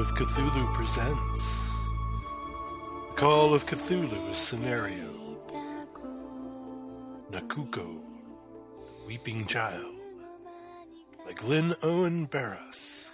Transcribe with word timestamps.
of 0.00 0.14
Cthulhu 0.14 0.72
presents 0.72 1.68
Call 3.16 3.52
of 3.52 3.66
Cthulhu 3.66 4.34
scenario 4.34 5.36
Nakuko, 7.30 8.00
Weeping 9.06 9.44
Child 9.44 9.94
by 11.26 11.34
Glynn 11.34 11.74
Owen 11.82 12.26
Barrass. 12.28 13.10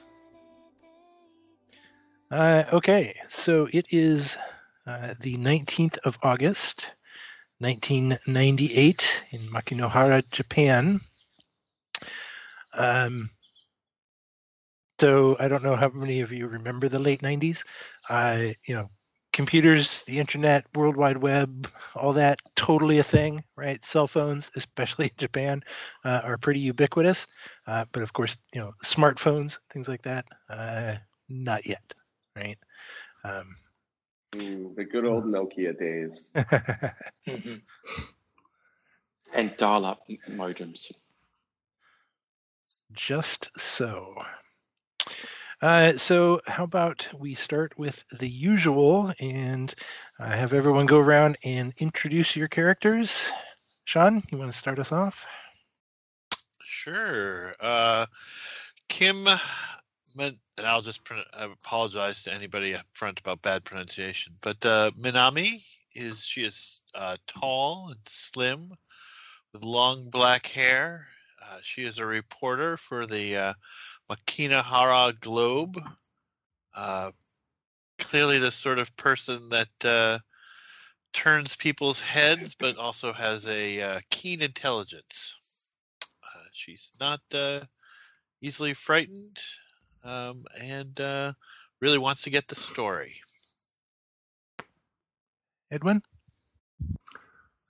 Uh, 2.30 2.62
okay, 2.72 3.16
so 3.30 3.66
it 3.72 3.86
is 3.90 4.38
uh, 4.86 5.14
the 5.18 5.36
19th 5.38 5.98
of 6.04 6.16
August, 6.22 6.92
1998, 7.58 9.24
in 9.32 9.40
Makinohara, 9.40 10.22
Japan. 10.30 11.00
Um, 12.74 13.30
so 15.00 15.36
I 15.38 15.48
don't 15.48 15.62
know 15.62 15.76
how 15.76 15.88
many 15.88 16.20
of 16.20 16.32
you 16.32 16.46
remember 16.46 16.88
the 16.88 16.98
late 16.98 17.22
90s. 17.22 17.64
Uh, 18.08 18.48
you 18.66 18.74
know, 18.74 18.88
computers, 19.32 20.02
the 20.04 20.18
internet, 20.18 20.64
World 20.74 20.96
Wide 20.96 21.18
Web, 21.18 21.68
all 21.94 22.12
that, 22.14 22.40
totally 22.56 22.98
a 22.98 23.02
thing, 23.04 23.44
right? 23.56 23.84
Cell 23.84 24.06
phones, 24.08 24.50
especially 24.56 25.06
in 25.06 25.16
Japan, 25.18 25.62
uh, 26.04 26.20
are 26.24 26.38
pretty 26.38 26.60
ubiquitous. 26.60 27.26
Uh, 27.66 27.84
but 27.92 28.02
of 28.02 28.12
course, 28.12 28.36
you 28.52 28.60
know, 28.60 28.72
smartphones, 28.84 29.58
things 29.70 29.88
like 29.88 30.02
that, 30.02 30.26
uh, 30.50 30.94
not 31.28 31.66
yet, 31.66 31.94
right? 32.36 32.58
Um, 33.24 33.56
Mm, 34.32 34.74
the 34.74 34.84
good 34.84 35.04
old 35.04 35.24
Nokia 35.24 35.78
days. 35.78 36.30
Mhm. 37.26 37.62
And 39.34 39.56
dial 39.56 39.84
up 39.84 40.06
modems. 40.30 40.92
Just 42.92 43.50
so. 43.56 44.22
Uh, 45.62 45.96
so, 45.96 46.40
how 46.46 46.64
about 46.64 47.08
we 47.18 47.34
start 47.34 47.72
with 47.78 48.04
the 48.18 48.28
usual 48.28 49.12
and 49.20 49.74
uh, 50.20 50.30
have 50.30 50.52
everyone 50.52 50.84
go 50.84 50.98
around 50.98 51.38
and 51.44 51.72
introduce 51.78 52.36
your 52.36 52.48
characters? 52.48 53.32
Sean, 53.84 54.22
you 54.30 54.36
want 54.36 54.52
to 54.52 54.58
start 54.58 54.78
us 54.78 54.92
off? 54.92 55.24
Sure. 56.62 57.54
Uh, 57.58 58.04
Kim, 58.88 59.26
and 60.18 60.36
I'll 60.58 60.82
just 60.82 61.00
I 61.32 61.44
apologize 61.44 62.22
to 62.24 62.34
anybody 62.34 62.74
up 62.74 62.84
front 62.92 63.20
about 63.20 63.42
bad 63.42 63.64
pronunciation, 63.64 64.34
but 64.42 64.64
uh, 64.66 64.90
Minami 64.98 65.62
is 65.94 66.26
she 66.26 66.42
is 66.42 66.80
uh, 66.94 67.16
tall 67.26 67.88
and 67.88 68.00
slim 68.06 68.72
with 69.52 69.62
long 69.62 70.10
black 70.10 70.46
hair. 70.46 71.06
Uh, 71.42 71.58
she 71.62 71.84
is 71.84 71.98
a 71.98 72.06
reporter 72.06 72.76
for 72.76 73.06
the 73.06 73.54
Makinohara 74.10 75.18
Globe. 75.20 75.82
Uh, 76.74 77.10
clearly, 77.98 78.38
the 78.38 78.50
sort 78.50 78.78
of 78.78 78.96
person 78.96 79.48
that 79.50 79.84
uh, 79.84 80.18
turns 81.12 81.56
people's 81.56 82.00
heads, 82.00 82.54
but 82.54 82.76
also 82.76 83.12
has 83.12 83.46
a 83.46 83.82
uh, 83.82 84.00
keen 84.10 84.42
intelligence. 84.42 85.34
Uh, 86.22 86.42
she's 86.52 86.92
not 87.00 87.20
uh, 87.34 87.60
easily 88.40 88.74
frightened 88.74 89.38
um, 90.04 90.44
and 90.60 91.00
uh, 91.00 91.32
really 91.80 91.98
wants 91.98 92.22
to 92.22 92.30
get 92.30 92.46
the 92.48 92.54
story. 92.54 93.20
Edwin? 95.70 96.02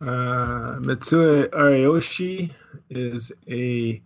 Uh, 0.01 0.77
Mitsue 0.81 1.49
Ariyoshi 1.49 2.51
is 2.91 3.33
a, 3.49 4.03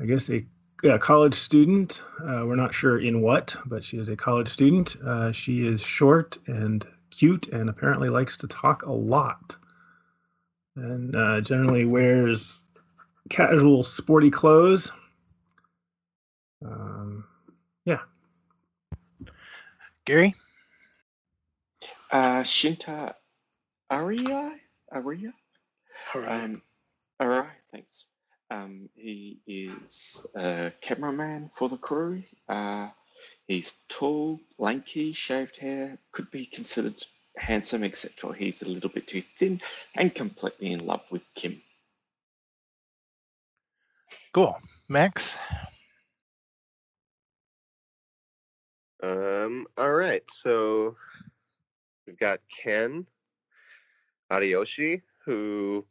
I 0.00 0.04
guess 0.06 0.30
a 0.30 0.46
yeah, 0.82 0.98
college 0.98 1.34
student. 1.34 2.02
Uh, 2.20 2.44
we're 2.46 2.56
not 2.56 2.74
sure 2.74 2.98
in 2.98 3.22
what, 3.22 3.56
but 3.66 3.82
she 3.82 3.98
is 3.98 4.08
a 4.08 4.16
college 4.16 4.48
student. 4.48 4.96
Uh, 5.04 5.32
she 5.32 5.66
is 5.66 5.82
short 5.82 6.38
and 6.46 6.86
cute, 7.10 7.48
and 7.48 7.70
apparently 7.70 8.08
likes 8.08 8.36
to 8.38 8.46
talk 8.46 8.84
a 8.84 8.92
lot, 8.92 9.56
and 10.76 11.16
uh, 11.16 11.40
generally 11.40 11.84
wears 11.84 12.64
casual, 13.30 13.82
sporty 13.82 14.30
clothes. 14.30 14.92
Um, 16.64 17.24
yeah, 17.84 18.00
Gary? 20.04 20.34
Uh, 22.10 22.42
Shinta 22.42 23.14
Aria? 23.90 24.52
Aria? 24.92 25.32
All 26.14 26.20
right. 26.20 26.44
Um, 26.44 26.62
Arai, 27.20 27.48
thanks. 27.72 28.06
Um, 28.50 28.88
he 28.94 29.40
is 29.46 30.26
a 30.34 30.72
cameraman 30.80 31.48
for 31.48 31.68
the 31.68 31.76
crew. 31.76 32.22
Uh, 32.48 32.88
he's 33.48 33.82
tall, 33.88 34.40
lanky, 34.58 35.12
shaved 35.12 35.58
hair, 35.58 35.98
could 36.12 36.30
be 36.30 36.46
considered 36.46 37.02
handsome, 37.36 37.82
except 37.82 38.20
for 38.20 38.34
he's 38.34 38.62
a 38.62 38.70
little 38.70 38.90
bit 38.90 39.08
too 39.08 39.20
thin 39.20 39.60
and 39.94 40.14
completely 40.14 40.72
in 40.72 40.86
love 40.86 41.02
with 41.10 41.22
Kim. 41.34 41.60
Cool. 44.32 44.56
Max? 44.88 45.36
Um, 49.02 49.66
all 49.76 49.92
right, 49.92 50.22
so 50.30 50.94
we've 52.06 52.18
got 52.18 52.40
Ken 52.48 53.06
Ariyoshi, 54.30 55.02
who 55.24 55.84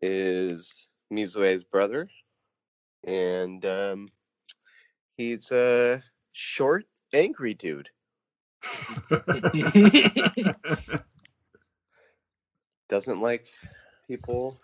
is 0.00 0.88
Mizue's 1.14 1.64
brother, 1.64 2.08
and 3.06 3.64
um, 3.64 4.08
he's 5.16 5.52
a 5.52 6.02
short, 6.32 6.86
angry 7.12 7.54
dude. 7.54 7.90
Doesn't 12.88 13.20
like 13.20 13.46
people 14.08 14.60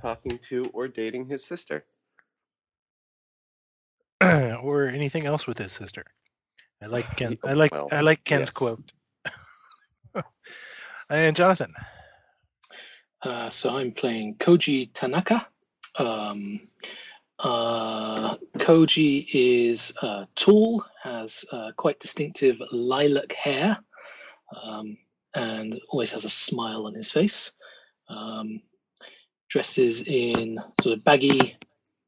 talking 0.00 0.38
to 0.48 0.64
or 0.72 0.88
dating 0.88 1.26
his 1.26 1.44
sister. 1.44 1.84
or 4.22 4.86
anything 4.86 5.26
else 5.26 5.46
with 5.46 5.58
his 5.58 5.72
sister? 5.72 6.04
I 6.82 6.86
like 6.86 7.16
Ken. 7.16 7.32
Ye- 7.32 7.38
I 7.44 7.52
like 7.54 7.72
well, 7.72 7.88
I 7.90 8.00
like 8.00 8.24
Ken's 8.24 8.40
yes. 8.40 8.50
quote. 8.50 8.92
and 11.10 11.36
Jonathan? 11.36 11.74
Uh, 13.22 13.50
so 13.50 13.76
I'm 13.76 13.92
playing 13.92 14.36
Koji 14.36 14.90
Tanaka. 14.94 15.46
Um, 15.98 16.60
uh, 17.38 18.36
Koji 18.56 19.28
is 19.32 19.96
uh, 20.02 20.24
tall, 20.34 20.84
has 21.02 21.44
uh, 21.52 21.72
quite 21.76 22.00
distinctive 22.00 22.60
lilac 22.72 23.32
hair, 23.32 23.78
um, 24.62 24.96
and 25.34 25.80
always 25.90 26.12
has 26.12 26.24
a 26.24 26.28
smile 26.28 26.86
on 26.86 26.94
his 26.94 27.10
face. 27.10 27.54
Um, 28.08 28.62
dresses 29.48 30.06
in 30.06 30.60
sort 30.80 30.98
of 30.98 31.04
baggy, 31.04 31.56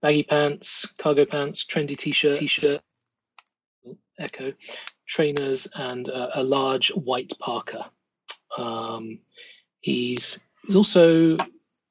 baggy 0.02 0.22
pants, 0.24 0.86
cargo 0.98 1.24
pants, 1.24 1.64
trendy 1.64 1.96
t-shirt, 1.96 2.38
t-shirt, 2.38 2.80
echo, 4.18 4.52
trainers, 5.06 5.68
and 5.74 6.08
uh, 6.08 6.30
a 6.34 6.42
large 6.42 6.90
white 6.90 7.32
parka. 7.38 7.90
Um, 8.56 9.20
he's 9.80 10.42
He's 10.66 10.76
also 10.76 11.36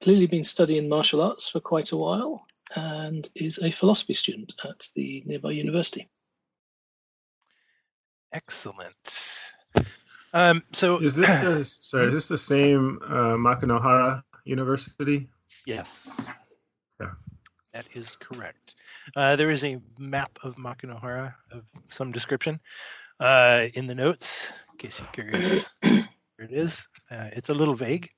clearly 0.02 0.28
been 0.28 0.44
studying 0.44 0.88
martial 0.90 1.22
arts 1.22 1.50
for 1.50 1.60
quite 1.60 1.92
a 1.92 1.98
while 1.98 2.46
and 2.76 3.30
is 3.36 3.60
a 3.60 3.72
philosophy 3.72 4.14
student 4.14 4.54
at 4.64 4.88
the 4.96 5.24
nearby 5.26 5.52
university. 5.52 6.08
Excellent. 8.34 8.96
Um, 10.34 10.64
so 10.72 10.98
is 11.00 11.16
this 11.16 11.28
the 11.44 11.64
sorry? 11.64 12.08
Is 12.08 12.14
this 12.14 12.28
the 12.28 12.38
same 12.38 13.00
uh, 13.04 13.36
Makinohara 13.36 14.24
University? 14.46 15.28
yes, 15.66 16.10
Yeah. 17.02 17.12
that 17.74 17.88
is 17.96 18.16
correct. 18.16 18.76
Uh, 19.16 19.36
there 19.36 19.50
is 19.50 19.64
a 19.64 19.80
map 19.98 20.38
of 20.44 20.56
Makinohara 20.58 21.34
of 21.52 21.64
some 21.90 22.12
description 22.12 22.60
uh, 23.20 23.68
in 23.74 23.88
the 23.88 23.96
notes, 23.96 24.52
in 24.72 24.78
case 24.78 25.00
you're 25.00 25.08
curious 25.10 25.68
where 25.82 26.08
it 26.48 26.52
is. 26.54 26.88
Uh, 27.10 27.30
it's 27.34 27.50
a 27.50 27.54
little 27.54 27.76
vague, 27.76 28.10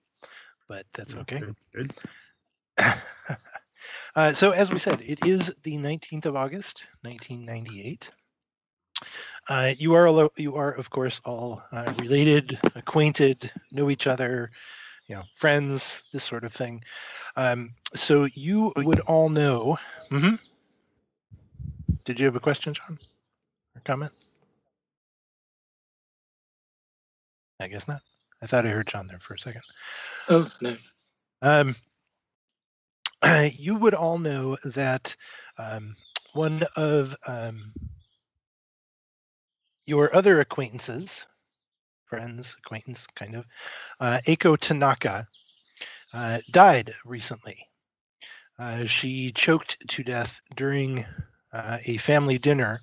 but 0.71 0.85
that's 0.93 1.13
okay. 1.15 1.39
Good, 1.39 1.55
good. 1.75 1.93
uh, 4.15 4.31
so, 4.31 4.51
as 4.51 4.71
we 4.71 4.79
said, 4.79 5.01
it 5.01 5.25
is 5.25 5.53
the 5.63 5.75
19th 5.75 6.27
of 6.27 6.37
August, 6.37 6.87
1998. 7.01 8.09
Uh, 9.49 9.73
you 9.77 9.93
are, 9.95 10.07
all, 10.07 10.31
you 10.37 10.55
are, 10.55 10.71
of 10.71 10.89
course, 10.89 11.19
all 11.25 11.61
uh, 11.73 11.91
related, 11.99 12.57
acquainted, 12.75 13.51
know 13.73 13.89
each 13.89 14.07
other, 14.07 14.49
you 15.07 15.15
know, 15.15 15.23
friends, 15.35 16.03
this 16.13 16.23
sort 16.23 16.45
of 16.45 16.53
thing. 16.53 16.81
Um, 17.35 17.73
so 17.93 18.29
you 18.33 18.71
would 18.77 19.01
all 19.01 19.27
know. 19.27 19.77
hmm 20.09 20.35
Did 22.05 22.17
you 22.17 22.25
have 22.27 22.37
a 22.37 22.39
question, 22.39 22.73
John, 22.73 22.97
or 23.75 23.81
comment? 23.83 24.13
I 27.59 27.67
guess 27.67 27.89
not. 27.89 28.01
I 28.41 28.47
thought 28.47 28.65
I 28.65 28.69
heard 28.69 28.87
John 28.87 29.07
there 29.07 29.19
for 29.19 29.35
a 29.35 29.39
second. 29.39 29.61
Oh, 30.29 30.49
no. 30.61 30.75
Um, 31.41 31.75
you 33.57 33.75
would 33.75 33.93
all 33.93 34.17
know 34.17 34.57
that 34.63 35.15
um, 35.57 35.95
one 36.33 36.63
of 36.75 37.15
um, 37.27 37.73
your 39.85 40.15
other 40.15 40.39
acquaintances, 40.39 41.25
friends, 42.05 42.55
acquaintance, 42.63 43.05
kind 43.15 43.35
of, 43.35 43.45
uh, 43.99 44.19
Eiko 44.25 44.57
Tanaka, 44.57 45.27
uh, 46.13 46.39
died 46.51 46.93
recently. 47.05 47.57
Uh, 48.59 48.85
she 48.85 49.31
choked 49.31 49.77
to 49.87 50.03
death 50.03 50.41
during 50.55 51.05
uh, 51.53 51.77
a 51.85 51.97
family 51.97 52.37
dinner 52.37 52.81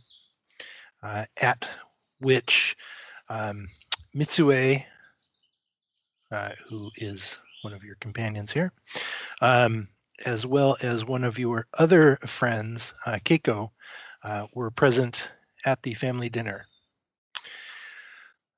uh, 1.02 1.24
at 1.36 1.66
which 2.20 2.76
um, 3.28 3.68
Mitsue, 4.14 4.84
uh, 6.30 6.50
who 6.68 6.90
is 6.96 7.38
one 7.62 7.72
of 7.72 7.82
your 7.82 7.96
companions 7.96 8.52
here, 8.52 8.72
um, 9.40 9.88
as 10.24 10.46
well 10.46 10.76
as 10.82 11.04
one 11.04 11.24
of 11.24 11.38
your 11.38 11.66
other 11.78 12.16
friends, 12.26 12.94
uh, 13.06 13.18
Keiko, 13.24 13.70
uh, 14.22 14.46
were 14.54 14.70
present 14.70 15.30
at 15.64 15.82
the 15.82 15.94
family 15.94 16.28
dinner. 16.28 16.66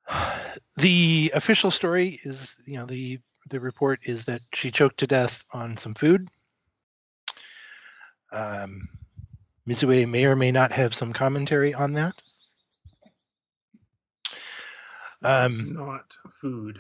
The 0.77 1.31
official 1.35 1.71
story 1.71 2.21
is, 2.25 2.57
you 2.67 2.77
know, 2.79 2.87
the 2.87 3.19
the 3.51 3.61
report 3.61 4.01
is 4.05 4.25
that 4.27 4.43
she 4.55 4.71
choked 4.71 4.99
to 4.99 5.07
death 5.07 5.45
on 5.53 5.77
some 5.77 5.95
food. 5.95 6.29
Um, 8.33 8.89
Mizue 9.69 10.09
may 10.09 10.25
or 10.25 10.37
may 10.37 10.51
not 10.51 10.73
have 10.73 10.95
some 10.95 11.13
commentary 11.13 11.75
on 11.75 11.93
that. 11.95 12.23
It's 15.23 15.63
Um, 15.63 15.73
not 15.75 16.13
food. 16.41 16.79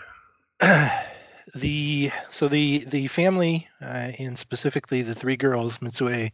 The 1.54 2.10
so 2.30 2.48
the 2.48 2.84
the 2.88 3.06
family 3.08 3.66
uh, 3.80 4.12
and 4.18 4.38
specifically 4.38 5.02
the 5.02 5.14
three 5.14 5.36
girls 5.36 5.78
Mitsue, 5.78 6.30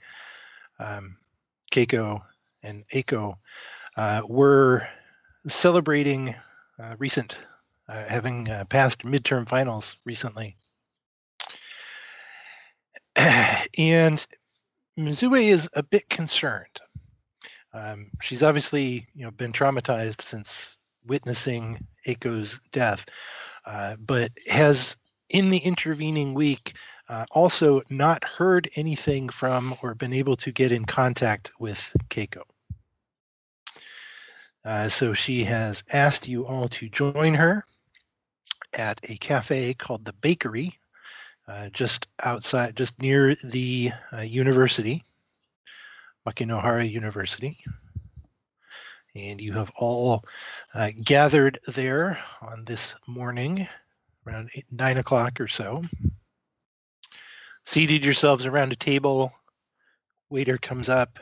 um, 0.78 1.16
Keiko, 1.72 2.22
and 2.62 2.84
Eiko 2.88 3.36
uh, 3.96 4.22
were 4.26 4.86
celebrating 5.46 6.34
uh, 6.78 6.96
recent 6.98 7.38
uh, 7.88 8.04
having 8.04 8.48
uh, 8.50 8.64
passed 8.64 9.00
midterm 9.00 9.48
finals 9.48 9.96
recently, 10.04 10.56
and 13.16 14.26
Mizue 14.98 15.44
is 15.44 15.68
a 15.74 15.82
bit 15.82 16.08
concerned. 16.08 16.80
Um, 17.72 18.10
she's 18.22 18.42
obviously 18.42 19.06
you 19.14 19.24
know 19.24 19.30
been 19.30 19.52
traumatized 19.52 20.20
since 20.20 20.76
witnessing 21.06 21.86
Eiko's 22.06 22.60
death, 22.72 23.06
uh, 23.66 23.96
but 23.96 24.32
has 24.46 24.96
in 25.28 25.50
the 25.50 25.58
intervening 25.58 26.34
week 26.34 26.74
uh, 27.08 27.24
also 27.30 27.82
not 27.90 28.24
heard 28.24 28.70
anything 28.76 29.28
from 29.28 29.76
or 29.82 29.94
been 29.94 30.12
able 30.12 30.36
to 30.36 30.52
get 30.52 30.72
in 30.72 30.84
contact 30.84 31.52
with 31.58 31.94
Keiko. 32.08 32.42
Uh, 34.64 34.88
so 34.88 35.12
she 35.12 35.44
has 35.44 35.84
asked 35.92 36.26
you 36.26 36.44
all 36.46 36.68
to 36.68 36.88
join 36.88 37.34
her 37.34 37.64
at 38.72 38.98
a 39.04 39.16
cafe 39.18 39.74
called 39.74 40.04
the 40.04 40.12
Bakery, 40.14 40.76
uh, 41.46 41.68
just 41.72 42.08
outside, 42.22 42.76
just 42.76 43.00
near 43.00 43.36
the 43.44 43.92
uh, 44.12 44.22
university, 44.22 45.04
Makinohara 46.26 46.90
University. 46.90 47.58
And 49.16 49.40
you 49.40 49.54
have 49.54 49.72
all 49.76 50.24
uh, 50.74 50.90
gathered 51.02 51.58
there 51.66 52.18
on 52.42 52.66
this 52.66 52.94
morning 53.06 53.66
around 54.26 54.50
eight, 54.54 54.66
nine 54.70 54.98
o'clock 54.98 55.40
or 55.40 55.48
so. 55.48 55.82
Seated 57.64 58.04
yourselves 58.04 58.44
around 58.44 58.72
a 58.72 58.76
table. 58.76 59.32
Waiter 60.28 60.58
comes 60.58 60.90
up, 60.90 61.18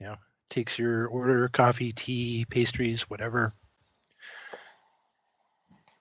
you 0.00 0.06
know, 0.06 0.16
takes 0.48 0.80
your 0.80 1.06
order, 1.06 1.48
coffee, 1.48 1.92
tea, 1.92 2.44
pastries, 2.50 3.02
whatever. 3.02 3.52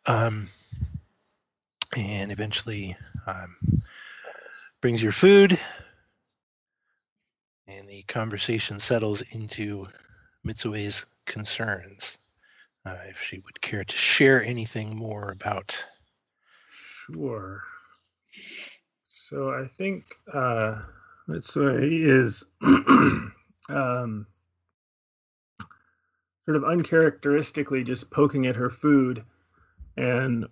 Um, 0.08 0.50
and 1.96 2.32
eventually 2.32 2.98
um, 3.28 3.56
brings 4.82 5.04
your 5.04 5.12
food, 5.12 5.60
and 7.68 7.88
the 7.88 8.02
conversation 8.04 8.80
settles 8.80 9.22
into 9.30 9.88
Mitsue's 10.46 11.06
concerns. 11.26 12.18
Uh, 12.86 12.98
if 13.10 13.18
she 13.28 13.40
would 13.40 13.60
care 13.62 13.84
to 13.84 13.96
share 13.96 14.44
anything 14.44 14.96
more 14.96 15.32
about 15.32 15.76
Sure. 17.08 17.64
So 19.10 19.50
I 19.52 19.68
think 19.68 20.06
uh, 20.32 20.82
Mitsue 21.28 21.80
is 21.82 22.44
um, 23.70 24.28
sort 26.46 26.58
of 26.58 26.64
uncharacteristically 26.64 27.84
just 27.84 28.10
poking 28.10 28.48
at 28.48 28.56
her 28.56 28.70
food, 28.70 29.24
and 29.98 30.46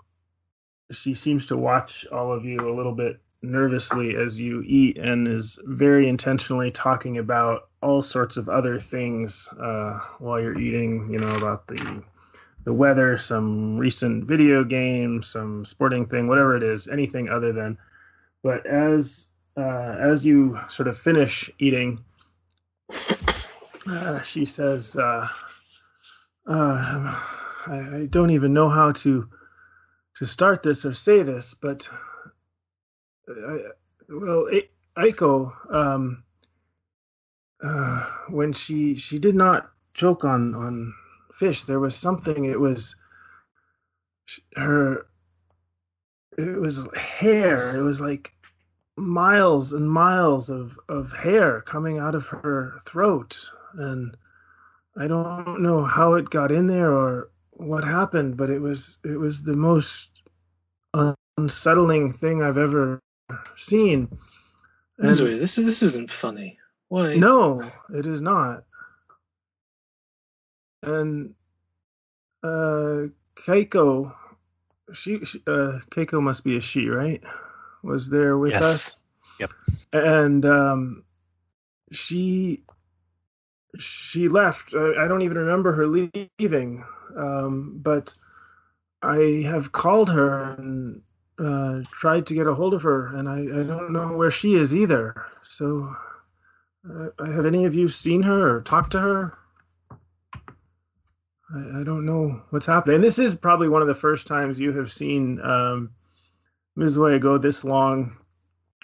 she 0.91 1.13
seems 1.13 1.47
to 1.47 1.57
watch 1.57 2.05
all 2.11 2.31
of 2.31 2.45
you 2.45 2.59
a 2.59 2.75
little 2.75 2.95
bit 2.95 3.19
nervously 3.41 4.15
as 4.15 4.39
you 4.39 4.63
eat, 4.65 4.97
and 4.97 5.27
is 5.27 5.59
very 5.65 6.07
intentionally 6.07 6.71
talking 6.71 7.17
about 7.17 7.69
all 7.83 8.01
sorts 8.01 8.37
of 8.37 8.49
other 8.49 8.79
things 8.79 9.47
uh, 9.59 9.99
while 10.19 10.39
you're 10.39 10.59
eating. 10.59 11.09
You 11.11 11.19
know 11.19 11.35
about 11.37 11.67
the 11.67 12.03
the 12.63 12.73
weather, 12.73 13.17
some 13.17 13.77
recent 13.77 14.23
video 14.23 14.63
game, 14.63 15.21
some 15.21 15.65
sporting 15.65 16.05
thing, 16.05 16.27
whatever 16.27 16.55
it 16.55 16.63
is, 16.63 16.87
anything 16.87 17.29
other 17.29 17.51
than. 17.51 17.77
But 18.41 18.65
as 18.65 19.27
uh, 19.57 19.95
as 19.99 20.25
you 20.25 20.59
sort 20.69 20.87
of 20.87 20.97
finish 20.97 21.51
eating, 21.59 22.03
uh, 23.87 24.21
she 24.23 24.45
says, 24.45 24.95
uh, 24.95 25.27
uh, 26.47 27.19
I, 27.67 27.95
"I 27.97 28.07
don't 28.09 28.31
even 28.31 28.53
know 28.53 28.69
how 28.69 28.93
to 29.03 29.29
to 30.15 30.25
start 30.25 30.63
this 30.63 30.85
or 30.85 30.93
say 30.93 31.23
this, 31.23 31.53
but 31.53 31.87
I, 33.27 33.59
well, 34.09 34.49
Aiko, 34.97 35.53
um, 35.73 36.23
uh, 37.63 38.05
when 38.29 38.53
she 38.53 38.95
she 38.95 39.19
did 39.19 39.35
not 39.35 39.71
choke 39.93 40.23
on 40.25 40.55
on 40.55 40.93
fish. 41.35 41.63
There 41.63 41.79
was 41.79 41.95
something. 41.95 42.45
It 42.45 42.59
was 42.59 42.95
her. 44.55 45.07
It 46.37 46.59
was 46.59 46.87
hair. 46.95 47.75
It 47.75 47.83
was 47.83 48.01
like 48.01 48.31
miles 48.95 49.73
and 49.73 49.89
miles 49.89 50.49
of 50.49 50.79
of 50.89 51.11
hair 51.13 51.61
coming 51.61 51.99
out 51.99 52.15
of 52.15 52.27
her 52.27 52.75
throat, 52.85 53.39
and 53.75 54.15
I 54.97 55.07
don't 55.07 55.61
know 55.61 55.83
how 55.83 56.15
it 56.15 56.29
got 56.29 56.51
in 56.51 56.67
there 56.67 56.91
or 56.91 57.31
what 57.51 57.83
happened, 57.83 58.37
but 58.37 58.49
it 58.49 58.59
was 58.59 58.99
it 59.03 59.19
was 59.19 59.43
the 59.43 59.55
most 59.55 60.09
unsettling 61.37 62.11
thing 62.11 62.41
I've 62.41 62.57
ever 62.57 62.99
seen. 63.57 64.07
And- 64.97 65.09
Mizue, 65.09 65.39
this 65.39 65.55
this 65.55 65.81
isn't 65.83 66.11
funny. 66.11 66.59
Why? 66.93 67.15
no, 67.15 67.71
it 67.91 68.05
is 68.05 68.21
not. 68.21 68.65
And 70.83 71.33
uh 72.43 73.07
Keiko, 73.35 74.13
she, 74.93 75.25
she 75.25 75.39
uh 75.47 75.79
Keiko 75.89 76.21
must 76.21 76.43
be 76.43 76.55
a 76.57 76.61
she, 76.61 76.89
right? 76.89 77.23
Was 77.81 78.11
there 78.11 78.37
with 78.37 78.51
Yes. 78.51 78.61
us. 78.61 78.97
Yep. 79.39 79.53
And 79.93 80.45
um 80.45 81.03
she 81.91 82.61
she 83.79 84.27
left. 84.27 84.75
I, 84.75 85.05
I 85.05 85.07
don't 85.07 85.23
even 85.23 85.37
remember 85.39 85.71
her 85.71 85.87
leaving. 85.87 86.83
Um 87.17 87.79
but 87.81 88.13
I 89.01 89.41
have 89.47 89.71
called 89.71 90.11
her 90.11 90.53
and 90.59 91.01
uh 91.39 91.81
tried 91.91 92.27
to 92.27 92.35
get 92.35 92.45
a 92.45 92.53
hold 92.53 92.75
of 92.75 92.83
her 92.83 93.15
and 93.15 93.27
I, 93.27 93.39
I 93.39 93.63
don't 93.63 93.93
know 93.93 94.15
where 94.15 94.29
she 94.29 94.53
is 94.53 94.75
either. 94.75 95.25
So 95.41 95.95
uh, 96.89 97.25
have 97.25 97.45
any 97.45 97.65
of 97.65 97.75
you 97.75 97.87
seen 97.89 98.21
her 98.23 98.57
or 98.57 98.61
talked 98.61 98.91
to 98.91 98.99
her? 98.99 99.37
I, 101.53 101.81
I 101.81 101.83
don't 101.83 102.05
know 102.05 102.41
what's 102.49 102.65
happening. 102.65 102.95
And 102.95 103.03
this 103.03 103.19
is 103.19 103.35
probably 103.35 103.69
one 103.69 103.81
of 103.81 103.87
the 103.87 103.95
first 103.95 104.27
times 104.27 104.59
you 104.59 104.73
have 104.73 104.91
seen 104.91 105.39
um, 105.41 105.91
Mizue 106.77 107.19
go 107.21 107.37
this 107.37 107.63
long 107.63 108.17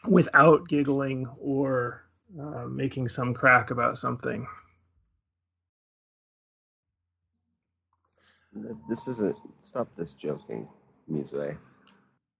without 0.07 0.67
giggling 0.67 1.27
or 1.39 2.05
uh, 2.39 2.65
making 2.65 3.09
some 3.09 3.33
crack 3.33 3.71
about 3.71 3.97
something. 3.97 4.47
This 8.87 9.07
isn't. 9.07 9.35
Stop 9.61 9.89
this 9.95 10.13
joking, 10.13 10.67
Muse. 11.07 11.35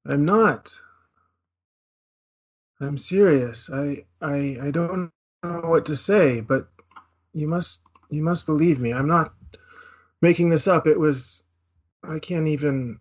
I'm 0.05 0.25
not. 0.25 0.73
I'm 2.81 2.97
serious. 2.97 3.69
I 3.71 4.05
I 4.21 4.57
I 4.61 4.71
don't 4.71 5.11
know 5.43 5.69
what 5.69 5.86
to 5.86 5.96
say, 5.96 6.41
but 6.41 6.67
you 7.34 7.48
must 7.48 7.81
you 8.10 8.24
must 8.24 8.46
believe 8.46 8.79
me. 8.79 8.93
I'm 8.93 9.08
not 9.08 9.34
making 10.22 10.50
this 10.50 10.67
up. 10.67 10.88
It 10.88 11.00
was 11.00 11.43
I 12.03 12.19
can't 12.19 12.48
even 12.48 13.00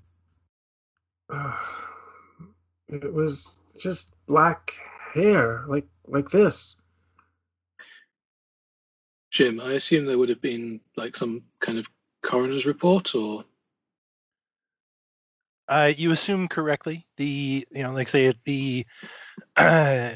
uh, 1.30 1.56
it 2.88 3.12
was 3.12 3.58
just 3.78 4.12
black 4.26 4.74
hair 5.12 5.64
like 5.66 5.86
like 6.06 6.30
this. 6.30 6.76
Jim, 9.30 9.60
I 9.60 9.72
assume 9.72 10.06
there 10.06 10.18
would 10.18 10.30
have 10.30 10.40
been 10.40 10.80
like 10.96 11.16
some 11.16 11.42
kind 11.60 11.78
of 11.78 11.88
coroner's 12.22 12.66
report 12.66 13.14
or? 13.14 13.44
Uh, 15.68 15.92
you 15.94 16.12
assume 16.12 16.48
correctly. 16.48 17.06
The 17.18 17.66
you 17.70 17.82
know, 17.82 17.92
like 17.92 18.08
say 18.08 18.24
it 18.24 18.38
the, 18.44 18.86
uh, 19.56 20.12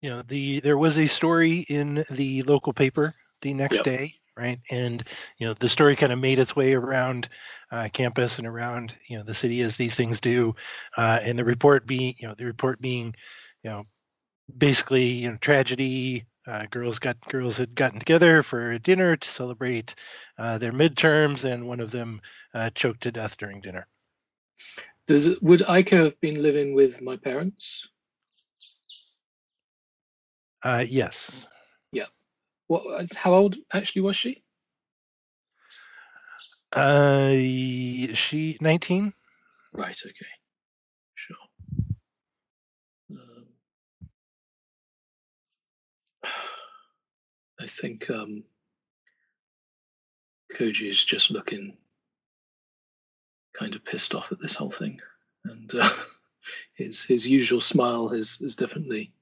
you 0.00 0.10
know, 0.10 0.22
the 0.22 0.60
there 0.60 0.78
was 0.78 0.98
a 0.98 1.06
story 1.06 1.60
in 1.68 2.04
the 2.10 2.42
local 2.42 2.72
paper 2.72 3.14
the 3.42 3.52
next 3.54 3.82
Yep. 3.82 3.84
day, 3.84 4.14
right? 4.36 4.58
And 4.70 5.02
you 5.38 5.46
know, 5.46 5.54
the 5.54 5.68
story 5.68 5.96
kind 5.96 6.12
of 6.12 6.18
made 6.18 6.38
its 6.38 6.56
way 6.56 6.74
around 6.74 7.28
uh, 7.70 7.88
campus 7.92 8.38
and 8.38 8.46
around 8.46 8.94
you 9.08 9.16
know 9.18 9.24
the 9.24 9.34
city 9.34 9.60
as 9.62 9.76
these 9.76 9.94
things 9.94 10.20
do. 10.20 10.54
Uh, 10.96 11.20
and 11.22 11.38
the 11.38 11.44
report 11.44 11.86
being, 11.86 12.14
you 12.18 12.28
know, 12.28 12.34
the 12.36 12.44
report 12.44 12.80
being, 12.80 13.14
you 13.62 13.70
know, 13.70 13.84
basically 14.58 15.04
you 15.06 15.30
know 15.30 15.36
tragedy. 15.38 16.24
Uh, 16.46 16.64
girls 16.70 16.98
got 16.98 17.16
girls 17.28 17.56
had 17.58 17.74
gotten 17.74 17.98
together 17.98 18.42
for 18.42 18.72
a 18.72 18.78
dinner 18.78 19.16
to 19.16 19.28
celebrate 19.28 19.94
uh, 20.38 20.58
their 20.58 20.72
midterms, 20.72 21.44
and 21.44 21.66
one 21.66 21.80
of 21.80 21.90
them 21.90 22.20
uh, 22.54 22.70
choked 22.74 23.02
to 23.02 23.12
death 23.12 23.36
during 23.36 23.60
dinner. 23.60 23.86
Does 25.06 25.26
it, 25.26 25.42
would 25.42 25.60
Ica 25.60 25.96
have 26.04 26.20
been 26.20 26.42
living 26.42 26.74
with 26.74 27.00
my 27.00 27.16
parents? 27.16 27.88
Uh, 30.66 30.84
yes. 30.88 31.30
Yeah. 31.92 32.06
What? 32.66 33.14
How 33.14 33.34
old 33.34 33.54
actually 33.72 34.02
was 34.02 34.16
she? 34.16 34.42
Uh, 36.72 37.30
she 38.14 38.58
19. 38.60 39.12
Right. 39.72 39.96
Okay. 40.04 40.26
Sure. 41.14 41.36
Um, 43.12 43.46
I 47.60 47.66
think 47.68 48.10
um, 48.10 48.42
Koji 50.52 50.90
is 50.90 51.04
just 51.04 51.30
looking 51.30 51.76
kind 53.52 53.76
of 53.76 53.84
pissed 53.84 54.16
off 54.16 54.32
at 54.32 54.40
this 54.40 54.56
whole 54.56 54.72
thing, 54.72 55.00
and 55.44 55.72
uh, 55.76 55.88
his 56.74 57.04
his 57.04 57.24
usual 57.24 57.60
smile 57.60 58.08
has 58.08 58.40
has 58.40 58.56
definitely 58.56 59.12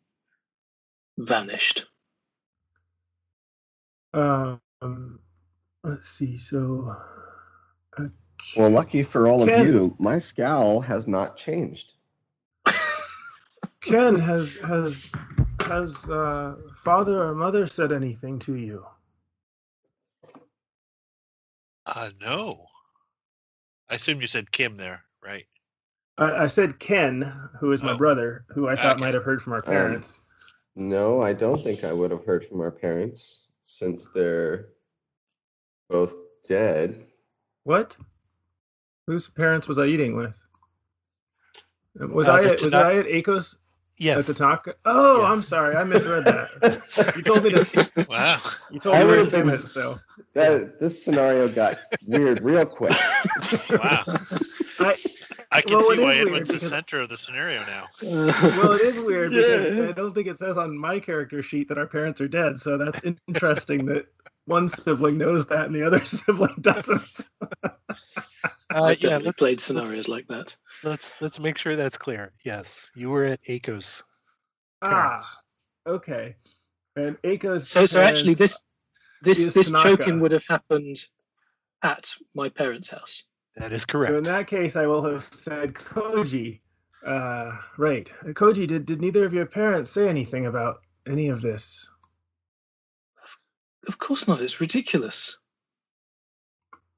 vanished. 1.19 1.87
Um, 4.13 4.61
let's 5.83 6.09
see. 6.09 6.37
So, 6.37 6.95
uh, 7.99 8.09
Well, 8.57 8.71
lucky 8.71 9.03
for 9.03 9.29
all 9.29 9.43
Ken. 9.43 9.61
of 9.61 9.67
you, 9.67 9.97
my 9.99 10.19
scowl 10.19 10.81
has 10.81 11.09
not 11.09 11.37
changed. 11.37 11.95
Ken, 13.81 14.19
has 14.19 14.57
has 14.57 15.13
has 15.67 16.09
uh, 16.09 16.57
father 16.75 17.23
or 17.23 17.35
mother 17.35 17.67
said 17.67 17.93
anything 17.93 18.39
to 18.41 18.55
you? 18.55 18.87
Uh, 21.87 22.11
no. 22.21 22.67
I 23.91 23.97
assume 23.97 24.21
you 24.21 24.27
said 24.27 24.51
Kim 24.51 24.77
there, 24.77 25.05
right? 25.23 25.45
I, 26.19 26.45
I 26.45 26.47
said 26.47 26.79
Ken, 26.79 27.23
who 27.61 27.73
is 27.73 27.83
my 27.83 27.93
Oh. 27.93 27.97
brother, 27.97 28.45
who 28.49 28.69
I 28.69 28.77
thought 28.77 28.97
Okay. 28.97 29.01
might 29.01 29.15
have 29.15 29.25
heard 29.25 29.43
from 29.43 29.53
our 29.53 29.63
parents. 29.63 30.21
No, 30.77 31.23
I 31.23 31.33
don't 31.33 31.61
think 31.63 31.85
I 31.85 31.93
would 31.93 32.11
have 32.11 32.25
heard 32.25 32.47
from 32.47 32.61
our 32.61 32.71
parents 32.71 33.47
since 33.65 34.07
they're 34.15 34.69
both 35.89 36.15
dead. 36.49 36.97
What? 37.63 37.97
Whose 39.07 39.29
parents 39.29 39.69
was 39.69 39.79
I 39.79 39.87
eating 39.87 40.17
with? 40.17 40.45
Was 41.97 42.27
Uh, 42.27 42.33
I 42.33 42.45
at, 42.45 42.61
was 42.63 42.73
Tanaka- 42.73 42.89
I 42.89 42.99
at 42.99 43.07
Akos 43.07 43.57
Yes. 43.97 44.19
at 44.19 44.27
the 44.27 44.35
taco. 44.35 44.73
Oh, 44.85 45.21
Yes. 45.23 45.31
I'm 45.31 45.43
sorry, 45.43 45.77
I 45.77 45.85
misread 45.85 46.25
that. 46.25 46.83
you 47.17 47.23
told 47.23 47.45
me 47.45 47.51
to. 47.51 48.07
Wow. 48.09 48.39
You 48.73 48.81
told 48.81 48.97
I 48.97 49.01
me 49.05 49.07
where 49.11 49.25
to 49.25 49.31
been 49.31 49.49
it. 49.51 49.59
So 49.59 49.99
That 50.35 50.81
this 50.81 51.05
scenario 51.05 51.49
got 51.49 51.79
weird 52.05 52.43
real 52.43 52.67
quick. 52.67 52.97
Wow. 53.71 54.03
I, 55.55 55.59
I 55.59 55.63
can 55.63 55.77
Well, 55.77 55.85
see 55.87 55.95
it 55.95 55.99
is 56.01 56.05
why 56.05 56.15
weird 56.15 56.27
Edwin's 56.29 56.49
the 56.49 56.59
center 56.59 57.01
of 57.01 57.09
the 57.09 57.17
scenario 57.17 57.61
now. 57.61 57.87
well, 58.03 58.73
it 58.73 58.81
is 58.83 59.05
weird 59.05 59.31
because 59.31 59.71
Yeah. 59.75 59.89
I 59.89 59.93
don't 59.93 60.13
think 60.13 60.27
it 60.27 60.37
says 60.37 60.59
on 60.59 60.77
my 60.77 60.99
character 60.99 61.43
sheet 61.43 61.69
that 61.69 61.79
our 61.79 61.87
parents 61.87 62.21
are 62.21 62.29
dead. 62.29 62.61
So 62.61 62.77
that's 62.77 63.01
interesting 63.29 63.87
that 63.87 64.07
one 64.47 64.69
sibling 64.69 65.17
knows 65.17 65.47
that 65.47 65.67
and 65.67 65.75
the 65.75 65.87
other 65.87 66.05
sibling 66.05 66.57
doesn't. 66.61 67.27
Uh, 68.75 68.85
I've 68.87 69.01
yeah. 69.01 69.11
definitely 69.11 69.33
played 69.35 69.61
scenarios 69.61 70.09
like 70.09 70.27
that. 70.29 70.57
let's 70.83 71.15
let's 71.21 71.39
make 71.39 71.57
sure 71.59 71.77
that's 71.77 71.97
clear. 71.97 72.33
Yes, 72.45 72.91
you 72.97 73.09
were 73.09 73.25
at 73.25 73.41
Aiko's 73.45 74.03
ah, 74.83 75.25
okay. 75.87 76.35
And 76.97 77.17
Aiko's 77.23 77.69
So, 77.69 77.87
so 77.87 78.01
actually, 78.03 78.35
this 78.35 78.65
this 79.23 79.55
this 79.55 79.67
Tanaka. 79.67 79.97
choking 79.99 80.21
would 80.21 80.33
have 80.33 80.45
happened 80.47 80.97
at 81.83 82.15
my 82.35 82.49
parents' 82.49 82.89
house. 82.89 83.23
That 83.57 83.73
is 83.73 83.85
correct. 83.85 84.11
So 84.11 84.19
in 84.19 84.25
that 84.25 84.47
case, 84.47 84.77
I 84.77 84.87
will 84.87 85.03
have 85.03 85.29
said 85.33 85.75
Koji. 85.75 86.61
Uh, 87.07 87.57
right, 87.79 88.11
Koji. 88.25 88.67
Did 88.67 88.87
did 88.87 89.01
neither 89.01 89.25
of 89.25 89.33
your 89.33 89.47
parents 89.47 89.91
say 89.91 90.09
anything 90.09 90.47
about 90.47 90.81
any 91.07 91.29
of 91.29 91.41
this? 91.43 91.89
Of 93.87 93.99
course 93.99 94.27
not. 94.27 94.41
It's 94.41 94.61
ridiculous. 94.61 95.39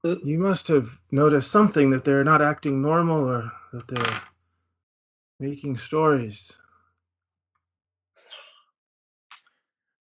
Uh, 0.05 0.17
You 0.23 0.39
must 0.39 0.69
have 0.69 0.99
noticed 1.11 1.51
something 1.51 1.91
that 1.91 2.05
they're 2.05 2.25
not 2.25 2.41
acting 2.41 2.81
normal 2.81 3.29
or 3.29 3.51
that 3.73 3.89
they're 3.89 4.21
making 5.41 5.77
stories. 5.77 6.57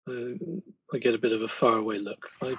uh, 0.09 0.33
I 0.93 0.97
get 0.97 1.13
a 1.13 1.19
bit 1.19 1.33
of 1.33 1.41
a 1.41 1.47
faraway 1.47 1.99
look. 1.99 2.29
I, 2.41 2.55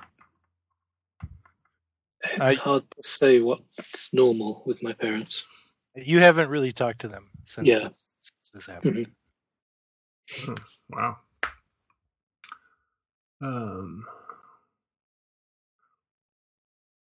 it's 2.25 2.41
I- 2.41 2.55
hard 2.63 2.83
to 2.91 3.03
say 3.03 3.41
what's 3.41 4.13
normal 4.13 4.63
with 4.67 4.83
my 4.83 4.93
parents. 4.93 5.45
you 5.97 6.19
haven't 6.21 6.49
really 6.51 6.73
talked 6.73 7.01
to 7.01 7.09
them 7.09 7.29
since 7.47 7.67
Yeah. 7.67 7.89
this, 7.89 8.15
since 8.23 8.51
this 8.55 8.67
happened. 8.67 9.07
Mhm. 10.29 10.59
Wow. 10.91 11.19
Um, 13.43 14.07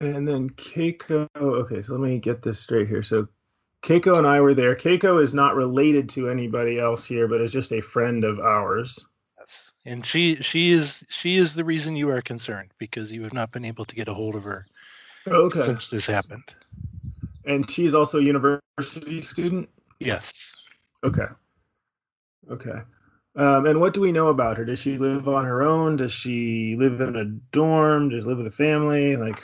and 0.00 0.26
then 0.26 0.50
Keiko. 0.50 1.28
Okay, 1.36 1.82
so 1.82 1.92
let 1.92 2.00
me 2.00 2.18
get 2.18 2.42
this 2.42 2.58
straight 2.58 2.88
here. 2.88 3.02
So 3.02 3.28
Keiko 3.82 4.16
and 4.18 4.26
I 4.26 4.40
were 4.40 4.54
there. 4.54 4.74
Keiko 4.74 5.22
is 5.22 5.34
not 5.34 5.54
related 5.54 6.08
to 6.10 6.30
anybody 6.30 6.78
else 6.78 7.04
here, 7.06 7.28
but 7.28 7.40
is 7.40 7.52
just 7.52 7.72
a 7.72 7.80
friend 7.80 8.24
of 8.24 8.40
ours. 8.40 8.98
Yes. 9.38 9.72
And 9.84 10.04
she 10.06 10.36
she 10.36 10.72
is 10.72 11.04
she 11.10 11.36
is 11.36 11.54
the 11.54 11.64
reason 11.64 11.96
you 11.96 12.08
are 12.10 12.22
concerned 12.22 12.70
because 12.78 13.12
you 13.12 13.22
have 13.22 13.32
not 13.34 13.52
been 13.52 13.64
able 13.64 13.84
to 13.84 13.94
get 13.94 14.08
a 14.08 14.14
hold 14.14 14.34
of 14.34 14.44
her 14.44 14.66
Okay. 15.26 15.60
since 15.62 15.90
this 15.90 16.06
happened. 16.06 16.54
And 17.44 17.70
she's 17.70 17.94
also 17.94 18.18
a 18.18 18.22
university 18.22 19.20
student. 19.20 19.68
Yes. 19.98 20.54
Okay. 21.04 21.26
Okay. 22.50 22.80
Um, 23.34 23.66
and 23.66 23.80
what 23.80 23.94
do 23.94 24.00
we 24.00 24.12
know 24.12 24.28
about 24.28 24.58
her? 24.58 24.64
Does 24.64 24.78
she 24.78 24.98
live 24.98 25.28
on 25.28 25.44
her 25.44 25.62
own? 25.62 25.96
Does 25.96 26.12
she 26.12 26.76
live 26.78 27.00
in 27.00 27.16
a 27.16 27.24
dorm? 27.24 28.10
Does 28.10 28.24
she 28.24 28.28
live 28.28 28.38
with 28.38 28.46
a 28.46 28.50
family? 28.50 29.16
Like, 29.16 29.42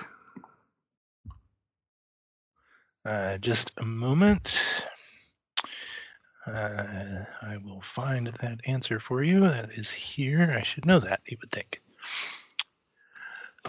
Uh, 3.09 3.39
just 3.39 3.73
a 3.79 3.85
moment. 3.85 4.55
Uh, 6.47 7.25
I 7.41 7.57
will 7.65 7.81
find 7.81 8.27
that 8.27 8.61
answer 8.67 9.01
for 9.01 9.23
you. 9.23 9.41
That 9.41 9.71
is 9.73 9.91
here. 9.91 10.55
I 10.59 10.63
should 10.63 10.85
know 10.85 11.01
that. 11.01 11.21
You 11.27 11.39
would 11.41 11.51
think. 11.51 11.81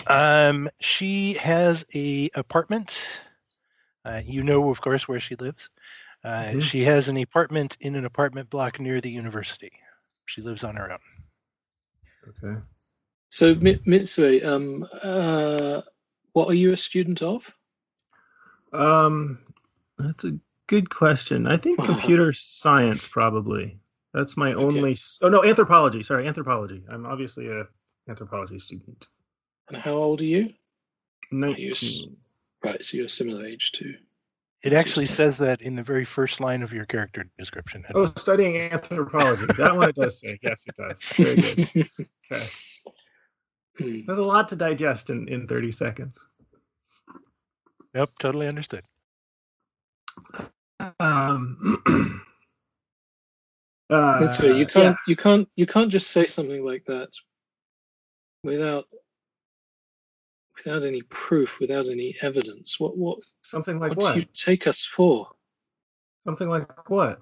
Um, 0.08 0.70
she 0.80 1.34
has 1.34 1.86
a 1.94 2.30
apartment. 2.36 2.98
Uh, 4.06 4.22
you 4.26 4.44
know, 4.44 4.70
of 4.70 4.82
course, 4.82 5.08
where 5.08 5.20
she 5.20 5.36
lives. 5.36 5.70
Uh, 6.24 6.52
Mhm. 6.54 6.62
She 6.64 6.84
has 6.84 7.08
an 7.10 7.18
apartment 7.18 7.78
in 7.82 7.96
an 7.96 8.06
apartment 8.06 8.50
block 8.50 8.80
near 8.80 9.02
the 9.02 9.10
university. 9.12 9.72
She 10.26 10.42
lives 10.42 10.64
on 10.64 10.76
her 10.76 10.92
own. 10.92 11.00
okay. 12.28 12.62
So, 13.30 13.54
Mi- 13.56 13.80
Mitsue, 13.86 14.44
um, 14.46 14.88
uh, 15.04 15.82
what 16.34 16.48
are 16.50 16.56
you 16.56 16.74
a 16.74 16.78
student 16.78 17.22
of? 17.22 17.54
Um, 18.74 19.40
that's 19.98 20.24
a 20.24 20.38
good 20.68 20.90
question. 20.90 21.46
I 21.48 21.58
think 21.58 21.78
computer 21.86 22.34
science 22.34 23.08
probably. 23.08 23.80
That's 24.14 24.36
my 24.38 24.54
Okay. 24.54 24.64
only. 24.64 24.98
Oh 25.22 25.30
no, 25.30 25.44
anthropology. 25.44 26.04
Sorry, 26.04 26.28
anthropology. 26.28 26.84
I'm 26.90 27.06
obviously 27.06 27.48
a 27.48 27.68
anthropology 28.08 28.60
student. 28.60 29.08
And 29.70 29.78
how 29.78 29.94
old 29.94 30.22
are 30.22 30.26
you? 30.26 30.54
Nineteen. 31.32 32.18
Right, 32.64 32.84
so 32.84 32.98
you're 32.98 33.06
a 33.06 33.10
similar 33.10 33.46
age 33.46 33.72
to. 33.74 33.94
It 34.64 34.74
actually 34.74 35.06
says 35.06 35.38
that 35.38 35.62
in 35.62 35.76
the 35.76 35.84
very 35.84 36.04
first 36.04 36.42
line 36.42 36.64
of 36.64 36.74
your 36.74 36.86
character 36.86 37.26
description. 37.38 37.86
Oh, 37.96 38.12
studying 38.18 38.58
anthropology. 38.58 39.46
That 39.58 39.76
one 39.76 39.90
it 39.90 39.96
does 39.96 40.20
say. 40.20 40.38
Yes, 40.42 40.66
it 40.68 40.76
does. 40.76 41.02
Very 41.02 41.36
good. 41.36 41.90
Okay. 42.32 42.46
Hmm. 43.80 44.02
There's 44.06 44.20
a 44.20 44.24
lot 44.24 44.50
to 44.50 44.58
digest 44.58 45.10
in 45.10 45.30
in 45.30 45.48
30 45.48 45.72
seconds. 45.72 46.20
Yep, 47.96 48.10
totally 48.20 48.48
understood. 48.48 48.84
Um. 51.00 51.58
uh, 53.90 54.20
Mitsue, 54.20 54.58
you 54.58 54.68
can't, 54.68 54.98
you 55.08 55.16
can't, 55.16 55.48
you 55.56 55.66
can't 55.66 55.90
just 55.90 56.12
say 56.12 56.26
something 56.26 56.64
like 56.64 56.86
that 56.86 57.10
without, 58.44 58.86
without 60.64 60.86
any 60.86 61.02
proof, 61.04 61.60
without 61.60 61.88
any 61.90 62.16
evidence. 62.22 62.80
What 62.80 62.98
what 62.98 63.20
Something 63.44 63.80
like 63.80 63.92
what, 63.92 63.98
what? 64.00 64.14
do 64.14 64.20
you 64.20 64.26
take 64.34 64.68
us 64.68 64.86
for? 64.86 65.30
Something 66.26 66.50
like 66.50 66.90
what? 66.90 67.22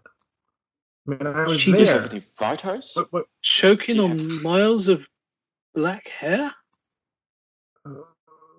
I 1.08 1.12
mean, 1.12 1.27
I 1.27 1.46
was 1.46 1.60
She 1.60 1.72
Do 1.72 1.79
was 1.79 1.89
you 1.89 1.94
there. 1.94 2.01
have 2.01 2.12
any 2.12 2.20
photos? 2.20 2.91
What, 2.96 3.13
what, 3.13 3.25
Choking 3.41 3.98
Yeah. 3.98 4.03
on 4.03 4.44
miles 4.44 4.89
of 4.89 5.08
black 5.74 6.08
hair? 6.08 6.51
uh, 7.86 7.91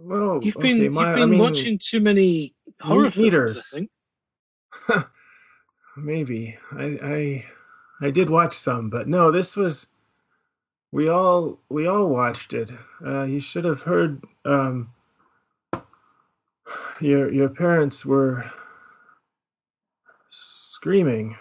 well, 0.01 0.41
You've 0.43 0.57
been 0.57 0.77
okay, 0.79 0.89
my, 0.89 1.01
you've 1.11 1.17
I 1.17 1.21
been 1.21 1.31
mean, 1.31 1.41
watching 1.41 1.79
too 1.79 2.01
many 2.01 2.55
horror 2.81 3.11
meat 3.17 3.33
films. 3.33 3.57
I 3.57 3.61
think. 3.77 3.91
Maybe 5.97 6.57
I, 6.73 6.85
I 7.03 7.45
I 8.01 8.11
did 8.11 8.31
watch 8.31 8.57
some, 8.57 8.89
but 8.91 9.09
no, 9.09 9.33
this 9.33 9.57
was 9.57 9.89
we 10.93 11.09
all 11.09 11.61
we 11.69 11.87
all 11.87 12.09
watched 12.09 12.55
it. 12.55 12.71
Uh, 13.05 13.25
you 13.25 13.41
should 13.41 13.65
have 13.65 13.83
heard. 13.83 14.25
Um, 14.45 14.93
your 17.01 17.33
your 17.33 17.49
parents 17.49 18.05
were 18.05 18.51
screaming. 20.31 21.37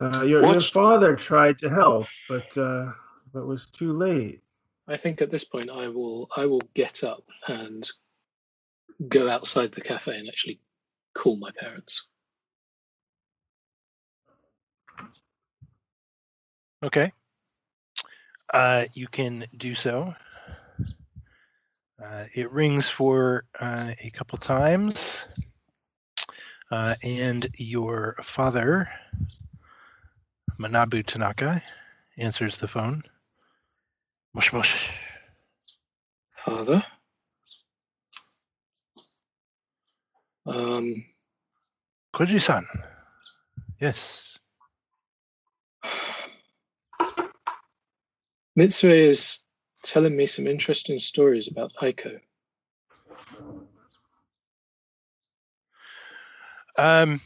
Uh, 0.00 0.24
your 0.24 0.46
your 0.46 0.60
father 0.60 1.16
tried 1.16 1.58
to 1.58 1.68
help, 1.68 2.06
but 2.28 2.56
uh, 2.56 2.92
but 3.32 3.46
was 3.46 3.66
too 3.66 3.92
late. 3.92 4.40
I 4.88 4.96
think 4.96 5.20
at 5.20 5.30
this 5.30 5.44
point 5.44 5.70
I 5.70 5.88
will 5.88 6.28
I 6.36 6.46
will 6.46 6.62
get 6.74 7.04
up 7.04 7.24
and 7.46 7.88
go 9.08 9.28
outside 9.28 9.72
the 9.72 9.80
cafe 9.80 10.18
and 10.18 10.28
actually 10.28 10.60
call 11.14 11.36
my 11.36 11.50
parents. 11.58 12.06
Okay. 16.82 17.12
Uh, 18.52 18.86
you 18.94 19.06
can 19.06 19.46
do 19.56 19.74
so. 19.74 20.14
Uh, 22.02 22.24
it 22.34 22.50
rings 22.50 22.88
for 22.88 23.44
uh, 23.60 23.92
a 24.00 24.10
couple 24.10 24.38
times, 24.38 25.24
uh, 26.70 26.94
and 27.02 27.46
your 27.56 28.16
father, 28.22 28.88
Manabu 30.58 31.04
Tanaka, 31.06 31.62
answers 32.18 32.58
the 32.58 32.68
phone. 32.68 33.02
Mush 34.34 34.52
mush. 34.52 34.90
Father. 36.36 36.82
Um 40.46 41.04
Koji-san. 42.14 42.66
Yes. 43.80 44.38
Mitsue 48.58 48.90
is 48.90 49.42
telling 49.84 50.16
me 50.16 50.26
some 50.26 50.46
interesting 50.46 50.98
stories 50.98 51.48
about 51.48 51.72
Aiko. 51.80 52.20
Um, 56.76 57.20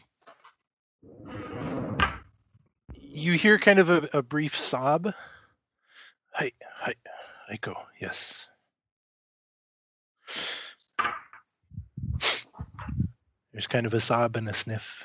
you 2.95 3.33
hear 3.35 3.59
kind 3.59 3.78
of 3.78 3.90
a, 3.90 4.09
a 4.12 4.23
brief 4.23 4.59
sob. 4.59 5.14
Hi, 6.33 6.52
hi, 6.76 6.95
Aiko. 7.52 7.75
Yes. 8.00 8.35
There's 13.52 13.69
kind 13.69 13.87
of 13.87 13.95
a 13.95 14.00
sob 14.00 14.37
and 14.37 14.49
a 14.49 14.52
sniff. 14.52 15.04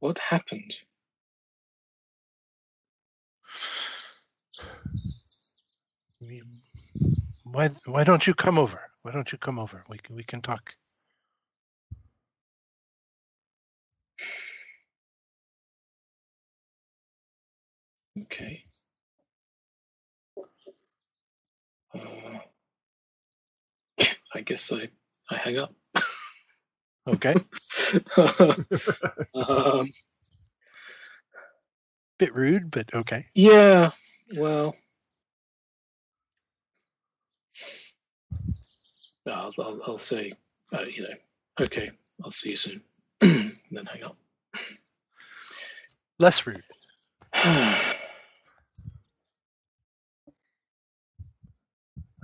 What 0.00 0.18
happened? 0.18 0.74
Why, 7.44 7.70
why 7.84 8.04
don't 8.04 8.26
you 8.26 8.34
come 8.34 8.58
over? 8.58 8.80
Why 9.02 9.12
don't 9.12 9.30
you 9.30 9.38
come 9.38 9.58
over? 9.58 9.84
We 9.88 9.98
can, 9.98 10.16
we 10.16 10.24
can 10.24 10.42
talk. 10.42 10.74
Okay. 18.22 18.64
Uh, 21.94 22.38
I 24.34 24.40
guess 24.40 24.72
I, 24.72 24.88
I 25.30 25.36
hang 25.36 25.58
up. 25.58 25.74
Okay. 27.08 27.36
um, 29.34 29.90
Bit 32.18 32.34
rude, 32.34 32.70
but 32.70 32.92
okay. 32.94 33.26
yeah, 33.34 33.90
well, 34.36 34.74
I'll, 39.34 39.52
I'll, 39.58 39.80
I'll 39.86 39.98
say, 39.98 40.32
uh, 40.72 40.82
you 40.82 41.02
know, 41.02 41.14
okay, 41.60 41.90
I'll 42.24 42.30
see 42.30 42.50
you 42.50 42.56
soon. 42.56 42.82
and 43.20 43.56
then 43.70 43.86
hang 43.86 44.04
up. 44.04 44.16
Less 46.18 46.46
rude. 46.46 46.62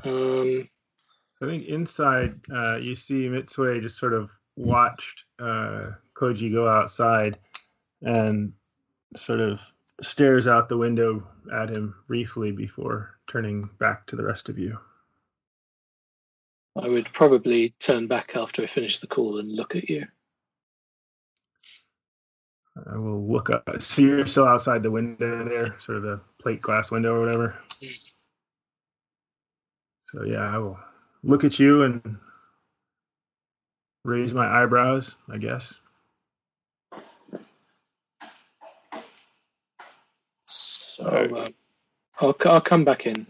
um, 0.05 0.69
I 1.43 1.47
think 1.47 1.67
inside, 1.67 2.41
uh, 2.53 2.77
you 2.77 2.95
see 2.95 3.29
Mitsue 3.29 3.83
just 3.83 3.99
sort 3.99 4.15
of 4.15 4.31
watched 4.57 5.25
uh, 5.39 5.91
Koji 6.15 6.53
go 6.53 6.69
outside 6.69 7.39
and 8.03 8.53
sort 9.17 9.41
of 9.41 9.61
stares 10.01 10.47
out 10.47 10.69
the 10.69 10.77
window 10.77 11.27
at 11.53 11.77
him 11.77 11.95
briefly 12.07 12.53
before 12.53 13.19
turning 13.27 13.69
back 13.79 14.07
to 14.07 14.17
the 14.17 14.25
rest 14.25 14.49
of 14.49 14.59
you. 14.59 14.79
I 16.81 16.89
would 16.89 17.13
probably 17.13 17.75
turn 17.81 18.07
back 18.07 18.35
after 18.35 18.63
I 18.63 18.67
finish 18.67 18.99
the 18.99 19.07
call 19.07 19.39
and 19.39 19.53
look 19.53 19.77
at 19.77 19.89
you. 19.89 20.07
I 22.91 22.97
will 22.97 23.27
look 23.31 23.51
up. 23.51 23.69
So 23.81 24.01
you're 24.01 24.25
still 24.27 24.47
outside 24.47 24.83
the 24.83 24.91
window 24.91 25.47
there, 25.47 25.79
sort 25.79 25.99
of 25.99 26.05
the 26.05 26.21
plate 26.41 26.63
glass 26.63 26.91
window 26.91 27.15
or 27.15 27.27
whatever. 27.27 27.59
So 30.09 30.25
yeah, 30.25 30.41
I 30.41 30.59
will 30.59 30.79
look 31.23 31.45
at 31.45 31.59
you 31.59 31.83
and 31.83 32.19
raise 34.05 34.33
my 34.33 34.63
eyebrows, 34.63 35.17
I 35.31 35.37
guess. 35.37 35.79
So, 40.47 41.07
I'll, 41.07 41.39
um, 41.39 41.47
I'll, 42.21 42.37
I'll 42.47 42.61
come 42.61 42.85
back 42.85 43.07
in 43.07 43.27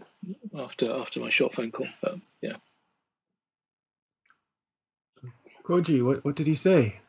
after 0.57 0.91
after 0.91 1.19
my 1.19 1.29
short 1.29 1.53
phone 1.53 1.71
call. 1.71 1.87
But 2.01 2.15
yeah, 2.41 2.55
Koji, 5.63 6.03
what, 6.03 6.25
what 6.25 6.35
did 6.35 6.47
he 6.47 6.55
say? 6.55 6.99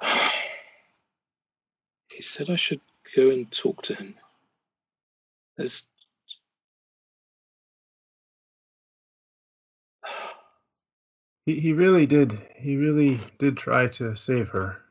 he 2.12 2.22
said 2.22 2.50
I 2.50 2.56
should 2.56 2.80
go 3.14 3.30
and 3.30 3.50
talk 3.52 3.82
to 3.82 3.94
him. 3.94 4.16
There's 5.56 5.86
He, 11.46 11.60
he 11.60 11.72
really 11.72 12.06
did. 12.06 12.46
He 12.56 12.76
really 12.76 13.18
did 13.38 13.56
try 13.56 13.86
to 13.86 14.16
save 14.16 14.48
her. 14.50 14.82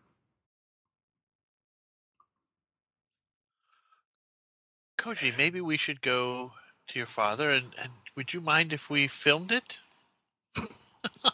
Koji, 4.97 5.37
maybe 5.37 5.61
we 5.61 5.77
should 5.77 6.01
go 6.01 6.51
to 6.87 6.99
your 6.99 7.05
father 7.05 7.49
and, 7.49 7.65
and 7.81 7.91
would 8.15 8.33
you 8.33 8.41
mind 8.41 8.73
if 8.73 8.89
we 8.89 9.07
filmed 9.07 9.51
it? 9.51 9.79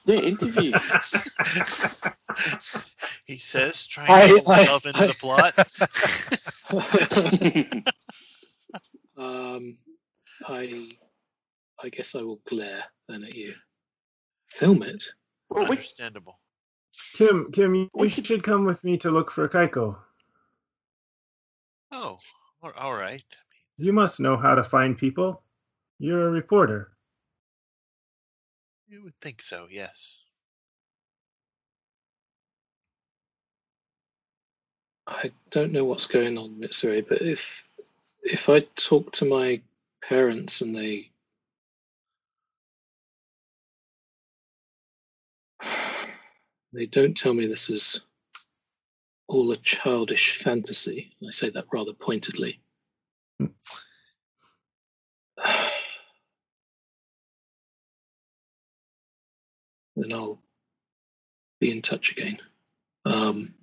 Yeah, 0.06 0.18
interview. 0.18 0.72
he 3.26 3.36
says, 3.38 3.86
trying 3.88 4.10
I- 4.12 4.28
to 4.28 4.42
pull 4.42 4.52
I- 4.52 4.58
himself 4.58 4.86
into 4.86 5.04
I- 5.04 5.08
the 5.08 5.14
plot. 5.16 5.54
um, 9.18 9.78
I 10.48 10.90
I 11.84 11.90
guess 11.90 12.16
I 12.16 12.22
will 12.22 12.40
glare 12.48 12.84
then 13.08 13.24
at 13.24 13.36
you. 13.36 13.54
Film 14.50 14.84
it. 14.84 15.04
well, 15.50 15.64
we, 15.66 15.72
Understandable. 15.72 16.38
Kim, 17.16 17.52
Kim, 17.52 17.76
you, 17.76 17.90
We 17.94 18.08
you 18.10 18.24
should 18.24 18.44
come 18.44 18.64
with 18.66 18.84
me 18.84 18.98
to 19.00 19.10
look 19.12 19.30
for 19.32 19.48
Kaiko. 19.50 19.98
Oh, 21.92 22.18
all- 22.64 22.72
all 22.78 22.94
right. 22.96 23.24
You 23.78 23.92
must 23.94 24.20
know 24.22 24.38
how 24.38 24.56
to 24.56 24.64
find 24.64 24.98
people. 24.98 25.44
You're 26.00 26.28
a 26.28 26.32
reporter. 26.32 26.95
You 28.96 29.04
would 29.04 29.20
think 29.20 29.42
so, 29.42 29.68
yes. 29.70 30.24
I 35.06 35.34
don't 35.52 35.74
know 35.74 35.84
what's 35.84 36.06
going 36.06 36.38
on, 36.38 36.62
Mitsuri, 36.62 37.06
but 37.06 37.22
if 37.22 37.68
if 38.24 38.48
I 38.48 38.62
talk 38.78 39.12
to 39.14 39.26
my 39.26 39.62
parents 40.02 40.62
and 40.62 40.74
they 40.74 41.12
they 46.72 46.86
don't 46.86 47.18
tell 47.18 47.34
me 47.34 47.48
this 47.48 47.70
is 47.70 48.00
all 49.28 49.52
a 49.52 49.58
childish 49.58 50.38
fantasy, 50.38 51.14
and 51.20 51.28
I 51.28 51.32
say 51.32 51.50
that 51.50 51.68
rather 51.74 51.92
pointedly. 51.92 52.62
Hmm. 53.40 53.48
Then 59.96 60.14
I'll 60.14 60.40
be 61.60 61.72
in 61.72 61.82
touch 61.82 62.12
again. 62.12 62.38
Um, 63.06 63.54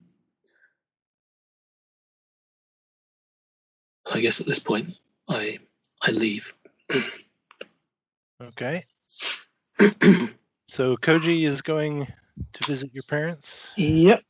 I 4.11 4.21
guess 4.21 4.41
at 4.41 4.47
this 4.47 4.59
point, 4.59 4.95
I 5.29 5.59
I 6.01 6.11
leave. 6.11 6.55
Okay. 8.41 8.85
So 10.69 10.97
Koji 10.97 11.47
is 11.47 11.61
going 11.61 12.07
to 12.55 12.67
visit 12.67 12.95
your 12.95 13.05
parents. 13.05 13.67
yep. 13.77 14.23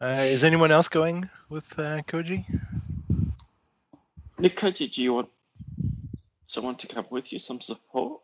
Uh, 0.00 0.20
is 0.20 0.44
anyone 0.44 0.70
else 0.70 0.86
going 0.86 1.28
with 1.48 1.64
uh, 1.78 2.02
Koji? 2.06 2.44
Nikoji, 4.38 4.92
do 4.92 5.02
you 5.02 5.14
want 5.14 5.28
someone 6.46 6.76
to 6.76 6.86
come 6.86 7.06
with 7.10 7.32
you, 7.32 7.38
some 7.38 7.60
support? 7.60 8.20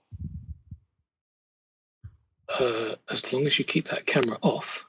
Uh, 2.58 2.94
as 3.08 3.32
long 3.32 3.46
as 3.46 3.58
you 3.58 3.64
keep 3.64 3.88
that 3.88 4.06
camera 4.06 4.38
off. 4.42 4.84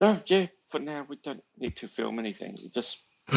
No, 0.00 0.20
yeah, 0.26 0.46
for 0.68 0.80
now 0.80 1.06
we 1.08 1.16
don't 1.16 1.42
need 1.58 1.76
to 1.76 1.88
film 1.88 2.18
anything. 2.18 2.56
We 2.62 2.68
just 2.68 3.04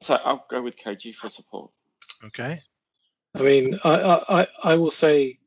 so 0.00 0.14
I'll 0.24 0.46
go 0.48 0.62
with 0.62 0.78
Koji 0.78 1.14
for 1.14 1.28
support. 1.28 1.70
Okay. 2.24 2.60
I 3.38 3.42
mean, 3.42 3.78
I, 3.84 3.90
I, 3.94 4.40
I- 4.42 4.48
I 4.64 4.76
will 4.76 4.90
say, 4.90 5.38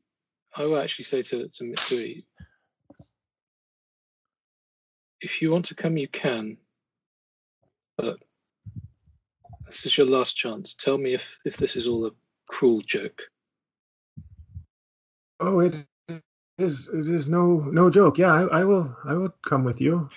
I 0.54 0.64
will 0.64 0.78
actually 0.78 1.04
say 1.06 1.22
to, 1.22 1.48
to 1.48 1.64
Mitsui, 1.64 2.24
if 5.20 5.42
you 5.42 5.50
want 5.50 5.66
to 5.66 5.74
come, 5.74 5.96
you 5.96 6.08
can. 6.08 6.58
But 7.96 8.18
this 9.68 9.86
is 9.86 9.96
your 9.98 10.06
last 10.06 10.34
chance. 10.34 10.74
Tell 10.74 10.98
me 10.98 11.14
if, 11.14 11.38
if 11.44 11.56
this 11.56 11.76
is 11.76 11.86
all 11.86 12.06
a 12.06 12.10
cruel 12.48 12.80
joke. 12.80 13.20
Oh, 15.40 15.60
it 15.60 15.86
is. 16.58 16.88
It 16.88 17.06
is 17.08 17.28
no 17.28 17.58
no 17.60 17.90
joke. 17.90 18.18
Yeah, 18.18 18.32
I, 18.32 18.60
I 18.60 18.64
will. 18.64 18.96
I 19.04 19.14
will 19.14 19.32
come 19.46 19.62
with 19.62 19.80
you. 19.80 20.08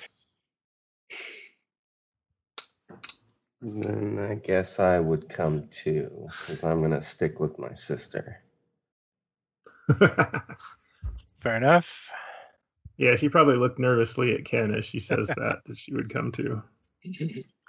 Then 3.62 4.18
I 4.18 4.36
guess 4.36 4.80
I 4.80 5.00
would 5.00 5.30
come 5.30 5.68
too, 5.70 6.10
because 6.24 6.64
I'm 6.64 6.82
gonna 6.82 7.02
stick 7.02 7.40
with 7.40 7.60
my 7.60 7.74
sister. 7.76 8.42
Fair 11.42 11.56
enough. 11.56 11.88
yeah, 12.98 13.16
she 13.16 13.30
probably 13.30 13.58
looked 13.58 13.78
nervously 13.78 14.34
at 14.34 14.46
Ken 14.46 14.74
as 14.74 14.86
she 14.86 15.00
says 15.00 15.28
that 15.28 15.60
that 15.66 15.78
she 15.78 15.94
would 15.94 16.10
come 16.10 16.32
too. 16.32 16.64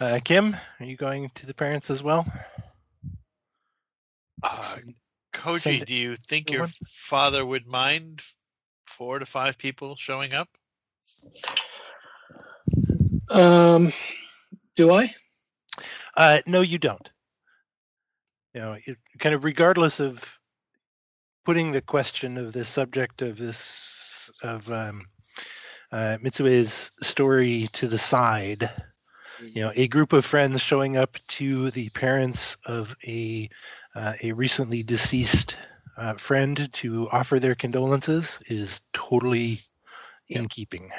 Uh, 0.00 0.20
Kim, 0.22 0.56
are 0.78 0.86
you 0.86 0.96
going 0.96 1.28
to 1.34 1.46
the 1.46 1.54
parents 1.54 1.90
as 1.90 2.02
well? 2.02 2.24
Uh, 4.42 4.76
Koji, 5.32 5.84
do 5.84 5.94
you 5.94 6.14
think 6.14 6.50
your 6.50 6.62
one? 6.62 6.70
father 6.86 7.44
would 7.44 7.66
mind 7.66 8.22
four 8.86 9.18
to 9.18 9.26
five 9.26 9.58
people 9.58 9.96
showing 9.96 10.34
up? 10.34 10.48
Um, 13.28 13.92
do 14.76 14.94
I? 14.94 15.14
Uh, 16.16 16.38
no, 16.46 16.60
you 16.60 16.78
don't. 16.78 17.10
You 18.54 18.60
know, 18.60 18.76
it, 18.86 18.96
kind 19.18 19.34
of 19.34 19.42
regardless 19.44 19.98
of 19.98 20.22
putting 21.44 21.72
the 21.72 21.80
question 21.80 22.38
of 22.38 22.52
the 22.52 22.64
subject 22.64 23.22
of 23.22 23.36
this 23.36 24.30
of 24.42 24.70
um, 24.70 25.06
uh, 25.90 26.18
Mitsue's 26.22 26.90
story 27.02 27.68
to 27.72 27.88
the 27.88 27.98
side, 27.98 28.70
you 29.40 29.62
know, 29.62 29.72
a 29.74 29.88
group 29.88 30.12
of 30.12 30.24
friends 30.24 30.60
showing 30.60 30.96
up 30.96 31.16
to 31.28 31.70
the 31.70 31.88
parents 31.90 32.56
of 32.66 32.94
a 33.06 33.48
uh, 33.94 34.14
a 34.22 34.32
recently 34.32 34.82
deceased 34.82 35.56
uh, 35.96 36.14
friend 36.14 36.68
to 36.72 37.08
offer 37.10 37.40
their 37.40 37.54
condolences 37.54 38.38
is 38.46 38.80
totally 38.92 39.58
in 40.28 40.48
keeping. 40.48 40.90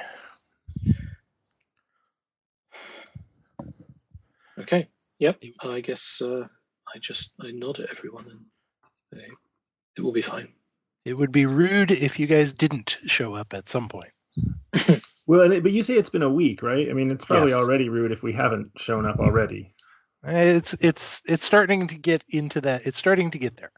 Okay. 4.59 4.87
Yep. 5.19 5.41
I 5.61 5.81
guess 5.81 6.21
uh, 6.21 6.47
I 6.93 6.99
just 6.99 7.33
I 7.41 7.51
nod 7.51 7.79
at 7.79 7.89
everyone 7.89 8.25
and 8.29 8.45
they, 9.11 9.27
it 9.97 10.01
will 10.01 10.11
be 10.11 10.21
fine. 10.21 10.49
It 11.05 11.13
would 11.13 11.31
be 11.31 11.45
rude 11.45 11.91
if 11.91 12.19
you 12.19 12.27
guys 12.27 12.53
didn't 12.53 12.97
show 13.05 13.35
up 13.35 13.53
at 13.53 13.69
some 13.69 13.89
point. 13.89 14.11
Well, 15.29 15.51
it, 15.51 15.61
but 15.61 15.71
you 15.71 15.83
say 15.83 15.93
it's 15.93 16.09
been 16.09 16.23
a 16.23 16.29
week, 16.29 16.63
right? 16.63 16.89
I 16.89 16.93
mean, 16.93 17.11
it's 17.11 17.23
probably 17.23 17.51
Yes. 17.51 17.59
already 17.59 17.87
rude 17.87 18.11
if 18.11 18.23
we 18.23 18.33
haven't 18.33 18.71
shown 18.79 19.05
up 19.05 19.19
already. 19.19 19.75
Uh, 20.27 20.31
It's 20.31 20.73
it's 20.79 21.21
it's 21.23 21.45
starting 21.45 21.87
to 21.87 21.95
get 21.95 22.23
into 22.29 22.59
that. 22.61 22.87
It's 22.87 22.97
starting 22.97 23.29
to 23.29 23.37
get 23.37 23.55
there. 23.55 23.71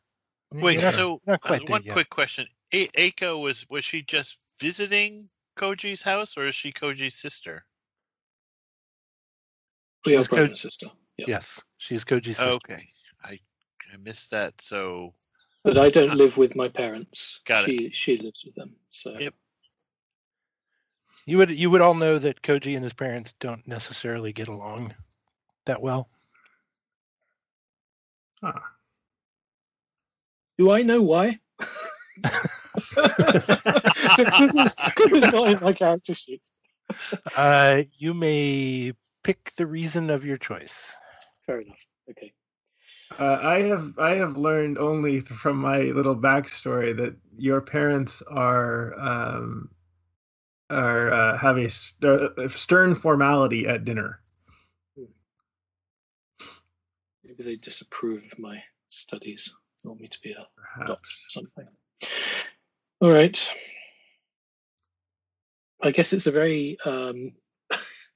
Wait, 0.54 0.82
not- 0.82 0.94
so 0.94 1.20
not 1.28 1.42
uh, 1.44 1.48
quite 1.50 1.66
there 1.68 1.74
one 1.74 1.84
yet. 1.84 1.92
quick 1.92 2.10
question: 2.10 2.48
A- 2.72 2.88
Aiko 2.98 3.42
was 3.42 3.66
was 3.70 3.84
she 3.84 4.02
just 4.02 4.38
visiting 4.62 5.30
Koji's 5.58 6.02
house, 6.02 6.38
or 6.38 6.48
is 6.48 6.56
she 6.56 6.72
Koji's 6.72 7.16
sister? 7.16 7.66
We 10.06 10.16
are 10.16 10.20
She's 10.20 10.28
brother 10.30 10.56
sister. 10.56 10.88
Yep. 11.18 11.28
Yes, 11.28 11.62
she's 11.80 12.06
Koji's 12.06 12.38
sister. 12.38 12.44
Okay, 12.64 12.82
I 13.26 13.38
I 13.94 13.98
missed 13.98 14.32
that. 14.32 14.62
So 14.62 15.14
But 15.66 15.78
I 15.78 15.90
don't 15.90 16.16
live 16.16 16.38
with 16.38 16.56
my 16.56 16.70
parents. 16.70 17.42
Got 17.44 17.68
it. 17.68 17.78
she 17.78 17.90
she 17.90 18.18
lives 18.20 18.46
with 18.46 18.56
them. 18.56 18.78
So 18.92 19.20
Yep. 19.20 19.36
You 21.26 21.38
would 21.38 21.52
you 21.52 21.70
would 21.70 21.82
all 21.82 21.94
know 21.94 22.18
that 22.18 22.42
Koji 22.42 22.76
and 22.76 22.84
his 22.84 22.94
parents 22.94 23.34
don't 23.40 23.68
necessarily 23.68 24.34
get 24.34 24.48
along 24.48 24.96
that 25.66 25.82
well. 25.82 26.10
Ah. 28.44 28.72
do 30.58 30.72
I 30.72 30.82
know 30.82 31.02
why? 31.02 31.40
Because 32.16 32.48
it's 34.56 34.76
this 35.12 35.32
not 35.32 35.50
in 35.50 35.60
my 35.62 35.74
character 35.74 36.16
sheet. 36.16 36.42
Uh, 37.38 37.84
you 37.98 38.14
may 38.14 38.94
pick 39.24 39.54
the 39.58 39.68
reason 39.68 40.10
of 40.10 40.26
your 40.26 40.38
choice. 40.38 40.96
Fair 41.46 41.62
enough. 41.62 41.86
Okay. 42.10 42.34
Uh, 43.20 43.40
I 43.42 43.62
have 43.64 43.94
I 44.00 44.16
have 44.16 44.38
learned 44.38 44.78
only 44.78 45.20
from 45.20 45.58
my 45.58 45.82
little 45.82 46.16
backstory 46.16 46.96
that 46.98 47.16
your 47.38 47.62
parents 47.62 48.22
are 48.24 48.98
um, 48.98 49.70
are 50.72 51.14
uh, 51.14 51.38
have 51.38 51.58
a, 51.58 51.70
st- 51.70 52.32
a 52.38 52.50
stern 52.50 52.96
formality 52.96 53.68
at 53.68 53.86
dinner. 53.86 54.22
Maybe 57.24 57.44
they 57.44 57.56
disapprove 57.56 58.26
of 58.26 58.40
my 58.40 58.62
studies. 58.90 59.54
Want 59.84 60.02
me 60.02 60.08
to 60.08 60.20
be 60.22 60.32
a 60.32 60.48
doctor 60.80 60.94
or 60.94 61.30
something. 61.30 61.68
All 63.00 63.10
right. 63.10 63.50
I 65.82 65.92
guess 65.92 66.14
it's 66.14 66.28
a 66.28 66.32
very 66.32 66.78
um, 66.86 67.32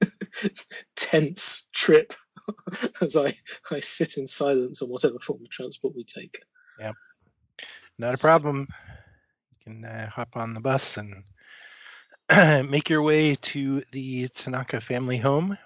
tense 0.96 1.68
trip 1.72 2.14
as 3.00 3.16
I, 3.16 3.36
I 3.70 3.80
sit 3.80 4.18
in 4.18 4.26
silence 4.26 4.82
on 4.82 4.88
whatever 4.88 5.18
form 5.18 5.40
of 5.42 5.50
transport 5.50 5.96
we 5.96 6.04
take. 6.04 6.38
Yeah. 6.78 6.92
Not 7.98 8.14
a 8.14 8.18
problem. 8.18 8.68
You 9.50 9.56
can 9.64 9.84
uh, 9.84 10.08
hop 10.10 10.36
on 10.36 10.54
the 10.54 10.60
bus 10.60 10.96
and 10.98 11.24
make 12.68 12.88
your 12.90 13.02
way 13.02 13.36
to 13.36 13.82
the 13.92 14.28
Tanaka 14.28 14.80
family 14.80 15.18
home, 15.18 15.56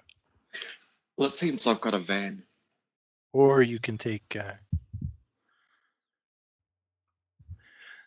Well, 1.16 1.28
it 1.28 1.32
seems 1.32 1.66
I've 1.66 1.80
got 1.80 1.94
a 1.94 1.98
van. 1.98 2.42
or 3.32 3.62
you 3.62 3.78
can 3.78 3.96
take 3.96 4.36
uh, 4.36 4.52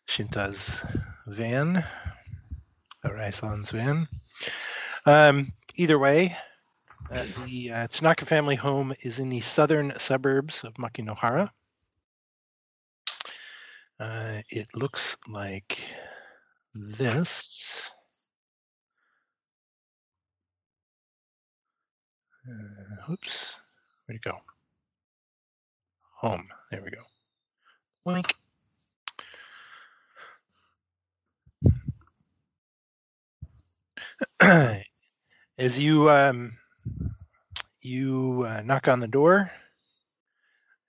Shinta's 0.07 0.83
van, 1.27 1.83
Raisan's 3.03 3.71
van. 3.71 4.07
Um, 5.05 5.53
either 5.75 5.97
way, 5.97 6.35
uh, 7.11 7.25
the 7.45 7.71
uh, 7.71 7.87
Tanaka 7.87 8.25
family 8.25 8.55
home 8.55 8.93
is 9.01 9.19
in 9.19 9.29
the 9.29 9.39
southern 9.41 9.93
suburbs 9.97 10.63
of 10.63 10.73
Makinohara. 10.75 11.49
Uh, 13.99 14.41
it 14.49 14.67
looks 14.75 15.15
like 15.27 15.77
this. 16.73 17.89
Uh, 22.49 23.11
oops, 23.11 23.55
where'd 24.05 24.17
it 24.17 24.21
go? 24.21 24.37
Home. 26.19 26.47
There 26.71 26.83
we 26.83 26.91
go. 26.91 27.03
Link. 28.05 28.35
As 35.57 35.79
you 35.79 36.09
um, 36.09 36.51
you 37.81 38.45
uh, 38.47 38.61
knock 38.65 38.87
on 38.89 38.99
the 38.99 39.07
door, 39.07 39.49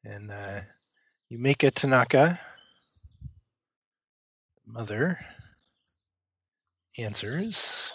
and 0.04 0.32
uh, 0.32 0.60
you 1.28 1.38
make 1.38 1.62
a 1.62 1.70
Tanaka. 1.70 2.40
Mother 4.66 5.18
answers. 6.98 7.92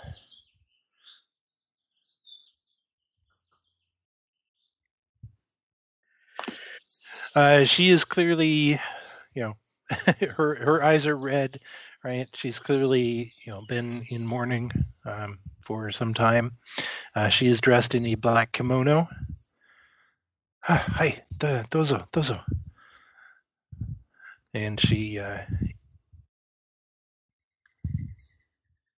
Uh, 7.35 7.63
she 7.63 7.89
is 7.89 8.05
clearly, 8.05 8.79
you 9.35 9.41
know, 9.43 9.53
her 10.37 10.55
her 10.55 10.83
eyes 10.83 11.07
are 11.07 11.17
red, 11.17 11.59
right? 12.03 12.27
She's 12.35 12.59
clearly, 12.59 13.33
you 13.45 13.51
know, 13.53 13.63
been 13.67 14.05
in 14.09 14.25
mourning 14.25 14.71
um, 15.05 15.39
for 15.65 15.91
some 15.91 16.13
time. 16.13 16.53
Uh, 17.15 17.29
she 17.29 17.47
is 17.47 17.61
dressed 17.61 17.95
in 17.95 18.05
a 18.07 18.15
black 18.15 18.51
kimono. 18.53 19.07
Ah, 20.67 20.77
hi, 20.95 21.23
do- 21.37 21.63
dozo, 21.71 22.07
dozo. 22.11 22.41
And 24.53 24.79
she 24.79 25.19
uh, 25.19 25.39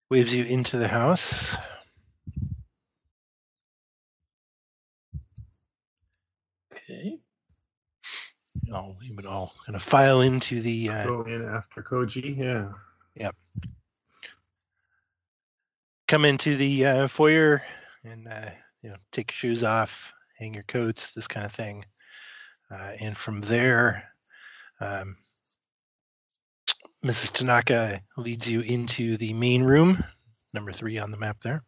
waves 0.10 0.34
you 0.34 0.46
into 0.46 0.78
the 0.78 0.88
house. 0.88 1.56
Okay. 6.74 7.21
I'll 8.74 8.96
leave 9.02 9.20
it 9.20 9.26
all 9.26 9.54
kind 9.66 9.76
of 9.76 9.84
file 9.84 10.22
into 10.22 10.62
the 10.62 10.90
uh, 10.90 11.06
Go 11.06 11.24
in 11.24 11.46
after 11.46 11.84
Koji. 11.84 12.74
Yeah. 13.16 13.32
come 16.08 16.26
into 16.26 16.56
the 16.56 16.86
uh, 16.86 17.08
foyer 17.08 17.62
and 18.04 18.28
uh, 18.28 18.50
you 18.82 18.90
know 18.90 18.96
take 19.12 19.32
your 19.32 19.36
shoes 19.36 19.64
off, 19.64 20.14
hang 20.38 20.54
your 20.54 20.64
coats, 20.64 21.12
this 21.12 21.28
kind 21.28 21.46
of 21.46 21.52
thing, 21.52 21.86
uh, 22.72 22.92
and 23.00 23.18
from 23.18 23.42
there, 23.42 24.04
um, 24.80 25.18
Mrs. 27.06 27.32
Tanaka 27.32 28.02
leads 28.18 28.50
you 28.50 28.62
into 28.62 29.18
the 29.18 29.34
main 29.34 29.64
room, 29.64 30.04
number 30.54 30.72
three 30.72 30.98
on 30.98 31.12
the 31.12 31.18
map 31.18 31.38
there, 31.44 31.64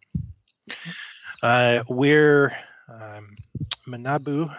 uh, 1.42 1.80
where 1.88 2.58
um, 2.90 3.36
Manabu, 3.88 4.56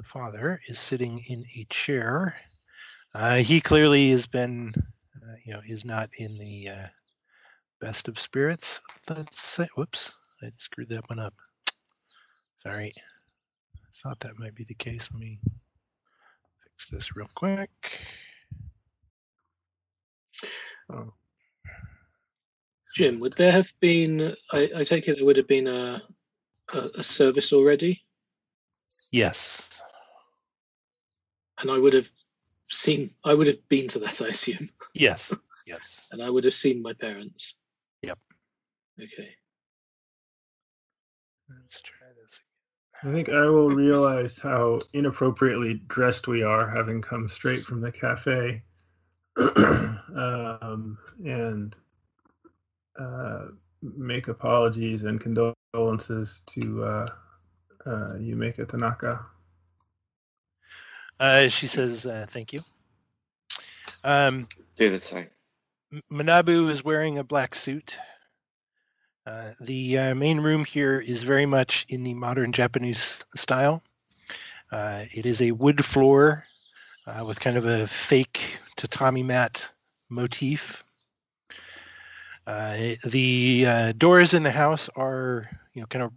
the 0.00 0.08
father, 0.08 0.60
is 0.66 0.78
sitting 0.78 1.22
in 1.28 1.44
a 1.56 1.66
chair. 1.68 2.34
Uh, 3.14 3.36
he 3.36 3.60
clearly 3.60 4.10
has 4.10 4.24
been, 4.24 4.72
uh, 4.76 5.34
you 5.44 5.52
know, 5.52 5.60
is 5.68 5.84
not 5.84 6.08
in 6.16 6.38
the 6.38 6.68
uh, 6.70 6.86
best 7.82 8.08
of 8.08 8.18
spirits. 8.18 8.80
Let's 9.10 9.42
say, 9.42 9.68
whoops, 9.76 10.10
I 10.42 10.50
screwed 10.56 10.88
that 10.88 11.08
one 11.10 11.18
up. 11.18 11.34
Sorry. 12.62 12.94
I 13.76 13.88
thought 14.02 14.20
that 14.20 14.38
might 14.38 14.54
be 14.54 14.64
the 14.64 14.74
case. 14.74 15.10
Let 15.12 15.20
me 15.20 15.38
fix 16.64 16.88
this 16.90 17.14
real 17.14 17.28
quick. 17.34 17.70
Oh. 20.90 21.12
Jim, 22.96 23.20
would 23.20 23.34
there 23.34 23.52
have 23.52 23.70
been? 23.80 24.34
I, 24.50 24.70
I 24.76 24.84
take 24.84 25.08
it 25.08 25.16
there 25.16 25.26
would 25.26 25.36
have 25.36 25.46
been 25.46 25.66
a, 25.66 26.02
a 26.72 26.88
a 26.96 27.04
service 27.04 27.52
already, 27.52 28.02
Yes. 29.12 29.62
And 31.60 31.70
I 31.70 31.78
would 31.78 31.94
have 31.94 32.08
seen. 32.70 33.10
I 33.24 33.34
would 33.34 33.46
have 33.46 33.68
been 33.68 33.88
to 33.88 33.98
that, 34.00 34.20
I 34.22 34.28
assume, 34.28 34.68
Yes. 34.94 35.34
Yes. 35.66 36.08
and 36.10 36.22
I 36.22 36.30
would 36.30 36.44
have 36.44 36.54
seen 36.54 36.82
my 36.82 36.92
parents. 36.94 37.56
Yep. 38.02 38.18
Okay. 38.98 39.28
Let's 41.48 41.80
try 41.82 42.08
this. 42.20 42.38
Again. 43.02 43.10
I 43.10 43.14
think 43.14 43.28
I 43.28 43.46
will 43.48 43.70
realize 43.70 44.38
how 44.38 44.80
inappropriately 44.94 45.82
dressed 45.88 46.28
we 46.28 46.42
are, 46.42 46.68
having 46.68 47.00
come 47.02 47.28
straight 47.28 47.62
from 47.62 47.80
the 47.80 47.92
cafe, 47.92 48.62
um, 50.16 50.98
and 51.24 51.76
uh, 52.98 53.46
make 53.82 54.28
apologies 54.28 55.04
and 55.04 55.20
condolences 55.20 56.42
to 56.46 56.84
uh, 56.84 57.06
uh, 57.86 58.12
Yumeka 58.18 58.68
Tanaka. 58.68 59.24
Uh, 61.20 61.48
she 61.48 61.66
says, 61.68 62.06
uh, 62.06 62.26
"Thank 62.30 62.52
you." 62.54 62.60
Um, 64.02 64.48
Do 64.76 64.90
the 64.90 64.98
same. 64.98 65.28
Manabu 66.10 66.70
is 66.70 66.82
wearing 66.82 67.18
a 67.18 67.24
black 67.24 67.54
suit. 67.54 67.98
Uh, 69.26 69.50
the 69.60 69.98
uh, 69.98 70.14
main 70.14 70.40
room 70.40 70.64
here 70.64 70.98
is 70.98 71.22
very 71.22 71.46
much 71.46 71.84
in 71.88 72.02
the 72.02 72.14
modern 72.14 72.52
Japanese 72.52 73.22
style. 73.36 73.82
Uh, 74.72 75.04
it 75.12 75.26
is 75.26 75.42
a 75.42 75.50
wood 75.50 75.84
floor 75.84 76.44
uh, 77.06 77.24
with 77.24 77.38
kind 77.38 77.56
of 77.56 77.66
a 77.66 77.86
fake 77.86 78.58
tatami 78.76 79.22
mat 79.22 79.70
motif. 80.08 80.82
Uh, 82.46 82.94
the 83.04 83.66
uh, 83.66 83.92
doors 83.92 84.32
in 84.32 84.42
the 84.42 84.50
house 84.50 84.88
are, 84.96 85.48
you 85.74 85.82
know, 85.82 85.86
kind 85.86 86.02
of 86.02 86.12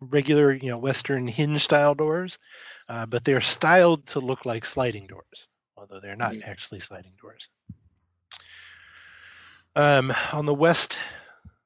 regular, 0.00 0.52
you 0.52 0.70
know, 0.70 0.78
Western 0.78 1.26
hinge 1.26 1.62
style 1.62 1.94
doors, 1.94 2.38
uh, 2.88 3.06
but 3.06 3.24
they're 3.24 3.40
styled 3.40 4.06
to 4.06 4.20
look 4.20 4.44
like 4.44 4.64
sliding 4.64 5.06
doors, 5.06 5.48
although 5.76 6.00
they're 6.00 6.16
not 6.16 6.34
Mm. 6.34 6.42
actually 6.44 6.80
sliding 6.80 7.14
doors. 7.20 7.48
Um, 9.76 10.12
on 10.32 10.46
the 10.46 10.54
west 10.54 10.98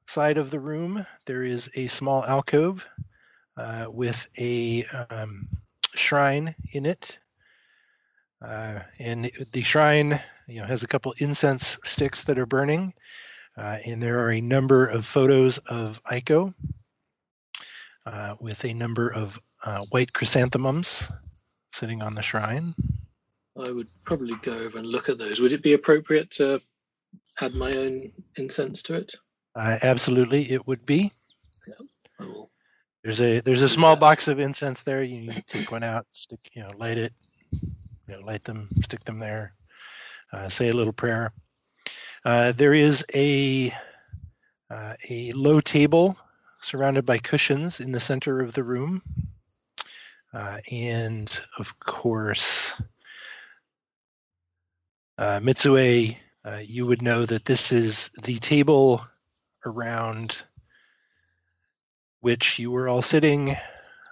side 0.07 0.37
of 0.37 0.49
the 0.49 0.59
room, 0.59 1.05
there 1.25 1.43
is 1.43 1.69
a 1.75 1.87
small 1.87 2.25
alcove 2.25 2.85
uh, 3.57 3.85
with 3.89 4.27
a 4.37 4.85
um, 5.09 5.47
shrine 5.95 6.55
in 6.71 6.85
it. 6.85 7.19
Uh, 8.41 8.79
and 8.99 9.29
the 9.51 9.63
shrine, 9.63 10.19
you 10.47 10.61
know, 10.61 10.65
has 10.65 10.83
a 10.83 10.87
couple 10.87 11.13
incense 11.17 11.77
sticks 11.83 12.23
that 12.23 12.39
are 12.39 12.45
burning, 12.45 12.93
uh, 13.57 13.77
and 13.85 14.01
there 14.01 14.19
are 14.19 14.31
a 14.31 14.41
number 14.41 14.85
of 14.85 15.05
photos 15.05 15.57
of 15.67 16.01
Aiko 16.09 16.53
uh, 18.05 18.35
with 18.39 18.63
a 18.63 18.73
number 18.73 19.09
of 19.09 19.39
uh, 19.63 19.85
white 19.89 20.13
chrysanthemums 20.13 21.09
sitting 21.73 22.01
on 22.01 22.15
the 22.15 22.21
shrine. 22.21 22.73
I 23.57 23.71
would 23.71 23.87
probably 24.03 24.35
go 24.41 24.53
over 24.53 24.77
and 24.77 24.87
look 24.87 25.09
at 25.09 25.17
those. 25.17 25.39
Would 25.39 25.53
it 25.53 25.63
be 25.63 25.73
appropriate 25.73 26.31
to 26.31 26.61
add 27.41 27.53
my 27.53 27.71
own 27.73 28.11
incense 28.37 28.81
to 28.83 28.95
it? 28.95 29.13
Uh, 29.55 29.77
absolutely, 29.81 30.51
it 30.51 30.65
would 30.67 30.85
be. 30.85 31.11
I 32.19 32.25
will. 32.25 32.49
There's 33.03 33.21
a 33.21 33.39
there's 33.41 33.61
a 33.61 33.69
small 33.69 33.95
box 33.95 34.27
of 34.27 34.39
incense 34.39 34.83
there. 34.83 35.03
You 35.03 35.21
need 35.21 35.33
to 35.33 35.41
take 35.41 35.71
one 35.71 35.83
out, 35.83 36.05
stick, 36.13 36.39
you 36.53 36.61
know, 36.61 36.71
light 36.77 36.97
it, 36.97 37.13
you 37.51 37.69
know, 38.07 38.19
light 38.19 38.43
them, 38.43 38.67
stick 38.83 39.03
them 39.05 39.19
there, 39.19 39.53
uh, 40.33 40.49
say 40.49 40.67
a 40.67 40.73
little 40.73 40.93
prayer. 40.93 41.31
Uh, 42.25 42.51
there 42.51 42.73
is 42.73 43.05
a 43.15 43.73
uh, 44.69 44.93
a 45.09 45.31
low 45.31 45.61
table 45.61 46.17
surrounded 46.61 47.05
by 47.05 47.17
cushions 47.17 47.79
in 47.79 47.91
the 47.93 47.99
center 47.99 48.41
of 48.41 48.53
the 48.53 48.63
room, 48.63 49.01
uh, 50.33 50.57
and 50.71 51.41
of 51.57 51.77
course, 51.79 52.81
uh, 55.17 55.39
Mitsue, 55.39 56.15
uh, 56.45 56.57
you 56.57 56.85
would 56.85 57.01
know 57.01 57.25
that 57.25 57.45
this 57.45 57.71
is 57.71 58.09
the 58.23 58.37
table 58.39 59.05
around 59.65 60.41
which 62.21 62.59
you 62.59 62.71
were 62.71 62.87
all 62.87 63.01
sitting 63.01 63.55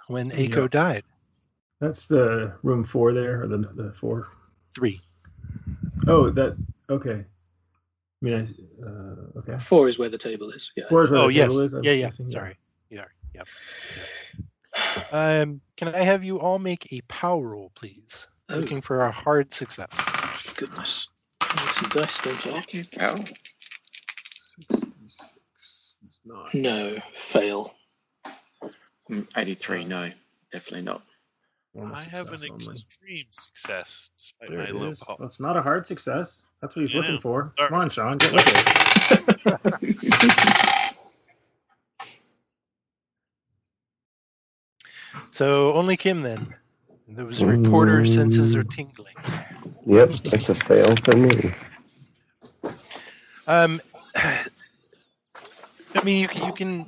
when 0.08 0.30
Aiko 0.30 0.62
Yeah. 0.62 0.68
died. 0.68 1.04
That's 1.80 2.08
the 2.08 2.52
room 2.62 2.82
four 2.84 3.12
there, 3.12 3.42
or 3.42 3.46
the 3.46 3.58
the 3.58 3.92
four. 3.92 4.28
Three. 4.74 5.00
Oh, 6.06 6.30
that 6.30 6.56
okay. 6.90 7.24
I 7.24 8.24
mean, 8.24 8.34
I, 8.34 8.84
uh, 8.84 9.38
okay. 9.38 9.58
Four 9.58 9.88
is 9.88 9.98
where 9.98 10.08
the 10.08 10.18
table 10.18 10.50
is. 10.50 10.72
Yeah. 10.76 10.88
Four 10.88 11.04
is 11.04 11.10
where 11.10 11.20
Oh 11.20 11.28
the 11.28 11.34
yes, 11.34 11.48
table 11.48 11.60
is. 11.60 11.74
I'm 11.74 11.84
yeah, 11.84 11.92
yeah. 11.92 12.06
guessing, 12.06 12.30
Sorry, 12.32 12.56
yeah, 12.90 12.98
yep. 12.98 13.08
yep. 13.34 13.46
Um, 15.10 15.60
can 15.76 15.94
I 15.94 16.02
have 16.02 16.24
you 16.24 16.38
all 16.40 16.58
make 16.58 16.92
a 16.92 17.00
power 17.02 17.48
roll, 17.48 17.70
please? 17.74 18.26
Oh, 18.50 18.56
Looking 18.58 18.80
for 18.82 19.00
a 19.02 19.10
hard 19.10 19.52
success. 19.54 19.88
goodness. 20.56 21.08
I 21.42 21.54
need 21.54 21.70
some 21.70 21.88
dice, 21.90 22.20
don't 22.20 22.46
I? 22.46 22.58
Okay, 22.58 22.82
well, 22.98 23.16
66 23.16 25.06
is. 25.06 25.34
No, 26.54 26.98
fail. 27.14 27.74
mm, 29.10 29.26
83, 29.36 29.84
no, 29.84 30.10
definitely 30.52 30.82
not. 30.82 31.02
I 31.94 32.02
have 32.02 32.32
an 32.32 32.38
success 32.38 32.50
only. 32.50 32.72
extreme 32.74 33.26
success 33.30 34.10
despite 34.18 34.50
There 34.50 34.58
my 34.58 34.70
low 34.70 34.90
is. 34.90 34.98
power. 35.00 35.16
Well, 35.18 35.28
it's 35.28 35.40
not 35.40 35.56
a 35.56 35.62
hard 35.62 35.86
success. 35.86 36.44
That's 36.60 36.74
what 36.76 36.80
he's 36.82 36.92
Yeah. 36.94 37.00
looking 37.00 37.18
for. 37.18 37.46
Sorry. 37.56 37.68
Come 37.70 37.78
on, 37.78 37.88
Sean, 37.90 38.18
get 38.18 38.32
with 38.32 38.48
it. 38.48 38.64
So 45.32 45.72
only 45.74 45.96
Kim 45.96 46.22
then. 46.22 46.54
Those 47.08 47.42
reporter 47.42 48.04
senses 48.04 48.54
are 48.54 48.64
tingling. 48.64 49.14
Yep, 49.86 50.10
that's 50.10 50.50
a 50.50 50.54
fail 50.54 50.94
for 50.96 51.16
me. 51.16 51.30
Um, 53.46 53.80
I 54.14 56.04
mean, 56.04 56.20
you 56.20 56.28
can, 56.28 56.46
you 56.46 56.52
can, 56.52 56.86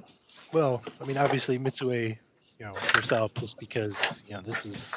well, 0.53 0.83
I 1.01 1.07
mean, 1.07 1.17
obviously 1.17 1.59
Mitsue, 1.59 2.19
you 2.59 2.67
know, 2.67 2.75
herself, 2.75 3.33
just 3.35 3.59
because 3.59 4.23
you 4.27 4.35
know 4.35 4.43
this 4.43 4.67
is 4.67 4.93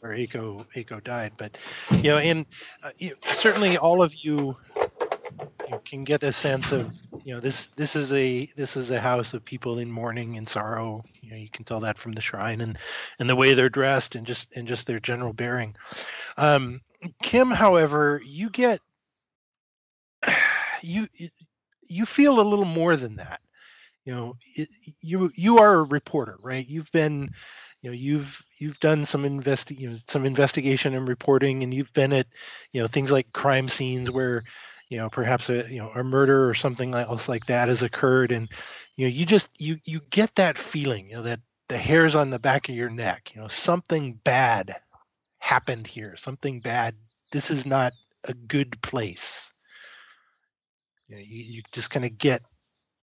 where 0.00 0.12
Eiko 0.12 0.66
Eiko 0.74 1.02
died, 1.04 1.32
but 1.38 1.56
you 1.92 2.10
know, 2.10 2.18
and 2.18 2.44
uh, 2.82 2.90
you, 2.98 3.14
certainly 3.22 3.78
all 3.78 4.02
of 4.02 4.12
you, 4.16 4.56
you 5.68 5.80
can 5.84 6.04
get 6.04 6.22
a 6.22 6.32
sense 6.32 6.72
of 6.72 6.92
you 7.24 7.34
know 7.34 7.40
this 7.40 7.68
this 7.76 7.96
is 7.96 8.12
a 8.12 8.46
this 8.56 8.76
is 8.76 8.90
a 8.90 9.00
house 9.00 9.34
of 9.34 9.44
people 9.44 9.78
in 9.78 9.90
mourning 9.90 10.36
and 10.36 10.48
sorrow. 10.48 11.02
You 11.22 11.30
know, 11.32 11.36
you 11.36 11.50
can 11.50 11.64
tell 11.64 11.80
that 11.80 11.98
from 11.98 12.12
the 12.12 12.20
shrine 12.20 12.60
and 12.60 12.78
and 13.18 13.28
the 13.28 13.36
way 13.36 13.54
they're 13.54 13.68
dressed 13.68 14.14
and 14.14 14.26
just 14.26 14.52
and 14.54 14.68
just 14.68 14.86
their 14.86 15.00
general 15.00 15.32
bearing. 15.32 15.74
Um, 16.36 16.80
Kim, 17.22 17.50
however, 17.50 18.20
you 18.24 18.50
get 18.50 18.80
you 20.82 21.08
you 21.88 22.06
feel 22.06 22.40
a 22.40 22.48
little 22.48 22.64
more 22.64 22.96
than 22.96 23.16
that. 23.16 23.40
You 24.04 24.14
know, 24.14 24.36
it, 24.54 24.68
you 25.00 25.32
you 25.34 25.58
are 25.58 25.74
a 25.74 25.82
reporter, 25.82 26.38
right? 26.42 26.66
You've 26.66 26.90
been, 26.92 27.30
you 27.82 27.90
know, 27.90 27.94
you've 27.94 28.40
you've 28.58 28.78
done 28.80 29.04
some 29.04 29.24
investi- 29.24 29.78
you 29.78 29.90
know, 29.90 29.96
some 30.08 30.24
investigation 30.24 30.94
and 30.94 31.08
reporting, 31.08 31.64
and 31.64 31.74
you've 31.74 31.92
been 31.92 32.12
at, 32.12 32.26
you 32.70 32.80
know, 32.80 32.86
things 32.86 33.10
like 33.10 33.32
crime 33.32 33.68
scenes 33.68 34.10
where, 34.10 34.44
you 34.88 34.98
know, 34.98 35.08
perhaps 35.10 35.48
a 35.50 35.66
you 35.68 35.78
know 35.78 35.90
a 35.94 36.04
murder 36.04 36.48
or 36.48 36.54
something 36.54 36.94
else 36.94 37.28
like 37.28 37.46
that 37.46 37.68
has 37.68 37.82
occurred, 37.82 38.32
and 38.32 38.48
you 38.96 39.06
know, 39.06 39.12
you 39.12 39.26
just 39.26 39.48
you 39.58 39.78
you 39.84 40.00
get 40.10 40.34
that 40.36 40.58
feeling, 40.58 41.10
you 41.10 41.16
know, 41.16 41.22
that 41.22 41.40
the 41.68 41.78
hairs 41.78 42.14
on 42.14 42.30
the 42.30 42.38
back 42.38 42.68
of 42.68 42.74
your 42.74 42.90
neck, 42.90 43.32
you 43.34 43.40
know, 43.40 43.48
something 43.48 44.20
bad 44.24 44.76
happened 45.38 45.86
here, 45.86 46.16
something 46.16 46.60
bad. 46.60 46.94
This 47.32 47.50
is 47.50 47.66
not 47.66 47.92
a 48.24 48.34
good 48.34 48.80
place 48.82 49.50
you, 51.08 51.16
know, 51.16 51.22
you, 51.22 51.42
you 51.44 51.62
just 51.72 51.90
kind 51.90 52.04
of 52.04 52.18
get 52.18 52.42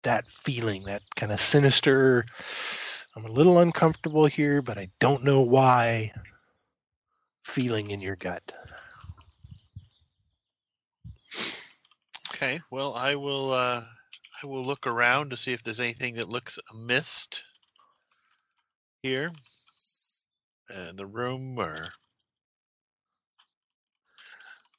that 0.02 0.24
feeling, 0.26 0.84
that 0.84 1.02
kind 1.16 1.32
of 1.32 1.40
sinister. 1.40 2.24
I'm 3.14 3.24
a 3.24 3.30
little 3.30 3.58
uncomfortable 3.58 4.26
here, 4.26 4.62
but 4.62 4.78
I 4.78 4.88
don't 5.00 5.24
know 5.24 5.40
why. 5.40 6.12
Feeling 7.44 7.90
in 7.90 8.00
your 8.00 8.16
gut. 8.16 8.52
Okay, 12.42 12.60
well, 12.72 12.94
I 12.96 13.14
will. 13.14 13.52
Uh, 13.52 13.84
I 14.42 14.46
will 14.48 14.64
look 14.64 14.88
around 14.88 15.30
to 15.30 15.36
see 15.36 15.52
if 15.52 15.62
there's 15.62 15.78
anything 15.78 16.16
that 16.16 16.28
looks 16.28 16.58
amiss 16.72 17.28
here 19.04 19.30
in 20.74 20.96
the 20.96 21.06
room 21.06 21.56
or 21.56 21.92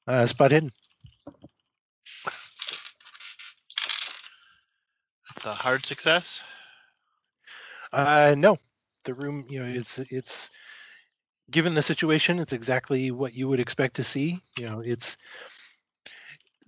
Uh, 0.06 0.26
spot 0.26 0.52
hidden. 0.52 0.74
it's 5.32 5.46
a 5.46 5.54
hard 5.54 5.86
success. 5.86 6.44
Uh, 7.94 8.36
no, 8.38 8.58
the 9.06 9.14
room. 9.14 9.46
You 9.48 9.64
know, 9.64 9.80
it's 9.80 10.00
it's 10.10 10.50
given 11.50 11.76
the 11.76 11.82
situation, 11.82 12.40
it's 12.40 12.52
exactly 12.52 13.12
what 13.12 13.34
you 13.34 13.48
would 13.48 13.62
expect 13.62 13.96
to 13.96 14.04
see. 14.04 14.42
You 14.60 14.66
know, 14.66 14.82
it's 14.82 15.16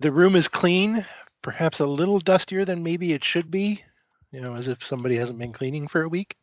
the 0.00 0.12
room 0.12 0.36
is 0.36 0.48
clean, 0.48 1.04
perhaps 1.42 1.80
a 1.80 1.86
little 1.86 2.18
dustier 2.18 2.64
than 2.64 2.82
maybe 2.82 3.12
it 3.12 3.24
should 3.24 3.50
be. 3.50 3.82
You 4.32 4.40
know, 4.40 4.54
as 4.54 4.68
if 4.68 4.84
somebody 4.84 5.16
hasn't 5.16 5.38
been 5.38 5.52
cleaning 5.52 5.88
for 5.88 6.02
a 6.02 6.08
week. 6.08 6.36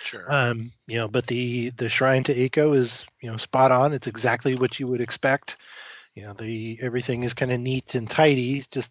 Sure. 0.00 0.24
Um, 0.32 0.72
you 0.86 0.96
know, 0.96 1.08
but 1.08 1.26
the 1.26 1.70
the 1.70 1.88
shrine 1.88 2.24
to 2.24 2.34
Aiko 2.34 2.76
is 2.76 3.04
you 3.20 3.30
know 3.30 3.36
spot 3.36 3.70
on. 3.72 3.92
It's 3.92 4.06
exactly 4.06 4.54
what 4.54 4.78
you 4.80 4.86
would 4.86 5.00
expect. 5.00 5.56
You 6.14 6.22
know, 6.24 6.32
the 6.32 6.78
everything 6.80 7.22
is 7.24 7.34
kind 7.34 7.52
of 7.52 7.60
neat 7.60 7.94
and 7.94 8.08
tidy, 8.08 8.64
just 8.70 8.90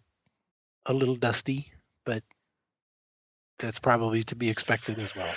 a 0.86 0.92
little 0.92 1.16
dusty, 1.16 1.72
but 2.04 2.22
that's 3.58 3.78
probably 3.78 4.22
to 4.24 4.36
be 4.36 4.50
expected 4.50 4.98
as 4.98 5.14
well. 5.16 5.34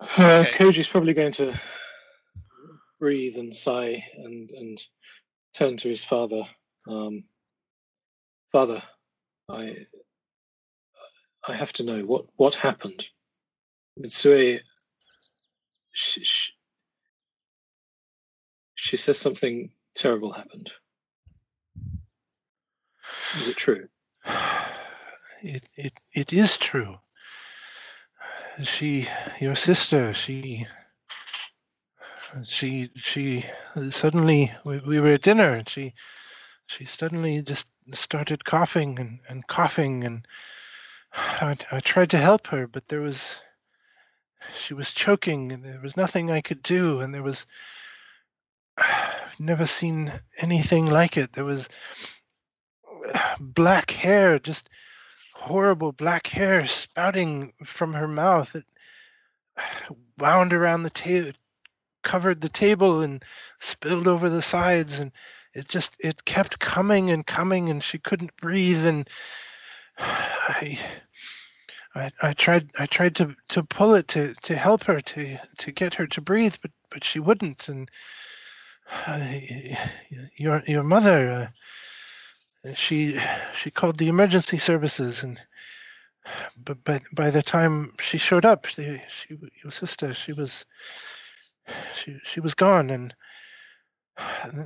Uh, 0.00 0.44
Okay. 0.46 0.64
Koji's 0.64 0.88
probably 0.88 1.14
going 1.14 1.32
to 1.32 1.54
breathe 3.00 3.36
and 3.36 3.54
sigh 3.54 4.04
and 4.16 4.50
and 4.50 4.84
turn 5.54 5.76
to 5.78 5.88
his 5.88 6.04
father. 6.04 6.42
Um, 6.88 7.24
father, 8.52 8.82
I 9.48 9.86
I 11.46 11.54
have 11.54 11.72
to 11.74 11.84
know 11.84 12.02
what 12.02 12.26
what 12.36 12.54
happened. 12.54 13.06
Mitsue, 13.98 14.60
she, 15.92 16.24
she, 16.24 16.52
she 18.74 18.96
says 18.96 19.18
something 19.18 19.70
terrible 19.94 20.32
happened. 20.32 20.72
Is 23.38 23.48
it 23.48 23.56
true? 23.56 23.88
It 25.46 25.68
it 25.76 25.92
it 26.14 26.32
is 26.32 26.56
true. 26.56 26.96
She, 28.62 29.06
your 29.40 29.56
sister, 29.56 30.14
she, 30.14 30.66
she, 32.42 32.90
she 32.96 33.44
suddenly 33.90 34.52
we, 34.64 34.78
we 34.78 35.00
were 35.00 35.12
at 35.12 35.22
dinner 35.22 35.54
and 35.54 35.68
she, 35.68 35.94
she 36.66 36.84
suddenly 36.84 37.42
just 37.42 37.66
started 37.92 38.44
coughing 38.44 38.98
and, 38.98 39.20
and 39.28 39.46
coughing 39.46 40.04
and 40.04 40.26
I, 41.12 41.56
I 41.70 41.80
tried 41.80 42.10
to 42.10 42.18
help 42.18 42.48
her, 42.48 42.66
but 42.66 42.88
there 42.88 43.00
was, 43.00 43.36
she 44.58 44.74
was 44.74 44.92
choking 44.92 45.52
and 45.52 45.64
there 45.64 45.80
was 45.82 45.96
nothing 45.96 46.30
I 46.30 46.40
could 46.40 46.62
do 46.62 47.00
and 47.00 47.14
there 47.14 47.22
was, 47.22 47.46
I've 48.76 49.38
never 49.38 49.66
seen 49.66 50.12
anything 50.38 50.86
like 50.86 51.16
it. 51.16 51.32
There 51.32 51.44
was 51.44 51.68
black 53.38 53.90
hair 53.90 54.38
just 54.38 54.68
horrible 55.34 55.92
black 55.92 56.26
hair 56.28 56.66
spouting 56.66 57.52
from 57.64 57.92
her 57.92 58.08
mouth. 58.08 58.54
It 58.54 58.64
wound 60.18 60.52
around 60.52 60.82
the 60.82 60.90
table, 60.90 61.32
covered 62.04 62.40
the 62.40 62.48
table, 62.48 63.02
and 63.02 63.24
spilled 63.60 64.06
over 64.06 64.30
the 64.30 64.42
sides. 64.42 65.00
And 65.00 65.10
it 65.54 65.68
just 65.68 65.92
it 65.98 66.24
kept 66.24 66.60
coming 66.60 67.10
and 67.10 67.26
coming, 67.26 67.68
and 67.70 67.82
she 67.82 67.98
couldn't 67.98 68.36
breathe. 68.36 68.86
And 68.86 69.08
I, 69.98 70.78
I, 71.94 72.10
I 72.22 72.32
tried 72.34 72.70
I 72.78 72.86
tried 72.86 73.16
to 73.16 73.34
to 73.48 73.62
pull 73.64 73.94
it 73.94 74.06
to 74.08 74.34
to 74.42 74.56
help 74.56 74.84
her 74.84 75.00
to 75.00 75.38
to 75.58 75.72
get 75.72 75.94
her 75.94 76.06
to 76.06 76.20
breathe, 76.20 76.54
but 76.62 76.70
but 76.90 77.02
she 77.02 77.18
wouldn't. 77.18 77.68
And 77.68 77.90
your 80.36 80.62
your 80.66 80.84
mother. 80.84 81.32
Uh, 81.32 81.46
she 82.74 83.20
she 83.54 83.70
called 83.70 83.98
the 83.98 84.08
emergency 84.08 84.58
services 84.58 85.22
and 85.22 85.38
but 86.64 86.82
but 86.84 87.02
by 87.12 87.30
the 87.30 87.42
time 87.42 87.92
she 88.00 88.18
showed 88.18 88.44
up 88.44 88.66
she, 88.66 89.00
she 89.08 89.36
your 89.62 89.72
sister 89.72 90.14
she 90.14 90.32
was 90.32 90.64
she 91.94 92.18
she 92.24 92.40
was 92.40 92.54
gone 92.54 92.90
and 92.90 93.14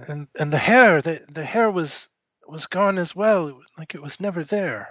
and 0.09 0.29
and 0.39 0.53
the 0.53 0.59
hair 0.59 1.01
the 1.03 1.23
the 1.31 1.45
hair 1.45 1.71
was 1.71 2.09
was 2.47 2.67
gone 2.67 2.99
as 2.99 3.15
well 3.15 3.61
like 3.79 3.95
it 3.95 4.03
was 4.03 4.21
never 4.21 4.45
there 4.45 4.89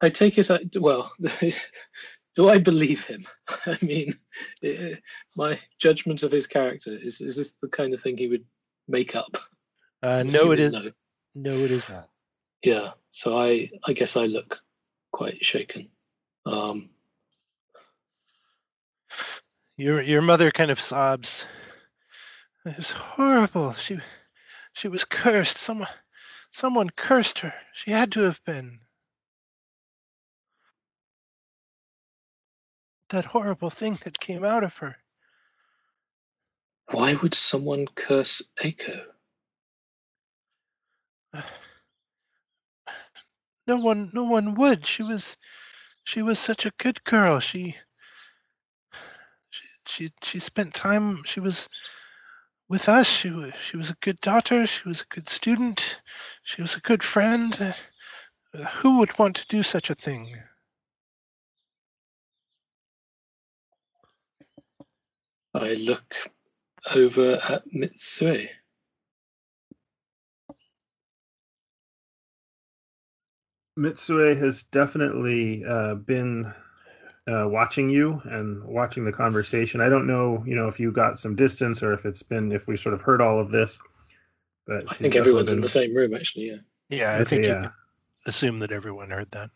I 0.00 0.08
take 0.10 0.36
it. 0.36 0.50
I, 0.50 0.58
well, 0.80 1.12
do 2.34 2.48
I 2.48 2.58
believe 2.58 3.06
him? 3.06 3.24
I 3.66 3.78
mean, 3.82 4.12
eh, 4.64 4.96
my 5.36 5.60
judgment 5.78 6.24
of 6.24 6.32
his 6.32 6.46
character 6.48 6.90
is 6.90 7.20
is 7.20 7.36
this 7.36 7.52
the 7.62 7.68
kind 7.68 7.94
of 7.94 8.02
thing 8.02 8.18
he 8.18 8.28
would 8.28 8.44
make 8.88 9.14
up? 9.14 9.36
uh 10.02 10.22
no 10.24 10.50
it 10.50 10.58
is 10.58 10.72
No. 10.72 10.90
no 11.36 11.50
it 11.64 11.70
is 11.70 11.88
not 11.88 12.08
Yeah. 12.62 12.92
So 13.10 13.36
I 13.36 13.70
I 13.84 13.92
guess 13.92 14.16
I 14.16 14.26
look 14.26 14.58
quite 15.12 15.44
shaken. 15.44 15.88
Um, 16.46 16.90
your 19.76 20.02
your 20.02 20.22
mother 20.22 20.50
kind 20.50 20.70
of 20.70 20.80
sobs 20.80 21.44
it 22.64 22.76
was 22.76 22.90
horrible 22.90 23.72
she 23.74 23.98
she 24.72 24.88
was 24.88 25.04
cursed 25.04 25.58
someone 25.58 25.88
someone 26.52 26.90
cursed 26.90 27.38
her 27.40 27.54
she 27.72 27.90
had 27.90 28.12
to 28.12 28.20
have 28.20 28.40
been 28.44 28.78
that 33.08 33.24
horrible 33.24 33.70
thing 33.70 33.98
that 34.04 34.20
came 34.20 34.44
out 34.44 34.64
of 34.64 34.74
her 34.76 34.96
why 36.90 37.14
would 37.14 37.34
someone 37.34 37.86
curse 37.94 38.42
Aiko? 38.62 39.00
No 43.72 43.78
one 43.78 44.10
no 44.12 44.24
one 44.24 44.54
would. 44.54 44.86
She 44.86 45.02
was 45.02 45.38
she 46.04 46.20
was 46.20 46.38
such 46.38 46.66
a 46.66 46.72
good 46.76 47.02
girl. 47.04 47.40
She 47.40 47.74
she 49.86 50.10
she, 50.22 50.38
spent 50.38 50.74
time 50.74 51.22
she 51.24 51.40
was 51.40 51.70
with 52.68 52.86
us. 52.86 53.06
She 53.06 53.30
was 53.30 53.54
she 53.66 53.78
was 53.78 53.88
a 53.88 53.96
good 54.02 54.20
daughter. 54.20 54.66
She 54.66 54.86
was 54.86 55.00
a 55.00 55.14
good 55.14 55.26
student. 55.26 56.02
She 56.44 56.60
was 56.60 56.76
a 56.76 56.80
good 56.80 57.02
friend. 57.02 57.74
Who 58.74 58.98
would 58.98 59.18
want 59.18 59.36
to 59.36 59.46
do 59.48 59.62
such 59.62 59.88
a 59.88 59.94
thing? 59.94 60.36
I 65.54 65.74
look 65.74 66.14
over 66.94 67.40
at 67.48 67.64
Mitsue. 67.72 68.50
Mitsue 73.78 74.36
has 74.36 74.64
definitely 74.64 75.64
uh, 75.64 75.94
been 75.94 76.52
uh, 77.26 77.46
watching 77.48 77.88
you 77.88 78.20
and 78.24 78.64
watching 78.64 79.04
the 79.04 79.12
conversation. 79.12 79.80
I 79.80 79.88
don't 79.88 80.06
know, 80.06 80.44
you 80.46 80.54
know, 80.54 80.68
if 80.68 80.80
you 80.80 80.92
got 80.92 81.18
some 81.18 81.36
distance 81.36 81.82
or 81.82 81.92
if 81.92 82.04
it's 82.04 82.22
been 82.22 82.52
if 82.52 82.66
we 82.66 82.76
sort 82.76 82.94
of 82.94 83.02
heard 83.02 83.22
all 83.22 83.40
of 83.40 83.50
this. 83.50 83.78
But 84.66 84.84
I 84.84 84.88
she's 84.88 84.98
think 84.98 85.14
definitely 85.14 85.30
everyone's 85.30 85.52
in 85.52 85.60
the 85.60 85.68
same 85.68 85.94
room, 85.94 86.14
actually. 86.14 86.50
Yeah. 86.50 86.56
Yeah, 86.88 87.12
I 87.12 87.22
Okay, 87.22 87.24
think 87.24 87.46
you 87.46 87.54
yeah. 87.54 87.60
can 87.62 87.72
assume 88.26 88.58
that 88.60 88.72
everyone 88.72 89.10
heard 89.10 89.30
that. 89.32 89.50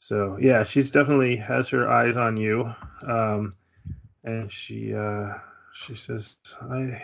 So 0.00 0.38
yeah, 0.40 0.64
she's 0.64 0.90
definitely 0.90 1.36
has 1.36 1.68
her 1.70 1.88
eyes 1.90 2.16
on 2.16 2.36
you, 2.36 2.74
um, 3.06 3.52
and 4.22 4.50
she 4.50 4.94
uh, 4.94 5.34
she 5.72 5.94
says, 5.94 6.36
I, 6.60 7.02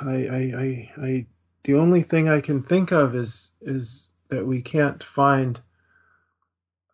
I, 0.00 0.26
I, 0.28 0.52
I, 0.56 0.92
I, 1.02 1.26
the 1.64 1.74
only 1.74 2.02
thing 2.02 2.28
I 2.28 2.40
can 2.40 2.62
think 2.62 2.92
of 2.92 3.16
is 3.16 3.50
is 3.60 4.10
that 4.32 4.46
we 4.46 4.62
can't 4.62 5.02
find 5.04 5.60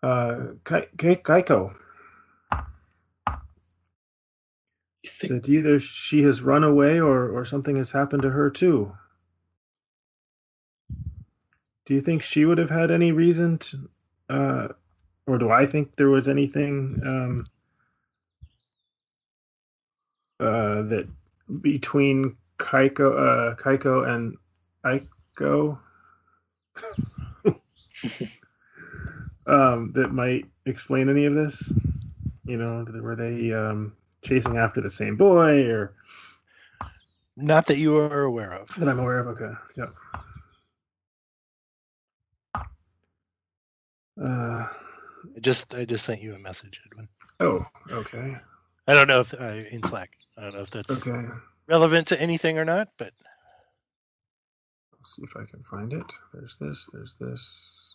uh, 0.02 0.38
Kai- 0.64 0.88
Kai- 0.98 1.22
Kaiko. 1.22 1.72
You 5.04 5.08
think 5.08 5.32
That 5.44 5.48
either 5.48 5.78
she 5.78 6.22
has 6.24 6.42
run 6.42 6.64
away 6.64 6.98
or 7.00 7.30
or 7.30 7.44
something 7.44 7.76
has 7.76 7.92
happened 7.92 8.22
to 8.22 8.30
her 8.30 8.50
too. 8.50 8.92
Do 11.86 11.94
you 11.94 12.00
think 12.00 12.22
she 12.22 12.44
would 12.44 12.58
have 12.58 12.70
had 12.70 12.90
any 12.90 13.12
reason 13.12 13.58
to, 13.58 13.88
uh, 14.28 14.68
or 15.26 15.38
do 15.38 15.50
I 15.50 15.64
think 15.64 15.94
there 15.94 16.10
was 16.10 16.28
anything 16.28 17.00
um, 17.06 17.46
uh, 20.40 20.82
that 20.82 21.08
between 21.62 22.36
Kaiko, 22.58 23.12
uh, 23.16 23.54
Kaiko 23.54 24.06
and 24.06 24.36
Aiko 24.84 25.78
um, 29.46 29.92
that 29.94 30.12
might 30.12 30.46
explain 30.66 31.08
any 31.08 31.26
of 31.26 31.34
this? 31.34 31.72
You 32.44 32.56
know, 32.56 32.84
were 33.02 33.16
they 33.16 33.52
um, 33.52 33.92
chasing 34.22 34.56
after 34.56 34.80
the 34.80 34.90
same 34.90 35.16
boy, 35.16 35.66
or 35.66 35.94
Not 37.36 37.66
that 37.66 37.78
you 37.78 37.98
are 37.98 38.22
aware 38.22 38.52
of. 38.52 38.68
that 38.78 38.88
I'm 38.88 38.98
aware 38.98 39.18
of? 39.18 39.26
Okay, 39.28 39.52
yep. 39.76 39.88
Uh, 44.20 44.66
I 45.36 45.40
just 45.40 45.74
I 45.74 45.84
just 45.84 46.04
sent 46.04 46.20
you 46.22 46.34
a 46.34 46.38
message, 46.38 46.80
Edwin. 46.90 47.08
oh, 47.40 47.64
okay, 47.92 48.36
I 48.86 48.94
don't 48.94 49.06
know 49.08 49.20
if 49.20 49.34
uh, 49.34 49.62
in 49.70 49.82
Slack. 49.82 50.10
I 50.36 50.42
don't 50.42 50.54
know 50.54 50.62
if 50.62 50.70
that's 50.70 51.06
okay. 51.06 51.28
relevant 51.68 52.08
to 52.08 52.20
anything 52.20 52.58
or 52.58 52.64
not, 52.64 52.88
but 52.98 53.12
Let's 54.98 55.14
see 55.14 55.22
if 55.22 55.36
I 55.36 55.44
can 55.48 55.62
find 55.62 55.92
it. 55.92 56.04
There's 56.34 56.56
this. 56.60 56.88
There's 56.92 57.14
this. 57.20 57.87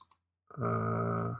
Uh, 0.61 1.33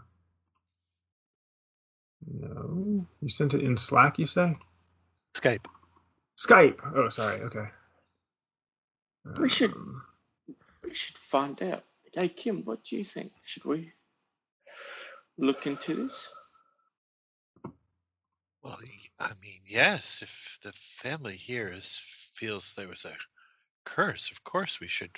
no, 2.31 3.05
you 3.21 3.29
sent 3.29 3.53
it 3.53 3.61
in 3.61 3.77
Slack. 3.77 4.17
You 4.17 4.25
say 4.25 4.53
Skype. 5.35 5.65
Skype. 6.39 6.79
Oh, 6.95 7.09
sorry. 7.09 7.41
Okay. 7.41 7.67
We 9.39 9.49
should- 9.49 9.73
Um, 9.73 10.05
We 10.83 10.93
should 10.93 11.17
find 11.17 11.61
out. 11.63 11.85
Hey, 12.13 12.27
Kim, 12.29 12.63
what 12.65 12.83
do 12.83 12.97
you 12.97 13.05
think? 13.05 13.31
Should 13.45 13.65
we 13.65 13.93
look 15.37 15.65
into 15.65 15.95
this? 15.95 16.31
Well, 18.61 18.77
I 19.19 19.29
mean, 19.41 19.61
yes. 19.65 20.21
If 20.21 20.59
the 20.61 20.71
family 20.73 21.35
here 21.35 21.69
is 21.69 21.99
feels 22.35 22.73
there 22.73 22.87
was 22.89 23.05
a 23.05 23.15
curse, 23.85 24.29
of 24.31 24.43
course 24.43 24.79
we 24.79 24.87
should 24.87 25.17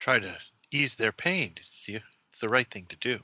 try 0.00 0.18
to 0.18 0.36
ease 0.72 0.96
their 0.96 1.12
pain. 1.12 1.50
It's 1.56 1.86
the, 1.86 2.00
it's 2.30 2.40
the 2.40 2.48
right 2.48 2.68
thing 2.68 2.86
to 2.86 2.96
do. 2.96 3.18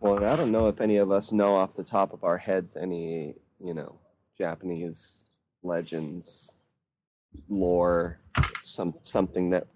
Well, 0.00 0.24
I 0.24 0.36
don't 0.36 0.52
know 0.52 0.68
if 0.68 0.80
any 0.80 0.96
of 0.96 1.10
us 1.10 1.32
know 1.32 1.56
off 1.56 1.74
the 1.74 1.84
top 1.84 2.12
of 2.12 2.24
our 2.24 2.38
heads 2.38 2.76
any, 2.76 3.34
you 3.62 3.74
know, 3.74 3.98
Japanese 4.38 5.24
legends, 5.62 6.56
lore, 7.48 8.18
some 8.64 8.94
something 9.02 9.50
that, 9.50 9.66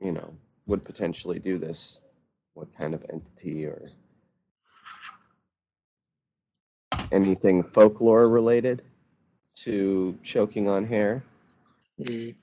you 0.00 0.12
know, 0.12 0.34
would 0.66 0.82
potentially 0.82 1.38
do 1.38 1.58
this. 1.58 2.00
What 2.54 2.76
kind 2.76 2.92
of 2.92 3.04
entity 3.10 3.64
or 3.64 3.90
anything 7.10 7.62
folklore 7.62 8.28
related 8.28 8.82
to 9.54 10.18
choking 10.22 10.68
on 10.68 10.86
hair? 10.86 11.22
Mm, 11.98 12.34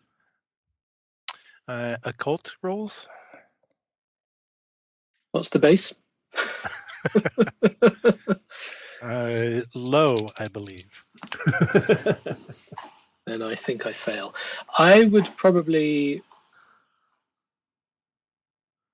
Uh, 1.69 1.97
occult 2.03 2.55
rolls. 2.63 3.05
what's 5.31 5.49
the 5.49 5.59
base? 5.59 5.93
Uh, 9.01 9.61
low, 9.75 10.27
I 10.37 10.49
believe. 10.49 10.83
then 13.25 13.41
I 13.41 13.55
think 13.55 13.85
I 13.85 13.93
fail. 13.93 14.35
I 14.77 15.05
would 15.05 15.25
probably. 15.37 16.21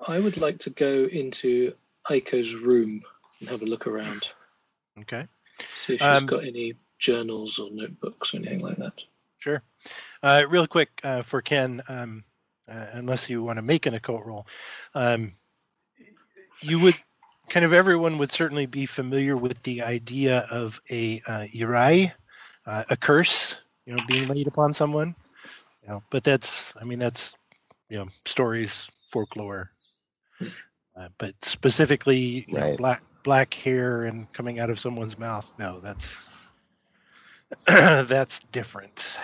I 0.08 0.20
would 0.20 0.38
like 0.38 0.60
to 0.60 0.70
go 0.70 1.06
into 1.06 1.74
Aiko's 2.08 2.54
room 2.54 3.02
and 3.40 3.50
have 3.50 3.64
a 3.64 3.66
look 3.66 3.88
around, 3.88 4.32
Okay. 5.00 5.26
see 5.74 5.96
if 5.96 6.02
she's 6.02 6.08
Um, 6.08 6.28
got 6.28 6.46
any 6.46 6.76
journals 7.00 7.58
or 7.58 7.72
notebooks 7.72 8.36
or 8.36 8.38
anything 8.38 8.60
like 8.60 8.78
that. 8.78 9.04
Sure. 9.40 9.64
Uh, 10.22 10.44
real 10.48 10.68
quick 10.68 10.90
uh, 11.04 11.24
for 11.24 11.42
Ken, 11.42 11.82
um, 11.88 12.24
uh, 12.70 12.86
unless 12.94 13.30
you 13.30 13.44
want 13.44 13.58
to 13.58 13.62
make 13.62 13.86
an 13.86 13.94
occult 13.94 14.26
roll, 14.26 14.48
um, 14.96 15.32
you 16.62 16.80
would 16.80 16.98
kind 17.50 17.66
of 17.66 17.74
everyone 17.74 18.18
would 18.18 18.32
certainly 18.32 18.66
be 18.66 18.86
familiar 18.86 19.38
with 19.38 19.62
the 19.64 19.82
idea 19.82 20.40
of 20.52 20.80
a 20.90 21.22
uh, 21.28 21.46
yurai, 21.54 22.12
uh, 22.66 22.84
a 22.90 22.98
curse, 22.98 23.56
you 23.86 23.94
know, 23.94 24.02
being 24.02 24.28
laid 24.28 24.48
upon 24.48 24.74
someone. 24.74 25.16
You 25.82 25.90
know, 25.90 26.04
but 26.10 26.24
that's, 26.24 26.74
I 26.82 26.86
mean, 26.86 27.00
that's, 27.00 27.36
you 27.90 27.98
know, 27.98 28.08
stories, 28.26 28.88
folklore. 29.12 29.72
Uh, 30.96 31.10
but 31.18 31.34
specifically, 31.44 32.46
you 32.48 32.58
know, 32.60 32.70
black 32.78 33.04
black 33.24 33.54
hair 33.54 34.06
and 34.06 34.32
coming 34.34 34.60
out 34.60 34.70
of 34.70 34.80
someone's 34.80 35.18
mouth. 35.18 35.52
No, 35.58 35.80
that's 35.82 36.30
that's 37.66 38.40
different. 38.52 39.18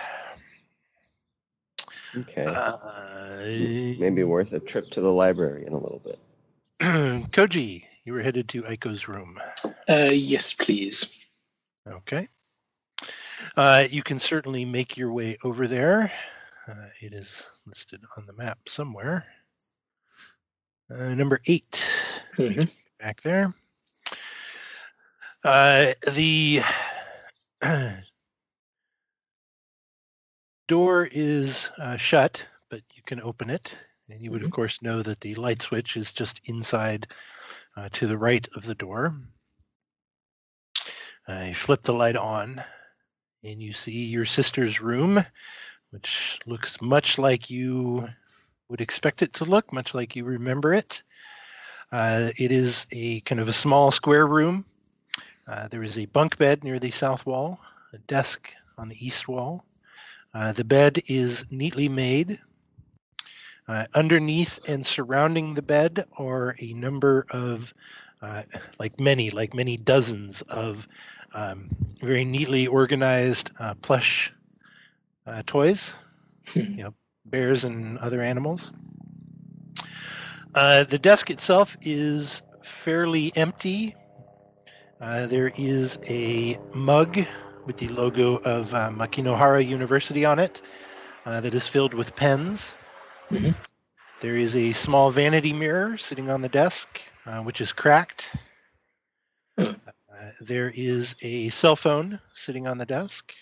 Okay. 2.16 2.44
Uh, 2.44 3.38
Maybe 3.98 4.22
worth 4.24 4.52
a 4.52 4.60
trip 4.60 4.90
to 4.90 5.00
the 5.00 5.12
library 5.12 5.66
in 5.66 5.72
a 5.72 5.78
little 5.78 6.00
bit. 6.04 6.18
Koji, 6.80 7.84
you 8.04 8.12
were 8.12 8.22
headed 8.22 8.48
to 8.50 8.62
Aiko's 8.62 9.08
room. 9.08 9.40
Uh, 9.88 10.10
yes, 10.12 10.52
please. 10.52 11.26
Okay. 11.88 12.28
Uh, 13.56 13.86
you 13.90 14.02
can 14.02 14.18
certainly 14.18 14.64
make 14.64 14.96
your 14.96 15.12
way 15.12 15.36
over 15.42 15.66
there. 15.66 16.12
Uh, 16.68 16.74
it 17.00 17.12
is 17.12 17.44
listed 17.66 18.00
on 18.16 18.26
the 18.26 18.32
map 18.34 18.58
somewhere. 18.68 19.24
Uh, 20.90 21.14
number 21.14 21.40
eight, 21.46 21.82
Mhm. 22.36 22.70
back 23.00 23.20
there. 23.22 23.52
Uh, 25.42 25.94
the 26.12 26.62
door 30.72 31.06
is 31.12 31.68
uh, 31.76 31.98
shut, 31.98 32.46
but 32.70 32.80
you 32.94 33.02
can 33.04 33.20
open 33.20 33.50
it. 33.50 33.76
And 34.08 34.22
you 34.22 34.30
would, 34.30 34.42
of 34.42 34.50
course, 34.50 34.80
know 34.80 35.02
that 35.02 35.20
the 35.20 35.34
light 35.34 35.60
switch 35.60 35.98
is 35.98 36.12
just 36.12 36.40
inside 36.46 37.08
uh, 37.76 37.90
to 37.92 38.06
the 38.06 38.16
right 38.16 38.48
of 38.56 38.64
the 38.64 38.74
door. 38.74 39.14
You 41.28 41.54
flip 41.54 41.82
the 41.82 41.92
light 41.92 42.16
on, 42.16 42.62
and 43.44 43.62
you 43.62 43.74
see 43.74 44.04
your 44.06 44.24
sister's 44.24 44.80
room, 44.80 45.22
which 45.90 46.38
looks 46.46 46.80
much 46.80 47.18
like 47.18 47.50
you 47.50 48.08
would 48.70 48.80
expect 48.80 49.20
it 49.20 49.34
to 49.34 49.44
look, 49.44 49.74
much 49.74 49.92
like 49.92 50.16
you 50.16 50.24
remember 50.24 50.72
it. 50.72 51.02
Uh, 51.92 52.30
it 52.38 52.50
is 52.50 52.86
a 52.92 53.20
kind 53.20 53.42
of 53.42 53.48
a 53.48 53.52
small 53.52 53.90
square 53.90 54.26
room. 54.26 54.64
Uh, 55.46 55.68
there 55.68 55.82
is 55.82 55.98
a 55.98 56.06
bunk 56.06 56.38
bed 56.38 56.64
near 56.64 56.78
the 56.78 56.90
south 56.90 57.26
wall, 57.26 57.60
a 57.92 57.98
desk 57.98 58.48
on 58.78 58.88
the 58.88 59.06
east 59.06 59.28
wall. 59.28 59.66
Uh, 60.34 60.52
the 60.52 60.64
bed 60.64 61.02
is 61.06 61.44
neatly 61.50 61.88
made. 61.88 62.38
Uh, 63.68 63.86
underneath 63.94 64.58
and 64.66 64.84
surrounding 64.84 65.54
the 65.54 65.62
bed 65.62 66.04
are 66.18 66.54
a 66.60 66.72
number 66.74 67.26
of, 67.30 67.72
uh, 68.22 68.42
like 68.78 68.98
many, 68.98 69.30
like 69.30 69.54
many 69.54 69.76
dozens 69.76 70.42
of 70.42 70.86
um, 71.34 71.68
very 72.00 72.24
neatly 72.24 72.66
organized 72.66 73.50
uh, 73.58 73.74
plush 73.74 74.32
uh, 75.26 75.42
toys, 75.46 75.94
you 76.54 76.84
know, 76.84 76.94
bears 77.24 77.64
and 77.64 77.98
other 77.98 78.20
animals. 78.22 78.72
Uh, 80.54 80.84
the 80.84 80.98
desk 80.98 81.30
itself 81.30 81.76
is 81.82 82.42
fairly 82.62 83.32
empty. 83.36 83.94
Uh, 85.00 85.26
there 85.26 85.52
is 85.56 85.98
a 86.08 86.58
mug 86.74 87.18
with 87.66 87.76
the 87.78 87.88
logo 87.88 88.36
of 88.38 88.72
uh, 88.74 88.90
Makinohara 88.90 89.66
University 89.66 90.24
on 90.24 90.38
it 90.38 90.62
uh, 91.26 91.40
that 91.40 91.54
is 91.54 91.68
filled 91.68 91.94
with 91.94 92.14
pens. 92.16 92.74
Mhm. 93.30 93.54
There 94.20 94.36
is 94.36 94.56
a 94.56 94.72
small 94.72 95.10
vanity 95.10 95.52
mirror 95.52 95.96
sitting 95.98 96.30
on 96.30 96.42
the 96.42 96.48
desk. 96.48 97.00
uh, 97.26 97.40
which 97.40 97.60
is 97.60 97.72
cracked. 97.72 98.34
Hmm. 99.58 99.72
Uh, 100.12 100.30
there 100.40 100.72
is 100.74 101.14
a 101.22 101.48
cell 101.50 101.76
phone 101.76 102.20
sitting 102.34 102.66
on 102.66 102.78
the 102.78 102.86
desk. 102.86 103.32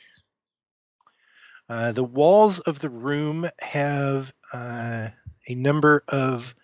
Uh, 1.68 1.92
the 1.92 2.04
walls 2.04 2.60
of 2.60 2.80
the 2.80 2.88
room 2.88 3.48
have 3.60 4.32
uh, 4.52 5.08
a 5.48 5.54
number 5.54 6.04
of 6.08 6.54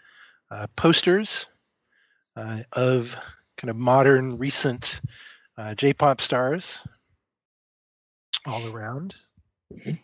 uh, 0.51 0.67
posters 0.77 1.47
uh, 2.37 2.61
of 2.73 3.17
kind 3.57 3.71
of 3.71 3.77
modern, 3.77 4.37
recent 4.37 5.01
uh, 5.57 5.75
J-pop 5.75 6.21
stars 6.21 6.79
all 8.47 8.67
around. 8.75 9.15
Mhm. 9.73 9.99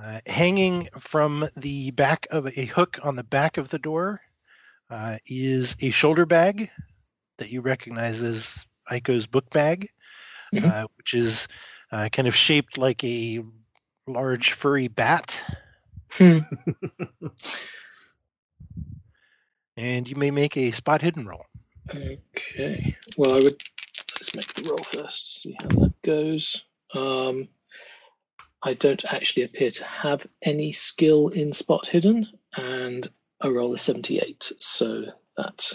Uh, 0.00 0.20
hanging 0.26 0.88
from 0.98 1.48
the 1.56 1.90
back 1.92 2.26
of 2.30 2.46
a 2.46 2.64
hook 2.66 2.98
on 3.02 3.16
the 3.16 3.22
back 3.24 3.58
of 3.58 3.68
the 3.68 3.78
door 3.78 4.20
uh, 4.90 5.18
is 5.26 5.76
a 5.80 5.90
shoulder 5.90 6.26
bag 6.26 6.68
that 7.38 7.50
you 7.50 7.60
recognize 7.60 8.22
as 8.22 8.64
Aiko's 8.90 9.26
book 9.26 9.48
bag, 9.50 9.88
Mhm. 10.54 10.64
uh, 10.64 10.86
which 10.96 11.14
is 11.14 11.48
uh, 11.92 12.08
kind 12.10 12.26
of 12.28 12.34
shaped 12.34 12.76
like 12.78 13.02
a 13.04 13.40
large 14.06 14.52
furry 14.52 14.88
bat. 14.88 15.44
Hmm. 16.12 16.40
And 19.76 20.08
you 20.08 20.16
may 20.16 20.30
make 20.30 20.56
a 20.56 20.70
spot 20.72 21.02
hidden 21.02 21.26
roll. 21.26 21.46
Okay. 21.90 22.96
Well, 23.16 23.32
I 23.32 23.40
would 23.40 23.62
let's 24.16 24.36
make 24.36 24.46
the 24.54 24.68
roll 24.68 24.78
first. 24.78 25.42
See 25.42 25.56
how 25.60 25.68
that 25.80 25.94
goes. 26.02 26.64
Um, 26.94 27.48
I 28.62 28.74
don't 28.74 29.04
actually 29.12 29.42
appear 29.42 29.70
to 29.72 29.84
have 29.84 30.26
any 30.42 30.72
skill 30.72 31.28
in 31.28 31.52
spot 31.52 31.86
hidden, 31.86 32.26
and 32.56 33.06
I 33.40 33.48
roll 33.48 33.74
a 33.74 33.78
seventy-eight, 33.78 34.52
so 34.60 35.04
that 35.36 35.70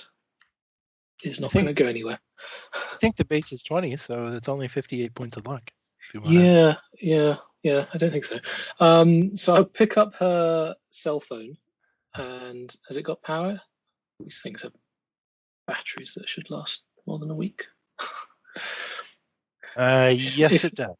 is 1.24 1.40
not 1.40 1.52
going 1.52 1.66
to 1.68 1.74
go 1.74 1.86
anywhere. 1.88 2.20
I 2.74 2.96
think 3.02 3.18
the 3.18 3.26
base 3.26 3.52
is 3.52 3.62
20, 3.64 3.98
so 3.98 4.28
it's 4.28 4.48
only 4.48 4.70
58 4.70 5.14
points 5.14 5.36
of 5.38 5.46
luck. 5.46 5.70
Yeah, 6.32 6.76
yeah, 7.00 7.36
yeah. 7.64 7.86
I 7.94 7.98
don't 7.98 8.12
think 8.12 8.24
so. 8.26 8.38
Um, 8.80 9.36
so 9.36 9.54
I'll 9.56 9.66
pick 9.66 9.98
up 9.98 10.16
her 10.16 10.76
cell 10.92 11.20
phone, 11.20 11.58
and 12.16 12.74
has 12.88 12.96
it 12.98 13.04
got 13.04 13.22
power? 13.22 13.60
These 14.22 14.42
things 14.42 14.64
have 14.64 14.72
batteries 15.68 16.14
that 16.16 16.28
should 16.30 16.50
last 16.50 16.84
more 17.06 17.20
than 17.20 17.30
a 17.30 17.36
week. 17.36 17.64
Uh, 19.78 20.14
yes, 20.16 20.54
if- 20.54 20.66
it 20.66 20.76
does. 20.76 20.96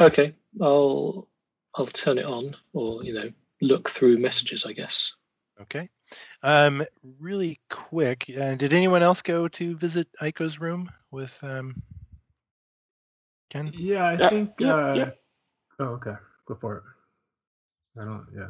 Okay, 0.00 0.34
I'll 0.60 1.28
I'll 1.74 1.86
turn 1.86 2.18
it 2.18 2.24
on, 2.24 2.56
or 2.72 3.04
you 3.04 3.12
know, 3.12 3.30
look 3.60 3.90
through 3.90 4.18
messages. 4.18 4.64
I 4.66 4.72
guess. 4.72 5.12
Okay. 5.60 5.88
Um, 6.42 6.84
really 7.18 7.60
quick, 7.68 8.30
uh, 8.40 8.54
did 8.54 8.72
anyone 8.72 9.02
else 9.02 9.22
go 9.22 9.46
to 9.48 9.76
visit 9.76 10.08
Aiko's 10.20 10.58
room 10.58 10.90
with 11.10 11.36
um, 11.42 11.76
Ken? 13.50 13.70
Yeah, 13.74 14.06
I 14.06 14.16
Yeah, 14.16 14.28
think. 14.28 14.54
yeah, 14.58 14.74
uh, 14.74 14.94
yeah. 14.94 15.10
Oh, 15.78 15.84
okay. 15.84 16.14
Go 16.46 16.54
for 16.54 16.78
it. 16.78 18.00
I 18.00 18.04
don't. 18.06 18.26
Yeah. 18.34 18.48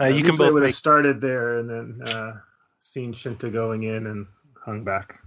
Uh, 0.00 0.08
you 0.08 0.22
can 0.22 0.30
Usually 0.30 0.46
I 0.46 0.48
both 0.48 0.54
would 0.54 0.62
make. 0.62 0.68
have 0.70 0.76
started 0.76 1.20
there 1.20 1.58
and 1.58 1.70
then 1.70 2.08
uh, 2.08 2.32
seen 2.82 3.12
Shinta 3.12 3.52
going 3.52 3.84
in 3.84 4.08
and 4.08 4.26
hung 4.64 4.82
back. 4.82 5.20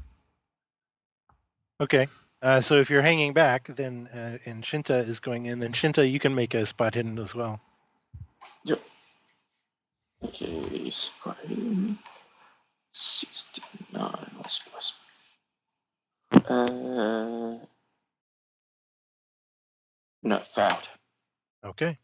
Okay. 1.79 2.07
Uh, 2.41 2.61
so 2.61 2.79
if 2.79 2.89
you're 2.89 3.01
hanging 3.01 3.33
back, 3.33 3.67
then 3.75 4.07
uh, 4.13 4.37
and 4.45 4.63
Shinta 4.63 5.07
is 5.07 5.19
going 5.19 5.47
in, 5.47 5.59
then 5.59 5.73
Shinta, 5.73 6.09
you 6.09 6.19
can 6.19 6.35
make 6.35 6.53
a 6.53 6.65
spot 6.65 6.93
hidden 6.93 7.17
as 7.17 7.33
well. 7.33 7.59
Yep. 8.65 8.79
Okay, 10.23 10.89
Sprite. 10.91 11.97
69, 12.91 14.01
I 14.03 14.49
suppose. 14.49 14.93
Uh, 16.47 17.57
no, 20.23 20.39
failed. 20.39 20.89
Okay. 21.63 21.97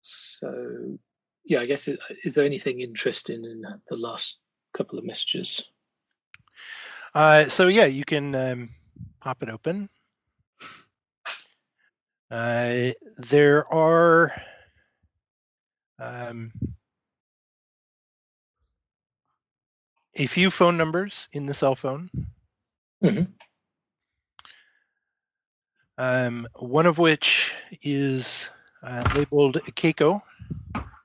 So, 0.00 0.98
yeah, 1.44 1.60
I 1.60 1.66
guess 1.66 1.88
it, 1.88 1.98
is 2.24 2.34
there 2.34 2.44
anything 2.44 2.80
interesting 2.80 3.44
in 3.44 3.62
the 3.88 3.96
last 3.96 4.38
couple 4.76 4.98
of 4.98 5.04
messages? 5.04 5.71
Uh, 7.14 7.48
so 7.48 7.68
yeah, 7.68 7.84
you 7.86 8.04
can 8.04 8.34
um, 8.34 8.68
pop 9.20 9.42
it 9.42 9.48
open. 9.50 9.88
Uh, 12.30 12.92
there 13.18 13.66
are 13.72 14.32
um, 15.98 16.52
a 20.14 20.26
few 20.26 20.50
phone 20.50 20.76
numbers 20.76 21.28
in 21.32 21.46
the 21.46 21.54
cell 21.54 21.74
phone. 21.74 22.10
Mhm. 23.02 23.26
Um, 25.98 26.46
one 26.56 26.86
of 26.86 26.98
which 26.98 27.52
is 27.82 28.50
uh, 28.82 29.04
labeled 29.14 29.56
Keiko, 29.76 30.22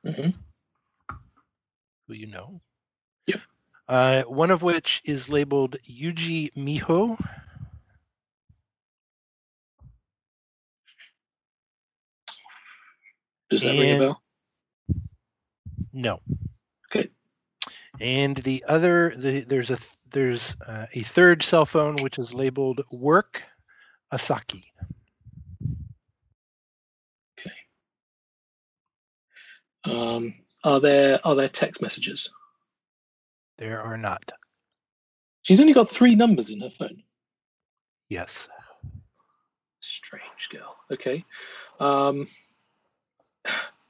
hmm 0.03 0.29
who 2.07 2.13
you 2.13 2.27
know. 2.27 2.61
Uh, 3.87 4.23
one 4.23 4.51
of 4.51 4.61
which 4.61 5.01
is 5.05 5.29
labeled 5.29 5.77
Yuji 5.89 6.51
Miho. 6.55 7.17
Does 13.49 13.61
that 13.61 13.71
ring 13.71 13.95
a 13.95 13.99
bell? 13.99 14.21
No. 15.93 16.19
Okay. 16.91 17.09
And 18.01 18.35
the 18.35 18.65
other, 18.67 19.13
the, 19.15 19.41
there's 19.41 19.71
a 19.71 19.77
there's 20.11 20.55
uh, 20.65 20.85
a 20.93 21.03
third 21.03 21.43
cell 21.43 21.65
phone 21.65 21.95
which 22.01 22.19
is 22.19 22.33
labeled 22.33 22.81
Work 22.91 23.43
Asaki. 24.13 24.65
Okay. 27.39 27.51
Um, 29.85 30.33
are 30.63 30.79
there 30.79 31.19
are 31.23 31.35
there 31.35 31.49
text 31.49 31.81
messages? 31.81 32.31
There 33.57 33.81
are 33.81 33.97
not. 33.97 34.31
She's 35.41 35.59
only 35.59 35.73
got 35.73 35.89
three 35.89 36.15
numbers 36.15 36.49
in 36.49 36.61
her 36.61 36.69
phone. 36.69 37.03
Yes. 38.09 38.47
Strange 39.79 40.49
girl. 40.49 40.75
Okay. 40.91 41.23
Um, 41.79 42.27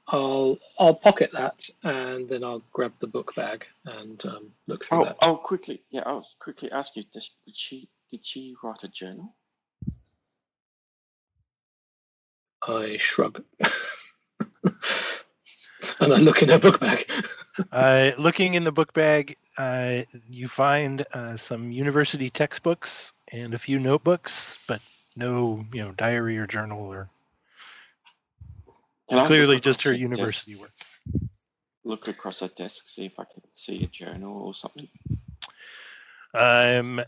I'll 0.08 0.58
I'll 0.78 0.94
pocket 0.94 1.30
that 1.32 1.68
and 1.82 2.28
then 2.28 2.42
I'll 2.42 2.62
grab 2.72 2.92
the 3.00 3.06
book 3.06 3.34
bag 3.34 3.66
and 3.84 4.24
um, 4.24 4.52
look 4.66 4.84
through 4.84 5.02
Oh, 5.02 5.04
that. 5.04 5.16
I'll 5.20 5.36
quickly, 5.36 5.82
yeah, 5.90 6.02
I'll 6.06 6.26
quickly 6.38 6.70
ask 6.72 6.96
you, 6.96 7.04
does, 7.12 7.34
did 7.44 7.56
she, 7.56 7.88
did 8.10 8.24
she 8.24 8.56
write 8.62 8.84
a 8.84 8.88
journal? 8.88 9.34
I 12.66 12.96
shrug. 12.96 13.42
and 16.00 16.12
I 16.14 16.18
look 16.18 16.42
in 16.42 16.48
her 16.48 16.58
book 16.58 16.80
bag. 16.80 17.10
Uh, 17.72 18.12
looking 18.18 18.54
in 18.54 18.64
the 18.64 18.72
book 18.72 18.92
bag, 18.94 19.36
uh, 19.58 20.02
you 20.30 20.46
find 20.46 21.04
uh, 21.12 21.36
some 21.36 21.72
university 21.72 22.30
textbooks 22.30 23.12
and 23.32 23.54
a 23.54 23.58
few 23.58 23.80
notebooks, 23.80 24.56
but 24.68 24.80
no, 25.16 25.64
you 25.72 25.82
know, 25.82 25.90
diary 25.92 26.38
or 26.38 26.46
journal 26.46 26.86
or 26.86 27.08
Can 29.10 29.26
clearly 29.26 29.60
just 29.60 29.82
her 29.82 29.90
her 29.90 29.96
university 29.96 30.52
desk- 30.52 30.62
work. 30.62 30.72
Look 31.84 32.06
across 32.06 32.40
her 32.40 32.48
desk, 32.48 32.88
see 32.88 33.06
if 33.06 33.18
I 33.18 33.24
can 33.24 33.42
see 33.54 33.82
a 33.82 33.86
journal 33.86 34.42
or 34.42 34.54
something. 34.54 34.88
Um, 36.34 37.02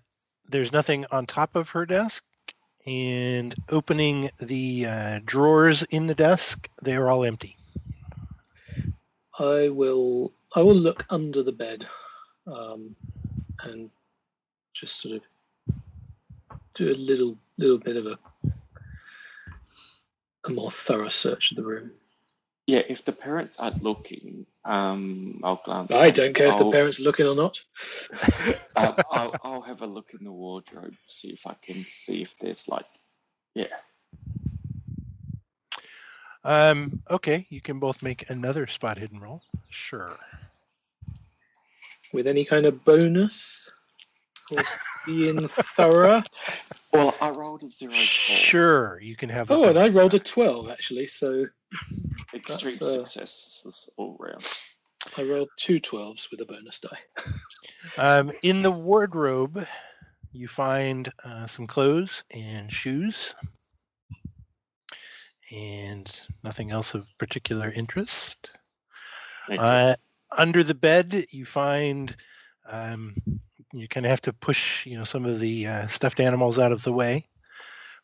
there's 0.49 0.73
nothing 0.73 1.07
on 1.13 1.27
top 1.27 1.55
of 1.55 1.69
her 1.71 1.87
desk, 1.87 2.25
and 2.87 3.55
opening 3.69 4.31
the 4.41 4.87
uh, 4.87 5.21
drawers 5.25 5.83
in 5.85 6.07
the 6.07 6.15
desk, 6.15 6.69
they 6.83 6.97
are 6.97 7.09
all 7.09 7.25
empty. 7.25 7.57
I 9.39 9.69
will 9.69 10.33
I 10.55 10.63
will 10.63 10.75
look 10.75 11.05
under 11.11 11.43
the 11.43 11.53
bed 11.53 11.87
um, 12.47 12.95
and 13.65 13.91
just 14.73 15.01
sort 15.01 15.17
of 15.17 15.23
do 16.75 16.91
a 16.91 16.95
little 16.95 17.37
little 17.59 17.79
bit 17.79 17.97
of 17.97 18.07
a 18.07 18.19
a 20.47 20.51
more 20.51 20.71
thorough 20.71 21.09
search 21.09 21.51
of 21.51 21.57
the 21.57 21.63
room. 21.63 21.91
Yeah, 22.67 22.83
if 22.89 23.05
the 23.05 23.13
parents 23.13 23.59
aren't 23.59 23.83
looking, 23.83 24.47
um, 24.65 25.41
I'll 25.43 25.61
glance. 25.65 25.93
I 25.93 26.11
don't 26.11 26.35
care 26.35 26.49
if 26.49 26.59
the 26.59 26.71
parents 26.71 27.01
are 27.01 27.05
looking 27.05 27.27
or 27.27 27.35
not. 27.35 27.61
um, 28.77 28.97
I'll, 29.11 29.37
I'll 29.43 29.61
have 29.63 29.83
a 29.83 29.87
look 29.87 30.13
in 30.19 30.25
the 30.25 30.33
wardrobe, 30.33 30.95
see 31.09 31.31
if 31.31 31.47
I 31.47 31.55
can 31.61 31.75
see 31.75 32.23
if 32.23 32.39
there's 32.39 32.69
like, 32.69 32.87
yeah, 33.55 33.67
Um, 36.45 37.03
okay, 37.11 37.47
you 37.51 37.61
can 37.61 37.79
both 37.79 38.03
make 38.03 38.29
another 38.31 38.67
spot 38.67 38.99
hidden 38.99 39.21
roll. 39.21 39.43
Sure. 39.69 40.19
With 42.13 42.27
any 42.27 42.45
kind 42.45 42.67
of 42.67 42.85
bonus 42.85 43.73
for 44.49 44.59
being 45.07 45.47
thorough. 45.49 46.23
Well, 46.93 47.15
I 47.21 47.31
rolled 47.31 47.63
a 47.63 47.69
zero 47.69 47.93
four. 47.93 48.37
Sure, 48.37 49.01
you 49.01 49.15
can 49.17 49.29
have. 49.29 49.51
a 49.51 49.55
Oh, 49.55 49.65
and 49.65 49.79
I 49.79 49.83
bonus. 49.83 49.95
rolled 49.95 50.15
a 50.15 50.19
twelve 50.19 50.71
actually. 50.71 51.07
So 51.07 51.47
Extreme 52.35 52.73
that's, 52.79 52.83
uh, 52.83 53.05
successes 53.07 53.89
all 53.97 54.17
round. 54.19 54.45
I 55.17 55.23
rolled 55.23 55.49
two 55.57 55.79
12s 55.81 56.31
with 56.31 56.41
a 56.41 56.45
bonus 56.47 56.81
die. 56.81 56.99
Um, 57.97 58.31
in 58.43 58.63
the 58.63 58.71
wardrobe, 58.71 59.67
you 60.33 60.47
find 60.49 61.11
uh, 61.25 61.47
some 61.47 61.67
clothes 61.67 62.23
and 62.31 62.71
shoes, 62.73 63.35
and 65.51 66.09
nothing 66.45 66.71
else 66.71 66.95
of 66.95 67.07
particular 67.19 67.71
interest. 67.73 68.51
Thank. 69.49 69.61
Uh, 69.61 69.97
under 70.37 70.63
the 70.63 70.75
bed, 70.75 71.27
you 71.31 71.45
find 71.45 72.15
um, 72.69 73.15
you 73.73 73.89
kind 73.89 74.07
of 74.07 74.11
have 74.11 74.21
to 74.23 74.33
push, 74.33 74.87
you 74.87 74.99
know, 74.99 75.05
some 75.05 75.25
of 75.25 75.41
the 75.41 75.67
uh, 75.67 75.87
stuffed 75.89 76.21
animals 76.21 76.59
out 76.59 76.73
of 76.73 76.83
the 76.83 76.93
way. 76.93 77.27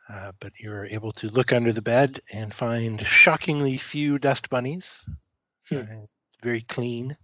Uh, 0.09 0.31
but 0.39 0.53
you're 0.61 0.87
able 0.87 1.11
to 1.11 1.29
look 1.31 1.53
under 1.53 1.73
the 1.73 1.83
bed 1.83 2.21
and 2.33 2.55
find 2.55 3.05
shockingly 3.05 3.77
few 3.77 4.19
dust 4.19 4.49
bunnies. 4.49 4.97
Hmm. 5.69 5.79
Uh, 5.79 6.07
very 6.43 6.61
clean, 6.63 7.17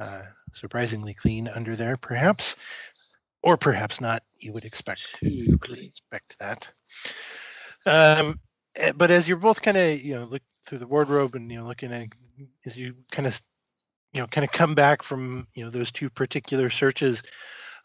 uh, 0.00 0.22
surprisingly 0.52 1.14
clean 1.14 1.48
under 1.48 1.76
there, 1.76 1.96
perhaps, 1.96 2.56
or 3.42 3.56
perhaps 3.56 4.02
not. 4.02 4.22
You 4.38 4.52
would 4.52 4.66
expect 4.66 5.14
Too 5.14 5.56
clean. 5.60 5.84
expect 5.84 6.38
that. 6.38 6.68
Um, 7.86 8.38
eh, 8.76 8.92
but 8.92 9.10
as 9.10 9.26
you're 9.26 9.38
both 9.38 9.62
kind 9.62 9.78
of 9.78 10.00
you 10.02 10.16
know 10.16 10.24
look 10.24 10.42
through 10.66 10.78
the 10.78 10.86
wardrobe 10.86 11.36
and 11.36 11.50
you 11.50 11.58
know 11.58 11.66
looking 11.66 11.90
at 11.92 12.08
as 12.66 12.76
you 12.76 12.94
kind 13.10 13.26
of 13.26 13.40
you 14.12 14.20
know 14.20 14.26
kind 14.26 14.44
of 14.44 14.52
come 14.52 14.74
back 14.74 15.02
from 15.02 15.46
you 15.54 15.64
know 15.64 15.70
those 15.70 15.90
two 15.90 16.10
particular 16.10 16.70
searches, 16.70 17.22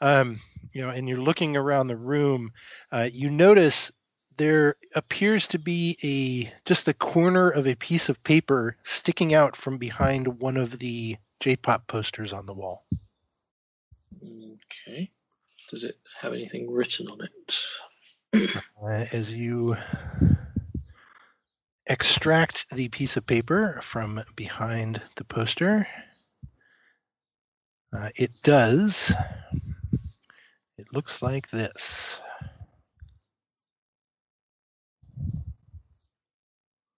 um, 0.01 0.39
you 0.73 0.82
know, 0.82 0.89
and 0.89 1.07
you're 1.07 1.21
looking 1.21 1.55
around 1.55 1.88
the 1.88 1.95
room, 1.95 2.51
uh, 2.91 3.07
you 3.11 3.30
notice 3.30 3.91
there 4.38 4.76
appears 4.95 5.47
to 5.47 5.59
be 5.59 5.97
a 6.03 6.53
just 6.65 6.86
the 6.86 6.93
corner 6.93 7.49
of 7.49 7.67
a 7.67 7.76
piece 7.76 8.09
of 8.09 8.21
paper 8.23 8.76
sticking 8.84 9.34
out 9.34 9.55
from 9.55 9.78
behind 9.78 10.39
one 10.39 10.57
of 10.57 10.80
the 10.80 11.17
J-pop 11.39 11.88
posters 11.88 12.34
on 12.34 12.45
the 12.45 12.53
wall. 12.53 12.86
Okay. 14.21 15.11
Does 15.69 15.84
it 15.84 15.97
have 16.19 16.34
anything 16.34 16.71
written 16.71 17.07
on 17.07 17.19
it? 17.21 18.61
uh, 18.82 19.05
as 19.11 19.34
you 19.34 19.76
extract 21.88 22.65
the 22.71 22.89
piece 22.89 23.15
of 23.15 23.26
paper 23.26 23.80
from 23.82 24.23
behind 24.36 25.01
the 25.15 25.23
poster. 25.23 25.88
Uh, 27.96 28.10
it 28.16 28.32
does. 28.43 29.14
It 30.78 30.88
looks 30.91 31.22
like 31.22 31.50
this. 31.50 32.20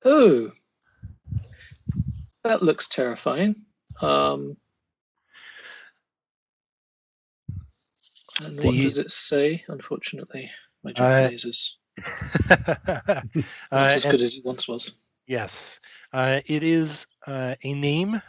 Oh, 0.03 0.51
that 2.43 2.63
looks 2.63 2.87
terrifying. 2.87 3.65
Um, 4.01 4.57
and 8.41 8.57
what 8.63 8.75
does 8.75 8.97
it 8.97 9.11
say? 9.11 9.63
Unfortunately, 9.67 10.49
my 10.83 10.91
Uh, 10.91 10.93
Japanese 10.93 11.45
is 11.45 11.77
uh, 12.49 13.21
not 13.71 13.93
as 13.93 14.05
good 14.05 14.21
as 14.23 14.35
it 14.35 14.45
once 14.45 14.67
was. 14.67 14.93
Yes, 15.27 15.79
uh, 16.13 16.41
it 16.45 16.63
is 16.63 17.05
uh, 17.27 17.55
a 17.63 17.73
name. 17.73 18.21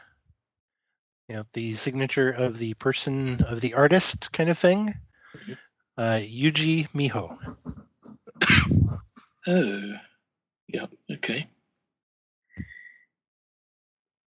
You 1.29 1.37
know, 1.37 1.45
the 1.53 1.75
signature 1.75 2.31
of 2.31 2.59
the 2.59 2.73
person 2.75 3.43
of 3.43 3.61
the 3.61 3.75
artist, 3.75 4.33
kind 4.33 4.49
of 4.49 4.59
thing. 4.59 4.95
Mhm. 5.37 5.59
Uh, 5.97 6.21
Yuji 6.21 6.89
Miho. 6.93 7.37
Oh, 9.47 9.95
yep. 10.67 10.91
Okay. 11.11 11.49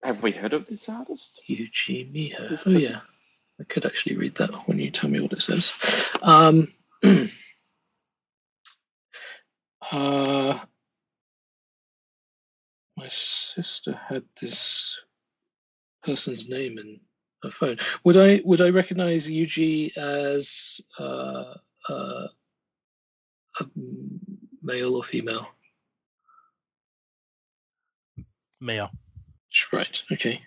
Have 0.03 0.23
we 0.23 0.31
heard 0.31 0.53
of 0.53 0.65
this 0.65 0.89
artist? 0.89 1.41
Yuji 1.47 2.11
Miho. 2.11 2.49
This 2.49 2.65
Oh 2.65 2.73
person- 2.73 2.93
yeah, 2.93 3.01
I 3.59 3.63
could 3.65 3.85
actually 3.85 4.15
read 4.17 4.35
that 4.35 4.67
when 4.67 4.79
you 4.79 4.89
tell 4.89 5.09
me 5.11 5.19
what 5.19 5.33
it 5.33 5.43
says. 5.43 5.71
Um, 6.23 6.73
uh, 9.91 10.59
my 12.97 13.07
sister 13.09 13.93
had 14.09 14.23
this 14.39 15.03
person's 16.03 16.49
name 16.49 16.77
in 16.77 16.99
her 17.43 17.51
phone. 17.51 17.77
Would 18.03 18.17
I 18.17 18.41
would 18.45 18.61
I 18.61 18.69
recognize 18.69 19.27
Yuji 19.27 19.95
as 19.97 20.81
uh, 20.99 21.55
uh, 21.89 22.27
a 23.59 23.65
male 24.61 24.95
or 24.95 25.03
female? 25.03 25.47
Male. 28.59 28.91
Right. 29.73 30.03
Okay. 30.11 30.41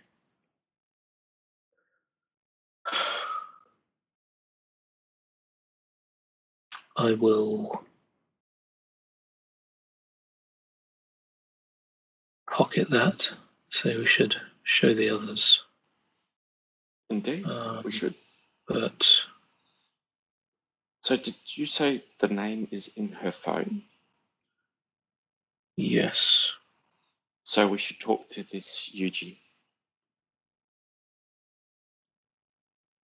I 6.96 7.12
will 7.14 7.84
pocket 12.50 12.88
that. 12.90 13.34
So 13.68 13.98
we 13.98 14.06
should 14.06 14.36
show 14.64 14.92
the 14.94 15.10
others. 15.10 15.62
Indeed, 17.10 17.44
Um, 17.46 17.82
we 17.84 17.92
should. 17.92 18.14
but 18.66 19.26
So, 21.02 21.16
did 21.16 21.36
you 21.56 21.66
say 21.66 22.02
the 22.18 22.28
name 22.28 22.66
is 22.70 22.88
in 22.96 23.12
her 23.12 23.30
phone? 23.32 23.82
yes, 25.76 26.56
So 27.44 27.68
we 27.68 27.78
should 27.78 28.00
talk 28.00 28.28
to 28.30 28.42
this 28.44 28.90
Yuji. 28.94 29.38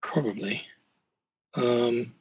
probably. 0.01 0.65
Um, 1.55 2.13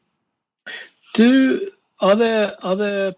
do 1.14 1.70
are 2.00 2.16
there 2.16 2.54
are 2.62 2.76
there? 2.76 3.14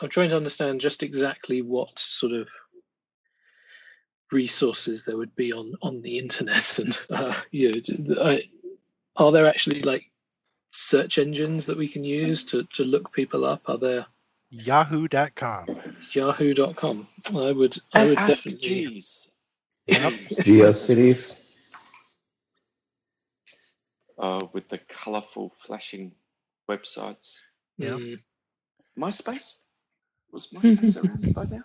I'm 0.00 0.08
trying 0.08 0.30
to 0.30 0.36
understand 0.36 0.80
just 0.80 1.02
exactly 1.02 1.62
what 1.62 1.98
sort 1.98 2.32
of 2.32 2.48
resources 4.32 5.04
there 5.04 5.16
would 5.16 5.34
be 5.36 5.52
on 5.52 5.74
on 5.82 6.02
the 6.02 6.18
internet, 6.18 6.78
and 6.82 6.98
uh, 7.10 7.34
you 7.50 7.72
know, 7.72 7.80
d- 7.80 8.16
I- 8.20 8.48
are 9.16 9.32
there 9.32 9.46
actually 9.46 9.80
like 9.80 10.04
search 10.72 11.18
engines 11.18 11.66
that 11.66 11.76
we 11.78 11.88
can 11.88 12.04
use 12.04 12.44
to 12.44 12.64
to 12.74 12.84
look 12.84 13.12
people 13.12 13.44
up? 13.44 13.62
Are 13.66 13.78
there 13.78 14.06
Yahoo.com. 14.50 15.66
Yahoo.com? 16.12 17.06
I 17.36 17.52
would 17.52 17.76
I 17.92 18.06
would 18.06 18.18
Ask 18.18 18.44
definitely. 18.44 18.68
Jeeves. 18.68 19.30
Yep. 19.86 20.12
GeoCities. 20.44 21.44
Uh, 24.18 24.46
with 24.52 24.68
the 24.68 24.78
colourful 24.78 25.48
flashing 25.50 26.12
websites. 26.68 27.36
Yeah. 27.76 27.90
Mm, 27.90 28.18
MySpace? 28.98 29.58
Was 30.32 30.48
MySpace 30.52 30.96
around 31.02 31.34
by 31.34 31.44
now? 31.44 31.62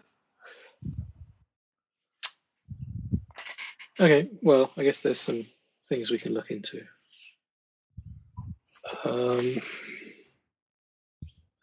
Okay, 4.00 4.30
well, 4.42 4.72
I 4.76 4.84
guess 4.84 5.04
there's 5.04 5.20
some 5.20 5.46
things 5.88 6.10
we 6.10 6.18
can 6.18 6.34
look 6.34 6.50
into. 6.50 6.82
Um, 9.06 9.56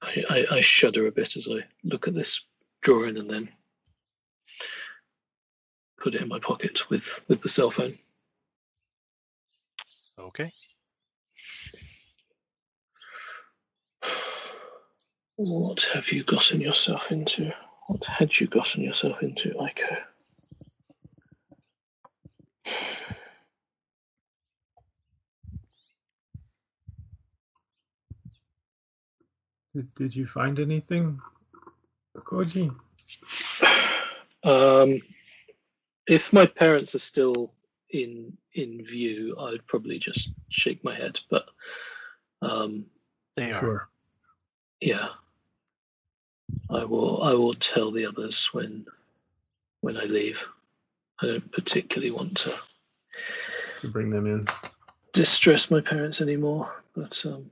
I, 0.01 0.24
I, 0.31 0.47
I 0.53 0.61
shudder 0.61 1.07
a 1.07 1.12
bit 1.12 1.37
as 1.37 1.49
I 1.51 1.64
look 1.85 2.07
at 2.07 2.14
this 2.14 2.45
drawing 2.83 3.18
and 3.18 3.28
then 3.28 3.49
put 5.99 6.14
it 6.14 6.22
in 6.22 6.28
my 6.28 6.39
pocket 6.39 6.89
with, 6.89 7.20
with 7.28 7.43
the 7.43 7.49
cell 7.49 7.70
phone. 7.70 7.99
Okay. 10.18 10.53
What 15.37 15.83
have 15.95 16.12
you 16.12 16.22
gotten 16.22 16.61
yourself 16.61 17.11
into? 17.11 17.53
What 17.87 18.05
had 18.05 18.39
you 18.39 18.47
gotten 18.47 18.83
yourself 18.83 19.22
into, 19.22 19.51
Aiko? 19.55 19.99
Did, 29.75 29.95
did 29.95 30.16
you 30.16 30.27
find 30.27 30.59
anything, 30.59 31.21
Koji? 32.16 32.75
Um, 34.43 35.01
if 36.07 36.33
my 36.33 36.47
parents 36.47 36.95
are 36.95 36.99
still 37.01 37.53
in 37.91 38.37
in 38.55 38.85
view, 38.85 39.37
I'd 39.39 39.66
probably 39.66 39.99
just 39.99 40.33
shake 40.49 40.83
my 40.83 40.95
head. 40.95 41.21
But 41.31 41.47
um, 42.43 42.87
They 43.37 43.53
are. 43.53 43.61
Sure. 43.61 43.89
yeah, 44.81 45.09
I 46.71 46.85
will. 46.85 47.23
I 47.23 47.35
will 47.35 47.55
tell 47.55 47.91
the 47.93 48.07
others 48.07 48.47
when 48.53 48.87
when 49.83 49.97
I 49.97 50.05
leave. 50.05 50.47
I 51.23 51.27
don't 51.27 51.53
particularly 51.53 52.11
want 52.12 52.37
to 52.39 52.55
To 53.83 53.89
bring 53.89 54.09
them 54.11 54.27
in. 54.27 54.47
distress 55.12 55.71
my 55.71 55.81
parents 55.83 56.21
anymore. 56.23 56.83
But 56.97 57.23
um, 57.27 57.51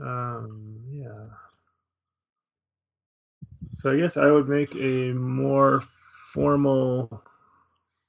Um, 0.00 0.80
yeah. 0.90 1.26
So 3.76 3.92
I 3.92 3.96
guess 3.96 4.16
I 4.16 4.30
would 4.30 4.48
make 4.48 4.74
a 4.74 5.12
more 5.12 5.82
formal 6.32 7.22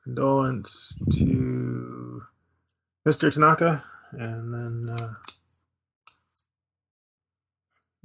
condolence 0.03 0.95
to 1.09 2.23
Mr. 3.07 3.31
Tanaka, 3.33 3.83
and 4.13 4.53
then 4.53 4.95
uh, 4.95 5.13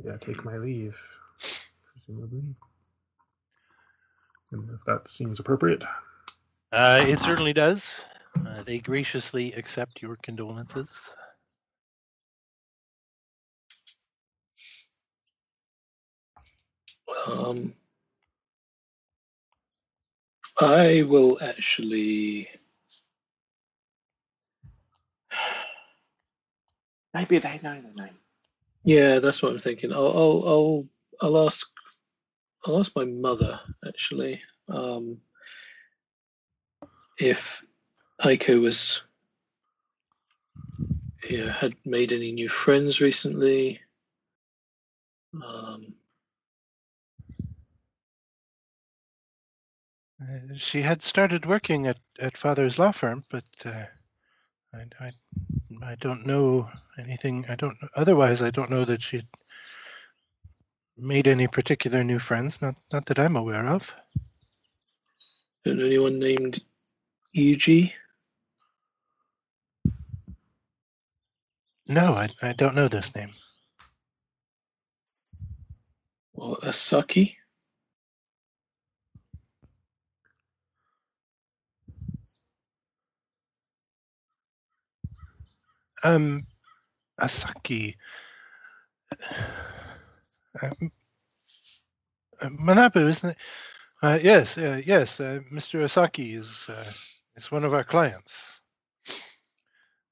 yeah, 0.04 0.16
take 0.20 0.44
my 0.44 0.56
leave, 0.56 1.00
presumably. 1.92 2.42
And 4.52 4.70
if 4.70 4.84
that 4.86 5.08
seems 5.08 5.40
appropriate. 5.40 5.84
Uh, 6.70 7.02
it 7.06 7.18
certainly 7.18 7.52
does. 7.52 7.90
Uh, 8.46 8.62
they 8.62 8.78
graciously 8.78 9.52
accept 9.54 10.02
your 10.02 10.16
condolences. 10.22 10.88
Um, 17.26 17.74
I 20.58 21.02
will 21.02 21.38
actually. 21.42 22.48
Maybe 27.12 27.38
they 27.38 27.60
know 27.62 27.80
the 27.80 28.02
name. 28.02 28.14
Yeah, 28.84 29.18
that's 29.18 29.42
what 29.42 29.52
I'm 29.52 29.58
thinking. 29.58 29.92
I'll 29.92 30.06
I'll 30.06 30.42
I'll, 30.46 30.84
I'll 31.22 31.46
ask 31.46 31.66
I'll 32.66 32.80
ask 32.80 32.94
my 32.94 33.04
mother 33.04 33.60
actually 33.86 34.42
um, 34.68 35.18
if 37.18 37.64
Aiko 38.22 38.60
was 38.60 39.02
yeah 41.28 41.50
had 41.52 41.74
made 41.84 42.12
any 42.12 42.32
new 42.32 42.48
friends 42.48 43.00
recently. 43.00 43.80
Um, 45.42 45.94
Uh, 50.20 50.54
she 50.56 50.82
had 50.82 51.02
started 51.02 51.46
working 51.46 51.86
at, 51.86 51.98
at 52.20 52.36
father's 52.36 52.78
law 52.78 52.92
firm, 52.92 53.24
but 53.30 53.44
uh, 53.64 53.84
I, 54.72 55.06
I, 55.06 55.12
I 55.82 55.94
don't 55.96 56.26
know 56.26 56.68
anything. 56.98 57.44
I 57.48 57.56
don't. 57.56 57.76
Otherwise, 57.96 58.42
I 58.42 58.50
don't 58.50 58.70
know 58.70 58.84
that 58.84 59.02
she'd 59.02 59.26
made 60.96 61.26
any 61.26 61.48
particular 61.48 62.04
new 62.04 62.18
friends. 62.18 62.58
Not 62.60 62.76
not 62.92 63.06
that 63.06 63.18
I'm 63.18 63.36
aware 63.36 63.66
of. 63.68 63.90
don't 65.64 65.80
anyone 65.80 66.18
named 66.18 66.60
Yuji. 67.36 67.92
No, 71.86 72.14
I, 72.14 72.28
I 72.40 72.52
don't 72.52 72.74
know 72.74 72.88
this 72.88 73.14
name. 73.14 73.32
or 76.34 76.56
Asaki. 76.58 77.36
Um, 86.04 86.46
Asaki. 87.20 87.94
Um, 90.62 90.90
uh, 92.40 92.48
Manabu, 92.50 93.08
isn't 93.08 93.30
it? 93.30 93.36
Uh, 94.02 94.18
yes, 94.22 94.58
uh, 94.58 94.82
yes. 94.84 95.18
Uh, 95.18 95.40
Mr. 95.50 95.82
Asaki 95.82 96.36
is 96.36 96.64
uh, 96.68 96.84
is 97.36 97.50
one 97.50 97.64
of 97.64 97.72
our 97.72 97.84
clients. 97.84 98.60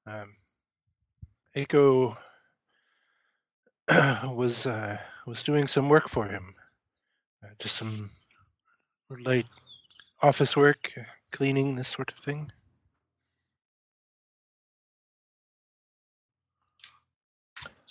Um, 0.06 0.32
Eiko 1.54 2.16
was 4.34 4.66
uh, 4.66 4.96
was 5.26 5.42
doing 5.42 5.68
some 5.68 5.90
work 5.90 6.08
for 6.08 6.26
him, 6.26 6.54
uh, 7.44 7.48
just 7.58 7.76
some 7.76 8.10
light 9.24 9.46
office 10.22 10.56
work, 10.56 10.90
cleaning, 11.32 11.76
this 11.76 11.88
sort 11.88 12.12
of 12.16 12.24
thing. 12.24 12.50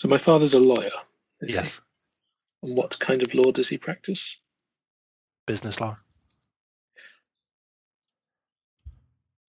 So 0.02 0.08
my 0.08 0.18
father's 0.18 0.56
a 0.56 0.60
lawyer. 0.60 0.90
Is 1.42 1.54
yes, 1.54 1.80
He? 2.64 2.68
And 2.68 2.76
what 2.76 2.98
kind 2.98 3.22
of 3.22 3.36
law 3.36 3.52
does 3.52 3.70
he 3.70 3.78
practice? 3.78 4.36
business 5.46 5.80
law. 5.80 5.96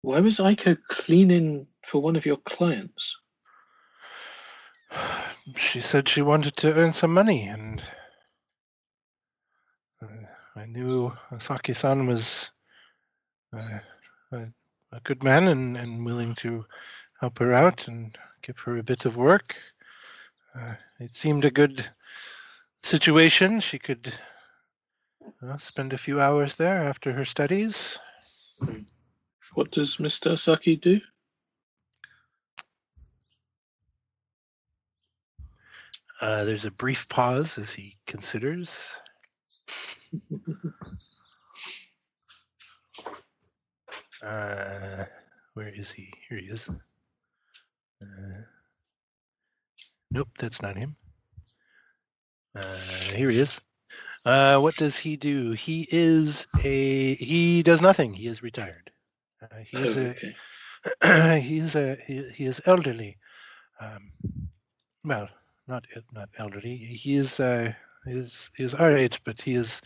Why 0.03 0.21
was 0.21 0.37
Aiko 0.37 0.77
cleaning 0.87 1.67
for 1.83 2.01
one 2.01 2.15
of 2.15 2.25
your 2.25 2.37
clients? 2.37 3.17
She 5.57 5.81
said 5.81 6.07
she 6.07 6.21
wanted 6.21 6.55
to 6.57 6.73
earn 6.73 6.93
some 6.93 7.13
money, 7.13 7.47
and 7.47 7.81
uh, 10.01 10.07
I 10.55 10.65
knew 10.65 11.11
Asaki-san 11.31 12.07
was 12.07 12.51
uh, 13.53 13.79
a, 14.31 14.45
a 14.93 14.99
good 15.03 15.23
man 15.23 15.49
and, 15.49 15.75
and 15.77 16.05
willing 16.05 16.35
to 16.35 16.65
help 17.19 17.39
her 17.39 17.53
out 17.53 17.87
and 17.89 18.17
give 18.41 18.57
her 18.59 18.77
a 18.77 18.83
bit 18.83 19.05
of 19.05 19.17
work. 19.17 19.57
Uh, 20.57 20.73
it 20.99 21.15
seemed 21.15 21.45
a 21.45 21.51
good 21.51 21.85
situation. 22.83 23.59
She 23.59 23.77
could 23.77 24.11
uh, 25.43 25.57
spend 25.57 25.93
a 25.93 25.97
few 25.97 26.19
hours 26.19 26.55
there 26.55 26.83
after 26.83 27.11
her 27.13 27.25
studies. 27.25 27.97
What 29.53 29.71
does 29.71 29.97
Mr. 29.97 30.31
Asaki 30.31 30.79
do? 30.79 30.99
Uh, 36.19 36.43
there's 36.45 36.65
a 36.65 36.71
brief 36.71 37.07
pause 37.09 37.57
as 37.57 37.73
he 37.73 37.95
considers. 38.05 38.95
Uh, 44.23 45.05
where 45.53 45.67
is 45.67 45.91
he? 45.91 46.11
Here 46.27 46.39
he 46.39 46.47
is. 46.47 46.67
Nope, 50.11 50.29
that's 50.39 50.61
not 50.61 50.77
him. 50.77 50.95
Uh, 52.55 52.77
here 53.15 53.29
he 53.29 53.39
is. 53.39 53.59
Uh, 54.25 54.59
what 54.59 54.75
does 54.75 54.97
he 54.97 55.15
do? 55.15 55.51
He 55.51 55.87
is 55.91 56.47
a. 56.63 57.15
He 57.15 57.63
does 57.63 57.81
nothing. 57.81 58.13
He 58.13 58.27
is 58.27 58.43
retired. 58.43 58.91
Uh, 59.41 59.57
he 59.65 59.77
is 59.77 59.97
a. 59.97 60.15
okay. 61.01 61.39
he 61.41 61.57
is 61.59 61.75
a. 61.75 61.97
He, 62.05 62.23
he 62.33 62.45
is 62.45 62.61
elderly. 62.65 63.17
Um, 63.79 64.11
well, 65.03 65.29
not 65.67 65.85
not 66.13 66.29
elderly. 66.37 66.75
He 66.75 67.15
is. 67.17 67.39
Uh, 67.39 67.73
is 68.07 68.49
is 68.57 68.73
our 68.73 68.95
age, 68.95 69.21
but 69.25 69.41
he 69.41 69.55
is 69.55 69.81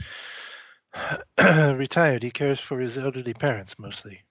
retired. 1.40 2.24
He 2.24 2.32
cares 2.32 2.60
for 2.60 2.80
his 2.80 2.98
elderly 2.98 3.34
parents 3.34 3.78
mostly. 3.80 4.22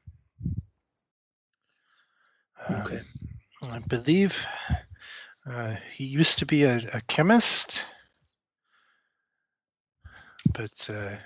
Um, 2.69 2.81
Okay. 2.83 3.01
I 3.63 3.79
believe 3.81 4.47
uh, 5.49 5.77
he 5.93 6.05
used 6.05 6.39
to 6.39 6.47
be 6.47 6.65
a, 6.65 6.77
a 6.93 7.01
chemist, 7.09 7.87
but 10.53 10.91
uh, 10.91 11.17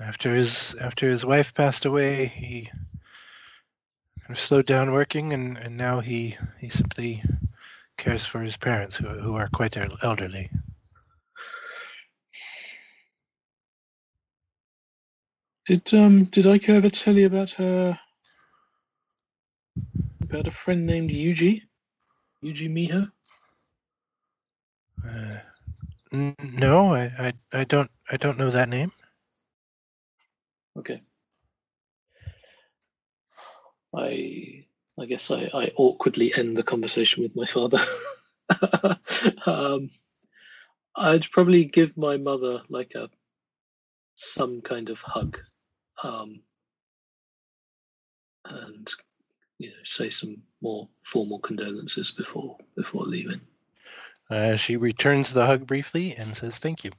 after 0.00 0.34
his 0.34 0.74
after 0.80 1.08
his 1.08 1.24
wife 1.24 1.54
passed 1.54 1.84
away, 1.84 2.26
he 2.26 2.70
kind 4.20 4.30
of 4.30 4.40
slowed 4.40 4.66
down 4.66 4.92
working, 4.92 5.32
and, 5.32 5.58
and 5.58 5.76
now 5.76 6.00
he 6.00 6.36
he 6.60 6.68
simply 6.68 7.22
cares 7.96 8.24
for 8.24 8.40
his 8.40 8.56
parents, 8.56 8.96
who 8.96 9.08
who 9.08 9.34
are 9.34 9.48
quite 9.48 9.76
elderly. 10.02 10.50
Did 15.66 15.94
um 15.94 16.24
did 16.24 16.44
Aiko 16.44 16.74
ever 16.74 16.90
tell 16.90 17.16
you 17.16 17.26
about 17.26 17.50
her 17.52 17.98
about 20.22 20.46
a 20.46 20.50
friend 20.50 20.84
named 20.84 21.10
Yuji? 21.10 21.62
Yuji 22.44 22.68
Miho? 22.70 23.10
Uh, 25.04 25.38
n- 26.12 26.36
no, 26.40 26.94
I, 26.94 27.04
I 27.18 27.32
I 27.52 27.64
don't 27.64 27.90
I 28.10 28.16
don't 28.18 28.38
know 28.38 28.50
that 28.50 28.68
name. 28.68 28.92
Okay. 30.78 31.00
I 33.96 34.66
I 35.00 35.06
guess 35.06 35.30
I, 35.30 35.50
I 35.54 35.72
awkwardly 35.76 36.34
end 36.36 36.56
the 36.56 36.62
conversation 36.62 37.22
with 37.22 37.34
my 37.34 37.46
father. 37.46 37.78
um, 39.46 39.88
I'd 40.96 41.30
probably 41.30 41.64
give 41.64 41.96
my 41.96 42.16
mother 42.16 42.62
like 42.68 42.94
a 42.94 43.10
some 44.14 44.60
kind 44.60 44.90
of 44.90 45.00
hug, 45.00 45.38
um, 46.02 46.42
and 48.44 48.92
you 49.58 49.68
know 49.68 49.74
say 49.84 50.10
some 50.10 50.42
more 50.60 50.88
formal 51.02 51.38
condolences 51.38 52.10
before 52.10 52.56
before 52.76 53.04
leaving. 53.04 53.40
Uh, 54.30 54.56
she 54.56 54.76
returns 54.76 55.32
the 55.32 55.44
hug 55.46 55.66
briefly 55.66 56.14
and 56.14 56.36
says 56.36 56.56
thank 56.58 56.84
you. 56.84 56.90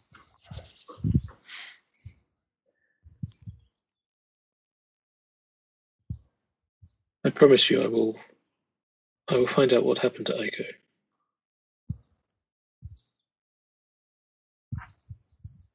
I 7.25 7.31
promise 7.31 7.69
you, 7.71 7.81
I 7.83 7.87
will. 7.87 8.17
I 9.27 9.37
will 9.37 9.47
find 9.47 9.73
out 9.73 9.83
what 9.83 9.97
happened 9.97 10.27
to 10.27 10.33
Aiko. 10.33 10.65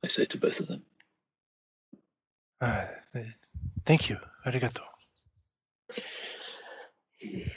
I 0.04 0.08
say 0.08 0.24
to 0.26 0.38
both 0.38 0.60
of 0.60 0.68
them. 0.68 0.82
Uh, 2.60 2.86
thank 3.84 4.08
you. 4.08 4.18
Arigato. 4.46 4.82
And 7.22 7.50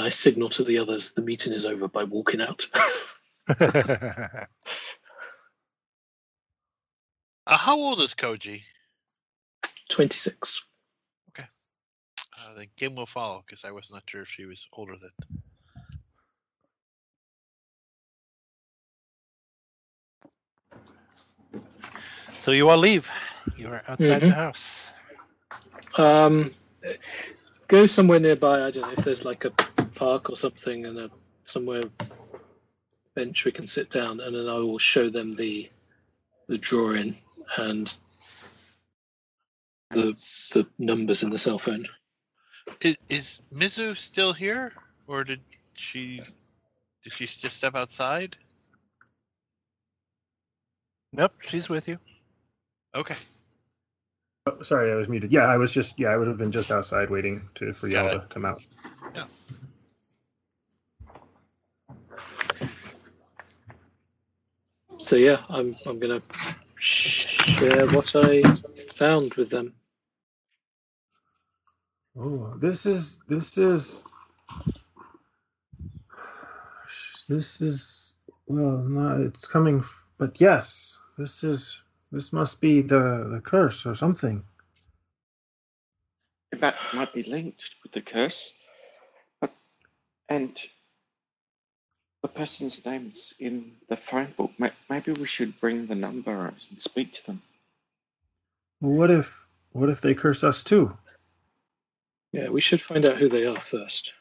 I 0.00 0.08
signal 0.08 0.48
to 0.50 0.64
the 0.64 0.78
others 0.78 1.12
the 1.12 1.22
meeting 1.22 1.52
is 1.52 1.66
over 1.66 1.88
by 1.88 2.04
walking 2.04 2.40
out. 2.40 2.64
Uh, 7.46 7.56
how 7.56 7.76
old 7.76 8.00
is 8.00 8.14
Koji? 8.14 8.62
26. 9.88 10.62
Uh, 11.38 12.54
then 12.56 12.66
Kim 12.76 12.94
will 12.94 13.06
follow 13.06 13.42
because 13.44 13.64
I 13.64 13.72
was 13.72 13.90
not 13.92 14.04
sure 14.06 14.22
if 14.22 14.28
she 14.28 14.44
was 14.44 14.68
older 14.72 14.94
than. 14.96 15.10
so 22.40 22.52
you 22.52 22.68
all 22.68 22.78
leave. 22.78 23.10
You 23.56 23.68
are 23.68 23.82
outside 23.88 24.20
the 24.20 24.26
Mhm. 24.26 24.34
house. 24.34 24.90
Um, 25.98 26.50
go 27.68 27.86
somewhere 27.86 28.20
nearby. 28.20 28.64
I 28.64 28.70
don't 28.70 28.86
know 28.86 28.92
if 28.92 29.04
there's 29.04 29.24
like 29.24 29.44
a 29.44 29.50
park 29.50 30.30
or 30.30 30.36
something 30.36 30.86
and 30.86 30.98
a 30.98 31.10
somewhere 31.44 31.82
bench 33.14 33.44
we 33.44 33.52
can 33.52 33.66
sit 33.66 33.90
down, 33.90 34.20
and 34.20 34.34
then 34.34 34.48
I 34.48 34.54
will 34.54 34.78
show 34.78 35.10
them 35.10 35.34
the 35.34 35.70
the 36.48 36.58
drawing 36.58 37.16
and 37.56 37.86
the 39.90 40.12
the 40.52 40.66
numbers 40.78 41.22
in 41.22 41.30
the 41.30 41.38
cell 41.38 41.58
phone. 41.58 41.86
Is, 42.80 42.96
is 43.08 43.40
Mizu 43.52 43.96
still 43.96 44.32
here, 44.32 44.72
or 45.06 45.24
did 45.24 45.40
she? 45.74 46.20
Did 47.02 47.12
she 47.12 47.26
just 47.26 47.56
step 47.56 47.74
outside? 47.74 48.36
Nope, 51.12 51.34
she's 51.40 51.68
with 51.68 51.88
you. 51.88 51.98
Okay. 52.94 53.16
Oh, 54.50 54.62
sorry, 54.62 54.92
I 54.92 54.96
was 54.96 55.08
muted. 55.08 55.32
Yeah, 55.32 55.46
I 55.46 55.56
was 55.56 55.72
just 55.72 55.98
yeah, 55.98 56.08
I 56.08 56.16
would 56.16 56.28
have 56.28 56.38
been 56.38 56.52
just 56.52 56.70
outside 56.70 57.10
waiting 57.10 57.40
to 57.56 57.72
for 57.72 57.88
y'all 57.88 58.18
to 58.18 58.26
come 58.26 58.44
out. 58.44 58.62
Yeah. 59.14 59.24
So 64.98 65.16
yeah, 65.16 65.38
I'm 65.48 65.76
I'm 65.86 65.98
gonna 65.98 66.20
share 66.76 67.86
what 67.88 68.14
I 68.16 68.42
found 68.96 69.34
with 69.34 69.50
them. 69.50 69.74
Oh, 72.18 72.54
this 72.58 72.86
is 72.86 73.20
this 73.28 73.56
is 73.58 74.04
this 77.28 77.60
is 77.60 78.14
well, 78.46 78.78
not 78.78 79.20
it's 79.20 79.46
coming, 79.46 79.84
but 80.18 80.40
yes, 80.40 81.00
this 81.18 81.44
is 81.44 81.82
this 82.12 82.32
must 82.32 82.60
be 82.60 82.82
the 82.82 83.28
the 83.30 83.40
curse 83.40 83.86
or 83.86 83.94
something. 83.94 84.44
That 86.52 86.60
might, 86.60 86.94
might 86.94 87.14
be 87.14 87.22
linked 87.22 87.76
with 87.82 87.92
the 87.92 88.00
curse. 88.00 88.54
But, 89.40 89.52
and 90.28 90.58
the 92.22 92.28
person's 92.28 92.84
name's 92.84 93.34
in 93.38 93.72
the 93.88 93.96
phone 93.96 94.34
book. 94.36 94.50
Maybe 94.88 95.12
we 95.12 95.26
should 95.26 95.58
bring 95.60 95.86
the 95.86 95.94
number 95.94 96.46
and 96.46 96.60
speak 96.80 97.12
to 97.14 97.26
them. 97.26 97.42
Well, 98.80 98.92
what 98.92 99.10
if 99.10 99.46
what 99.72 99.88
if 99.90 100.00
they 100.00 100.14
curse 100.14 100.42
us 100.42 100.62
too? 100.62 100.96
Yeah, 102.32 102.48
we 102.48 102.60
should 102.60 102.80
find 102.80 103.04
out 103.06 103.18
who 103.18 103.28
they 103.28 103.46
are 103.46 103.56
first. 103.56 104.14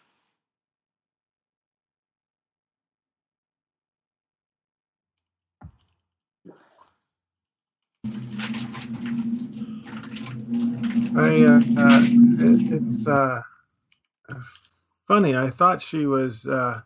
I 11.15 11.43
uh, 11.43 11.61
uh 11.77 12.01
it, 12.39 12.71
it's 12.73 13.07
uh 13.07 13.41
funny. 15.07 15.35
I 15.35 15.49
thought 15.49 15.81
she 15.81 16.05
was 16.05 16.47
uh 16.47 16.81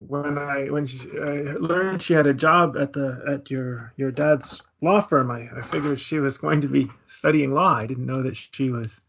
when 0.00 0.38
I 0.38 0.70
when 0.70 0.86
she, 0.86 1.00
I 1.18 1.54
learned 1.58 2.02
she 2.02 2.14
had 2.14 2.26
a 2.26 2.34
job 2.34 2.76
at 2.78 2.92
the 2.92 3.22
at 3.28 3.50
your 3.50 3.92
your 3.96 4.12
dad's 4.12 4.62
law 4.82 5.00
firm. 5.00 5.30
I, 5.30 5.48
I 5.56 5.62
figured 5.62 6.00
she 6.00 6.20
was 6.20 6.38
going 6.38 6.62
to 6.62 6.68
be 6.68 6.90
studying 7.06 7.54
law. 7.54 7.74
I 7.76 7.86
didn't 7.86 8.06
know 8.06 8.22
that 8.22 8.36
she 8.36 8.70
was 8.70 9.00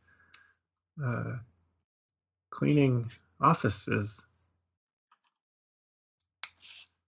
uh 1.04 1.34
cleaning 2.52 3.10
offices. 3.42 4.26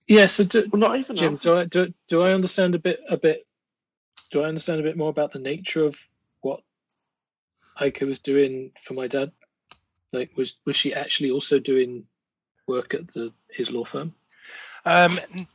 Yeah. 0.08 0.28
So 0.28 0.44
do, 0.46 0.72
Well, 0.72 0.80
not 0.82 1.00
even 1.00 1.16
Jim, 1.16 1.36
do 1.38 1.54
I 1.56 1.64
office. 1.64 1.70
do, 1.70 1.94
do 2.08 2.24
I 2.24 2.34
understand 2.34 2.76
a 2.76 2.80
bit 2.80 3.02
a 3.10 3.18
bit? 3.18 3.46
Do 4.32 4.42
I 4.44 4.48
understand 4.48 4.80
a 4.82 4.84
bit 4.84 4.98
more 4.98 5.10
about 5.10 5.32
the 5.34 5.40
nature 5.40 5.86
of 5.86 6.00
what 6.42 6.62
Aika 7.80 8.06
was 8.06 8.20
doing 8.20 8.72
for 8.82 8.94
my 8.94 9.08
dad? 9.08 9.32
Like, 10.12 10.32
was 10.36 10.56
was 10.66 10.76
she 10.76 10.94
actually 10.94 11.32
also 11.32 11.60
doing 11.60 12.06
work 12.68 12.94
at 12.94 13.08
the 13.14 13.32
his 13.50 13.72
law 13.72 13.86
firm? 13.86 14.14
Um, 14.86 15.20
n- 15.36 15.48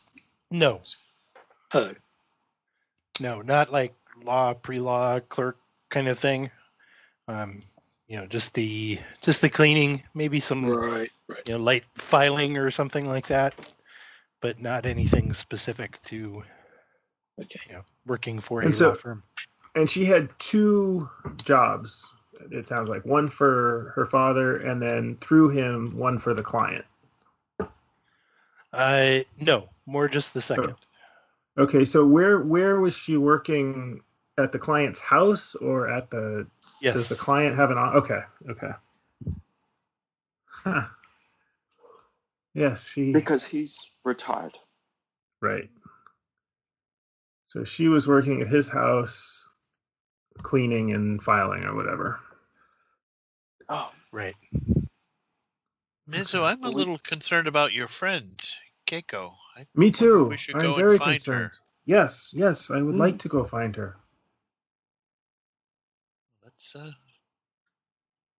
no, 0.51 0.81
Oh, 1.73 1.93
no, 3.21 3.43
not 3.43 3.73
like 3.73 3.95
law, 4.23 4.55
pre-law, 4.55 5.21
clerk 5.21 5.59
kind 5.91 6.09
of 6.09 6.19
thing. 6.19 6.51
Um, 7.27 7.61
you 8.07 8.17
know, 8.19 8.27
just 8.27 8.55
the 8.55 8.99
just 9.23 9.41
the 9.41 9.49
cleaning, 9.49 10.03
maybe 10.15 10.39
some 10.41 10.67
right, 10.67 11.11
right. 11.27 11.49
you 11.49 11.55
know 11.59 11.61
light 11.65 11.85
filing 11.95 12.57
or 12.59 12.71
something 12.71 13.07
like 13.09 13.27
that, 13.29 13.55
but 14.41 14.61
not 14.61 14.87
anything 14.87 15.33
specific 15.33 16.01
to 16.05 16.45
Okay. 17.41 17.61
you 17.69 17.73
know 17.75 17.83
working 18.07 18.41
for 18.41 18.61
a 18.63 18.73
so- 18.73 18.91
law 18.91 18.95
firm. 18.95 19.23
And 19.77 19.91
she 19.91 20.05
had 20.05 20.29
two 20.39 21.09
jobs. 21.45 22.09
It 22.51 22.67
sounds 22.67 22.89
like 22.89 23.05
one 23.05 23.27
for 23.27 23.93
her 23.95 24.07
father, 24.07 24.57
and 24.59 24.81
then 24.81 25.17
through 25.21 25.51
him, 25.51 25.97
one 25.97 26.19
for 26.19 26.35
the 26.35 26.43
client. 26.43 26.85
Uh, 28.73 29.21
no, 29.41 29.69
more 29.87 30.09
just 30.09 30.35
the 30.35 30.41
second. 30.41 30.75
Okay, 31.57 31.85
so 31.85 32.05
where 32.05 32.41
where 32.41 32.81
was 32.81 32.97
she 32.97 33.17
working 33.17 34.01
at 34.39 34.51
the 34.51 34.59
client's 34.59 35.01
house 35.01 35.55
or 35.55 35.89
at 35.89 36.11
the 36.11 36.47
Yes. 36.81 36.95
does 36.95 37.09
the 37.09 37.15
client 37.15 37.57
have 37.57 37.71
an 37.71 37.79
okay, 37.79 38.21
okay. 38.51 38.73
Huh. 40.47 40.87
Yes, 42.55 42.89
she 42.89 43.13
Because 43.13 43.45
he's 43.45 43.91
retired. 44.05 44.59
right. 45.41 45.71
So 47.49 47.63
she 47.63 47.87
was 47.87 48.09
working 48.09 48.43
at 48.43 48.49
his 48.49 48.69
house 48.69 49.44
cleaning 50.43 50.93
and 50.93 51.23
filing 51.23 51.65
or 51.65 51.75
whatever. 51.75 52.21
Oh, 53.69 53.91
Right. 54.13 54.37
Mizu, 56.09 56.45
I'm 56.45 56.63
a 56.65 56.69
little 56.69 56.99
concerned 56.99 57.49
about 57.49 57.73
your 57.73 57.89
friend 57.89 58.31
Keiko. 58.87 59.33
I, 59.57 59.65
Me 59.75 59.91
too. 59.91 60.27
we 60.27 60.37
should 60.37 60.55
I'm 60.57 60.61
go 60.61 60.75
and 60.75 60.77
very 60.77 60.99
find 60.99 61.13
concerned. 61.15 61.53
her. 61.55 61.59
Yes, 61.87 62.31
yes, 62.35 62.71
I 62.71 62.83
would 62.83 62.95
Hmm. 62.97 63.01
like 63.01 63.19
to 63.21 63.29
go 63.29 63.45
find 63.45 63.75
her. 63.77 63.97
let's. 66.43 66.77
Uh, 66.77 66.93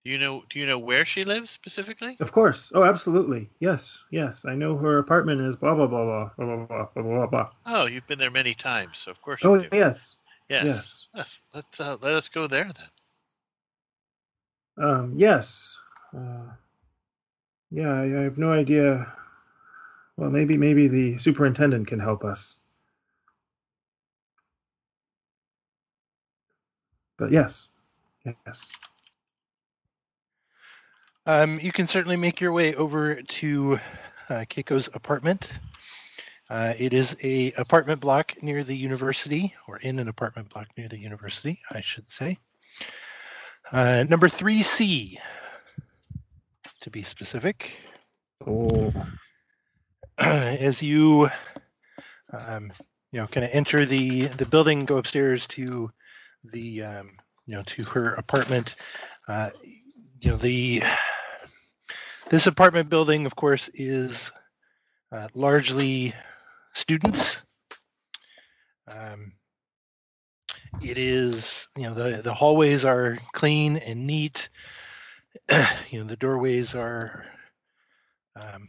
do 0.04 0.12
you 0.12 0.20
know? 0.20 0.43
Do 0.50 0.60
you 0.60 0.68
know 0.68 0.78
where 0.78 1.06
she 1.06 1.24
lives 1.24 1.50
specifically? 1.50 2.16
Of 2.20 2.32
course. 2.32 2.72
Oh, 2.76 2.84
absolutely. 2.84 3.50
Yes, 3.60 4.04
yes. 4.12 4.46
I 4.46 4.54
know 4.54 4.78
her 4.78 5.00
apartment 5.00 5.41
is 5.41 5.56
blah 5.56 5.74
blah 5.74 5.88
blah 5.88 6.06
blah 6.06 6.30
blah 6.38 6.46
blah 6.46 6.66
blah 6.68 6.88
blah 6.93 7.04
blah 7.04 7.28
blah. 7.28 7.50
Oh, 7.66 7.88
you've 7.88 8.06
been 8.08 8.20
there 8.20 8.30
many 8.32 8.54
times, 8.54 9.00
so 9.00 9.10
of 9.12 9.20
course 9.22 9.43
you 9.43 9.50
Oh 9.50 9.56
yes. 9.72 10.18
Yes. 10.50 10.64
yes. 10.66 11.05
Yes. 11.16 11.43
Let's 11.53 11.80
uh, 11.80 11.97
let 12.01 12.13
us 12.13 12.30
go 12.30 12.47
there 12.47 12.70
then. 14.78 14.86
Um, 14.86 15.13
yes. 15.16 15.78
Uh, 16.16 16.51
yeah, 17.72 17.89
I, 17.89 18.03
I 18.03 18.24
have 18.24 18.38
no 18.38 18.51
idea. 18.51 19.13
Well, 20.18 20.30
maybe 20.30 20.57
maybe 20.57 20.88
the 20.88 21.18
superintendent 21.18 21.88
can 21.88 21.99
help 21.99 22.24
us. 22.26 22.57
But 27.18 27.32
yes, 27.32 27.68
yes. 28.45 28.70
Um, 31.26 31.59
you 31.59 31.72
can 31.72 31.88
certainly 31.88 32.18
make 32.18 32.41
your 32.41 32.51
way 32.51 32.76
over 32.76 33.22
to 33.22 33.80
uh, 34.30 34.45
Keiko's 34.49 34.89
apartment. 34.93 35.49
Uh, 36.50 36.74
it 36.78 36.93
is 36.93 37.16
a 37.24 37.52
apartment 37.54 38.00
block 38.00 38.36
near 38.41 38.64
the 38.64 38.76
university, 38.76 39.54
or 39.68 39.78
in 39.78 39.98
an 40.00 40.08
apartment 40.08 40.50
block 40.50 40.68
near 40.78 40.88
the 40.88 41.00
university, 41.00 41.60
I 41.72 41.82
should 41.82 42.10
say. 42.12 42.38
Uh, 43.72 44.06
number 44.08 44.30
three 44.30 44.62
C, 44.62 45.20
to 46.82 46.89
be 46.91 47.02
specific. 47.02 47.72
Oh, 48.46 48.93
As 50.20 50.82
you, 50.84 51.30
um, 52.32 52.72
you 53.12 53.20
know, 53.20 53.28
kind 53.28 53.43
of 53.43 53.50
enter 53.52 53.86
the 53.86 54.28
the 54.28 54.46
building, 54.46 54.86
go 54.86 54.98
upstairs 54.98 55.48
to 55.48 55.91
the, 56.43 56.84
um, 56.84 57.18
you 57.48 57.56
know, 57.56 57.64
to 57.64 57.84
her 57.86 58.14
apartment. 58.14 58.76
Uh, 59.28 59.50
you 60.22 60.32
know, 60.32 60.38
the 60.38 60.84
this 62.30 62.48
apartment 62.48 62.89
building, 62.89 63.26
of 63.26 63.36
course, 63.36 63.70
is 63.74 64.32
uh, 65.12 65.28
largely 65.34 66.14
students. 66.76 67.43
Um, 68.88 69.34
it 70.82 70.97
is, 70.97 71.67
you 71.76 71.84
know, 71.84 71.93
the, 71.93 72.21
the 72.21 72.34
hallways 72.34 72.86
are 72.86 73.17
clean 73.34 73.78
and 73.78 74.05
neat. 74.05 74.49
you 75.89 75.99
know, 75.99 76.03
the 76.05 76.17
doorways 76.17 76.76
are, 76.76 77.26
um, 78.36 78.67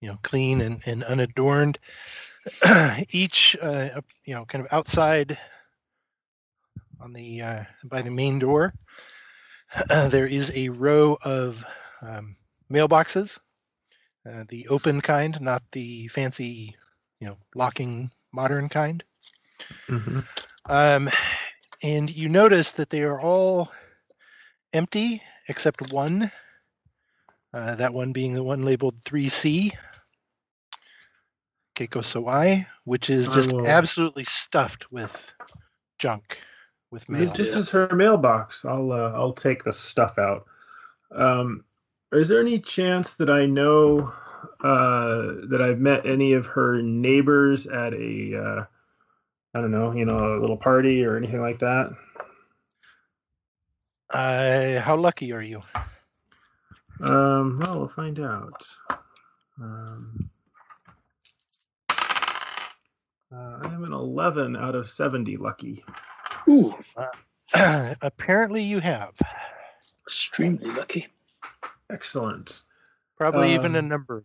you 0.00 0.08
know, 0.08 0.18
clean 0.22 0.60
and, 0.60 0.80
and 0.86 1.04
unadorned. 1.04 1.78
Each, 3.10 3.56
uh, 3.60 4.00
you 4.24 4.34
know, 4.34 4.44
kind 4.46 4.64
of 4.64 4.72
outside 4.72 5.36
on 7.00 7.12
the 7.12 7.42
uh, 7.42 7.64
by 7.84 8.02
the 8.02 8.10
main 8.10 8.38
door, 8.38 8.72
there 9.88 10.26
is 10.26 10.50
a 10.54 10.68
row 10.68 11.18
of 11.22 11.64
um, 12.02 12.36
mailboxes, 12.72 13.38
uh, 14.28 14.44
the 14.48 14.68
open 14.68 15.00
kind, 15.00 15.40
not 15.40 15.62
the 15.72 16.08
fancy, 16.08 16.76
you 17.20 17.26
know, 17.26 17.36
locking 17.54 18.10
modern 18.32 18.68
kind. 18.68 19.02
Mm-hmm. 19.88 20.20
Um, 20.66 21.10
and 21.82 22.10
you 22.14 22.28
notice 22.28 22.72
that 22.72 22.90
they 22.90 23.02
are 23.02 23.20
all 23.20 23.70
empty 24.72 25.22
except 25.48 25.92
one. 25.92 26.30
Uh, 27.54 27.74
that 27.76 27.94
one 27.94 28.12
being 28.12 28.34
the 28.34 28.42
one 28.42 28.62
labeled 28.62 29.02
3C, 29.04 29.72
Keiko 31.74 32.02
Sawai, 32.02 32.66
which 32.84 33.08
is 33.08 33.26
just 33.28 33.52
will- 33.52 33.66
absolutely 33.66 34.24
stuffed 34.24 34.92
with 34.92 35.32
junk, 35.98 36.38
with 36.90 37.08
mail. 37.08 37.20
This, 37.20 37.32
this 37.32 37.56
is 37.56 37.70
her 37.70 37.88
mailbox. 37.94 38.66
I'll 38.66 38.92
uh, 38.92 39.12
I'll 39.12 39.32
take 39.32 39.64
the 39.64 39.72
stuff 39.72 40.18
out. 40.18 40.44
Um, 41.10 41.64
is 42.12 42.28
there 42.28 42.40
any 42.40 42.58
chance 42.58 43.14
that 43.14 43.30
I 43.30 43.46
know 43.46 44.12
uh, 44.60 45.46
that 45.50 45.60
I've 45.62 45.78
met 45.80 46.06
any 46.06 46.32
of 46.34 46.46
her 46.46 46.80
neighbors 46.82 47.66
at 47.66 47.92
a 47.94 48.36
uh, 48.36 48.64
I 49.54 49.60
don't 49.60 49.70
know, 49.70 49.92
you 49.92 50.04
know, 50.04 50.36
a 50.36 50.40
little 50.40 50.56
party 50.56 51.04
or 51.04 51.16
anything 51.16 51.40
like 51.40 51.58
that? 51.60 51.90
Uh, 54.10 54.80
how 54.80 54.96
lucky 54.96 55.32
are 55.32 55.42
you? 55.42 55.62
Um, 57.00 57.60
well, 57.64 57.78
we'll 57.80 57.88
find 57.88 58.18
out. 58.20 58.66
Um, 59.60 60.18
uh, 63.32 63.58
I 63.62 63.66
am 63.74 63.84
an 63.84 63.92
11 63.92 64.56
out 64.56 64.74
of 64.74 64.88
70 64.88 65.36
lucky. 65.36 65.84
Ooh, 66.48 66.74
Apparently, 67.54 68.62
you 68.62 68.80
have. 68.80 69.14
extremely 70.06 70.70
lucky. 70.70 71.06
Excellent. 71.90 72.62
Probably 73.16 73.54
even 73.54 73.74
a 73.76 73.80
Um, 73.80 73.88
number. 73.88 74.24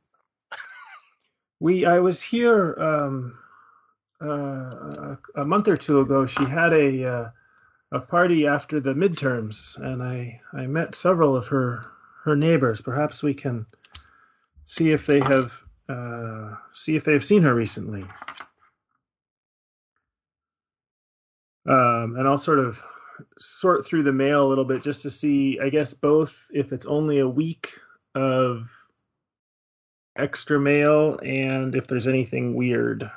We 1.63 1.85
I 1.85 1.99
was 1.99 2.21
here 2.21 2.75
um, 2.77 3.39
uh, 4.21 5.15
a, 5.33 5.47
month 5.47 5.69
or 5.69 5.77
two 5.77 6.01
ago. 6.01 6.25
She 6.25 6.43
had 6.43 6.73
a 6.73 7.05
uh, 7.05 7.29
a 7.93 7.99
party 8.01 8.47
after 8.47 8.81
the 8.81 8.93
midterms, 8.93 9.79
and 9.79 10.03
I 10.03 10.41
I 10.51 10.67
met 10.67 10.93
several 10.93 11.37
of 11.37 11.47
her 11.47 11.81
her 12.25 12.35
neighbors. 12.35 12.81
Perhaps 12.81 13.23
we 13.23 13.33
can 13.33 13.65
see 14.65 14.91
if 14.91 15.05
they 15.05 15.21
have 15.21 15.63
uh, 15.87 16.55
see 16.73 16.97
if 16.97 17.05
they 17.05 17.13
have 17.13 17.23
seen 17.23 17.43
her 17.43 17.55
recently. 17.55 18.03
Um, 21.65 22.17
and 22.17 22.27
I'll 22.27 22.37
sort 22.37 22.59
of 22.59 22.83
sort 23.39 23.85
through 23.85 24.03
the 24.03 24.11
mail 24.11 24.45
a 24.45 24.49
little 24.49 24.65
bit 24.65 24.83
just 24.83 25.03
to 25.03 25.09
see. 25.09 25.61
I 25.61 25.69
guess 25.69 25.93
both 25.93 26.51
if 26.53 26.73
it's 26.73 26.87
only 26.87 27.19
a 27.19 27.29
week 27.29 27.71
of 28.15 28.82
extra 30.15 30.59
mail 30.59 31.19
and 31.23 31.75
if 31.75 31.87
there's 31.87 32.07
anything 32.07 32.53
weird. 32.55 33.09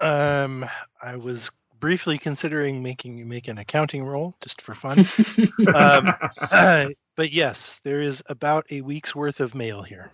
Um, 0.00 0.66
I 1.02 1.16
was 1.16 1.50
briefly 1.80 2.18
considering 2.18 2.82
making 2.82 3.18
you 3.18 3.24
make 3.26 3.48
an 3.48 3.58
accounting 3.58 4.04
roll 4.04 4.34
just 4.42 4.60
for 4.62 4.74
fun. 4.74 4.98
um, 5.74 6.14
uh, 6.50 6.86
but 7.16 7.32
yes, 7.32 7.80
there 7.82 8.00
is 8.02 8.22
about 8.26 8.66
a 8.70 8.82
week's 8.82 9.14
worth 9.14 9.40
of 9.40 9.54
mail 9.54 9.82
here. 9.82 10.10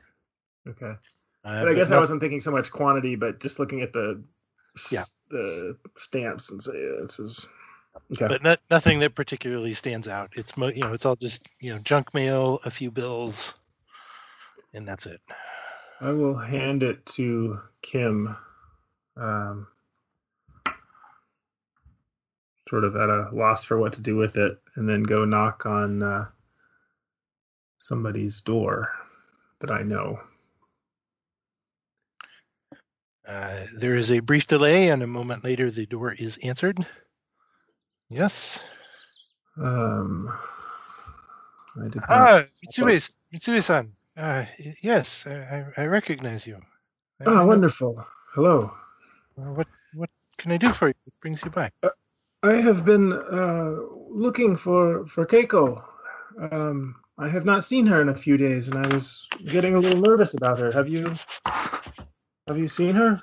okay. 0.69 0.95
Uh, 1.45 1.61
But 1.61 1.69
I 1.71 1.75
guess 1.75 1.91
I 1.91 1.99
wasn't 1.99 2.21
thinking 2.21 2.41
so 2.41 2.53
much 2.53 2.71
quantity, 2.71 3.17
but 3.17 3.41
just 3.41 3.59
looking 3.59 3.83
at 3.83 3.93
the 3.93 4.23
s- 4.77 4.93
Yeah. 4.93 5.03
the 5.31 5.77
stamps 5.99 6.51
and 6.53 6.63
say 6.63 6.73
yeah, 6.75 7.03
this 7.03 7.19
is 7.19 7.47
okay. 8.13 8.29
but 8.29 8.43
not, 8.45 8.61
nothing 8.71 9.01
that 9.01 9.17
particularly 9.17 9.75
stands 9.75 10.07
out. 10.07 10.31
It's 10.37 10.57
mo- 10.57 10.69
you 10.69 10.83
know, 10.83 10.93
it's 10.93 11.05
all 11.05 11.17
just 11.17 11.43
you 11.59 11.73
know, 11.75 11.81
junk 11.81 12.15
mail, 12.15 12.61
a 12.65 12.71
few 12.71 12.93
bills, 12.93 13.55
and 14.75 14.87
that's 14.87 15.07
it. 15.07 15.21
I 16.01 16.11
will 16.11 16.37
hand 16.37 16.83
it 16.83 17.05
to 17.07 17.59
Kim. 17.83 18.37
Um, 19.17 19.67
sort 22.69 22.85
of 22.85 22.97
at 22.97 23.11
a 23.11 23.29
loss 23.33 23.65
for 23.65 23.79
what 23.79 23.93
to 23.93 24.01
do 24.01 24.17
with 24.17 24.37
it, 24.39 24.59
and 24.77 24.89
then 24.89 25.03
go 25.03 25.27
knock 25.27 25.67
on 25.67 26.03
uh, 26.03 26.27
somebody's 27.77 28.41
door 28.41 28.91
that 29.61 29.71
I 29.71 29.83
know. 29.83 30.19
Uh, 33.29 33.67
there 33.77 33.97
is 33.97 34.11
a 34.11 34.21
brief 34.21 34.47
delay, 34.47 34.89
and 34.89 35.03
a 35.03 35.07
moment 35.07 35.45
later, 35.45 35.71
the 35.71 35.87
door 35.87 36.13
is 36.13 36.39
answered. 36.43 36.85
Yes. 38.09 38.59
Um, 39.59 40.33
I 41.77 41.89
did 41.89 41.97
not. 41.97 42.11
Ah, 42.11 42.45
Mitsue, 42.67 43.17
Mitsue-san. 43.33 43.93
Uh, 44.17 44.45
yes, 44.83 45.25
I, 45.27 45.65
I 45.77 45.87
recognize 45.87 46.47
you. 46.47 46.57
I- 47.21 47.25
Ah, 47.27 47.35
know- 47.35 47.47
wonderful. 47.47 48.05
Hello. 48.35 48.71
uh, 49.39 49.53
What 49.53 49.69
what 49.95 50.11
can 50.39 50.53
I 50.53 50.57
do 50.57 50.73
for 50.73 50.89
you? 50.89 50.95
What 51.05 51.21
brings 51.21 51.43
you 51.43 51.51
by? 51.51 51.71
I 52.43 52.55
have 52.55 52.85
been 52.85 53.13
uh, 53.13 53.77
looking 54.11 54.57
for 54.57 55.07
for 55.07 55.25
Keiko. 55.27 55.83
Um, 56.51 56.97
I 57.19 57.29
have 57.29 57.45
not 57.45 57.65
seen 57.65 57.87
her 57.87 58.01
in 58.03 58.09
a 58.09 58.17
few 58.17 58.37
days, 58.37 58.69
and 58.69 58.85
I 58.85 58.95
was 58.95 59.29
getting 59.47 59.75
a 59.75 59.79
little 59.79 60.01
nervous 60.01 60.35
about 60.35 60.59
her. 60.59 60.73
Have 60.73 60.89
you 60.89 61.15
have 62.49 62.59
you 62.59 62.69
seen 62.69 62.95
her? 62.95 63.23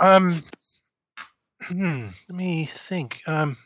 Um, 0.00 0.42
hmm, 1.62 2.08
let 2.28 2.36
me 2.36 2.70
think. 2.88 3.20
Um, 3.26 3.56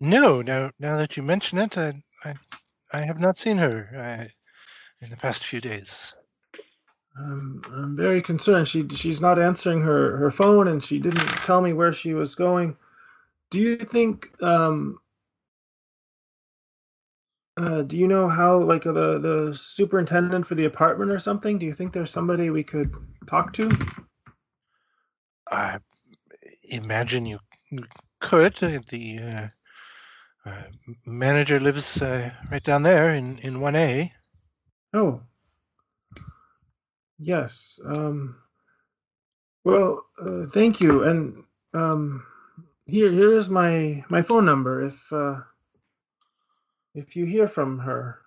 no, 0.00 0.42
now 0.42 0.70
now 0.80 0.96
that 0.96 1.16
you 1.16 1.22
mention 1.22 1.58
it, 1.58 1.78
I 1.78 2.02
I, 2.92 3.04
have 3.04 3.20
not 3.20 3.36
seen 3.36 3.58
her 3.58 3.88
uh, 3.94 5.04
in 5.04 5.10
the 5.10 5.16
past 5.16 5.44
few 5.44 5.60
days. 5.60 6.14
Um, 7.18 7.62
I'm 7.72 7.96
very 7.96 8.22
concerned. 8.22 8.68
She 8.68 8.88
she's 8.88 9.20
not 9.20 9.38
answering 9.38 9.80
her 9.82 10.16
her 10.16 10.30
phone, 10.30 10.68
and 10.68 10.82
she 10.82 10.98
didn't 10.98 11.26
tell 11.44 11.60
me 11.60 11.72
where 11.72 11.92
she 11.92 12.14
was 12.14 12.34
going. 12.34 12.76
Do 13.50 13.60
you 13.60 13.76
think? 13.76 14.30
Um, 14.42 14.98
uh, 17.58 17.82
do 17.82 17.98
you 17.98 18.08
know 18.08 18.28
how, 18.28 18.62
like, 18.62 18.86
uh, 18.86 18.92
the 18.92 19.18
the 19.18 19.54
superintendent 19.54 20.46
for 20.46 20.54
the 20.54 20.64
apartment 20.64 21.10
or 21.10 21.18
something? 21.18 21.58
Do 21.58 21.66
you 21.66 21.74
think 21.74 21.92
there's 21.92 22.10
somebody 22.10 22.48
we 22.48 22.64
could 22.64 22.94
talk 23.26 23.52
to? 23.54 23.70
I 25.50 25.78
imagine 26.64 27.26
you 27.26 27.38
could. 28.20 28.62
Uh, 28.62 28.78
the 28.88 29.50
uh, 30.46 30.62
manager 31.06 31.60
lives 31.60 32.00
uh, 32.02 32.30
right 32.50 32.62
down 32.64 32.82
there 32.82 33.14
in 33.14 33.38
in 33.38 33.60
one 33.60 33.76
A. 33.76 34.12
Oh. 34.92 35.22
Yes. 37.18 37.78
Um, 37.84 38.36
well, 39.64 40.04
uh, 40.20 40.46
thank 40.46 40.80
you. 40.80 41.04
And 41.04 41.44
um, 41.72 42.26
here, 42.86 43.10
here 43.10 43.32
is 43.34 43.48
my 43.48 44.04
my 44.10 44.22
phone 44.22 44.44
number. 44.44 44.82
If 44.86 45.12
uh, 45.12 45.40
if 46.94 47.14
you 47.16 47.24
hear 47.24 47.46
from 47.46 47.78
her, 47.78 48.18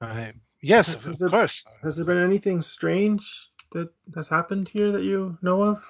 Uh, 0.00 0.32
yes, 0.62 0.94
of, 0.94 1.06
of 1.06 1.18
there- 1.18 1.28
course. 1.30 1.64
has 1.82 1.96
there 1.96 2.06
been 2.06 2.22
anything 2.22 2.62
strange 2.62 3.48
that 3.72 3.88
has 4.14 4.28
happened 4.28 4.68
here 4.68 4.92
that 4.92 5.02
you 5.02 5.36
know 5.42 5.62
of? 5.64 5.82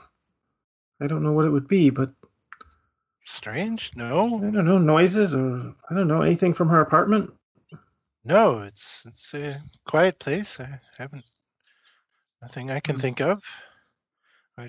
I 1.00 1.06
don't 1.06 1.22
know 1.22 1.32
what 1.34 1.44
it 1.44 1.50
would 1.52 1.68
be, 1.68 1.90
but 1.90 2.10
Strange? 3.26 3.90
No. 3.96 4.38
I 4.38 4.50
don't 4.50 4.64
know 4.64 4.78
noises 4.78 5.34
or 5.34 5.74
I 5.90 5.94
don't 5.94 6.08
know 6.08 6.22
anything 6.22 6.54
from 6.54 6.68
her 6.68 6.80
apartment. 6.80 7.32
no. 8.24 8.60
It's 8.60 9.02
it's 9.04 9.34
a 9.34 9.60
quiet 9.86 10.18
place. 10.18 10.58
I 10.60 10.80
haven't 10.98 11.24
nothing 12.40 12.70
I 12.70 12.80
can 12.80 12.94
Hmm. 12.96 13.00
think 13.00 13.20
of. 13.20 13.42
I 14.58 14.68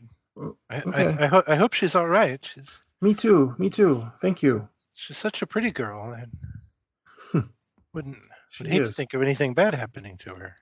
I, 0.70 0.82
okay. 0.82 1.06
I, 1.06 1.24
I, 1.24 1.28
ho- 1.28 1.44
I 1.48 1.56
hope 1.56 1.74
she's 1.74 1.96
all 1.96 2.08
right. 2.08 2.44
She's 2.54 2.80
Me 3.02 3.14
too. 3.14 3.56
Me 3.58 3.70
too. 3.70 4.08
Thank 4.20 4.42
you. 4.44 4.68
she's 4.96 5.18
such 5.18 5.42
a 5.42 5.48
pretty 5.48 5.72
girl, 5.72 6.14
and 6.14 6.32
Hmm. 7.32 7.50
wouldn't 7.94 8.18
She 8.50 8.64
would 8.64 8.72
hate 8.72 8.86
to 8.86 8.92
think 8.92 9.14
of 9.14 9.22
anything 9.22 9.54
bad 9.54 9.76
happening 9.76 10.18
to 10.20 10.30
her. 10.32 10.56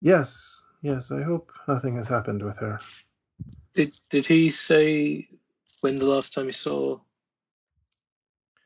Yes. 0.00 0.62
Yes. 0.82 1.10
I 1.12 1.22
hope 1.22 1.52
nothing 1.68 1.96
has 1.96 2.08
happened 2.08 2.42
with 2.42 2.58
her. 2.58 2.80
Did 3.74 3.92
did 4.10 4.26
he 4.26 4.50
say 4.50 5.28
when 5.80 5.96
the 5.96 6.06
last 6.06 6.34
time 6.34 6.46
he 6.46 6.52
saw 6.52 6.98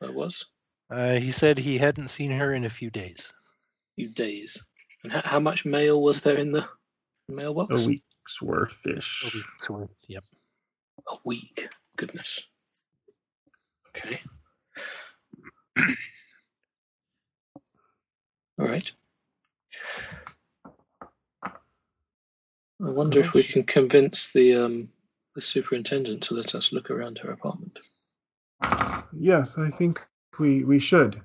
her 0.00 0.12
was? 0.12 0.46
Uh, 0.90 1.14
he 1.14 1.32
said 1.32 1.58
he 1.58 1.78
hadn't 1.78 2.08
seen 2.08 2.30
her 2.30 2.54
in 2.54 2.64
a 2.64 2.70
few 2.70 2.90
days. 2.90 3.32
few 3.96 4.08
days. 4.10 4.58
And 5.02 5.12
how, 5.12 5.22
how 5.24 5.40
much 5.40 5.64
mail 5.64 6.02
was 6.02 6.20
there 6.22 6.36
in 6.36 6.52
the 6.52 6.66
mailbox? 7.28 7.84
A 7.84 7.88
week's 7.88 8.42
worth 8.42 8.86
ish. 8.86 9.24
A 9.24 9.36
week's 9.36 9.70
worth. 9.70 9.90
Yep. 10.08 10.24
A 11.08 11.16
week. 11.24 11.68
Goodness. 11.96 12.42
Okay. 13.96 14.20
All 18.58 18.66
right. 18.66 18.92
I 21.44 22.90
wonder 22.90 23.20
if 23.20 23.32
we 23.34 23.42
can 23.42 23.62
convince 23.64 24.32
the 24.32 24.56
um, 24.56 24.88
the 25.34 25.42
superintendent 25.42 26.22
to 26.24 26.34
let 26.34 26.54
us 26.54 26.72
look 26.72 26.90
around 26.90 27.18
her 27.18 27.30
apartment. 27.30 27.78
Yes, 29.12 29.58
I 29.58 29.70
think 29.70 30.00
we 30.38 30.64
we 30.64 30.78
should. 30.78 31.20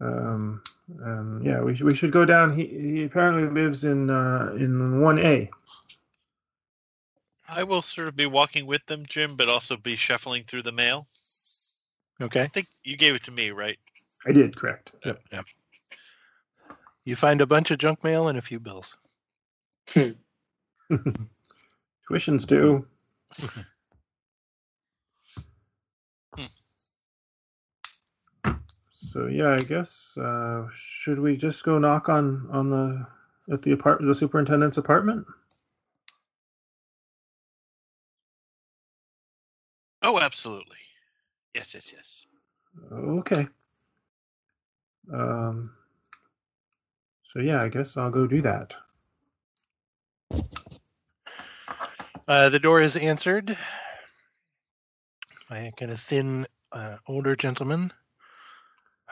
Um, 0.00 0.62
um, 1.02 1.40
yeah, 1.42 1.62
we, 1.62 1.74
sh- 1.74 1.82
we 1.82 1.94
should 1.94 2.12
go 2.12 2.24
down. 2.24 2.54
He, 2.54 2.66
he 2.66 3.04
apparently 3.04 3.48
lives 3.48 3.84
in 3.84 4.10
uh, 4.10 4.54
in 4.58 5.00
one 5.00 5.18
A. 5.18 5.50
I 7.48 7.62
will 7.62 7.82
sort 7.82 8.08
of 8.08 8.16
be 8.16 8.26
walking 8.26 8.66
with 8.66 8.84
them, 8.86 9.06
Jim, 9.06 9.36
but 9.36 9.48
also 9.48 9.76
be 9.76 9.96
shuffling 9.96 10.42
through 10.44 10.62
the 10.62 10.72
mail. 10.72 11.06
Okay. 12.20 12.40
I 12.40 12.46
think 12.46 12.66
you 12.82 12.96
gave 12.96 13.14
it 13.14 13.24
to 13.24 13.30
me, 13.30 13.50
right? 13.50 13.78
I 14.26 14.32
did 14.32 14.56
correct. 14.56 14.92
Yep. 15.04 15.20
Yep. 15.32 15.46
You 17.04 17.16
find 17.16 17.40
a 17.40 17.46
bunch 17.46 17.70
of 17.70 17.78
junk 17.78 18.02
mail 18.02 18.28
and 18.28 18.38
a 18.38 18.42
few 18.42 18.58
bills. 18.58 18.96
Tuition's 22.08 22.44
due. 22.44 22.86
So 29.14 29.26
yeah, 29.26 29.52
I 29.52 29.58
guess 29.58 30.18
uh, 30.18 30.66
should 30.74 31.20
we 31.20 31.36
just 31.36 31.62
go 31.64 31.78
knock 31.78 32.08
on 32.08 32.48
on 32.50 32.70
the 32.70 33.06
at 33.52 33.62
the 33.62 33.72
apart 33.72 34.00
the 34.02 34.14
superintendent's 34.14 34.78
apartment? 34.78 35.26
Oh, 40.02 40.18
absolutely. 40.18 40.78
Yes, 41.54 41.74
yes, 41.74 41.92
yes. 41.94 42.26
Okay. 42.92 43.46
Um. 45.12 45.70
So 47.22 47.40
yeah, 47.40 47.60
I 47.62 47.68
guess 47.68 47.96
I'll 47.96 48.10
go 48.10 48.26
do 48.26 48.42
that. 48.42 48.74
Uh, 52.26 52.48
the 52.48 52.58
door 52.58 52.80
is 52.80 52.96
answered 52.96 53.56
by 55.50 55.58
a 55.58 55.72
kind 55.72 55.90
of 55.92 56.00
thin, 56.00 56.46
uh, 56.72 56.96
older 57.06 57.36
gentleman. 57.36 57.92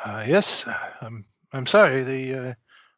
Uh, 0.02 0.24
yes, 0.26 0.64
I'm. 1.00 1.24
I'm 1.52 1.66
sorry. 1.66 2.02
The 2.02 2.34
uh, 2.34 2.54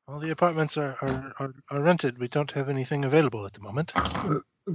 all 0.07 0.21
the 0.21 0.31
apartments 0.31 0.77
are, 0.77 0.97
are, 1.03 1.35
are, 1.41 1.55
are 1.71 1.81
rented. 1.83 2.19
We 2.19 2.29
don't 2.29 2.51
have 2.53 2.69
anything 2.69 3.05
available 3.05 3.45
at 3.47 3.53
the 3.53 3.61
moment. 3.61 3.93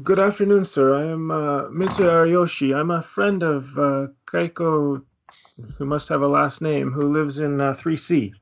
Good 0.04 0.20
afternoon, 0.20 0.66
sir. 0.66 0.96
I 0.96 1.06
am 1.12 1.32
uh, 1.32 1.70
Mitsu 1.70 2.04
Ariyoshi. 2.04 2.76
I'm 2.78 2.92
a 2.92 3.02
friend 3.02 3.42
of 3.42 3.78
uh, 3.80 4.08
Keiko, 4.28 5.04
who 5.78 5.86
must 5.86 6.10
have 6.10 6.22
a 6.22 6.28
last 6.28 6.62
name, 6.62 6.92
who 6.92 7.08
lives 7.08 7.40
in 7.40 7.62
uh, 7.62 7.72
3C. 7.72 8.34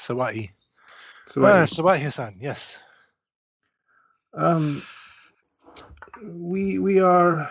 Sawai. 0.00 0.50
So 1.26 1.44
Ah, 1.44 1.64
Sawai-san. 1.64 2.36
Yes. 2.40 2.78
Um, 4.36 4.82
we 6.22 6.78
we 6.78 7.00
are 7.00 7.50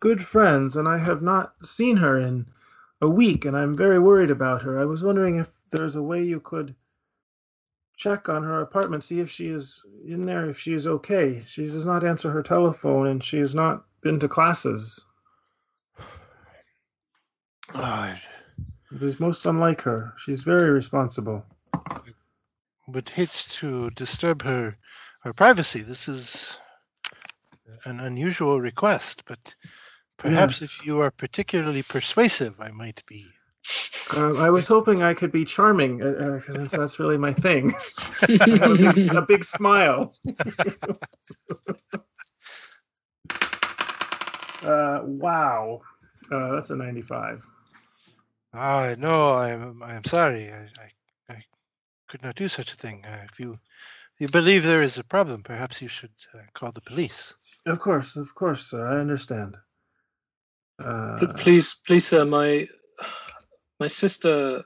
good 0.00 0.22
friends, 0.22 0.76
and 0.76 0.88
I 0.88 0.98
have 0.98 1.22
not 1.22 1.54
seen 1.64 1.96
her 1.98 2.18
in 2.18 2.46
a 3.00 3.08
week, 3.08 3.44
and 3.44 3.56
I'm 3.56 3.74
very 3.74 3.98
worried 3.98 4.30
about 4.30 4.62
her. 4.62 4.80
I 4.80 4.84
was 4.84 5.04
wondering 5.04 5.36
if 5.36 5.50
there's 5.70 5.96
a 5.96 6.02
way 6.02 6.22
you 6.22 6.40
could 6.40 6.74
check 7.96 8.28
on 8.28 8.42
her 8.42 8.60
apartment, 8.60 9.04
see 9.04 9.20
if 9.20 9.30
she 9.30 9.48
is 9.48 9.84
in 10.06 10.24
there, 10.24 10.48
if 10.48 10.58
she 10.58 10.72
is 10.72 10.86
okay. 10.86 11.44
She 11.46 11.66
does 11.66 11.84
not 11.86 12.04
answer 12.04 12.30
her 12.30 12.42
telephone, 12.42 13.08
and 13.08 13.22
she 13.22 13.38
has 13.38 13.54
not 13.54 13.84
been 14.00 14.18
to 14.20 14.28
classes. 14.28 15.04
I 17.74 18.20
It 18.94 19.02
is 19.02 19.20
most 19.20 19.46
unlike 19.46 19.82
her. 19.82 20.14
She's 20.18 20.42
very 20.42 20.70
responsible. 20.70 21.44
But 22.88 23.08
hates 23.08 23.44
to 23.60 23.90
disturb 23.90 24.42
her 24.42 24.76
her 25.22 25.32
privacy. 25.32 25.82
This 25.82 26.08
is 26.08 26.48
an 27.84 28.00
unusual 28.00 28.60
request, 28.60 29.22
but 29.26 29.54
perhaps 30.18 30.60
Yes. 30.60 30.62
if 30.62 30.86
you 30.86 31.00
are 31.00 31.10
particularly 31.10 31.82
persuasive, 31.82 32.60
I 32.60 32.70
might 32.70 33.02
be. 33.06 33.26
Uh, 34.16 34.34
I 34.36 34.50
was 34.50 34.66
hoping 34.66 35.02
I 35.02 35.14
could 35.14 35.32
be 35.32 35.44
charming, 35.44 35.98
because 35.98 36.74
uh, 36.74 36.78
that's 36.78 36.98
really 36.98 37.16
my 37.16 37.32
thing. 37.32 37.72
a, 38.22 38.76
big, 38.76 38.98
s- 38.98 39.12
a 39.12 39.22
big 39.22 39.44
smile. 39.44 40.14
uh, 44.64 45.00
wow, 45.04 45.80
uh, 46.30 46.52
that's 46.52 46.70
a 46.70 46.76
95. 46.76 47.46
Ah, 48.54 48.94
no, 48.98 49.34
I'm 49.34 49.82
I'm 49.82 50.04
sorry. 50.04 50.52
I, 50.52 50.68
I, 50.78 51.32
I 51.34 51.44
could 52.08 52.22
not 52.22 52.34
do 52.34 52.48
such 52.48 52.72
a 52.72 52.76
thing. 52.76 53.04
Uh, 53.04 53.24
if 53.32 53.40
you 53.40 53.52
if 53.54 53.58
you 54.22 54.28
believe 54.28 54.62
there 54.62 54.82
is 54.82 54.98
a 54.98 55.02
problem, 55.02 55.42
perhaps 55.42 55.82
you 55.82 55.88
should 55.88 56.12
uh, 56.32 56.38
call 56.54 56.70
the 56.70 56.80
police. 56.80 57.34
Of 57.66 57.80
course, 57.80 58.14
of 58.14 58.32
course, 58.36 58.70
sir. 58.70 58.86
I 58.86 59.00
understand. 59.00 59.56
Uh, 60.78 61.26
please, 61.38 61.74
please, 61.84 62.06
sir, 62.06 62.24
my 62.24 62.68
my 63.80 63.88
sister, 63.88 64.62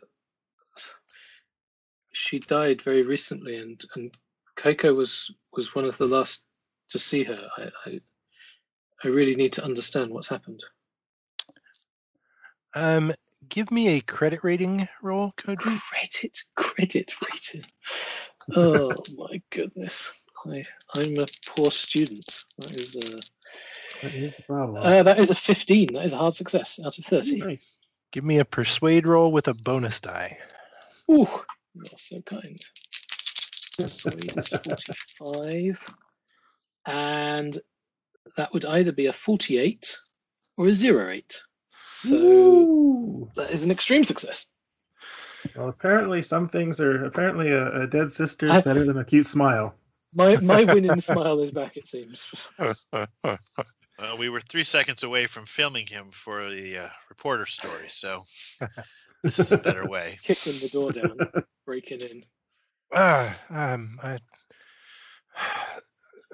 she 2.13 2.39
died 2.39 2.83
very 2.83 3.03
recently, 3.03 3.57
and 3.57 3.83
and 3.95 4.15
Keiko 4.59 4.95
was 4.95 5.35
was 5.55 5.75
one 5.75 5.87
of 5.87 5.97
the 5.97 6.07
last 6.07 6.49
to 6.91 6.99
see 6.99 7.25
her. 7.25 7.49
I 7.57 7.71
I, 7.87 8.01
I 9.05 9.09
really 9.09 9.37
need 9.37 9.55
to 9.55 9.65
understand 9.65 10.11
what's 10.11 10.29
happened. 10.29 10.63
Um, 12.75 13.15
give 13.49 13.71
me 13.71 13.89
a 13.89 14.03
credit 14.03 14.41
rating 14.43 14.87
roll, 15.01 15.33
Koji. 15.39 15.57
Credit, 15.57 16.43
credit 16.57 17.15
rating. 17.23 17.65
Oh 18.55 18.95
my 19.17 19.43
goodness. 19.51 20.13
I, 20.47 20.65
I'm 20.95 21.19
a 21.19 21.27
poor 21.47 21.71
student. 21.71 22.45
That 22.59 22.73
is 22.73 22.95
a, 22.95 24.07
that 24.07 24.15
is 24.15 24.37
the 24.37 24.43
problem. 24.43 24.83
uh, 24.83 25.03
that 25.03 25.19
is 25.19 25.31
a 25.31 25.35
15. 25.35 25.95
That 25.95 26.05
is 26.05 26.13
a 26.13 26.19
hard 26.19 26.37
success 26.37 26.79
out 26.85 26.99
of 26.99 27.05
30. 27.05 27.39
nice. 27.39 27.79
Give 28.13 28.25
me 28.25 28.39
a 28.39 28.45
persuade 28.45 29.07
roll 29.07 29.33
with 29.33 29.49
a 29.49 29.55
bonus 29.55 30.01
die. 30.01 30.39
Ooh, 31.11 31.29
you're 31.75 31.85
so 31.97 32.23
kind. 32.23 32.59
Persuade 33.77 34.37
is 34.37 34.49
45. 35.19 35.95
And 36.87 37.59
that 38.37 38.53
would 38.53 38.65
either 38.65 38.93
be 38.93 39.07
a 39.07 39.13
48 39.13 39.99
or 40.57 40.69
a 40.69 40.73
08. 40.73 41.43
So 41.89 42.17
Ooh. 42.17 43.31
that 43.37 43.51
is 43.51 43.65
an 43.65 43.71
extreme 43.71 44.05
success. 44.05 44.51
Well, 45.57 45.69
apparently, 45.69 46.23
some 46.23 46.49
things 46.49 46.81
are 46.81 47.05
apparently 47.05 47.51
a, 47.51 47.83
a 47.83 47.87
dead 47.87 48.13
sister 48.13 48.49
is 48.49 48.63
better 48.63 48.85
than 48.85 48.99
a 48.99 49.05
cute 49.05 49.27
smile. 49.27 49.75
My 50.15 50.37
my 50.41 50.65
winning 50.73 51.01
smile 51.01 51.41
is 51.41 51.53
back, 51.53 51.77
it 51.77 51.89
seems. 51.89 52.49
Uh, 53.99 54.15
we 54.19 54.29
were 54.29 54.43
three 54.43 54.63
seconds 54.63 55.05
away 55.05 55.27
from 55.27 55.47
filming 55.47 55.87
him 55.87 56.11
for 56.11 56.51
the 56.51 56.77
uh, 56.77 56.89
reporter 57.09 57.47
story, 57.47 57.89
so 57.89 58.23
this 59.23 59.39
is 59.39 59.53
a 59.53 59.57
better 59.57 59.89
way. 59.89 60.19
Kicking 60.23 60.53
the 60.53 60.69
door 60.71 60.93
down, 60.93 61.17
breaking 61.65 62.01
in. 62.01 62.23
Ah, 62.95 63.35
um, 63.49 63.99
I, 64.03 64.19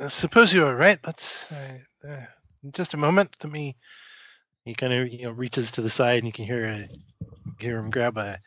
I 0.00 0.08
suppose 0.08 0.52
you 0.52 0.66
are 0.66 0.74
right. 0.74 0.98
Let's 1.06 1.46
uh, 1.52 2.08
uh, 2.08 2.26
just 2.72 2.94
a 2.94 2.96
moment. 2.96 3.36
Let 3.44 3.52
me. 3.52 3.76
He 4.64 4.74
kind 4.74 4.92
of 4.92 5.12
you 5.12 5.26
know 5.26 5.30
reaches 5.30 5.70
to 5.72 5.82
the 5.82 5.90
side, 5.90 6.18
and 6.18 6.26
you 6.26 6.32
can 6.32 6.44
hear 6.44 6.66
a, 6.66 6.88
hear 7.60 7.78
him 7.78 7.90
grab 7.90 8.18
a, 8.18 8.40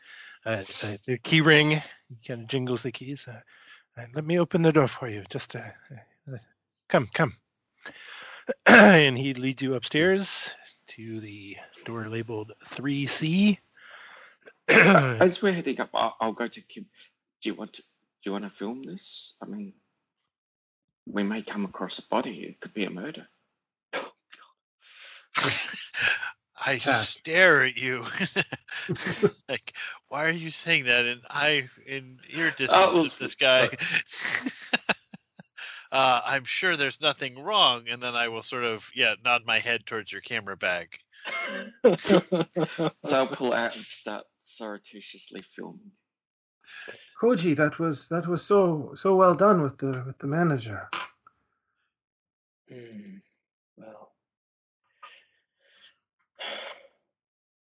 a, 0.46 0.64
a, 1.08 1.12
a 1.12 1.18
key 1.18 1.40
ring. 1.40 1.82
He 2.08 2.16
kind 2.26 2.42
of 2.42 2.48
jingles 2.48 2.82
the 2.82 2.92
keys. 2.92 3.26
Uh, 3.28 3.40
uh, 4.00 4.06
let 4.14 4.24
me 4.24 4.38
open 4.38 4.62
the 4.62 4.72
door 4.72 4.88
for 4.88 5.08
you. 5.08 5.24
Just 5.28 5.56
uh, 5.56 5.60
uh, 6.32 6.36
come, 6.88 7.08
come. 7.12 7.36
and 8.66 9.18
he 9.18 9.34
leads 9.34 9.60
you 9.60 9.74
upstairs 9.74 10.50
to 10.88 11.20
the 11.20 11.56
door 11.84 12.08
labeled 12.08 12.52
3C. 12.70 13.58
As 14.68 15.42
we're 15.42 15.52
heading 15.52 15.80
up, 15.80 15.90
I'll, 15.94 16.16
I'll 16.20 16.32
go 16.32 16.46
to 16.46 16.60
Kim. 16.60 16.86
Do 17.42 17.48
you 17.48 17.54
want 17.54 17.74
to? 17.74 17.82
Do 17.82 18.30
you 18.30 18.32
want 18.32 18.44
to 18.44 18.50
film 18.50 18.82
this? 18.82 19.34
I 19.40 19.46
mean, 19.46 19.72
we 21.06 21.22
may 21.22 21.42
come 21.42 21.64
across 21.64 21.98
a 21.98 22.02
body. 22.08 22.46
It 22.48 22.60
could 22.60 22.74
be 22.74 22.84
a 22.84 22.90
murder. 22.90 23.28
I 26.66 26.78
Pass. 26.80 27.10
stare 27.10 27.62
at 27.62 27.76
you. 27.76 28.04
like, 29.48 29.74
why 30.08 30.26
are 30.26 30.30
you 30.30 30.50
saying 30.50 30.84
that? 30.84 31.06
And 31.06 31.20
I, 31.30 31.68
in 31.86 32.18
ear 32.30 32.50
distance 32.50 32.70
well, 32.70 33.06
of 33.06 33.18
this 33.18 33.36
guy, 33.36 33.68
uh, 35.92 36.20
I'm 36.26 36.44
sure 36.44 36.76
there's 36.76 37.00
nothing 37.00 37.40
wrong. 37.40 37.84
And 37.88 38.02
then 38.02 38.16
I 38.16 38.28
will 38.28 38.42
sort 38.42 38.64
of, 38.64 38.90
yeah, 38.94 39.14
nod 39.24 39.42
my 39.46 39.60
head 39.60 39.86
towards 39.86 40.10
your 40.10 40.20
camera 40.20 40.56
bag. 40.56 40.98
So 41.94 42.20
I'll 43.04 43.28
pull 43.28 43.52
out 43.52 43.76
and 43.76 43.84
start 43.84 44.24
surreptitiously 44.40 45.42
filming. 45.42 45.92
Koji, 47.20 47.56
that 47.56 47.78
was 47.78 48.08
that 48.08 48.26
was 48.26 48.42
so 48.42 48.92
so 48.94 49.14
well 49.14 49.34
done 49.34 49.62
with 49.62 49.78
the 49.78 50.02
with 50.06 50.18
the 50.18 50.26
manager. 50.26 50.88
Hmm. 52.68 53.16
Well, 53.76 54.05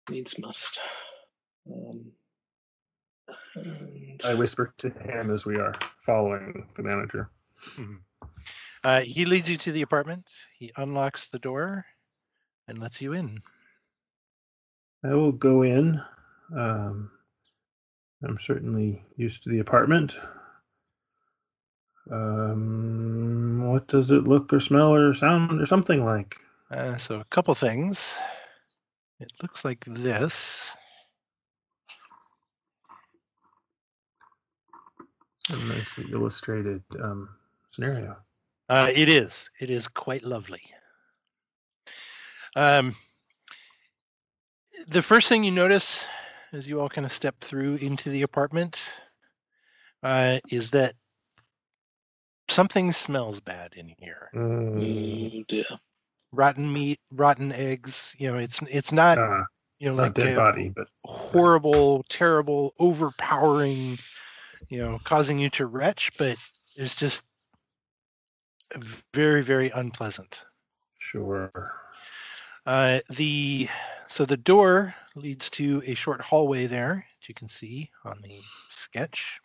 needs 0.08 0.38
must. 0.38 0.80
Um, 1.70 2.12
and 3.54 4.20
I 4.24 4.34
whisper 4.34 4.72
to 4.78 4.90
him 4.90 5.30
as 5.30 5.44
we 5.44 5.56
are 5.56 5.74
following 5.98 6.68
the 6.74 6.82
manager. 6.82 7.30
Uh, 8.84 9.00
he 9.00 9.24
leads 9.24 9.48
you 9.48 9.56
to 9.58 9.72
the 9.72 9.82
apartment. 9.82 10.30
He 10.58 10.72
unlocks 10.76 11.28
the 11.28 11.38
door 11.38 11.84
and 12.68 12.78
lets 12.78 13.00
you 13.00 13.14
in. 13.14 13.40
I 15.04 15.14
will 15.14 15.32
go 15.32 15.62
in. 15.62 16.00
Um, 16.54 17.10
I'm 18.22 18.38
certainly 18.38 19.02
used 19.16 19.42
to 19.42 19.50
the 19.50 19.58
apartment. 19.58 20.16
Um, 22.10 23.68
what 23.68 23.88
does 23.88 24.12
it 24.12 24.24
look 24.24 24.52
or 24.52 24.60
smell 24.60 24.94
or 24.94 25.12
sound 25.12 25.60
or 25.60 25.66
something 25.66 26.04
like? 26.04 26.36
Uh, 26.70 26.96
so 26.96 27.16
a 27.20 27.24
couple 27.24 27.54
things. 27.54 28.14
It 29.18 29.32
looks 29.42 29.64
like 29.64 29.84
this. 29.86 30.70
A 35.48 35.56
nicely 35.56 36.06
illustrated 36.12 36.82
um, 37.00 37.28
scenario. 37.70 38.16
Uh, 38.68 38.90
it 38.92 39.08
is. 39.08 39.48
It 39.60 39.70
is 39.70 39.86
quite 39.86 40.24
lovely. 40.24 40.62
Um, 42.56 42.96
the 44.88 45.02
first 45.02 45.28
thing 45.28 45.44
you 45.44 45.50
notice 45.50 46.06
as 46.52 46.66
you 46.66 46.80
all 46.80 46.88
kind 46.88 47.06
of 47.06 47.12
step 47.12 47.36
through 47.40 47.76
into 47.76 48.10
the 48.10 48.22
apartment 48.22 48.80
uh, 50.02 50.38
is 50.50 50.70
that 50.70 50.94
something 52.48 52.92
smells 52.92 53.40
bad 53.40 53.72
in 53.76 53.92
here. 53.98 54.30
Mm, 54.34 55.46
dear. 55.46 55.64
Rotten 56.36 56.72
meat, 56.72 57.00
rotten 57.10 57.52
eggs. 57.52 58.14
You 58.18 58.32
know, 58.32 58.38
it's 58.38 58.60
it's 58.70 58.92
not 58.92 59.18
uh, 59.18 59.44
you 59.78 59.88
know 59.88 59.94
like 59.94 60.14
dead 60.14 60.36
body, 60.36 60.72
but 60.74 60.88
horrible, 61.04 62.04
terrible, 62.08 62.74
overpowering. 62.78 63.96
You 64.68 64.78
know, 64.78 64.98
causing 65.04 65.38
you 65.38 65.50
to 65.50 65.66
retch, 65.66 66.10
but 66.18 66.36
it's 66.76 66.94
just 66.96 67.22
very, 69.14 69.42
very 69.42 69.70
unpleasant. 69.70 70.44
sure. 70.98 71.50
Uh, 72.64 73.00
the 73.10 73.68
so 74.08 74.24
the 74.24 74.36
door 74.36 74.94
leads 75.14 75.48
to 75.50 75.82
a 75.86 75.94
short 75.94 76.20
hallway 76.20 76.66
there, 76.66 77.06
as 77.22 77.28
you 77.28 77.34
can 77.34 77.48
see 77.48 77.90
on 78.04 78.20
the 78.22 78.40
sketch. 78.70 79.40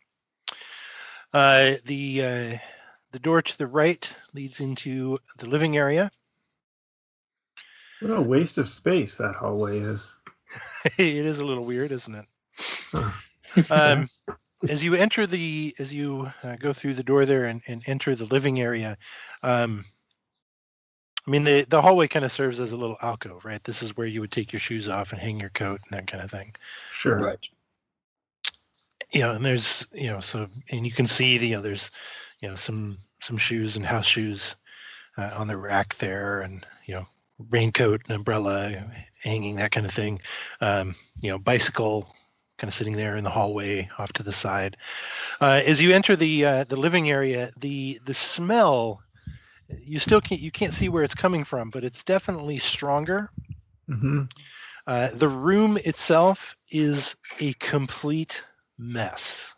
Uh, 1.33 1.75
the 1.85 2.23
uh, 2.23 2.57
the 3.11 3.19
door 3.19 3.41
to 3.41 3.57
the 3.57 3.67
right 3.67 4.11
leads 4.33 4.59
into 4.59 5.17
the 5.37 5.47
living 5.47 5.77
area. 5.77 6.09
What 8.01 8.17
a 8.17 8.21
waste 8.21 8.57
of 8.57 8.67
space 8.67 9.17
that 9.17 9.35
hallway 9.35 9.79
is. 9.79 10.15
it 10.97 11.25
is 11.25 11.39
a 11.39 11.45
little 11.45 11.65
weird, 11.65 11.91
isn't 11.91 12.15
it? 12.15 12.25
Huh. 12.91 13.11
Um, 13.69 14.09
as 14.69 14.83
you 14.83 14.95
enter 14.95 15.25
the 15.27 15.75
as 15.79 15.93
you 15.93 16.31
uh, 16.43 16.55
go 16.57 16.73
through 16.73 16.95
the 16.95 17.03
door 17.03 17.25
there 17.25 17.45
and, 17.45 17.61
and 17.67 17.83
enter 17.85 18.15
the 18.15 18.25
living 18.25 18.59
area, 18.59 18.97
um, 19.43 19.85
I 21.27 21.31
mean 21.31 21.43
the 21.43 21.65
the 21.69 21.81
hallway 21.81 22.07
kind 22.07 22.25
of 22.25 22.31
serves 22.31 22.59
as 22.59 22.71
a 22.71 22.77
little 22.77 22.97
alcove, 23.01 23.45
right? 23.45 23.63
This 23.63 23.83
is 23.83 23.95
where 23.95 24.07
you 24.07 24.21
would 24.21 24.31
take 24.31 24.51
your 24.51 24.59
shoes 24.59 24.89
off 24.89 25.11
and 25.11 25.21
hang 25.21 25.39
your 25.39 25.49
coat 25.49 25.79
and 25.89 25.97
that 25.97 26.07
kind 26.07 26.23
of 26.23 26.31
thing. 26.31 26.55
sure. 26.89 27.19
Right. 27.19 27.47
you 29.11 29.21
know, 29.21 29.31
and 29.31 29.45
there's 29.45 29.87
you 29.93 30.07
know, 30.07 30.21
so 30.21 30.47
and 30.69 30.85
you 30.85 30.91
can 30.91 31.07
see 31.07 31.37
the 31.37 31.47
you 31.47 31.55
know, 31.55 31.61
there's 31.61 31.91
you 32.39 32.49
know 32.49 32.55
some 32.55 32.97
some 33.21 33.37
shoes 33.37 33.75
and 33.75 33.85
house 33.85 34.07
shoes 34.07 34.55
uh, 35.17 35.31
on 35.35 35.47
the 35.47 35.57
rack 35.57 35.97
there, 35.97 36.41
and 36.41 36.65
you 36.85 36.95
know, 36.95 37.05
raincoat 37.49 38.01
and 38.07 38.15
umbrella 38.15 38.91
hanging 39.23 39.55
that 39.55 39.71
kind 39.71 39.85
of 39.85 39.93
thing. 39.93 40.21
Um, 40.61 40.95
you 41.21 41.29
know, 41.31 41.37
bicycle 41.37 42.07
kind 42.57 42.69
of 42.69 42.75
sitting 42.75 42.95
there 42.95 43.17
in 43.17 43.23
the 43.23 43.29
hallway 43.29 43.89
off 43.97 44.13
to 44.13 44.23
the 44.23 44.31
side. 44.31 44.77
Uh, 45.41 45.61
as 45.65 45.81
you 45.81 45.93
enter 45.93 46.15
the 46.15 46.45
uh, 46.45 46.63
the 46.65 46.75
living 46.75 47.09
area, 47.09 47.51
the 47.57 47.99
the 48.05 48.13
smell 48.13 49.01
you 49.83 49.99
still 49.99 50.21
can't 50.21 50.41
you 50.41 50.51
can't 50.51 50.73
see 50.73 50.89
where 50.89 51.03
it's 51.03 51.15
coming 51.15 51.43
from, 51.43 51.69
but 51.69 51.83
it's 51.83 52.03
definitely 52.03 52.59
stronger. 52.59 53.29
hmm 53.87 54.23
Uh, 54.87 55.09
the 55.13 55.29
room 55.29 55.77
itself 55.77 56.55
is 56.69 57.15
a 57.39 57.53
complete 57.53 58.43
mess. 58.77 59.53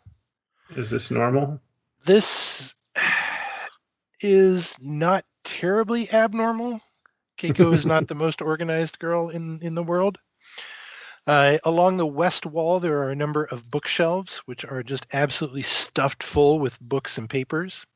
Is 0.76 0.90
this 0.90 1.10
normal? 1.10 1.60
This 2.04 2.74
is 4.20 4.74
not 4.80 5.24
terribly 5.44 6.10
abnormal. 6.12 6.80
Keiko 7.38 7.74
is 7.74 7.86
not 7.94 8.08
the 8.08 8.14
most 8.14 8.42
organized 8.42 8.98
girl 8.98 9.28
in, 9.28 9.60
in 9.62 9.74
the 9.74 9.82
world. 9.82 10.18
Uh, 11.26 11.56
along 11.64 11.96
the 11.96 12.06
west 12.06 12.44
wall, 12.44 12.80
there 12.80 12.98
are 12.98 13.10
a 13.10 13.16
number 13.16 13.44
of 13.44 13.70
bookshelves, 13.70 14.38
which 14.44 14.64
are 14.64 14.82
just 14.82 15.06
absolutely 15.12 15.62
stuffed 15.62 16.22
full 16.22 16.58
with 16.58 16.78
books 16.80 17.16
and 17.16 17.30
papers. 17.30 17.86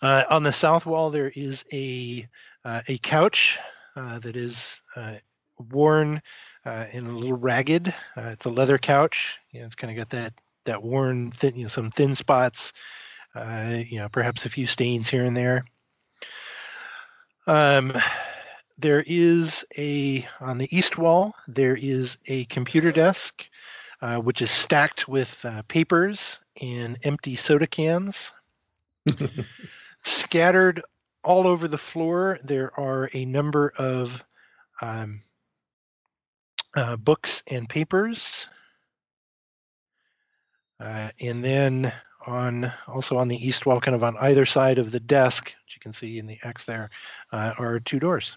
Uh, 0.00 0.24
on 0.30 0.42
the 0.42 0.52
south 0.52 0.86
wall, 0.86 1.10
there 1.10 1.32
is 1.36 1.64
a 1.72 2.26
uh, 2.64 2.80
a 2.88 2.98
couch 2.98 3.58
uh, 3.96 4.18
that 4.20 4.36
is 4.36 4.80
uh, 4.96 5.14
worn 5.70 6.22
uh, 6.64 6.86
and 6.92 7.06
a 7.06 7.10
little 7.10 7.36
ragged. 7.36 7.88
Uh, 8.16 8.30
it's 8.30 8.46
a 8.46 8.50
leather 8.50 8.78
couch. 8.78 9.36
You 9.50 9.60
know, 9.60 9.66
it's 9.66 9.74
kind 9.74 9.90
of 9.90 9.96
got 9.96 10.10
that 10.10 10.34
that 10.64 10.82
worn, 10.82 11.30
thin, 11.30 11.56
you 11.56 11.62
know, 11.62 11.68
some 11.68 11.90
thin 11.90 12.14
spots. 12.14 12.72
Uh, 13.34 13.78
you 13.86 13.98
know, 13.98 14.08
perhaps 14.08 14.44
a 14.44 14.50
few 14.50 14.66
stains 14.66 15.08
here 15.08 15.24
and 15.24 15.36
there. 15.36 15.64
Um, 17.46 17.92
there 18.78 19.04
is 19.06 19.64
a 19.76 20.26
on 20.40 20.58
the 20.58 20.76
east 20.76 20.98
wall. 20.98 21.34
There 21.48 21.76
is 21.76 22.16
a 22.26 22.44
computer 22.46 22.92
desk, 22.92 23.48
uh, 24.00 24.16
which 24.16 24.42
is 24.42 24.50
stacked 24.50 25.08
with 25.08 25.44
uh, 25.44 25.62
papers 25.68 26.40
and 26.60 26.98
empty 27.02 27.36
soda 27.36 27.66
cans. 27.66 28.32
Scattered 30.04 30.82
all 31.24 31.46
over 31.46 31.68
the 31.68 31.78
floor, 31.78 32.38
there 32.42 32.78
are 32.78 33.08
a 33.12 33.24
number 33.24 33.72
of 33.76 34.24
um, 34.80 35.20
uh, 36.74 36.96
books 36.96 37.42
and 37.46 37.68
papers. 37.68 38.48
Uh, 40.80 41.10
and 41.20 41.44
then 41.44 41.92
on 42.26 42.72
also 42.86 43.16
on 43.16 43.28
the 43.28 43.36
east 43.36 43.66
wall, 43.66 43.80
kind 43.80 43.94
of 43.94 44.04
on 44.04 44.16
either 44.18 44.46
side 44.46 44.78
of 44.78 44.90
the 44.90 45.00
desk, 45.00 45.44
which 45.64 45.76
you 45.76 45.80
can 45.80 45.92
see 45.92 46.18
in 46.18 46.26
the 46.26 46.38
X 46.42 46.64
there, 46.64 46.90
uh, 47.32 47.52
are 47.58 47.80
two 47.80 47.98
doors. 47.98 48.36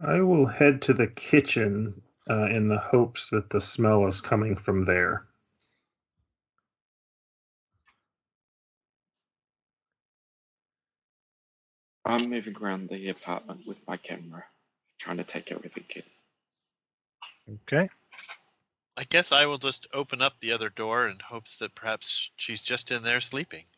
I 0.00 0.20
will 0.20 0.46
head 0.46 0.82
to 0.82 0.94
the 0.94 1.06
kitchen 1.06 2.00
uh, 2.28 2.46
in 2.46 2.68
the 2.68 2.78
hopes 2.78 3.30
that 3.30 3.50
the 3.50 3.60
smell 3.60 4.06
is 4.06 4.20
coming 4.20 4.56
from 4.56 4.84
there. 4.84 5.26
I'm 12.04 12.30
moving 12.30 12.56
around 12.56 12.88
the 12.88 13.10
apartment 13.10 13.60
with 13.66 13.86
my 13.86 13.96
camera, 13.96 14.44
trying 14.98 15.18
to 15.18 15.24
take 15.24 15.52
everything 15.52 15.84
in. 15.94 17.56
Okay. 17.66 17.88
I 19.00 19.04
guess 19.08 19.32
I 19.32 19.46
will 19.46 19.56
just 19.56 19.86
open 19.94 20.20
up 20.20 20.34
the 20.40 20.52
other 20.52 20.68
door 20.68 21.08
in 21.08 21.18
hopes 21.18 21.56
that 21.58 21.74
perhaps 21.74 22.30
she's 22.36 22.62
just 22.62 22.90
in 22.90 23.02
there 23.02 23.20
sleeping. 23.20 23.64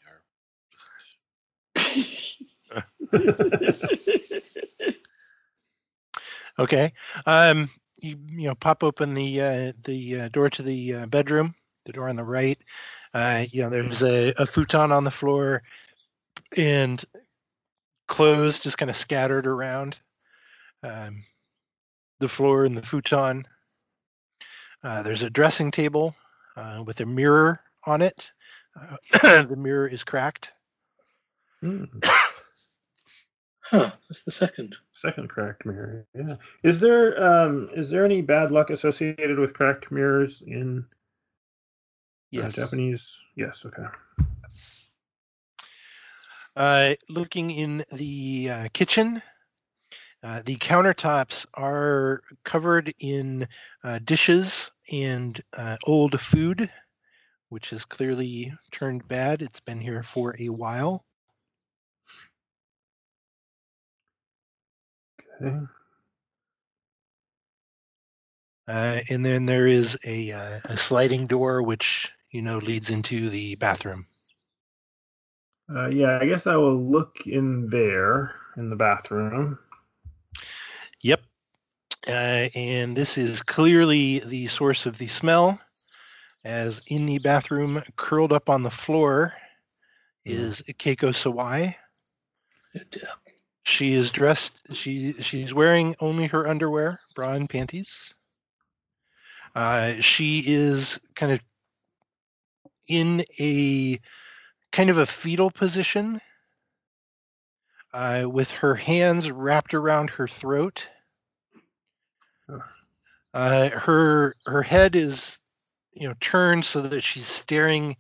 Okay. 6.59 6.93
Um, 7.25 7.71
you 7.97 8.19
you 8.29 8.49
know 8.49 8.55
pop 8.55 8.85
open 8.85 9.15
the 9.15 9.41
uh, 9.41 9.73
the 9.85 10.21
uh, 10.21 10.29
door 10.29 10.51
to 10.51 10.63
the 10.63 10.95
uh, 10.95 11.07
bedroom, 11.07 11.55
the 11.87 11.93
door 11.93 12.11
on 12.11 12.17
the 12.17 12.25
right. 12.25 12.59
Uh, 13.15 13.45
you 13.51 13.63
know 13.63 13.71
there's 13.71 14.03
a, 14.03 14.35
a 14.37 14.45
futon 14.45 14.93
on 14.93 15.05
the 15.05 15.11
floor, 15.11 15.63
and 16.57 17.03
clothes 18.07 18.59
just 18.59 18.77
kind 18.77 18.91
of 18.91 18.97
scattered 18.97 19.47
around 19.47 19.99
um, 20.83 21.23
the 22.21 22.29
floor 22.29 22.67
and 22.67 22.77
the 22.77 22.83
futon. 22.83 23.47
Uh, 24.85 25.03
there's 25.03 25.23
a 25.23 25.31
dressing 25.31 25.71
table 25.71 26.15
uh, 26.57 26.83
with 26.85 27.01
a 27.01 27.07
mirror 27.07 27.61
on 27.87 28.03
it. 28.03 28.33
Uh, 28.81 29.43
the 29.45 29.57
mirror 29.57 29.87
is 29.87 30.05
cracked. 30.05 30.53
Hmm, 31.61 31.85
Huh, 33.65 33.91
that's 34.09 34.25
the 34.25 34.31
second. 34.33 34.77
Second 34.93 35.29
cracked 35.31 35.65
mirror. 35.65 36.05
Yeah. 36.15 36.37
Is 36.63 36.79
there 36.81 37.23
um 37.23 37.71
is 37.75 37.89
there 37.89 38.05
any 38.05 38.21
bad 38.21 38.51
luck 38.51 38.69
associated 38.71 39.39
with 39.39 39.55
cracked 39.55 39.91
mirrors 39.91 40.43
in 40.47 40.85
uh, 42.37 42.43
Yes. 42.43 42.55
Japanese? 42.55 43.23
Yes. 43.37 43.65
Okay. 43.65 43.85
Uh, 46.55 46.95
looking 47.09 47.51
in 47.51 47.85
the 47.93 48.51
uh, 48.51 48.69
kitchen, 48.75 49.23
Uh, 50.23 50.41
the 50.47 50.57
countertops 50.57 51.47
are 51.55 52.23
covered 52.45 52.95
in 53.01 53.47
uh, 53.83 53.99
dishes 54.05 54.71
and 54.91 55.43
uh, 55.57 55.77
old 55.85 56.21
food, 56.21 56.71
which 57.49 57.71
has 57.71 57.85
clearly 57.85 58.53
turned 58.71 59.07
bad. 59.09 59.43
It's 59.43 59.61
been 59.61 59.81
here 59.81 60.05
for 60.05 60.37
a 60.39 60.49
while. 60.49 61.05
Okay. 65.41 65.57
Uh, 68.69 69.01
and 69.11 69.27
then 69.27 69.45
there 69.45 69.67
is 69.67 69.99
a, 70.05 70.31
uh, 70.31 70.61
a 70.65 70.77
sliding 70.77 71.27
door, 71.27 71.63
which 71.63 72.09
you 72.31 72.43
know 72.43 72.59
leads 72.59 72.91
into 72.91 73.29
the 73.29 73.57
bathroom. 73.57 74.07
Uh, 75.75 75.89
yeah, 75.89 76.19
I 76.21 76.27
guess 76.27 76.47
I 76.47 76.57
will 76.57 76.77
look 76.77 77.27
in 77.27 77.69
there 77.71 78.35
in 78.57 78.71
the 78.71 78.77
bathroom. 78.77 79.59
Yep. 81.03 81.21
Uh, 82.07 82.49
and 82.55 82.97
this 82.97 83.17
is 83.17 83.43
clearly 83.43 84.21
the 84.21 84.49
source 84.49 84.87
of 84.87 84.99
the 84.99 85.07
smell, 85.07 85.61
as 86.45 86.83
in 86.89 87.07
the 87.07 87.19
bathroom, 87.19 87.83
curled 87.97 88.33
up 88.33 88.49
on 88.49 88.63
the 88.63 88.71
floor, 88.71 89.33
is 90.25 90.63
Keiko 90.79 91.13
Sawai. 91.13 91.75
She 93.65 93.95
is 93.95 94.11
dressed. 94.11 94.53
She 94.73 95.15
she's 95.21 95.55
wearing 95.55 95.95
only 96.01 96.27
her 96.27 96.49
underwear, 96.49 96.99
bra 97.15 97.35
and 97.35 97.49
panties. 97.49 98.15
Uh, 99.55 99.95
she 100.01 100.43
is 100.47 100.99
kind 101.15 101.33
of 101.33 101.41
in 102.89 103.25
a 103.39 104.01
kind 104.73 104.91
of 104.91 104.99
a 104.99 105.07
fetal 105.07 105.51
position, 105.51 106.21
uh, 107.93 108.27
with 108.31 108.51
her 108.51 108.75
hands 108.75 109.31
wrapped 109.31 109.75
around 109.75 110.11
her 110.11 110.29
throat. 110.29 110.89
Uh, 113.35 113.71
her 113.71 114.35
her 114.47 114.63
head 114.63 114.95
is, 114.97 115.39
you 115.93 116.09
know, 116.09 116.15
turned 116.21 116.65
so 116.65 116.83
that 116.83 117.03
she's 117.03 117.27
staring 117.27 117.97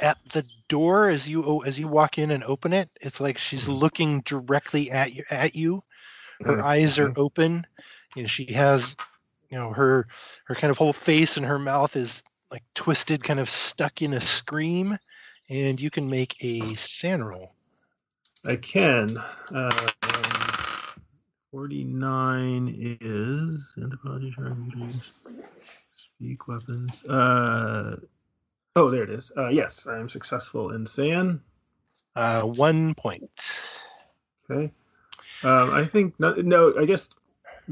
at 0.00 0.18
the 0.32 0.44
door 0.68 1.08
as 1.08 1.28
you 1.28 1.64
as 1.64 1.78
you 1.78 1.88
walk 1.88 2.18
in 2.18 2.30
and 2.30 2.44
open 2.44 2.72
it. 2.72 2.90
It's 3.00 3.20
like 3.20 3.38
she's 3.38 3.68
looking 3.68 4.20
directly 4.22 4.90
at 4.90 5.12
you 5.14 5.24
at 5.30 5.54
you. 5.54 5.82
Her 6.42 6.60
Mm, 6.60 6.62
eyes 6.62 6.98
are 6.98 7.12
open. 7.16 7.66
You 8.14 8.22
know, 8.22 8.28
she 8.28 8.52
has, 8.52 8.96
you 9.50 9.58
know, 9.58 9.72
her 9.72 10.06
her 10.46 10.54
kind 10.54 10.70
of 10.70 10.78
whole 10.78 10.92
face 10.92 11.36
and 11.36 11.46
her 11.46 11.58
mouth 11.58 11.96
is 11.96 12.22
like 12.50 12.62
twisted, 12.74 13.24
kind 13.24 13.40
of 13.40 13.50
stuck 13.50 14.02
in 14.02 14.14
a 14.14 14.20
scream. 14.20 14.98
And 15.48 15.80
you 15.80 15.90
can 15.90 16.08
make 16.10 16.36
a 16.42 16.74
SAN 16.74 17.22
roll. 17.24 17.52
I 18.46 18.56
can. 18.56 19.08
Uh, 19.54 19.88
um, 20.02 20.24
49 21.50 22.98
is 23.00 23.72
anthropology, 23.80 24.32
characters, 24.32 25.12
speak 25.96 26.46
weapons. 26.46 27.02
Uh, 27.04 27.96
oh, 28.76 28.90
there 28.90 29.04
it 29.04 29.10
is. 29.10 29.32
Uh, 29.36 29.48
yes, 29.48 29.86
I 29.86 29.98
am 29.98 30.08
successful 30.08 30.72
in 30.72 30.84
SAN. 30.86 31.40
Uh, 32.14 32.42
one 32.42 32.94
point. 32.94 33.30
Okay. 34.50 34.70
Um, 35.42 35.70
I 35.70 35.86
think 35.86 36.14
no, 36.18 36.34
no. 36.34 36.74
I 36.78 36.84
guess 36.84 37.08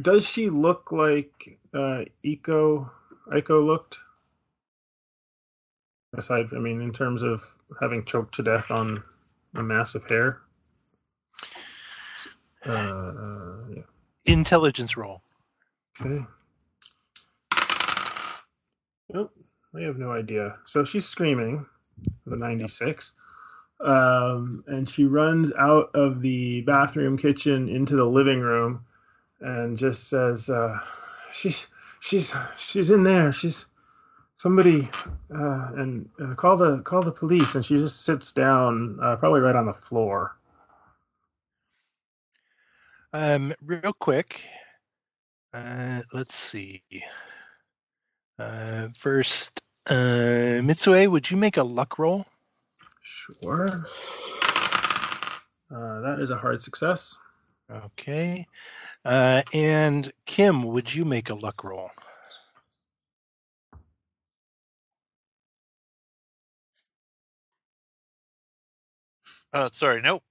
does 0.01 0.27
she 0.27 0.49
look 0.49 0.90
like 0.90 1.59
uh, 1.74 2.05
Eco 2.23 2.90
Eiko 3.28 3.65
looked? 3.65 3.99
Aside, 6.16 6.49
I 6.55 6.59
mean, 6.59 6.81
in 6.81 6.93
terms 6.93 7.23
of 7.23 7.43
having 7.81 8.05
choked 8.05 8.35
to 8.36 8.43
death 8.43 8.70
on 8.70 9.03
a 9.55 9.62
mass 9.62 9.94
of 9.94 10.09
hair. 10.09 10.40
Uh, 12.64 13.52
yeah. 13.74 13.82
Intelligence 14.24 14.97
roll. 14.97 15.23
Okay. 16.01 16.24
Nope. 19.12 19.32
I 19.74 19.81
have 19.81 19.98
no 19.98 20.12
idea. 20.12 20.56
So 20.66 20.85
she's 20.85 21.06
screaming, 21.06 21.66
the 22.27 22.36
96. 22.36 23.12
Um, 23.81 24.62
and 24.66 24.89
she 24.89 25.05
runs 25.06 25.51
out 25.59 25.90
of 25.94 26.20
the 26.20 26.60
bathroom 26.62 27.16
kitchen 27.16 27.69
into 27.69 27.97
the 27.97 28.05
living 28.05 28.40
room 28.40 28.85
and 29.40 29.77
just 29.77 30.09
says, 30.09 30.48
uh, 30.48 30.78
she's, 31.32 31.66
she's, 32.01 32.35
she's 32.56 32.90
in 32.90 33.02
there. 33.02 33.32
She's 33.32 33.66
somebody, 34.36 34.89
uh, 35.35 35.70
and 35.77 36.09
uh, 36.23 36.35
call 36.35 36.56
the, 36.56 36.78
call 36.78 37.02
the 37.02 37.10
police. 37.10 37.55
And 37.55 37.64
she 37.64 37.77
just 37.77 38.05
sits 38.05 38.32
down, 38.32 38.98
uh, 39.02 39.16
probably 39.16 39.40
right 39.40 39.56
on 39.56 39.66
the 39.66 39.73
floor. 39.73 40.36
Um, 43.13 43.53
real 43.63 43.93
quick, 43.93 44.41
uh, 45.53 46.01
let's 46.15 46.35
see. 46.35 46.83
Uh, 48.39 48.89
first, 48.99 49.51
uh, 49.87 50.63
Mitsue, 50.63 51.11
would 51.11 51.31
you 51.31 51.37
make 51.37 51.59
a 51.59 51.63
luck 51.63 51.99
roll? 51.99 52.25
Sure. 53.03 53.67
Uh, 55.71 56.01
that 56.01 56.19
is 56.21 56.31
a 56.31 56.37
hard 56.37 56.63
success. 56.63 57.17
Okay. 57.71 58.47
Uh, 59.05 59.43
and 59.53 60.11
Kim, 60.25 60.63
would 60.65 60.93
you 60.95 61.05
make 61.05 61.29
a 61.31 61.35
luck 61.35 61.65
roll? 61.65 61.91
Oh, 69.53 69.69
sorry, 69.71 70.01
nope. 70.01 70.23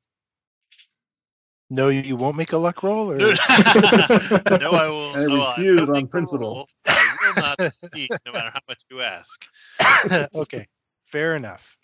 No, 1.74 1.88
you 1.88 2.18
won't 2.18 2.36
make 2.36 2.52
a 2.52 2.58
luck 2.58 2.84
roll, 2.84 3.14
or 3.14 3.16
no, 3.18 3.24
I 3.24 4.90
will. 4.90 5.12
I 5.16 5.26
no, 5.26 5.48
refuse 5.48 5.88
will 5.88 5.96
on 5.96 6.08
principle. 6.10 6.68
I 6.86 7.18
will 7.24 7.42
not 7.42 7.58
succeed, 7.80 8.10
no 8.26 8.34
matter 8.34 8.50
how 8.54 8.60
much 8.68 8.84
you 8.92 9.02
ask. 9.02 9.48
okay, 10.36 10.68
fair 11.06 11.38
enough. 11.38 11.78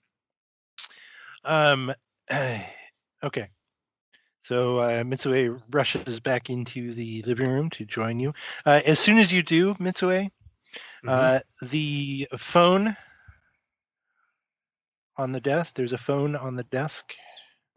Um, 1.46 1.94
okay. 3.24 3.48
So 4.42 4.80
uh, 4.80 5.04
Mitsue 5.06 5.62
rushes 5.72 6.20
back 6.20 6.50
into 6.50 6.94
the 6.94 7.22
living 7.22 7.50
room 7.50 7.70
to 7.70 7.86
join 7.86 8.20
you. 8.20 8.34
Uh, 8.66 8.82
as 8.86 9.00
soon 9.00 9.18
as 9.18 9.32
you 9.32 9.42
do, 9.42 9.74
Mitsue, 9.76 10.30
uh, 11.08 11.40
the 11.62 12.28
phone 12.36 12.98
on 15.16 15.32
the 15.32 15.40
desk. 15.40 15.76
There's 15.76 15.94
a 15.94 15.98
phone 15.98 16.36
on 16.36 16.56
the 16.56 16.64
desk 16.64 17.14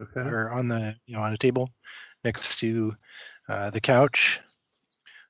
Okay. 0.01 0.21
or 0.21 0.49
on 0.49 0.67
the 0.67 0.95
you 1.05 1.15
know 1.15 1.21
on 1.21 1.33
a 1.33 1.37
table 1.37 1.69
next 2.23 2.59
to 2.59 2.93
uh, 3.49 3.69
the 3.69 3.81
couch. 3.81 4.39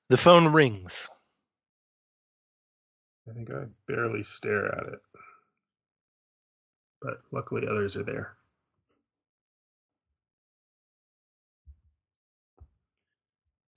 The 0.09 0.17
phone 0.17 0.47
rings. 0.47 1.09
I 3.29 3.33
think 3.33 3.49
I 3.49 3.63
barely 3.87 4.23
stare 4.23 4.75
at 4.75 4.93
it. 4.93 4.99
But 7.01 7.17
luckily 7.31 7.67
others 7.67 7.95
are 7.95 8.03
there. 8.03 8.35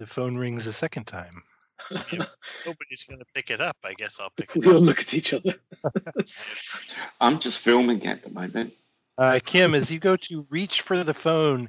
The 0.00 0.06
phone 0.06 0.34
rings 0.34 0.66
a 0.66 0.72
second 0.72 1.04
time. 1.04 1.42
Nobody's 1.90 3.04
going 3.08 3.20
to 3.20 3.26
pick 3.34 3.50
it 3.50 3.60
up. 3.60 3.76
I 3.84 3.94
guess 3.94 4.18
I'll 4.20 4.32
pick 4.36 4.54
we 4.54 4.62
it 4.62 4.66
We'll 4.66 4.80
look 4.80 5.00
at 5.00 5.14
each 5.14 5.32
other. 5.32 5.54
I'm 7.20 7.38
just 7.38 7.60
filming 7.60 8.04
at 8.06 8.22
the 8.22 8.30
moment. 8.30 8.74
Uh, 9.16 9.39
Kim, 9.45 9.74
as 9.74 9.91
you 9.91 10.01
go 10.01 10.16
to 10.16 10.47
reach 10.51 10.81
for 10.81 11.05
the 11.05 11.15
phone, 11.15 11.69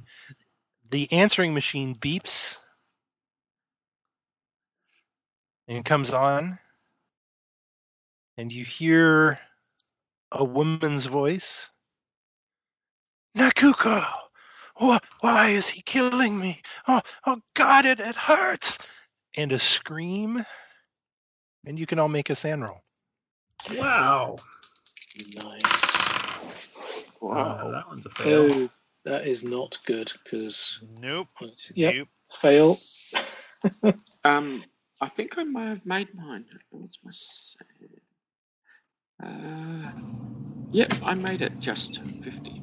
the 0.90 1.12
answering 1.12 1.54
machine 1.54 1.96
beeps 1.96 2.58
and 5.68 5.86
comes 5.86 6.12
on, 6.12 6.58
and 8.38 8.52
you 8.52 8.66
hear 8.66 9.40
a 10.32 10.44
woman's 10.44 11.06
voice. 11.06 11.70
Nakuko, 13.38 14.06
wh- 14.82 14.98
why 15.22 15.50
is 15.50 15.68
he 15.68 15.82
killing 15.82 16.40
me? 16.40 16.62
Oh, 16.88 17.02
oh 17.28 17.42
God, 17.54 17.86
it, 17.86 18.00
it 18.00 18.16
hurts! 18.16 18.78
And 19.38 19.52
a 19.52 19.60
scream, 19.60 20.46
and 21.66 21.78
you 21.78 21.86
can 21.86 22.00
all 22.00 22.08
make 22.08 22.30
a 22.30 22.36
SAN 22.36 22.62
roll. 22.62 22.82
Wow. 23.78 24.36
Nice. 25.36 25.95
Uh, 27.32 27.72
that 27.72 27.88
one's 27.88 28.06
a 28.06 28.10
fail. 28.10 28.50
Oh, 28.52 28.70
that 29.04 29.28
is 29.28 29.44
not 29.44 29.78
good 29.86 30.12
because 30.24 30.84
Nope. 31.02 31.28
yep, 31.74 31.96
Nope. 31.96 32.08
fail. 32.32 32.78
Um, 34.26 34.64
I 35.00 35.08
think 35.08 35.38
I 35.38 35.44
may 35.44 35.68
have 35.68 35.86
made 35.86 36.16
mine. 36.16 36.46
What's 36.72 36.98
my 37.04 37.12
save? 37.12 38.02
Uh, 39.24 39.92
yep, 40.72 40.92
I 41.04 41.14
made 41.14 41.44
it 41.44 41.62
just 41.62 42.00
50. 42.00 42.62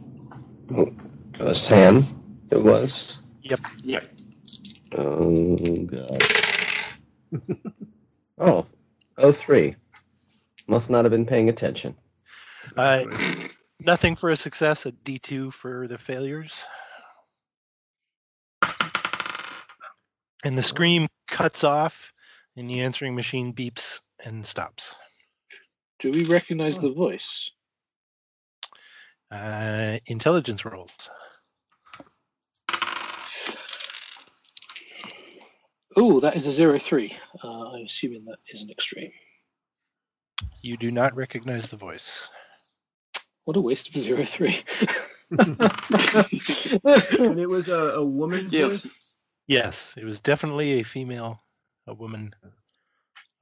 Uh, 1.38 1.54
Sam, 1.54 2.02
it 2.50 2.62
was. 2.62 3.20
Yep. 3.42 3.60
Yep. 3.84 4.08
Oh 4.96 5.56
god. 5.84 6.22
oh, 8.38 8.66
oh 9.18 9.32
three. 9.32 9.76
Must 10.66 10.90
not 10.90 11.04
have 11.04 11.12
been 11.12 11.26
paying 11.26 11.48
attention. 11.48 11.94
Uh, 12.76 13.04
nothing 13.86 14.16
for 14.16 14.30
a 14.30 14.36
success, 14.36 14.86
a 14.86 14.92
D2 14.92 15.52
for 15.52 15.88
the 15.88 15.98
failures. 15.98 16.52
And 20.44 20.58
the 20.58 20.62
scream 20.62 21.08
cuts 21.28 21.62
off, 21.64 22.12
and 22.56 22.68
the 22.68 22.80
answering 22.80 23.14
machine 23.14 23.52
beeps 23.52 24.00
and 24.24 24.46
stops. 24.46 24.94
Do 26.00 26.10
we 26.10 26.24
recognize 26.24 26.80
the 26.80 26.90
voice? 26.90 27.50
Uh, 29.30 29.98
intelligence 30.06 30.64
rolls. 30.64 30.90
Oh, 35.94 36.20
that 36.20 36.36
is 36.36 36.46
a 36.46 36.52
zero 36.52 36.78
three. 36.78 37.16
Uh, 37.42 37.70
I'm 37.70 37.84
assuming 37.84 38.24
that 38.24 38.38
is 38.48 38.62
an 38.62 38.70
extreme. 38.70 39.12
You 40.60 40.76
do 40.76 40.90
not 40.90 41.14
recognize 41.14 41.68
the 41.68 41.76
voice. 41.76 42.28
What 43.44 43.56
a 43.56 43.60
waste 43.60 43.88
of 43.88 43.96
zero 43.96 44.24
three. 44.24 44.62
and 45.30 45.58
it 47.40 47.48
was 47.48 47.68
a, 47.68 47.94
a 47.96 48.04
woman's 48.04 48.52
Yes. 48.52 48.82
voice. 48.84 49.18
Yes, 49.48 49.94
it 49.96 50.04
was 50.04 50.20
definitely 50.20 50.80
a 50.80 50.82
female, 50.84 51.42
a 51.86 51.94
woman, 51.94 52.34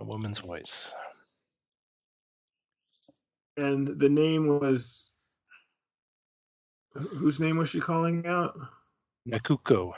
a 0.00 0.04
woman's 0.04 0.38
voice. 0.38 0.92
And 3.56 3.98
the 3.98 4.08
name 4.08 4.46
was. 4.46 5.10
Whose 6.94 7.38
name 7.38 7.56
was 7.56 7.68
she 7.68 7.78
calling 7.80 8.26
out? 8.26 8.58
Nakuko. 9.28 9.92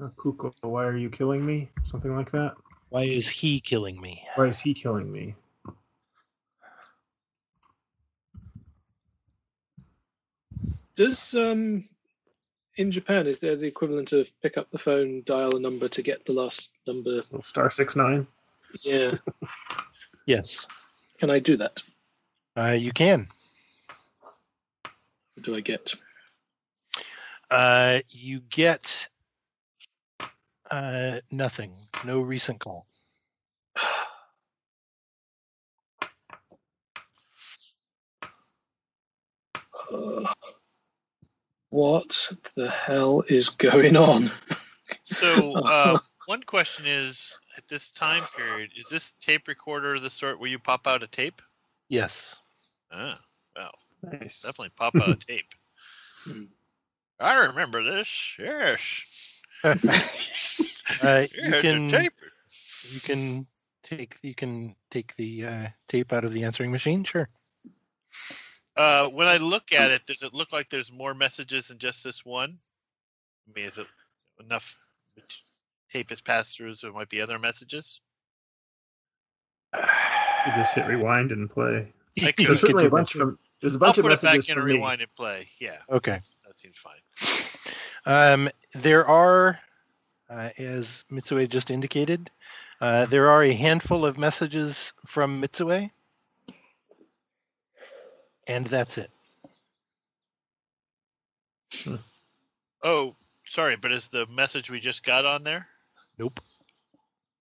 Nakuko, 0.00 0.52
why 0.62 0.84
are 0.84 0.96
you 0.96 1.10
killing 1.10 1.44
me? 1.44 1.70
Something 1.84 2.16
like 2.16 2.30
that. 2.30 2.54
Why 2.88 3.02
is 3.02 3.28
he 3.28 3.60
killing 3.60 4.00
me? 4.00 4.22
Why 4.36 4.46
is 4.46 4.58
he 4.60 4.72
killing 4.72 5.10
me? 5.12 5.34
Does 10.96 11.34
um 11.34 11.88
in 12.76 12.90
Japan 12.90 13.26
is 13.26 13.38
there 13.38 13.56
the 13.56 13.66
equivalent 13.66 14.12
of 14.12 14.28
pick 14.42 14.56
up 14.56 14.70
the 14.70 14.78
phone, 14.78 15.22
dial 15.24 15.56
a 15.56 15.60
number 15.60 15.88
to 15.88 16.02
get 16.02 16.24
the 16.26 16.32
last 16.32 16.72
number? 16.86 17.22
Star 17.42 17.70
six 17.70 17.96
nine. 17.96 18.26
Yeah. 18.82 19.16
Yes, 20.26 20.66
Can 21.18 21.28
I 21.28 21.38
do 21.38 21.58
that? 21.58 21.82
uh, 22.56 22.70
you 22.70 22.92
can. 22.92 23.28
What 25.34 25.42
do 25.42 25.54
I 25.54 25.60
get? 25.60 25.92
Uh, 27.50 28.00
you 28.08 28.40
get 28.40 29.06
uh, 30.70 31.20
nothing. 31.30 31.74
No 32.06 32.20
recent 32.22 32.58
call. 32.58 32.86
Uh, 39.92 40.32
what 41.74 42.28
the 42.54 42.70
hell 42.70 43.24
is 43.28 43.48
going 43.48 43.96
on? 43.96 44.30
So, 45.02 45.54
uh, 45.66 45.98
one 46.26 46.42
question 46.44 46.86
is 46.86 47.36
at 47.58 47.66
this 47.66 47.90
time 47.90 48.22
period, 48.36 48.70
is 48.76 48.88
this 48.88 49.14
tape 49.20 49.48
recorder 49.48 49.98
the 49.98 50.08
sort 50.08 50.38
where 50.38 50.48
you 50.48 50.60
pop 50.60 50.86
out 50.86 51.02
a 51.02 51.08
tape? 51.08 51.42
Yes. 51.88 52.36
Ah, 52.92 53.18
wow. 53.56 53.72
Nice. 54.04 54.42
Definitely 54.42 54.70
pop 54.76 54.94
out 54.94 55.08
a 55.08 55.16
tape. 55.26 55.52
Hmm. 56.22 56.44
I 57.18 57.34
remember 57.46 57.82
this. 57.82 58.36
Yes. 58.38 59.42
Uh, 61.02 61.26
Yeah, 61.36 61.54
you 61.56 61.60
can 61.62 61.88
tape. 61.88 62.12
you 62.92 63.00
can 63.00 63.46
take 63.82 64.16
you 64.22 64.34
can 64.34 64.76
take 64.90 65.16
the 65.16 65.44
uh, 65.44 65.66
tape 65.88 66.12
out 66.12 66.24
of 66.24 66.32
the 66.32 66.44
answering 66.44 66.70
machine. 66.70 67.02
Sure. 67.02 67.28
Uh, 68.76 69.08
when 69.08 69.26
I 69.26 69.36
look 69.36 69.72
at 69.72 69.90
it, 69.90 70.04
does 70.06 70.22
it 70.22 70.34
look 70.34 70.52
like 70.52 70.68
there's 70.68 70.92
more 70.92 71.14
messages 71.14 71.68
than 71.68 71.78
just 71.78 72.02
this 72.02 72.24
one? 72.24 72.56
I 73.48 73.52
mean, 73.54 73.66
is 73.66 73.78
it 73.78 73.86
enough 74.40 74.76
tape 75.90 76.10
has 76.10 76.20
passed 76.20 76.56
through, 76.56 76.74
so 76.74 76.88
there 76.88 76.94
might 76.94 77.08
be 77.08 77.20
other 77.20 77.38
messages? 77.38 78.00
You 79.74 80.52
just 80.56 80.74
hit 80.74 80.86
rewind 80.86 81.30
and 81.32 81.48
play. 81.48 81.92
I 82.22 82.32
could- 82.32 82.46
There's 82.46 82.60
certainly 82.60 82.86
a 82.86 82.90
bunch 82.90 83.12
from. 83.12 83.38
There's 83.60 83.74
a 83.74 83.76
I'll 83.76 83.80
bunch 83.80 83.98
of 83.98 84.02
put 84.02 84.12
it 84.12 84.22
messages 84.22 84.46
back 84.46 84.48
in 84.50 84.54
for 84.56 84.60
and 84.60 84.68
me. 84.68 84.74
rewind 84.74 85.00
and 85.00 85.14
play. 85.14 85.46
Yeah. 85.58 85.76
Okay. 85.88 86.12
That 86.46 86.58
seems 86.58 86.76
fine. 86.78 87.00
Um, 88.04 88.50
there 88.74 89.06
are, 89.06 89.58
uh, 90.28 90.50
as 90.58 91.04
Mitsue 91.10 91.48
just 91.48 91.70
indicated, 91.70 92.30
uh, 92.82 93.06
there 93.06 93.30
are 93.30 93.42
a 93.44 93.54
handful 93.54 94.04
of 94.04 94.18
messages 94.18 94.92
from 95.06 95.40
Mitsue, 95.40 95.90
and 98.46 98.66
that's 98.66 98.98
it. 98.98 99.10
Oh, 102.82 103.16
sorry, 103.46 103.76
but 103.76 103.92
is 103.92 104.08
the 104.08 104.26
message 104.26 104.70
we 104.70 104.78
just 104.78 105.04
got 105.04 105.24
on 105.24 105.42
there? 105.42 105.66
Nope. 106.18 106.40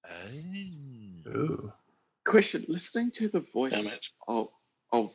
Oh. 0.10 1.30
Ooh. 1.36 1.74
Question: 2.26 2.66
Listening 2.68 3.12
to 3.12 3.28
the 3.28 3.42
voice 3.54 4.10
of 4.28 4.50
of 4.92 5.12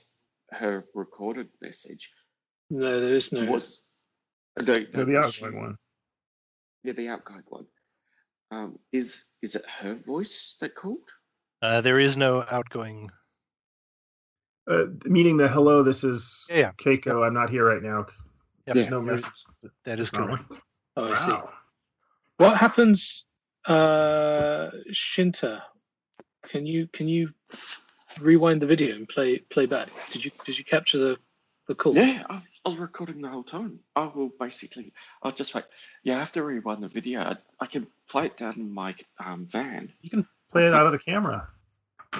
her 0.51 0.85
recorded 0.95 1.49
message 1.61 2.11
No, 2.71 3.01
there 3.01 3.17
is 3.17 3.33
no. 3.33 3.51
was 3.51 3.85
no, 4.61 4.85
No, 4.95 5.05
the 5.05 5.19
outgoing 5.19 5.61
one. 5.61 5.77
Yeah, 6.85 6.93
the 6.93 7.09
outgoing 7.09 7.45
one. 7.49 7.67
Um, 8.51 8.79
is 8.93 9.25
is 9.43 9.55
it 9.55 9.65
her 9.67 9.95
voice 9.95 10.57
that 10.61 10.75
called? 10.75 11.09
Uh, 11.63 11.81
there 11.81 11.99
is 11.99 12.17
no 12.17 12.45
outgoing. 12.51 13.11
Uh, 14.69 14.85
meaning 15.05 15.37
the 15.39 15.49
hello, 15.49 15.83
this 15.83 16.05
is 16.05 16.47
Yeah, 16.51 16.57
yeah. 16.59 16.73
Keiko. 16.73 17.27
I'm 17.27 17.33
not 17.35 17.49
here 17.51 17.65
right 17.65 17.83
now. 17.83 18.07
Yep, 18.67 18.75
There's 18.75 18.87
Yeah. 18.87 18.91
no 18.91 19.01
message. 19.03 19.33
that 19.85 19.99
is 19.99 20.13
No. 20.13 20.19
correct. 20.27 20.45
Oh, 20.97 21.11
I 21.13 21.15
see. 21.15 21.31
Wow. 21.33 21.51
What 22.37 22.57
happens, 22.59 23.25
uh, 23.67 24.71
Shinta? 24.93 25.63
Can 26.43 26.67
you 26.67 26.87
can 26.89 27.09
you 27.09 27.33
rewind 28.21 28.61
the 28.63 28.67
video 28.67 28.95
and 28.95 29.09
play 29.09 29.39
play 29.39 29.67
back? 29.67 29.89
Did 30.13 30.25
you 30.25 30.31
did 30.45 30.59
you 30.59 30.65
capture 30.65 30.99
the 30.99 31.19
the 31.67 31.75
call? 31.75 31.95
Yeah, 31.95 32.25
I 32.29 32.35
was, 32.37 32.61
I 32.65 32.69
was 32.71 32.79
recording 32.79 33.21
the 33.23 33.29
whole 33.29 33.43
time. 33.43 33.81
I 33.97 34.05
will 34.07 34.31
basically, 34.41 34.93
I'll 35.23 35.33
just 35.33 35.55
wait. 35.55 35.65
Yeah, 36.03 36.17
I 36.17 36.21
have 36.21 36.33
to 36.33 36.43
rewind 36.43 36.83
the 36.83 36.89
video. 36.89 37.21
I, 37.21 37.37
I 37.61 37.67
can 37.67 37.87
play 38.09 38.27
it 38.27 38.37
down 38.37 38.55
in 38.55 38.71
my 38.73 38.95
um, 39.19 39.47
van. 39.47 39.93
You 40.03 40.11
can 40.11 40.27
play 40.51 40.67
it 40.67 40.75
out 40.75 40.87
of 40.87 40.93
the 40.93 40.99
camera. 40.99 41.49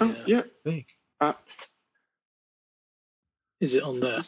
Oh, 0.01 0.07
Yeah. 0.07 0.25
yeah. 0.27 0.41
I 0.41 0.71
think. 0.71 0.87
Uh, 1.21 1.33
Is 3.61 3.75
it 3.75 3.83
on 3.83 4.01
there? 4.01 4.21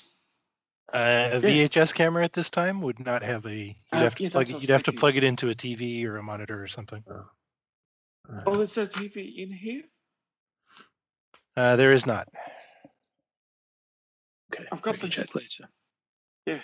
Uh, 0.92 1.30
a 1.36 1.40
VHS 1.40 1.94
camera 1.94 2.24
at 2.24 2.32
this 2.32 2.50
time 2.50 2.80
would 2.82 2.98
not 2.98 3.22
have 3.22 3.46
a. 3.46 3.54
You'd 3.56 3.76
Uh, 3.92 3.98
have 4.00 4.14
to 4.16 4.22
yeah, 4.24 4.30
plug. 4.30 4.50
it- 4.50 4.60
You'd 4.60 4.70
have 4.70 4.82
to 4.84 4.92
plug 4.92 5.16
it 5.16 5.22
into 5.24 5.48
a 5.48 5.54
TV 5.54 6.04
or 6.04 6.16
a 6.16 6.22
monitor 6.22 6.60
or 6.62 6.66
something. 6.66 7.04
Alright. 7.08 8.44
oh, 8.46 8.56
there's 8.56 8.76
a 8.76 8.86
TV 8.86 9.38
in 9.38 9.52
here. 9.52 9.82
Uh, 11.56 11.76
there 11.76 11.92
is 11.92 12.06
not. 12.06 12.28
Okay, 14.52 14.66
I've 14.72 14.82
got 14.82 14.98
the- 14.98 15.08
check 15.08 15.34
later. 15.36 15.68
Yeah, 16.46 16.60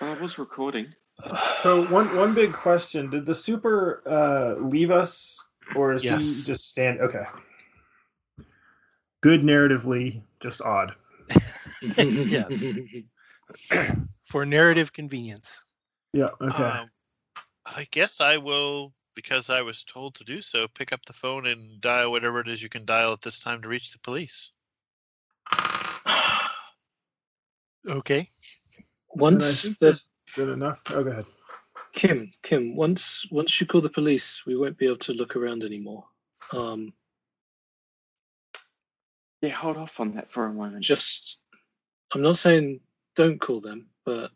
I 0.00 0.14
was 0.14 0.38
recording. 0.38 0.92
So 1.62 1.86
one 1.86 2.14
one 2.16 2.34
big 2.34 2.52
question: 2.52 3.08
Did 3.10 3.26
the 3.26 3.34
super 3.34 4.02
uh, 4.06 4.54
leave 4.60 4.90
us, 4.90 5.40
or 5.74 5.92
is 5.94 6.02
he 6.02 6.08
just 6.44 6.68
stand? 6.68 7.00
Okay. 7.00 7.24
Good 9.22 9.40
narratively, 9.42 10.22
just 10.40 10.60
odd. 10.60 10.94
Yes. 12.26 12.64
For 14.30 14.44
narrative 14.44 14.92
convenience. 14.92 15.50
Yeah. 16.12 16.30
Okay. 16.40 16.62
Um, 16.62 16.86
I 17.64 17.86
guess 17.90 18.20
I 18.20 18.38
will, 18.38 18.92
because 19.14 19.50
I 19.50 19.62
was 19.62 19.84
told 19.84 20.16
to 20.16 20.24
do 20.24 20.42
so, 20.42 20.66
pick 20.68 20.92
up 20.92 21.04
the 21.06 21.12
phone 21.12 21.46
and 21.46 21.80
dial 21.80 22.10
whatever 22.10 22.40
it 22.40 22.48
is 22.48 22.62
you 22.62 22.68
can 22.68 22.84
dial 22.84 23.12
at 23.12 23.20
this 23.20 23.38
time 23.38 23.62
to 23.62 23.68
reach 23.68 23.92
the 23.92 23.98
police. 24.00 24.50
Okay. 27.88 28.28
Once 29.10 29.62
think 29.62 29.78
the 29.78 30.00
good 30.34 30.48
enough. 30.48 30.82
Oh, 30.90 31.04
go 31.04 31.10
ahead. 31.10 31.24
Kim, 31.94 32.32
Kim, 32.42 32.74
once 32.74 33.26
once 33.30 33.60
you 33.60 33.66
call 33.66 33.80
the 33.80 33.88
police, 33.88 34.44
we 34.44 34.56
won't 34.56 34.76
be 34.76 34.86
able 34.86 34.98
to 34.98 35.12
look 35.12 35.36
around 35.36 35.64
anymore. 35.64 36.04
Um, 36.52 36.92
Yeah, 39.42 39.50
hold 39.50 39.76
off 39.76 40.00
on 40.00 40.14
that 40.14 40.30
for 40.30 40.46
a 40.46 40.52
moment. 40.52 40.82
just, 40.82 41.40
I'm 42.14 42.22
not 42.22 42.38
saying 42.38 42.80
don't 43.16 43.40
call 43.40 43.60
them, 43.60 43.88
but. 44.04 44.32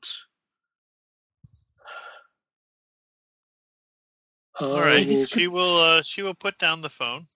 All 4.61 4.81
I 4.81 4.81
right, 4.81 5.07
will- 5.07 5.07
this 5.07 5.27
she 5.27 5.49
will. 5.49 5.77
Uh, 5.79 6.03
she 6.03 6.23
will 6.23 6.35
put 6.35 6.59
down 6.59 6.83
the 6.83 6.91
phone. 6.91 7.27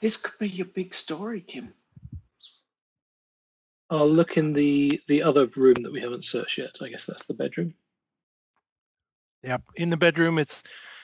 This 0.00 0.16
could 0.18 0.38
be 0.38 0.48
your 0.48 0.66
big 0.66 0.94
story, 0.94 1.40
Kim. 1.42 1.74
I'll 3.90 4.08
look 4.10 4.36
in 4.36 4.52
the 4.52 5.00
the 5.08 5.22
other 5.22 5.46
room 5.56 5.82
that 5.82 5.92
we 5.92 6.00
haven't 6.00 6.24
searched 6.26 6.58
yet. 6.58 6.78
I 6.82 6.88
guess 6.88 7.06
that's 7.06 7.26
the 7.26 7.34
bedroom. 7.34 7.74
Yep. 9.44 9.62
In 9.76 9.90
the 9.90 9.96
bedroom, 9.98 10.38
it's 10.38 10.62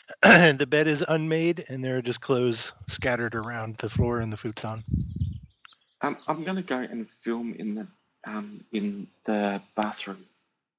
the 0.22 0.66
bed 0.68 0.88
is 0.88 1.04
unmade, 1.08 1.64
and 1.68 1.84
there 1.84 1.98
are 1.98 2.02
just 2.02 2.20
clothes 2.20 2.72
scattered 2.88 3.34
around 3.34 3.76
the 3.78 3.90
floor 3.90 4.20
and 4.20 4.32
the 4.32 4.36
futon. 4.38 4.84
Um, 6.02 6.18
I'm 6.28 6.44
gonna 6.44 6.62
go 6.62 6.78
and 6.78 7.08
film 7.08 7.54
in 7.58 7.74
the 7.74 7.88
um 8.24 8.64
in 8.72 9.06
the 9.24 9.62
bathroom. 9.74 10.24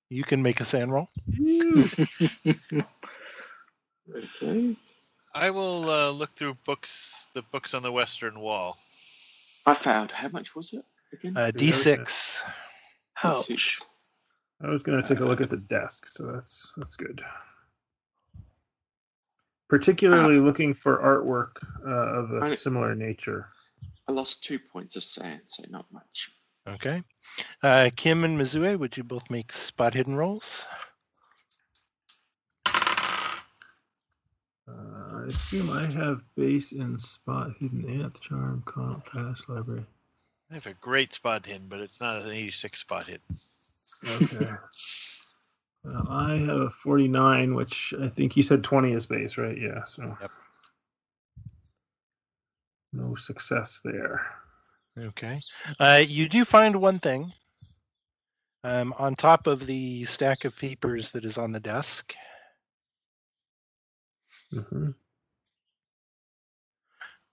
You 0.10 0.24
can 0.24 0.41
make 0.41 0.60
a 0.60 0.66
SAN 0.66 0.90
roll. 0.90 1.10
Okay. 4.16 4.76
I 5.36 5.52
will 5.52 5.90
uh, 5.90 6.10
look 6.10 6.34
through 6.34 6.56
books, 6.66 7.30
the 7.36 7.44
books 7.44 7.76
on 7.76 7.84
the 7.84 7.91
western 7.91 8.40
wall. 8.40 8.76
I 9.68 9.76
found. 9.76 10.11
How 10.11 10.30
much 10.30 10.56
was 10.56 10.74
it 10.74 10.84
again? 11.14 11.38
Uh, 11.38 11.52
D6. 11.53 12.41
Ouch. 13.24 13.45
Six. 13.45 13.86
I 14.61 14.70
was 14.70 14.82
going 14.84 15.02
to 15.02 15.07
take 15.07 15.20
a 15.20 15.26
look 15.26 15.41
at 15.41 15.49
the 15.49 15.57
desk, 15.57 16.07
so 16.10 16.26
that's 16.26 16.74
that's 16.76 16.95
good. 16.95 17.22
Particularly 19.70 20.40
looking 20.40 20.74
for 20.74 20.98
artwork 20.98 21.64
uh, 21.88 22.20
of 22.20 22.32
a 22.32 22.52
I- 22.52 22.56
similar 22.56 22.95
nature. 22.95 23.49
I 24.07 24.11
lost 24.11 24.44
two 24.44 24.57
points 24.57 24.95
of 24.95 25.03
SAN, 25.03 25.40
so 25.45 25.64
not 25.70 25.86
much. 25.91 26.32
Okay. 26.76 27.04
Uh, 27.64 27.90
Kim 27.96 28.24
and 28.24 28.38
Mitsue, 28.40 28.78
would 28.78 28.98
you 28.98 29.04
both 29.04 29.30
make 29.30 29.54
spot 29.54 29.94
hidden 29.94 30.16
rolls? 30.16 30.66
Uh, 34.68 34.72
I 34.72 35.26
assume 35.28 35.70
I 35.72 35.86
have 35.86 36.22
base 36.36 36.72
in 36.72 37.00
spot 37.00 37.52
hidden 37.60 38.02
ant 38.02 38.20
charm 38.22 38.62
comp 38.66 39.06
pass 39.06 39.44
library. 39.48 39.86
I 40.52 40.56
have 40.56 40.68
a 40.68 40.74
great 40.74 41.14
spot 41.14 41.46
hidden, 41.46 41.68
but 41.70 41.80
it's 41.80 42.02
not 42.02 42.22
an 42.22 42.32
86 42.32 42.80
spot 42.80 43.08
hidden. 43.08 43.22
Okay. 44.22 44.52
well, 45.84 46.08
I 46.10 46.36
have 46.36 46.62
a 46.62 46.70
49, 46.70 47.56
which 47.56 47.94
I 48.00 48.10
think 48.10 48.34
he 48.34 48.41
said 48.41 48.64
20 48.64 48.94
is 48.94 49.06
base, 49.06 49.38
right? 49.38 49.58
Yeah. 49.58 49.84
So. 49.86 50.18
Yep. 50.22 50.32
No 52.91 53.16
success 53.16 53.82
there. 53.84 54.26
Okay. 54.98 55.40
Uh, 55.80 56.03
you 56.06 56.28
do 56.30 56.45
find 56.45 56.76
one 56.76 56.99
thing. 56.99 57.32
Um, 58.64 58.94
on 58.98 59.16
top 59.16 59.48
of 59.48 59.66
the 59.66 60.06
stack 60.06 60.44
of 60.44 60.56
papers 60.56 61.11
that 61.11 61.24
is 61.24 61.38
on 61.38 61.52
the 61.52 61.60
desk, 61.60 62.14
hmm 64.52 64.90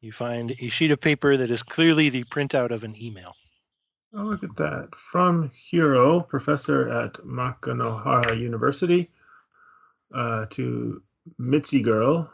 you 0.01 0.13
find 0.13 0.55
a 0.61 0.69
sheet 0.69 0.93
of 0.93 1.01
paper 1.01 1.37
that 1.37 1.51
is 1.51 1.63
clearly 1.63 2.09
the 2.11 2.25
printout 2.25 2.71
of 2.71 2.85
an 2.85 2.95
email. 3.01 3.35
Oh, 4.15 4.23
look 4.23 4.45
at 4.45 4.57
that. 4.57 4.95
From 4.95 5.51
Hiro, 5.53 6.21
professor 6.21 6.89
at 6.89 7.15
Makinohara 7.15 8.39
University, 8.39 9.09
uh, 10.15 10.47
to 10.51 11.03
Mitzi 11.39 11.83
Girl. 11.83 12.31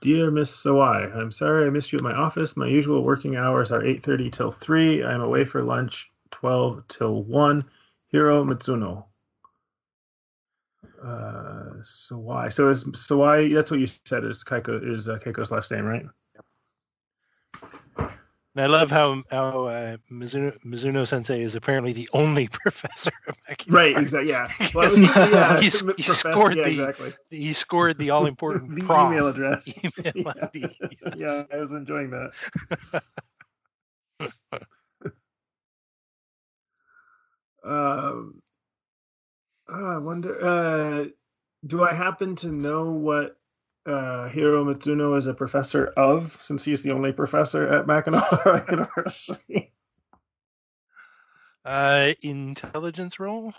Dear 0.00 0.30
Miss 0.30 0.50
Sawai, 0.50 1.14
I'm 1.14 1.30
sorry 1.30 1.66
I 1.66 1.70
missed 1.70 1.92
you 1.92 1.98
at 1.98 2.02
my 2.02 2.14
office. 2.14 2.56
My 2.56 2.66
usual 2.66 3.04
working 3.04 3.36
hours 3.36 3.70
are 3.70 3.82
8.30 3.82 4.32
till 4.32 4.50
3. 4.50 5.04
I'm 5.04 5.20
away 5.20 5.44
for 5.44 5.62
lunch 5.62 6.10
12 6.30 6.88
till 6.88 7.22
1. 7.24 7.64
Hiro 8.08 8.44
Mizuno. 8.44 9.04
Uh, 11.02 11.82
Sawai. 11.82 12.50
So 12.50 12.70
is 12.70 12.84
Sawai, 12.84 13.52
that's 13.52 13.70
what 13.70 13.80
you 13.80 13.86
said 13.86 14.24
is 14.24 14.42
Keiko, 14.42 14.80
is 14.90 15.08
uh, 15.08 15.18
Keiko's 15.18 15.50
last 15.50 15.70
name, 15.70 15.84
right? 15.84 16.06
And 18.56 18.62
I 18.62 18.66
love 18.66 18.90
how 18.90 19.22
how 19.32 19.64
uh, 19.66 19.96
Mizuno, 20.12 20.56
Mizuno 20.64 21.06
Sensei 21.08 21.42
is 21.42 21.56
apparently 21.56 21.92
the 21.92 22.08
only 22.12 22.46
professor. 22.52 23.10
Right, 23.68 23.96
exactly. 23.96 24.30
Yeah. 24.30 24.48
Well, 24.74 24.90
was 24.90 24.98
yeah, 25.00 25.60
he 25.60 25.70
professor- 25.70 26.14
scored 26.14 26.56
yeah, 26.56 26.64
the- 26.64 26.70
exactly. 26.70 27.14
He 27.30 27.52
scored 27.52 27.98
the 27.98 28.10
all 28.10 28.26
important 28.26 28.74
the 28.76 28.82
prof 28.82 29.10
email 29.12 29.26
address. 29.28 29.76
email 29.78 30.12
Yeah. 30.14 30.32
ID. 30.42 30.76
yes. 30.80 31.14
yeah, 31.16 31.42
I 31.52 31.56
was 31.56 31.72
enjoying 31.72 32.10
that. 32.10 32.30
um, 37.64 38.40
oh, 39.68 39.86
I 39.86 39.98
wonder. 39.98 40.44
Uh, 40.44 41.04
do 41.66 41.82
I 41.82 41.94
happen 41.94 42.36
to 42.36 42.52
know 42.52 42.90
what 42.90 43.36
uh, 43.86 44.28
Hiro 44.28 44.64
Mizuno 44.64 45.16
is 45.18 45.26
a 45.26 45.34
professor 45.34 45.86
of, 45.96 46.28
since 46.40 46.64
he's 46.64 46.82
the 46.82 46.92
only 46.92 47.12
professor 47.12 47.68
at 47.68 47.86
Mackinac 47.86 48.24
University? 48.70 49.72
Uh, 51.64 52.12
intelligence 52.22 53.18
roll. 53.18 53.52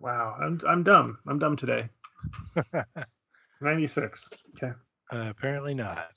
wow, 0.00 0.36
I'm 0.40 0.60
I'm 0.68 0.82
dumb. 0.82 1.18
I'm 1.26 1.38
dumb 1.38 1.56
today. 1.56 1.88
Ninety 3.60 3.86
six. 3.86 4.28
Okay. 4.56 4.72
Uh, 5.12 5.28
apparently 5.30 5.74
not. 5.74 6.10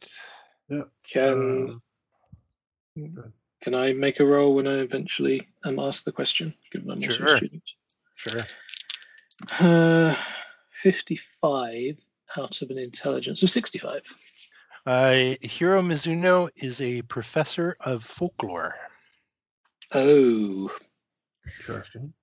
Can 1.09 1.79
Um, 2.95 3.31
can 3.61 3.73
I 3.73 3.93
make 3.93 4.19
a 4.19 4.25
roll 4.25 4.55
when 4.55 4.67
I 4.67 4.75
eventually 4.79 5.47
am 5.65 5.79
asked 5.79 6.05
the 6.05 6.11
question? 6.11 6.53
Given 6.71 6.91
I'm 6.91 6.97
also 7.03 7.09
a 7.23 7.27
Sure. 7.27 7.37
student. 7.37 7.69
Sure. 8.15 8.41
Uh, 9.59 10.15
55 10.81 11.97
out 12.37 12.61
of 12.61 12.69
an 12.69 12.77
intelligence 12.77 13.41
of 13.41 13.49
65. 13.49 14.01
Uh, 14.85 15.35
Hiro 15.41 15.81
Mizuno 15.81 16.49
is 16.55 16.81
a 16.81 17.01
professor 17.03 17.75
of 17.81 18.03
folklore. 18.03 18.75
Oh, 19.93 20.69
interesting. 21.59 22.13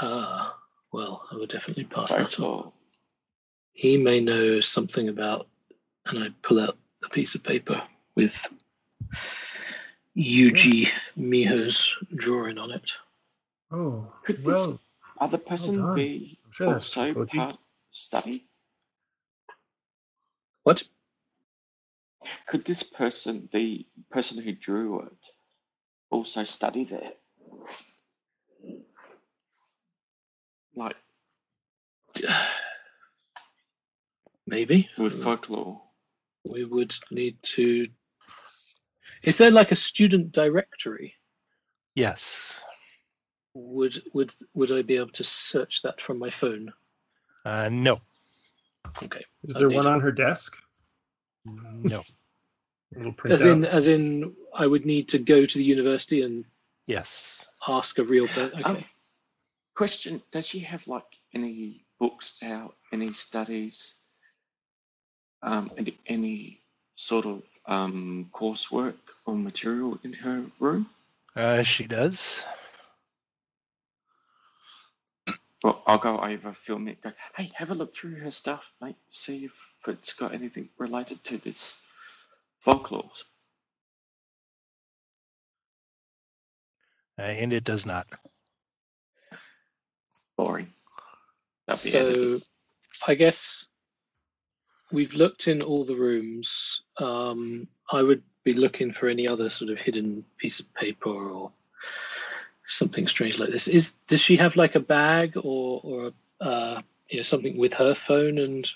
ah, 0.00 0.56
well, 0.92 1.26
I 1.32 1.36
would 1.36 1.48
definitely 1.48 1.84
pass 1.84 2.14
that 2.14 2.38
on. 2.38 2.70
He 3.72 3.96
may 3.96 4.20
know 4.20 4.60
something 4.60 5.08
about, 5.08 5.48
and 6.06 6.22
I 6.22 6.28
pull 6.42 6.60
out 6.60 6.76
a 7.04 7.08
piece 7.08 7.34
of 7.34 7.42
paper 7.42 7.82
with 8.14 8.46
Yuji 10.16 10.88
Miho's 11.16 11.96
drawing 12.14 12.58
on 12.58 12.72
it. 12.72 12.90
Oh, 13.72 14.12
Could 14.24 14.44
this 14.44 14.72
other 15.20 15.38
person 15.38 15.78
done. 15.78 15.94
be 15.94 16.38
I'm 16.44 16.52
sure 16.52 16.74
also 16.74 17.24
part 17.26 17.58
study? 17.90 18.48
What? 20.62 20.82
Could 22.46 22.64
this 22.64 22.82
person, 22.82 23.48
the 23.52 23.86
person 24.10 24.42
who 24.42 24.52
drew 24.52 25.00
it, 25.00 25.26
also 26.10 26.44
study 26.44 26.84
there? 26.84 27.12
Like 30.74 30.96
Maybe. 34.46 34.88
with 34.98 35.22
folklore. 35.22 35.80
We 36.44 36.64
would 36.64 36.94
need 37.10 37.42
to. 37.42 37.86
Is 39.22 39.38
there 39.38 39.50
like 39.50 39.72
a 39.72 39.76
student 39.76 40.32
directory? 40.32 41.14
Yes. 41.94 42.60
Would 43.54 44.02
would 44.14 44.32
would 44.54 44.72
I 44.72 44.82
be 44.82 44.96
able 44.96 45.10
to 45.10 45.24
search 45.24 45.82
that 45.82 46.00
from 46.00 46.18
my 46.18 46.30
phone? 46.30 46.72
Uh, 47.44 47.68
no. 47.70 48.00
Okay. 49.02 49.24
is 49.44 49.54
there 49.54 49.70
one 49.70 49.86
on 49.86 50.00
her 50.00 50.12
desk? 50.12 50.56
No. 51.44 52.02
A 52.94 52.98
little 52.98 53.12
printout. 53.12 53.30
As 53.30 53.46
in, 53.46 53.64
as 53.64 53.88
in, 53.88 54.34
I 54.52 54.66
would 54.66 54.84
need 54.84 55.08
to 55.10 55.18
go 55.18 55.46
to 55.46 55.58
the 55.58 55.64
university 55.64 56.22
and 56.22 56.44
Yes. 56.86 57.46
ask 57.68 57.98
a 57.98 58.04
real 58.04 58.26
person. 58.26 58.50
Okay. 58.58 58.62
Um, 58.64 58.84
question: 59.76 60.20
Does 60.32 60.48
she 60.48 60.58
have 60.58 60.88
like 60.88 61.04
any 61.32 61.84
books 62.00 62.38
out, 62.42 62.74
any 62.92 63.12
studies, 63.12 64.00
um, 65.44 65.70
any, 65.78 65.96
any 66.08 66.62
sort 66.96 67.26
of 67.26 67.44
um, 67.66 68.28
coursework 68.32 68.96
or 69.24 69.36
material 69.36 70.00
in 70.02 70.12
her 70.14 70.44
room? 70.58 70.86
Uh, 71.36 71.62
she 71.62 71.86
does. 71.86 72.42
Well, 75.62 75.82
I'll 75.86 75.98
go 75.98 76.18
over, 76.18 76.52
film 76.52 76.88
it, 76.88 77.02
go, 77.02 77.12
hey, 77.36 77.50
have 77.54 77.70
a 77.70 77.74
look 77.74 77.92
through 77.92 78.16
her 78.20 78.30
stuff, 78.30 78.72
mate. 78.80 78.96
See 79.10 79.44
if 79.44 79.74
it's 79.86 80.14
got 80.14 80.32
anything 80.32 80.70
related 80.78 81.22
to 81.24 81.36
this 81.36 81.82
folklore. 82.60 83.10
Uh, 87.18 87.22
and 87.22 87.52
it 87.52 87.64
does 87.64 87.84
not. 87.84 88.06
Boring. 90.38 90.68
That'll 91.66 91.90
be 91.90 91.96
edited. 91.98 92.40
So, 92.40 92.46
I 93.06 93.14
guess 93.14 93.68
we've 94.90 95.12
looked 95.12 95.46
in 95.46 95.62
all 95.62 95.84
the 95.84 95.96
rooms. 95.96 96.82
Um, 96.96 97.68
I 97.92 98.02
would 98.02 98.22
be 98.44 98.54
looking 98.54 98.92
for 98.94 99.08
any 99.08 99.28
other 99.28 99.50
sort 99.50 99.70
of 99.70 99.78
hidden 99.78 100.24
piece 100.38 100.60
of 100.60 100.72
paper 100.72 101.10
or 101.10 101.52
something 102.70 103.06
strange 103.06 103.38
like 103.38 103.50
this. 103.50 103.68
Is 103.68 103.92
does 104.06 104.20
she 104.20 104.36
have 104.36 104.56
like 104.56 104.74
a 104.74 104.80
bag 104.80 105.36
or 105.36 105.80
or 105.82 106.12
uh, 106.40 106.80
you 107.08 107.18
know 107.18 107.22
something 107.22 107.58
with 107.58 107.74
her 107.74 107.94
phone 107.94 108.38
and 108.38 108.68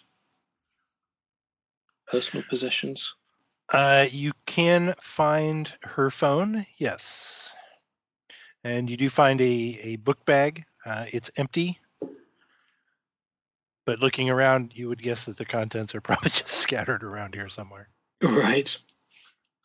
personal 2.08 2.44
possessions? 2.48 3.14
Uh, 3.72 4.06
you 4.10 4.32
can 4.46 4.94
find 5.00 5.72
her 5.82 6.10
phone, 6.10 6.66
yes. 6.76 7.50
And 8.62 8.90
you 8.90 8.96
do 8.96 9.08
find 9.08 9.40
a, 9.40 9.44
a 9.44 9.96
book 9.96 10.24
bag. 10.26 10.64
Uh, 10.84 11.06
it's 11.12 11.30
empty. 11.36 11.78
But 13.86 14.00
looking 14.00 14.30
around, 14.30 14.72
you 14.74 14.88
would 14.88 15.02
guess 15.02 15.24
that 15.24 15.36
the 15.36 15.44
contents 15.44 15.94
are 15.94 16.00
probably 16.02 16.30
just 16.30 16.50
scattered 16.50 17.02
around 17.02 17.34
here 17.34 17.48
somewhere. 17.48 17.88
Right. 18.22 18.76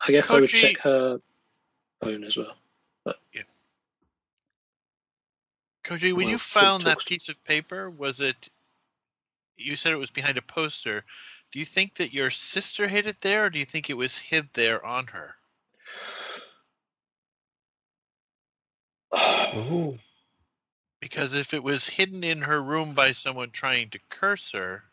I 0.06 0.12
guess 0.12 0.30
I 0.30 0.40
would 0.40 0.48
check 0.48 0.78
her 0.78 1.20
phone 2.02 2.24
as 2.24 2.36
well. 2.38 2.54
Koji, 5.90 6.12
when 6.12 6.26
Well, 6.26 6.30
you 6.30 6.38
found 6.38 6.84
that 6.84 7.04
piece 7.04 7.28
of 7.28 7.42
paper, 7.42 7.90
was 7.90 8.20
it 8.20 8.48
you 9.56 9.76
said 9.76 9.92
it 9.92 9.96
was 9.96 10.10
behind 10.10 10.38
a 10.38 10.42
poster. 10.42 11.04
Do 11.50 11.58
you 11.58 11.64
think 11.64 11.96
that 11.96 12.14
your 12.14 12.30
sister 12.30 12.86
hid 12.86 13.06
it 13.06 13.20
there, 13.20 13.46
or 13.46 13.50
do 13.50 13.58
you 13.58 13.64
think 13.64 13.90
it 13.90 13.96
was 13.96 14.16
hid 14.16 14.48
there 14.54 14.84
on 14.86 15.06
her? 15.08 15.34
Ooh. 19.56 19.98
Because 21.00 21.34
if 21.34 21.54
it 21.54 21.62
was 21.62 21.88
hidden 21.88 22.22
in 22.22 22.40
her 22.40 22.62
room 22.62 22.94
by 22.94 23.12
someone 23.12 23.50
trying 23.50 23.88
to 23.90 23.98
curse 24.10 24.52
her, 24.52 24.84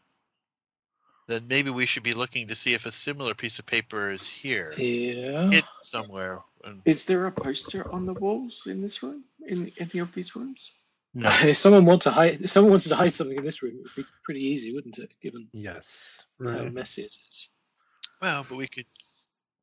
then 1.28 1.48
maybe 1.48 1.70
we 1.70 1.86
should 1.86 2.04
be 2.04 2.14
looking 2.14 2.48
to 2.48 2.56
see 2.56 2.74
if 2.74 2.86
a 2.86 2.92
similar 2.92 3.36
piece 3.36 3.60
of 3.60 3.66
paper 3.66 4.10
is 4.10 4.28
here, 4.28 4.74
Yeah. 4.74 5.50
hid 5.50 5.66
somewhere. 5.82 6.42
And 6.64 6.82
Is 6.86 7.06
there 7.06 7.28
a 7.28 7.32
poster 7.32 7.90
on 7.92 8.06
the 8.06 8.14
walls 8.16 8.66
in 8.66 8.82
this 8.82 9.04
room? 9.04 9.26
In 9.46 9.72
any 9.78 10.00
of 10.00 10.14
these 10.14 10.36
rooms? 10.36 10.72
No. 11.18 11.30
If 11.44 11.58
someone 11.58 11.86
wants 11.86 12.04
to 12.04 12.12
hide, 12.12 12.42
if 12.42 12.50
someone 12.52 12.72
wanted 12.72 12.90
to 12.90 12.96
hide 12.96 13.12
something 13.12 13.38
in 13.38 13.44
this 13.44 13.64
room, 13.64 13.74
it 13.76 13.82
would 13.84 13.96
be 13.96 14.06
pretty 14.24 14.42
easy, 14.42 14.72
wouldn't 14.72 15.00
it? 15.00 15.10
Given 15.20 15.48
Yes. 15.52 16.22
how 16.40 16.64
messy 16.66 17.02
it 17.04 17.18
is. 17.30 17.50
well, 18.22 18.46
but 18.48 18.56
we 18.58 18.68
could 18.68 18.86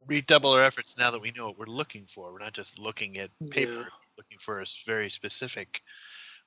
redouble 0.06 0.50
our 0.50 0.62
efforts 0.64 0.98
now 0.98 1.12
that 1.12 1.20
we 1.20 1.30
know 1.36 1.46
what 1.46 1.58
we're 1.58 1.66
looking 1.66 2.06
for. 2.06 2.32
We're 2.32 2.40
not 2.40 2.52
just 2.54 2.78
looking 2.78 3.18
at 3.18 3.30
paper, 3.50 3.70
Yeah. 3.72 3.84
looking 4.18 4.38
for 4.38 4.60
a 4.60 4.66
very 4.84 5.08
specific. 5.08 5.80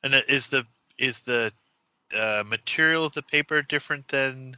And 0.03 0.13
uh, 0.13 0.21
is 0.27 0.47
the 0.47 0.65
is 0.97 1.21
the 1.21 1.53
uh, 2.13 2.43
material 2.45 3.05
of 3.05 3.13
the 3.13 3.23
paper 3.23 3.61
different 3.61 4.07
than 4.09 4.55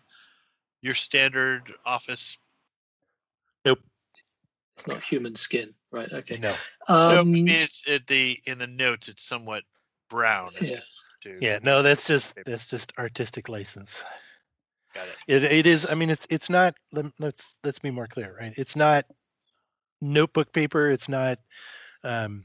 your 0.82 0.96
standard 0.96 1.72
office? 1.86 2.38
Nope. 3.66 3.80
It's 4.78 4.88
not 4.88 5.04
human 5.04 5.36
skin, 5.36 5.76
right? 5.92 6.12
Okay. 6.12 6.38
No. 6.38 6.54
no, 6.90 6.96
I 6.96 7.20
Um, 7.20 7.32
mean, 7.32 7.48
it's 7.48 7.88
at 7.88 8.08
the 8.08 8.40
in 8.46 8.58
the 8.58 8.68
notes. 8.68 9.10
It's 9.10 9.24
somewhat 9.24 9.64
brown. 10.10 10.52
yeah. 10.62 10.80
to- 11.22 11.38
Yeah. 11.42 11.60
No, 11.64 11.82
that's 11.82 12.06
just 12.06 12.34
that's 12.46 12.66
just 12.66 12.92
artistic 12.98 13.50
license. 13.50 14.04
got 14.94 15.08
it. 15.08 15.16
It, 15.28 15.44
it 15.52 15.68
is. 15.68 15.92
I 15.92 15.96
mean, 15.96 16.10
it's 16.10 16.26
it's 16.30 16.50
not. 16.50 16.76
Let's 17.20 17.56
let's 17.64 17.80
be 17.80 17.92
more 17.92 18.08
clear, 18.08 18.36
right? 18.40 18.54
It's 18.58 18.76
not 18.76 19.06
notebook 20.02 20.52
paper. 20.54 20.90
It's 20.90 21.10
not, 21.10 21.40
um, 22.04 22.44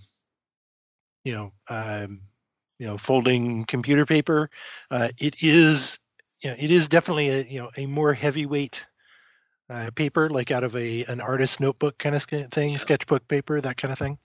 you 1.24 1.32
know, 1.32 1.52
um, 1.68 2.18
you 2.78 2.86
know, 2.86 2.98
folding 2.98 3.64
computer 3.64 4.04
paper. 4.04 4.50
Uh, 4.90 5.08
it 5.18 5.36
is, 5.42 5.98
you 6.42 6.50
know, 6.50 6.56
it 6.58 6.70
is 6.70 6.88
definitely 6.88 7.28
a 7.30 7.42
you 7.44 7.60
know 7.62 7.70
a 7.76 7.86
more 7.86 8.12
heavyweight 8.12 8.84
uh, 9.70 9.90
paper, 9.94 10.28
like 10.28 10.50
out 10.50 10.64
of 10.64 10.74
a 10.76 11.04
an 11.04 11.20
artist 11.20 11.60
notebook 11.60 11.96
kind 11.98 12.14
of 12.16 12.22
thing, 12.24 12.70
Yeah. 12.72 12.78
sketchbook 12.78 13.26
paper, 13.28 13.60
that 13.60 13.76
kind 13.76 13.92
of 13.92 13.98
thing. 13.98 14.18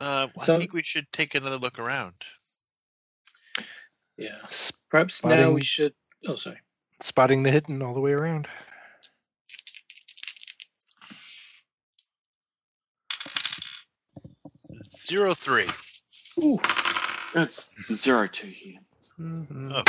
Uh, 0.00 0.28
I 0.38 0.44
So- 0.44 0.58
think 0.58 0.72
we 0.72 0.82
should 0.82 1.10
take 1.12 1.34
another 1.34 1.58
look 1.58 1.78
around. 1.78 2.14
Yeah. 4.16 4.38
S- 4.44 4.72
Perhaps 4.90 5.24
now 5.24 5.50
we 5.52 5.64
should. 5.64 5.94
Oh, 6.26 6.36
sorry. 6.36 6.60
Spotting 7.02 7.42
the 7.42 7.50
hidden 7.50 7.82
all 7.82 7.94
the 7.94 8.00
way 8.00 8.12
around. 8.12 8.48
Zero 14.96 15.34
three. 15.34 15.66
Ooh. 16.42 16.58
It's 17.34 17.72
zero 17.92 18.26
two 18.26 18.48
here. 18.48 18.78
Mhm. 19.20 19.72
Oh. 19.74 19.82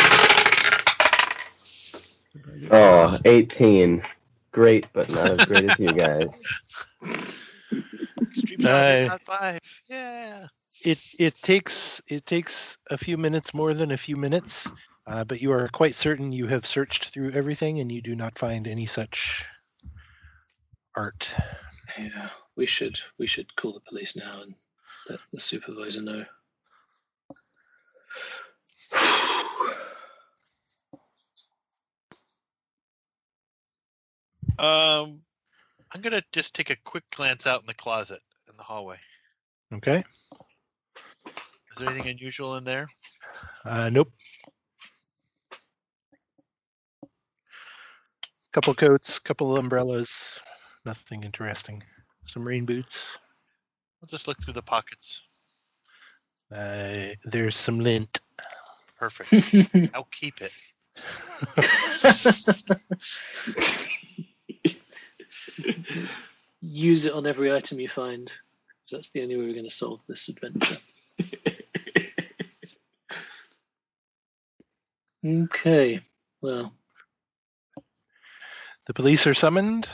Oh, 2.72 3.18
18. 3.26 4.04
Great, 4.52 4.86
but 4.94 5.10
not 5.10 5.40
as 5.40 5.46
great 5.46 5.70
as 5.70 5.80
you 5.80 5.92
guys. 5.92 6.42
Extreme 8.22 8.62
Nice. 8.62 9.08
Power 9.10 9.20
five. 9.24 9.60
Yeah. 9.88 10.48
it 10.84 11.00
it 11.20 11.36
takes 11.36 12.02
it 12.08 12.26
takes 12.26 12.78
a 12.90 12.98
few 12.98 13.18
minutes 13.18 13.54
more 13.54 13.74
than 13.74 13.92
a 13.92 13.98
few 13.98 14.16
minutes 14.16 14.70
uh, 15.08 15.24
but 15.24 15.42
you 15.42 15.52
are 15.52 15.68
quite 15.70 15.96
certain 15.96 16.32
you 16.32 16.48
have 16.48 16.66
searched 16.66 17.10
through 17.10 17.32
everything 17.32 17.80
and 17.80 17.92
you 17.92 18.02
do 18.02 18.16
not 18.16 18.38
find 18.38 18.68
any 18.68 18.86
such 18.86 19.46
art 20.96 21.32
Yeah. 21.98 22.30
We 22.58 22.66
should. 22.66 23.00
We 23.20 23.28
should 23.28 23.56
call 23.56 23.74
the 23.74 23.80
police 23.82 24.16
now 24.16 24.42
and 24.42 24.56
let 25.08 25.20
the 25.32 25.40
supervisor 25.40 26.02
know. 26.02 26.26
Um, 34.60 35.22
I'm 35.94 36.02
gonna 36.02 36.22
just 36.32 36.54
take 36.54 36.70
a 36.70 36.76
quick 36.84 37.04
glance 37.16 37.48
out 37.48 37.62
in 37.62 37.68
the 37.68 37.74
closet 37.74 38.22
in 38.50 38.58
the 38.58 38.64
hallway. 38.64 38.98
okay 39.74 40.04
Is 41.26 41.78
there 41.78 41.90
anything 41.90 42.12
unusual 42.12 42.56
in 42.58 42.64
there? 42.64 42.88
uh, 43.66 43.90
nope 43.90 44.12
couple 48.54 48.74
coats 48.74 49.20
couple 49.20 49.58
umbrellas 49.58 50.10
nothing 50.86 51.24
interesting 51.24 51.84
some 52.26 52.46
rain 52.48 52.66
boots 52.66 52.96
I'll 54.02 54.08
just 54.10 54.28
look 54.28 54.42
through 54.42 54.54
the 54.54 54.62
pockets. 54.62 55.22
uh, 56.54 57.10
there's 57.26 57.56
some 57.56 57.80
lint 57.80 58.22
Perfect. 58.98 59.92
I'll 59.94 60.08
keep 60.12 60.42
it. 60.42 60.54
Use 66.62 67.06
it 67.06 67.14
on 67.14 67.26
every 67.28 67.52
item 67.54 67.80
you 67.80 67.90
find. 67.90 68.28
'cause 68.28 68.92
That's 68.92 69.10
the 69.12 69.22
only 69.24 69.36
way 69.36 69.46
we're 69.46 69.54
going 69.54 69.66
to 69.66 69.72
solve 69.72 70.02
this 70.08 70.28
adventure. 70.30 70.78
Okay. 75.26 76.00
Well, 76.42 76.72
the 78.86 78.94
police 78.94 79.26
are 79.28 79.34
summoned 79.34 79.90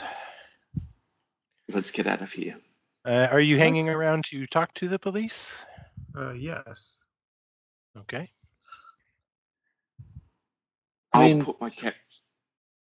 Let's 1.72 1.90
get 1.90 2.06
out 2.06 2.20
of 2.20 2.30
here. 2.30 2.56
uh, 3.06 3.28
are 3.30 3.40
you 3.40 3.56
hanging 3.56 3.88
around 3.88 4.24
to 4.26 4.46
talk 4.46 4.74
to 4.74 4.88
the 4.88 4.98
police 4.98 5.52
Uh, 6.16 6.32
yes. 6.32 6.96
okay 7.98 8.30
I 11.12 11.18
I'll 11.22 11.28
mean- 11.28 11.44
put 11.44 11.60
my 11.60 11.70
cap. 11.70 11.94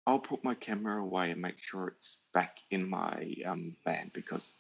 I'll 0.08 0.20
put 0.20 0.44
my 0.44 0.56
camera 0.56 1.02
away 1.02 1.32
and 1.32 1.42
make 1.42 1.60
sure 1.60 1.88
it's 1.88 2.26
back 2.34 2.58
in 2.72 2.90
my 2.90 3.36
um, 3.46 3.76
van 3.86 4.12
because 4.14 4.56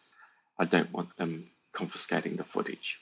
I 0.59 0.65
don't 0.65 0.91
want 0.93 1.15
them 1.18 1.49
confiscating 1.73 2.35
the 2.35 2.43
footage. 2.43 2.99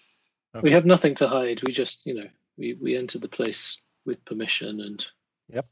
we 0.61 0.71
have 0.71 0.85
nothing 0.85 1.15
to 1.15 1.27
hide. 1.27 1.61
We 1.63 1.73
just, 1.73 2.05
you 2.05 2.13
know, 2.13 2.29
we, 2.57 2.73
we 2.81 2.95
entered 2.95 3.21
the 3.21 3.27
place 3.27 3.79
with 4.05 4.23
permission 4.25 4.79
and 4.81 5.05
Yep. 5.51 5.65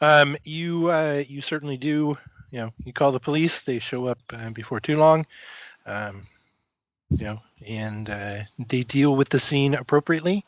Um, 0.00 0.36
you 0.44 0.90
uh, 0.90 1.24
you 1.26 1.40
certainly 1.40 1.76
do. 1.76 2.18
You 2.50 2.58
know, 2.58 2.72
you 2.84 2.92
call 2.92 3.12
the 3.12 3.20
police. 3.20 3.62
They 3.62 3.78
show 3.78 4.06
up 4.06 4.18
uh, 4.30 4.50
before 4.50 4.80
too 4.80 4.96
long. 4.96 5.26
Um, 5.84 6.26
you 7.10 7.24
know, 7.24 7.40
and 7.66 8.08
uh, 8.10 8.38
they 8.68 8.82
deal 8.82 9.14
with 9.14 9.28
the 9.28 9.38
scene 9.38 9.74
appropriately. 9.74 10.44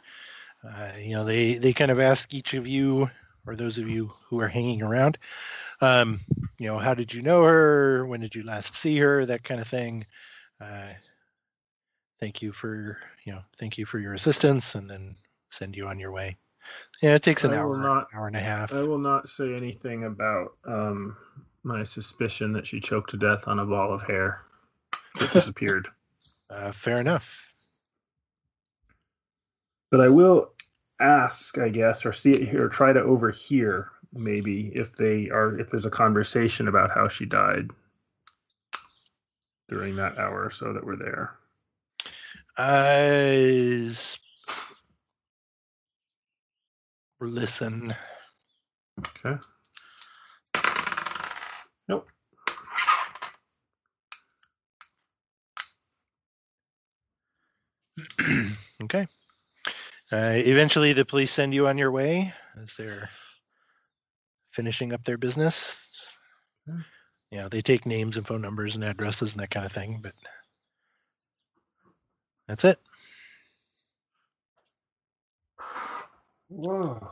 Uh, 0.66 0.90
you 0.98 1.14
know, 1.14 1.24
they 1.24 1.54
they 1.54 1.72
kind 1.72 1.90
of 1.90 2.00
ask 2.00 2.32
each 2.34 2.54
of 2.54 2.66
you, 2.66 3.10
or 3.48 3.56
those 3.56 3.78
of 3.78 3.88
you 3.88 4.12
who 4.28 4.38
are 4.40 4.48
hanging 4.48 4.82
around, 4.82 5.16
um, 5.80 6.20
you 6.58 6.66
know, 6.66 6.78
how 6.78 6.92
did 6.92 7.12
you 7.12 7.22
know 7.22 7.42
her? 7.44 8.06
When 8.06 8.20
did 8.20 8.34
you 8.34 8.42
last 8.42 8.76
see 8.76 8.98
her? 8.98 9.24
That 9.24 9.42
kind 9.42 9.60
of 9.60 9.66
thing. 9.66 10.04
Uh, 10.60 10.88
thank 12.20 12.42
you 12.42 12.52
for 12.52 12.98
you 13.24 13.32
know, 13.32 13.40
thank 13.58 13.78
you 13.78 13.86
for 13.86 13.98
your 13.98 14.14
assistance, 14.14 14.74
and 14.74 14.88
then 14.88 15.16
send 15.50 15.76
you 15.76 15.86
on 15.88 15.98
your 15.98 16.12
way. 16.12 16.36
Yeah, 17.00 17.14
it 17.14 17.22
takes 17.22 17.44
an 17.44 17.52
I 17.54 17.56
hour, 17.56 17.76
not- 17.78 18.08
hour 18.14 18.26
and 18.26 18.36
a 18.36 18.40
half. 18.40 18.72
I 18.72 18.82
will 18.82 18.98
not 18.98 19.28
say 19.28 19.54
anything 19.54 20.04
about 20.04 20.52
um, 20.66 21.16
my 21.62 21.82
suspicion 21.84 22.52
that 22.52 22.66
she 22.66 22.80
choked 22.80 23.10
to 23.10 23.16
death 23.16 23.48
on 23.48 23.58
a 23.60 23.64
ball 23.64 23.94
of 23.94 24.02
hair 24.02 24.42
that 25.18 25.32
disappeared. 25.32 25.88
Uh, 26.50 26.72
fair 26.72 26.98
enough. 26.98 27.46
But 29.90 30.00
I 30.00 30.08
will 30.08 30.52
ask, 31.00 31.58
I 31.58 31.68
guess, 31.68 32.04
or 32.04 32.12
see 32.12 32.30
it 32.30 32.48
here, 32.48 32.66
or 32.66 32.68
try 32.68 32.92
to 32.92 33.00
overhear 33.00 33.90
maybe 34.12 34.72
if 34.74 34.96
they 34.96 35.28
are 35.30 35.58
if 35.58 35.70
there's 35.70 35.86
a 35.86 35.90
conversation 35.90 36.68
about 36.68 36.90
how 36.90 37.08
she 37.08 37.26
died 37.26 37.70
during 39.68 39.96
that 39.96 40.18
hour 40.18 40.44
or 40.44 40.50
so 40.50 40.72
that 40.72 40.84
we're 40.84 40.96
there. 40.96 41.34
Uh, 42.56 43.92
listen. 47.20 47.94
Okay. 48.98 49.38
Nope. 51.88 52.08
okay. 58.82 59.06
Uh, 60.10 60.32
eventually, 60.36 60.92
the 60.92 61.04
police 61.04 61.32
send 61.32 61.52
you 61.52 61.68
on 61.68 61.76
your 61.76 61.90
way 61.90 62.32
as 62.62 62.74
they're 62.76 63.10
finishing 64.52 64.92
up 64.92 65.04
their 65.04 65.18
business. 65.18 65.84
Yeah, 66.66 66.78
You 67.30 67.38
know, 67.38 67.48
they 67.48 67.60
take 67.60 67.84
names 67.84 68.16
and 68.16 68.26
phone 68.26 68.40
numbers 68.40 68.74
and 68.74 68.84
addresses 68.84 69.32
and 69.32 69.42
that 69.42 69.50
kind 69.50 69.66
of 69.66 69.72
thing, 69.72 70.00
but 70.02 70.14
that's 72.46 72.64
it. 72.64 72.78
Whoa. 76.48 77.10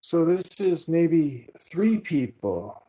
So 0.00 0.24
this 0.24 0.48
is 0.60 0.88
maybe 0.88 1.48
three 1.58 1.98
people. 1.98 2.82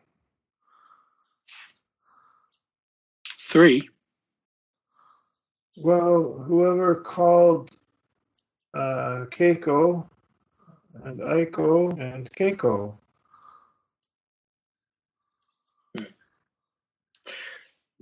Three. 3.40 3.90
Well, 5.76 6.42
whoever 6.46 6.94
called 6.94 7.76
uh, 8.74 9.26
Keiko 9.30 10.08
and 11.04 11.20
Aiko 11.20 11.98
and 12.00 12.30
Keiko. 12.32 12.94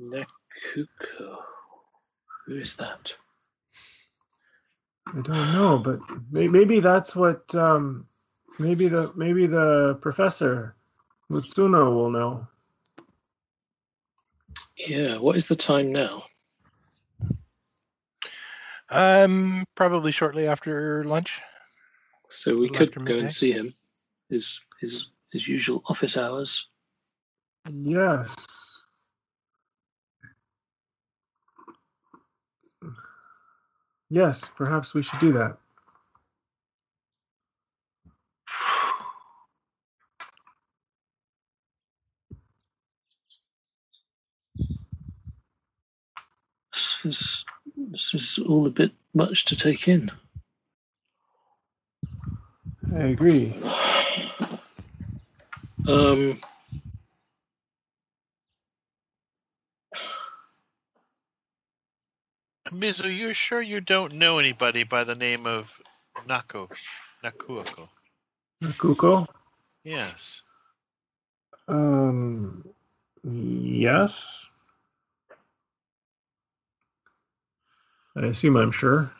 Nekuko. 0.01 1.37
Who 2.47 2.57
is 2.57 2.77
that? 2.77 3.13
I 5.07 5.21
don't 5.21 5.53
know, 5.53 5.79
but 5.79 6.01
maybe 6.31 6.81
that's 6.81 7.15
what. 7.15 7.55
Um, 7.55 8.07
maybe 8.59 8.89
the 8.89 9.13
maybe 9.17 9.47
the 9.47 9.99
professor 10.01 10.77
Mizuno 11.31 11.95
will 11.95 12.11
know. 12.11 12.47
Yeah, 14.77 15.19
what 15.19 15.37
is 15.37 15.47
the 15.47 15.57
time 15.57 15.93
now? 15.93 16.25
Um, 18.91 19.65
probably 19.77 20.11
shortly 20.11 20.47
after 20.47 21.05
lunch. 21.05 21.41
So 22.29 22.57
we 22.57 22.69
could 22.69 22.95
go 22.95 23.03
midday. 23.03 23.21
and 23.21 23.33
see 23.33 23.53
him. 23.53 23.75
His 24.29 24.61
his 24.81 25.09
his 25.31 25.47
usual 25.47 25.83
office 25.87 26.17
hours. 26.17 26.67
Yes. 27.69 28.35
Yes, 34.09 34.51
perhaps 34.57 34.93
we 34.93 35.03
should 35.03 35.21
do 35.21 35.33
that. 35.33 35.57
This 47.91 48.15
is, 48.15 48.39
all 48.39 48.67
a 48.67 48.71
bit 48.71 48.93
much 49.15 49.47
to 49.47 49.57
take 49.57 49.89
in. 49.89 50.12
I 52.95 53.01
agree. 53.01 53.53
Um, 55.89 56.39
Mizu, 62.69 63.17
you're 63.17 63.35
sure 63.35 63.61
you 63.61 63.81
don't 63.81 64.15
know 64.15 64.39
anybody 64.39 64.85
by 64.85 65.03
the 65.03 65.17
name 65.17 65.47
of 65.47 65.81
Nako, 66.29 66.71
Nakuako? 67.25 67.89
Kuko? 68.62 69.27
Yes. 69.83 70.43
Um, 71.67 72.65
yes. 73.25 74.49
I 78.16 78.27
assume 78.27 78.57
I'm 78.57 78.73
sure. 78.73 79.11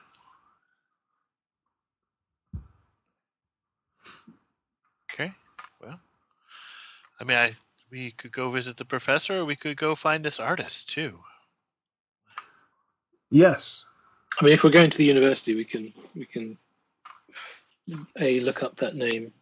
Okay. 5.13 5.33
Well, 5.81 6.01
I 7.21 7.25
mean, 7.25 7.37
I 7.37 7.53
we 7.91 8.13
could 8.13 8.33
go 8.33 8.51
visit 8.51 8.77
the 8.77 8.85
professor, 8.85 9.39
or 9.39 9.45
we 9.45 9.57
could 9.57 9.77
go 9.77 9.95
find 9.95 10.25
this 10.25 10.41
artist 10.41 10.89
too. 10.89 11.19
Yes. 13.31 13.85
I 14.41 14.45
mean, 14.45 14.55
if 14.55 14.65
we're 14.65 14.71
going 14.71 14.91
to 14.91 14.99
the 14.99 15.05
university, 15.05 15.55
we 15.55 15.65
can 15.65 15.93
we 16.15 16.25
can 16.25 16.57
a 18.19 18.41
look 18.41 18.63
up 18.63 18.77
that 18.77 18.95
name. 18.95 19.33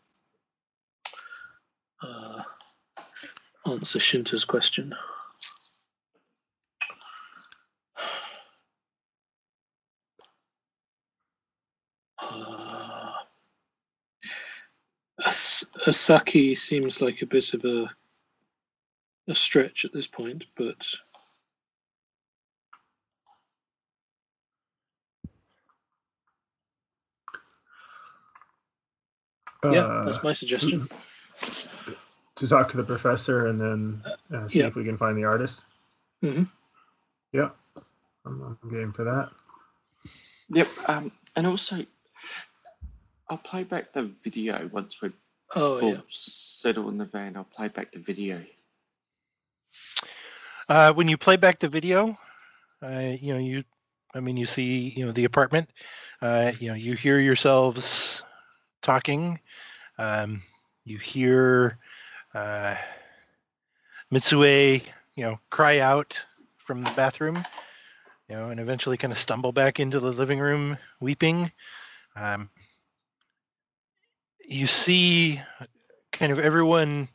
Uh, 2.03 2.43
answer 3.67 3.99
Shinta's 3.99 4.45
question. 4.45 4.95
Uh, 12.21 13.13
As- 15.25 15.69
Asaki 15.89 16.57
seems 16.57 17.01
like 17.01 17.23
a 17.23 17.27
bit 17.27 17.55
of 17.55 17.65
a 17.65 17.91
a 19.27 19.35
stretch 19.35 19.85
at 19.85 19.93
this 19.93 20.07
point, 20.07 20.45
but 20.57 20.87
yeah, 29.65 29.81
Uh, 29.81 30.05
that's 30.05 30.23
my 30.23 30.33
suggestion. 30.33 30.87
to 32.37 32.47
talk 32.47 32.71
to 32.71 32.77
the 32.77 32.85
professor 32.85 33.49
and 33.49 33.61
then 33.61 34.03
uh, 34.33 34.47
see 34.47 34.61
yeah. 34.61 34.67
if 34.67 34.77
we 34.77 34.85
can 34.85 34.97
find 34.97 35.17
the 35.17 35.25
artist. 35.25 35.65
Mhm. 36.23 36.49
Yeah, 37.33 37.51
I'm, 38.25 38.59
I'm 38.63 38.71
game 38.71 38.93
for 38.93 39.05
that. 39.05 39.31
Yep. 40.51 40.69
Um, 40.87 41.13
and 41.35 41.47
also, 41.47 41.85
I'll 43.29 43.39
play 43.39 43.65
back 43.65 43.93
the 43.93 44.05
video 44.23 44.69
once 44.73 45.03
we're 45.03 45.13
Oh 45.55 45.81
all 45.81 45.95
yeah. 45.95 46.01
settled 46.09 46.89
in 46.89 46.99
the 46.99 47.05
van. 47.05 47.37
I'll 47.37 47.45
play 47.45 47.69
back 47.69 47.93
the 47.93 47.99
video. 47.99 48.43
Uh, 50.69 50.93
when 50.93 51.09
you 51.09 51.17
play 51.17 51.37
back 51.37 51.59
the 51.59 51.69
video, 51.69 52.19
uh, 52.83 53.15
you 53.21 53.33
know 53.33 53.39
you, 53.39 53.65
I 54.15 54.21
mean, 54.21 54.37
you 54.37 54.47
see, 54.47 54.93
you 54.97 55.07
know, 55.07 55.13
the 55.13 55.25
apartment. 55.25 55.71
Uh, 56.21 56.53
you 56.61 56.69
know, 56.69 56.75
you 56.75 56.95
hear 56.95 57.19
yourselves 57.19 58.23
talking. 58.83 59.39
Um, 59.99 60.43
you 60.85 60.99
hear 60.99 61.79
uh, 62.35 62.77
Mitsue, 64.13 64.83
you 65.15 65.25
know, 65.25 65.39
cry 65.51 65.79
out 65.79 66.19
from 66.59 66.83
the 66.83 66.91
bathroom. 66.97 67.45
You 68.29 68.37
know, 68.37 68.51
and 68.51 68.61
eventually 68.61 68.99
kind 68.99 69.13
of 69.13 69.19
stumble 69.19 69.53
back 69.53 69.81
into 69.81 70.01
the 70.01 70.13
living 70.13 70.39
room, 70.39 70.77
weeping. 71.01 71.51
Um, 72.15 72.51
you 74.49 74.67
see, 74.67 75.41
kind 76.13 76.33
of 76.33 76.39
everyone 76.39 77.09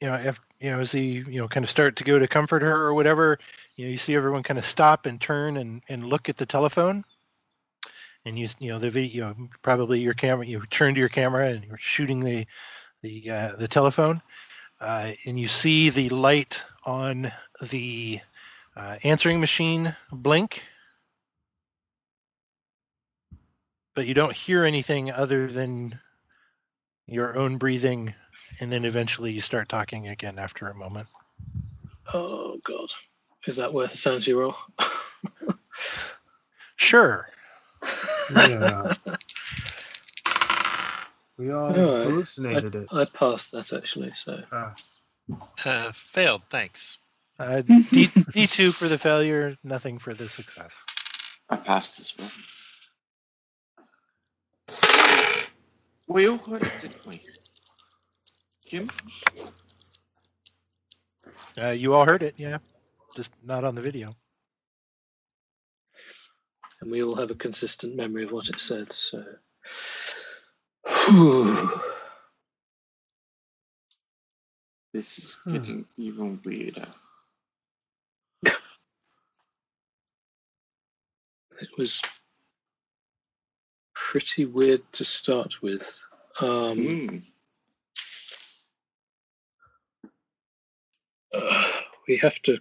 you 0.00 0.08
know, 0.08 0.14
if, 0.14 0.38
you 0.60 0.70
know, 0.70 0.80
as 0.80 0.92
he, 0.92 1.24
you 1.28 1.40
know, 1.40 1.48
kind 1.48 1.64
of 1.64 1.70
start 1.70 1.96
to 1.96 2.04
go 2.04 2.18
to 2.18 2.28
comfort 2.28 2.62
her 2.62 2.74
or 2.74 2.94
whatever, 2.94 3.38
you 3.76 3.84
know, 3.84 3.90
you 3.90 3.98
see 3.98 4.14
everyone 4.14 4.42
kind 4.42 4.58
of 4.58 4.66
stop 4.66 5.06
and 5.06 5.20
turn 5.20 5.56
and, 5.56 5.82
and 5.88 6.04
look 6.04 6.28
at 6.28 6.36
the 6.36 6.46
telephone. 6.46 7.04
And 8.24 8.38
you, 8.38 8.48
you 8.58 8.70
know, 8.70 8.78
the 8.78 8.90
video, 8.90 9.34
probably 9.62 10.00
your 10.00 10.14
camera, 10.14 10.46
you 10.46 10.62
turn 10.70 10.94
to 10.94 11.00
your 11.00 11.08
camera 11.08 11.48
and 11.48 11.64
you're 11.64 11.78
shooting 11.78 12.20
the, 12.20 12.46
the, 13.02 13.30
uh, 13.30 13.56
the 13.56 13.68
telephone. 13.68 14.20
Uh, 14.80 15.12
and 15.24 15.40
you 15.40 15.48
see 15.48 15.90
the 15.90 16.08
light 16.10 16.62
on 16.84 17.32
the 17.70 18.20
uh, 18.76 18.96
answering 19.04 19.40
machine 19.40 19.94
blink. 20.12 20.62
But 23.94 24.06
you 24.06 24.12
don't 24.12 24.36
hear 24.36 24.64
anything 24.64 25.10
other 25.10 25.46
than 25.46 25.98
your 27.06 27.36
own 27.38 27.56
breathing 27.58 28.14
and 28.60 28.72
then 28.72 28.84
eventually 28.84 29.32
you 29.32 29.40
start 29.40 29.68
talking 29.68 30.08
again 30.08 30.38
after 30.38 30.68
a 30.68 30.74
moment. 30.74 31.08
Oh 32.12 32.58
god. 32.64 32.90
Is 33.46 33.56
that 33.56 33.72
worth 33.72 33.92
a 33.94 33.96
sanity 33.96 34.32
roll? 34.32 34.56
Sure. 36.78 37.26
Yeah. 38.34 38.92
We 41.38 41.50
all 41.50 41.78
Oh, 41.78 42.00
I- 42.00 42.04
hallucinated 42.04 42.74
it. 42.74 42.88
I 42.92 43.04
passed 43.06 43.52
that 43.52 43.72
actually, 43.72 44.10
so 44.14 44.42
Us. 44.52 45.00
Uh, 45.64 45.90
failed. 45.92 46.42
Thanks. 46.50 46.98
Uh, 47.38 47.62
D 47.62 48.08
D 48.32 48.46
two 48.46 48.70
for 48.70 48.88
the 48.88 48.98
failure, 48.98 49.56
nothing 49.64 49.98
for 49.98 50.14
the 50.14 50.28
success. 50.28 50.72
I 51.50 51.56
passed 51.56 51.98
as 51.98 52.14
well. 52.18 52.30
We 56.08 56.28
all 56.28 56.38
heard 56.38 56.62
it, 56.62 56.72
didn't 56.80 57.06
we? 57.06 57.20
Kim? 58.66 58.88
Uh, 61.60 61.70
you 61.70 61.94
all 61.94 62.06
heard 62.06 62.22
it, 62.22 62.34
yeah, 62.38 62.58
just 63.16 63.30
not 63.44 63.64
on 63.64 63.74
the 63.74 63.82
video. 63.82 64.10
and 66.80 66.90
we 66.90 67.02
all 67.02 67.14
have 67.16 67.30
a 67.30 67.34
consistent 67.36 67.96
memory 67.96 68.24
of 68.24 68.32
what 68.32 68.48
it 68.48 68.60
said, 68.60 68.92
so 68.92 69.24
This 74.92 75.18
is 75.18 75.42
Hmm. 75.44 75.52
getting 75.52 75.86
even 75.98 76.40
weirder. 76.44 76.86
it 81.60 81.68
was 81.78 82.02
pretty 84.16 84.46
weird 84.46 84.82
to 84.92 85.04
start 85.04 85.62
with. 85.62 86.06
Um, 86.40 86.78
Hmm. 86.78 87.16
uh, 91.34 91.64
we 92.08 92.18
have 92.18 92.40
to 92.42 92.58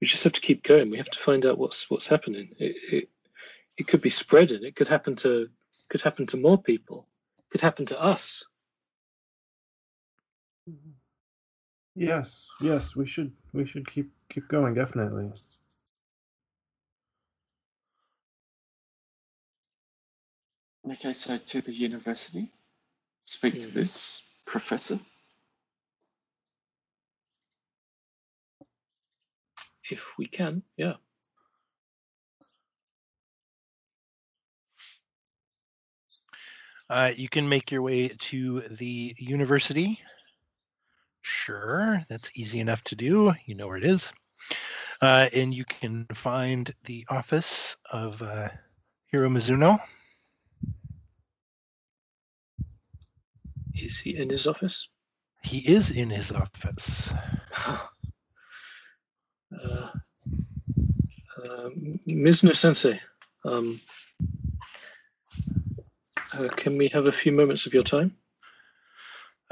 we 0.00 0.06
just 0.08 0.24
have 0.24 0.32
to 0.34 0.40
keep 0.40 0.62
going 0.64 0.90
we 0.90 0.98
have 0.98 1.10
to 1.10 1.18
find 1.20 1.46
out 1.46 1.58
what's 1.58 1.90
what's 1.90 2.08
happening 2.08 2.50
it, 2.58 2.76
it, 2.92 3.08
it 3.78 3.88
could 3.88 4.02
be 4.02 4.10
spreading 4.10 4.64
it 4.64 4.76
could 4.76 4.88
happen 4.88 5.16
to 5.16 5.48
Could 5.90 6.02
happen 6.02 6.26
to 6.28 6.38
more 6.38 6.60
people. 6.62 7.08
Could 7.52 7.60
happen 7.60 7.86
to 7.86 8.02
us. 8.02 8.44
Yes, 11.94 12.46
yes, 12.60 12.96
we 12.96 13.06
should 13.06 13.32
we 13.52 13.66
should 13.66 13.86
keep 13.88 14.10
keep 14.30 14.48
going 14.48 14.74
definitely. 14.74 15.30
Okay, 20.90 21.12
so 21.12 21.38
to 21.38 21.60
the 21.60 21.72
university, 21.72 22.50
speak 23.24 23.60
to 23.60 23.68
Mhm. 23.68 23.72
this 23.72 24.22
professor. 24.44 24.98
If 29.90 30.18
we 30.18 30.26
can, 30.26 30.62
yeah. 30.76 30.96
Uh, 36.90 37.12
you 37.16 37.28
can 37.28 37.48
make 37.48 37.70
your 37.70 37.82
way 37.82 38.08
to 38.08 38.60
the 38.68 39.14
university. 39.18 40.00
Sure, 41.22 42.04
that's 42.08 42.30
easy 42.34 42.58
enough 42.60 42.82
to 42.84 42.96
do. 42.96 43.32
You 43.46 43.54
know 43.54 43.68
where 43.68 43.76
it 43.76 43.84
is. 43.84 44.12
Uh, 45.00 45.28
and 45.32 45.54
you 45.54 45.64
can 45.64 46.06
find 46.14 46.74
the 46.84 47.06
office 47.08 47.76
of 47.90 48.20
uh, 48.20 48.48
Hiro 49.06 49.28
Mizuno. 49.28 49.80
Is 53.74 53.98
he 53.98 54.16
in 54.16 54.30
his 54.30 54.46
office? 54.46 54.88
He 55.42 55.58
is 55.58 55.90
in 55.90 56.10
his 56.10 56.32
office. 56.32 57.12
uh, 57.56 57.78
uh, 59.60 59.88
Mizuno 62.06 62.54
Sensei, 62.54 63.00
um, 63.44 63.78
uh, 66.32 66.48
can 66.56 66.76
we 66.76 66.88
have 66.88 67.08
a 67.08 67.12
few 67.12 67.32
moments 67.32 67.66
of 67.66 67.74
your 67.74 67.82
time? 67.82 68.16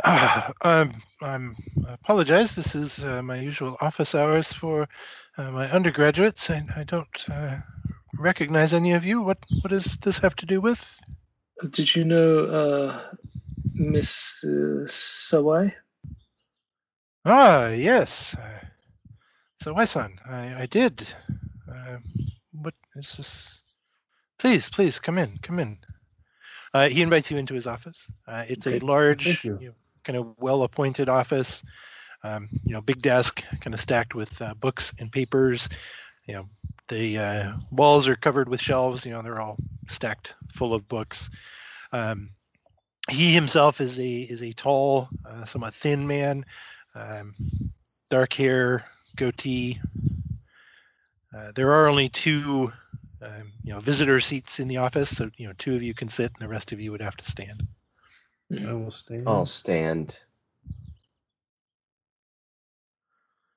Ah, 0.04 0.52
um, 0.62 1.02
I'm 1.20 1.56
I 1.86 1.94
apologize. 1.94 2.54
This 2.54 2.74
is 2.74 3.04
uh, 3.04 3.22
my 3.22 3.36
usual 3.36 3.76
office 3.80 4.14
hours 4.14 4.52
for 4.52 4.88
uh, 5.36 5.50
my 5.50 5.70
undergraduates. 5.70 6.48
I, 6.48 6.64
I 6.74 6.84
don't 6.84 7.30
uh, 7.30 7.58
recognize 8.18 8.72
any 8.72 8.92
of 8.92 9.04
you. 9.04 9.20
What 9.20 9.38
what 9.60 9.70
does 9.70 9.98
this 10.00 10.18
have 10.18 10.36
to 10.36 10.46
do 10.46 10.60
with? 10.60 11.00
Did 11.70 11.94
you 11.94 12.04
know 12.04 12.44
uh, 12.44 13.00
Miss 13.74 14.42
uh, 14.44 14.86
Sawai? 14.86 15.72
Ah, 17.24 17.68
yes. 17.68 18.34
Uh, 18.34 18.66
so, 19.62 19.72
Wai-san, 19.74 20.18
I, 20.26 20.62
I 20.62 20.66
did. 20.66 21.06
Uh, 21.70 21.96
what 22.52 22.74
is 22.96 23.14
this? 23.16 23.48
Please, 24.38 24.68
please 24.68 24.98
come 24.98 25.18
in. 25.18 25.38
Come 25.42 25.58
in. 25.58 25.78
Uh, 26.72 26.88
he 26.88 27.02
invites 27.02 27.30
you 27.30 27.36
into 27.36 27.54
his 27.54 27.66
office. 27.66 28.06
Uh, 28.26 28.44
it's 28.48 28.66
Okay, 28.66 28.78
a 28.78 28.84
large, 28.84 29.24
thank 29.24 29.44
you. 29.44 29.58
know, 29.60 29.72
kind 30.04 30.16
of 30.16 30.34
well-appointed 30.38 31.08
office. 31.08 31.62
Um, 32.22 32.48
you 32.64 32.72
know, 32.74 32.80
big 32.80 33.00
desk, 33.02 33.42
kind 33.60 33.74
of 33.74 33.80
stacked 33.80 34.14
with 34.14 34.40
uh, 34.42 34.54
books 34.54 34.92
and 34.98 35.10
papers. 35.10 35.68
You 36.26 36.34
know, 36.34 36.48
the 36.88 37.18
uh, 37.18 37.52
walls 37.70 38.08
are 38.08 38.16
covered 38.16 38.48
with 38.48 38.60
shelves. 38.60 39.04
You 39.04 39.12
know, 39.12 39.22
they're 39.22 39.40
all 39.40 39.56
stacked 39.88 40.34
full 40.54 40.74
of 40.74 40.86
books. 40.88 41.30
Um, 41.92 42.28
he 43.10 43.32
himself 43.32 43.80
is 43.80 43.98
a 43.98 44.08
is 44.08 44.42
a 44.42 44.52
tall, 44.52 45.08
uh, 45.28 45.44
somewhat 45.44 45.74
thin 45.74 46.06
man, 46.06 46.44
um, 46.94 47.34
dark 48.08 48.32
hair, 48.32 48.84
goatee. 49.16 49.80
Uh, 51.36 51.52
there 51.54 51.72
are 51.72 51.88
only 51.88 52.08
two, 52.08 52.72
um, 53.22 53.52
you 53.62 53.72
know, 53.72 53.80
visitor 53.80 54.20
seats 54.20 54.58
in 54.60 54.68
the 54.68 54.76
office, 54.76 55.16
so 55.16 55.30
you 55.36 55.46
know, 55.46 55.52
two 55.58 55.74
of 55.74 55.82
you 55.82 55.94
can 55.94 56.08
sit, 56.08 56.32
and 56.38 56.48
the 56.48 56.52
rest 56.52 56.72
of 56.72 56.80
you 56.80 56.90
would 56.90 57.02
have 57.02 57.16
to 57.16 57.24
stand. 57.28 57.62
I 58.66 58.72
will 58.72 58.90
stay. 58.90 59.22
I'll 59.26 59.46
stand. 59.46 60.18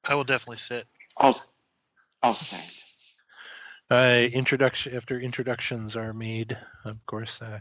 I 0.07 0.15
will 0.15 0.23
definitely 0.23 0.57
sit. 0.57 0.85
I'll, 1.17 1.39
I'll 2.21 2.33
stand. 2.33 2.79
Uh, 3.89 4.27
introduction 4.33 4.95
after 4.95 5.19
introductions 5.19 5.95
are 5.95 6.13
made, 6.13 6.57
of 6.85 7.05
course. 7.05 7.41
Uh, 7.41 7.59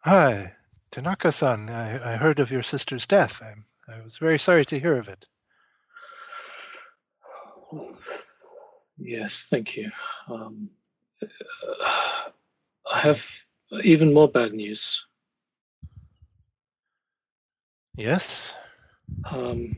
Hi, 0.00 0.52
Tanaka-san. 0.90 1.68
I, 1.70 2.14
I 2.14 2.16
heard 2.16 2.38
of 2.38 2.50
your 2.50 2.62
sister's 2.62 3.06
death. 3.06 3.42
I, 3.42 3.54
I 3.92 4.00
was 4.02 4.18
very 4.18 4.38
sorry 4.38 4.64
to 4.66 4.80
hear 4.80 4.98
of 4.98 5.08
it. 5.08 5.26
Yes, 8.98 9.46
thank 9.50 9.76
you. 9.76 9.90
Um, 10.28 10.70
I 12.92 12.98
have 13.00 13.26
even 13.82 14.12
more 14.14 14.28
bad 14.28 14.52
news. 14.52 15.04
Yes. 17.96 18.52
Um, 19.24 19.76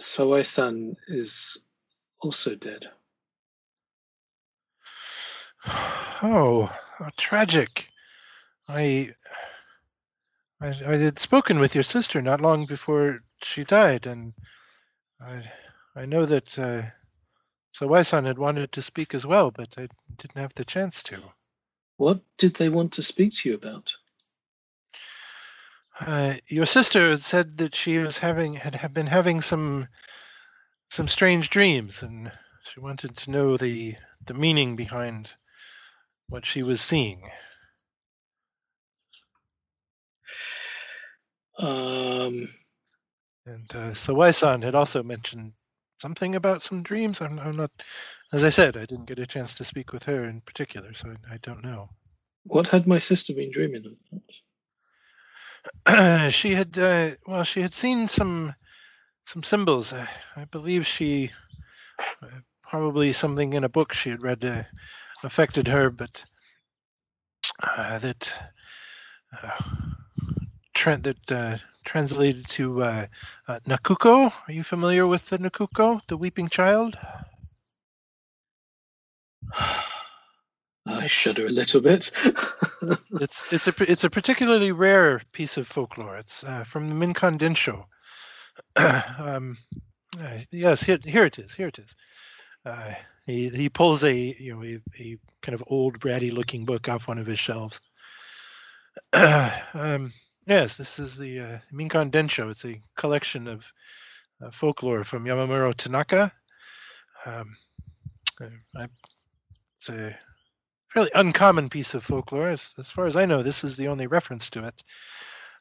Sawai-san 0.00 0.96
is 1.08 1.58
also 2.20 2.54
dead. 2.54 2.86
Oh, 6.22 6.68
tragic. 7.16 7.89
I, 8.70 9.10
I 10.60 10.68
I 10.68 10.96
had 10.96 11.18
spoken 11.18 11.58
with 11.58 11.74
your 11.74 11.84
sister 11.84 12.22
not 12.22 12.40
long 12.40 12.66
before 12.66 13.20
she 13.42 13.64
died, 13.64 14.06
and 14.06 14.32
I 15.20 15.42
I 15.96 16.06
know 16.06 16.24
that 16.24 16.58
uh, 16.58 16.82
Sawai-san 17.76 18.24
had 18.24 18.38
wanted 18.38 18.70
to 18.72 18.82
speak 18.82 19.14
as 19.14 19.26
well, 19.26 19.50
but 19.50 19.74
I 19.76 19.88
didn't 20.18 20.40
have 20.40 20.54
the 20.54 20.64
chance 20.64 21.02
to. 21.04 21.20
What 21.96 22.20
did 22.38 22.54
they 22.54 22.68
want 22.68 22.92
to 22.94 23.02
speak 23.02 23.34
to 23.34 23.48
you 23.48 23.54
about? 23.56 23.92
Uh, 25.98 26.34
your 26.46 26.66
sister 26.66 27.10
had 27.10 27.22
said 27.22 27.58
that 27.58 27.74
she 27.74 27.98
was 27.98 28.18
having 28.18 28.54
had, 28.54 28.74
had 28.74 28.94
been 28.94 29.08
having 29.08 29.42
some 29.42 29.88
some 30.90 31.08
strange 31.08 31.50
dreams, 31.50 32.02
and 32.02 32.30
she 32.64 32.80
wanted 32.80 33.16
to 33.16 33.30
know 33.30 33.56
the 33.56 33.96
the 34.26 34.34
meaning 34.34 34.76
behind 34.76 35.28
what 36.28 36.46
she 36.46 36.62
was 36.62 36.80
seeing. 36.80 37.28
Um, 41.60 42.48
And 43.46 43.66
uh, 43.74 43.92
Sawai-san 43.94 44.62
had 44.62 44.74
also 44.74 45.02
mentioned 45.02 45.52
something 46.00 46.36
about 46.36 46.62
some 46.62 46.82
dreams. 46.82 47.20
I'm, 47.20 47.38
I'm 47.40 47.56
not, 47.56 47.70
as 48.32 48.44
I 48.44 48.50
said, 48.50 48.76
I 48.76 48.84
didn't 48.84 49.06
get 49.06 49.18
a 49.18 49.26
chance 49.26 49.54
to 49.54 49.64
speak 49.64 49.92
with 49.92 50.04
her 50.04 50.24
in 50.26 50.40
particular, 50.42 50.94
so 50.94 51.10
I, 51.30 51.34
I 51.34 51.38
don't 51.42 51.64
know. 51.64 51.88
what 52.44 52.68
had 52.68 52.86
my 52.86 52.98
sister 53.00 53.34
been 53.34 53.52
dreaming 53.52 53.84
of? 53.86 54.20
she 56.32 56.54
had, 56.54 56.78
uh, 56.78 57.12
well, 57.26 57.44
she 57.44 57.62
had 57.62 57.74
seen 57.74 58.08
some 58.08 58.54
some 59.26 59.42
symbols. 59.44 59.92
I, 59.92 60.08
I 60.36 60.44
believe 60.46 60.86
she 60.86 61.30
uh, 62.22 62.26
probably 62.62 63.12
something 63.12 63.54
in 63.54 63.64
a 63.64 63.68
book 63.70 63.92
she 63.92 64.10
had 64.10 64.22
read 64.22 64.44
uh, 64.44 64.64
affected 65.24 65.68
her, 65.68 65.90
but 65.90 66.24
uh, 67.62 67.98
that 67.98 68.32
uh, 69.42 69.64
tra- 70.80 70.96
that 70.96 71.32
uh, 71.32 71.58
translated 71.84 72.48
to 72.48 72.82
uh, 72.82 73.06
uh, 73.46 73.60
Nakuko. 73.68 74.32
Are 74.48 74.52
you 74.52 74.64
familiar 74.64 75.06
with 75.06 75.28
the 75.28 75.38
Nakuko, 75.38 76.00
the 76.08 76.16
weeping 76.16 76.48
child? 76.48 76.96
I 80.86 81.06
shudder 81.06 81.46
a 81.46 81.50
little 81.50 81.80
bit. 81.80 82.10
It's 83.20 83.52
it's 83.52 83.68
a 83.68 83.74
it's 83.92 84.04
a 84.04 84.10
particularly 84.10 84.72
rare 84.72 85.20
piece 85.34 85.58
of 85.58 85.66
folklore. 85.66 86.16
It's 86.16 86.42
uh, 86.44 86.64
from 86.64 86.88
the 86.88 86.94
Minkan 86.94 87.36
Densho. 87.36 87.84
um, 89.20 89.58
uh, 90.18 90.38
yes, 90.50 90.82
here, 90.82 90.98
here 91.04 91.26
it 91.26 91.38
is. 91.38 91.52
Here 91.52 91.68
it 91.68 91.78
is. 91.78 91.94
Uh, 92.64 92.94
he 93.26 93.50
he 93.50 93.68
pulls 93.68 94.02
a 94.02 94.14
you 94.14 94.54
know 94.54 94.62
a, 94.64 94.80
a 94.98 95.18
kind 95.42 95.54
of 95.54 95.62
old 95.66 96.00
bratty 96.00 96.32
looking 96.32 96.64
book 96.64 96.88
off 96.88 97.06
one 97.06 97.18
of 97.18 97.26
his 97.26 97.38
shelves. 97.38 97.78
um, 99.12 100.10
yes, 100.46 100.76
this 100.76 100.98
is 100.98 101.16
the 101.16 101.40
uh, 101.40 101.58
Minkan 101.72 102.10
Densho. 102.10 102.50
It's 102.50 102.64
a 102.64 102.80
collection 102.96 103.46
of 103.46 103.64
uh, 104.42 104.50
folklore 104.50 105.04
from 105.04 105.24
Yamamuro 105.24 105.74
Tanaka. 105.74 106.32
Um, 107.26 107.56
uh, 108.40 108.46
I, 108.76 108.88
it's 109.78 109.88
a 109.88 110.16
fairly 110.88 111.10
uncommon 111.14 111.68
piece 111.68 111.94
of 111.94 112.04
folklore. 112.04 112.50
As, 112.50 112.72
as 112.78 112.88
far 112.88 113.06
as 113.06 113.16
I 113.16 113.26
know, 113.26 113.42
this 113.42 113.64
is 113.64 113.76
the 113.76 113.88
only 113.88 114.06
reference 114.06 114.50
to 114.50 114.66
it. 114.66 114.82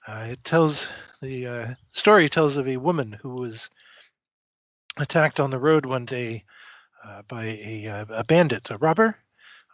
Uh, 0.07 0.27
it 0.29 0.43
tells 0.43 0.87
the 1.21 1.47
uh, 1.47 1.73
story 1.91 2.29
tells 2.29 2.57
of 2.57 2.67
a 2.67 2.77
woman 2.77 3.17
who 3.21 3.35
was 3.35 3.69
attacked 4.97 5.39
on 5.39 5.51
the 5.51 5.59
road 5.59 5.85
one 5.85 6.05
day 6.05 6.43
uh, 7.05 7.21
by 7.27 7.45
a, 7.45 7.85
uh, 7.87 8.05
a 8.09 8.23
bandit, 8.23 8.69
a 8.71 8.75
robber, 8.79 9.15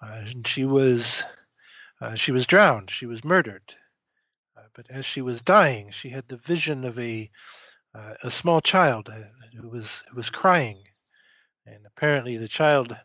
uh, 0.02 0.22
and 0.26 0.48
she 0.48 0.66
was 0.66 1.24
uh, 2.02 2.16
she 2.16 2.32
was 2.32 2.46
drowned. 2.46 2.92
She 2.92 3.06
was 3.06 3.24
murdered. 3.24 3.74
But 4.76 4.90
as 4.90 5.06
she 5.06 5.22
was 5.22 5.42
dying, 5.42 5.92
she 5.92 6.10
had 6.10 6.28
the 6.28 6.36
vision 6.38 6.84
of 6.84 7.00
a 7.00 7.32
uh, 7.94 8.16
a 8.24 8.30
small 8.30 8.60
child 8.60 9.08
uh, 9.08 9.24
who 9.58 9.70
was 9.70 10.04
who 10.10 10.18
was 10.18 10.30
crying, 10.30 10.84
and 11.66 11.86
apparently 11.86 12.36
the 12.36 12.50
child 12.50 12.98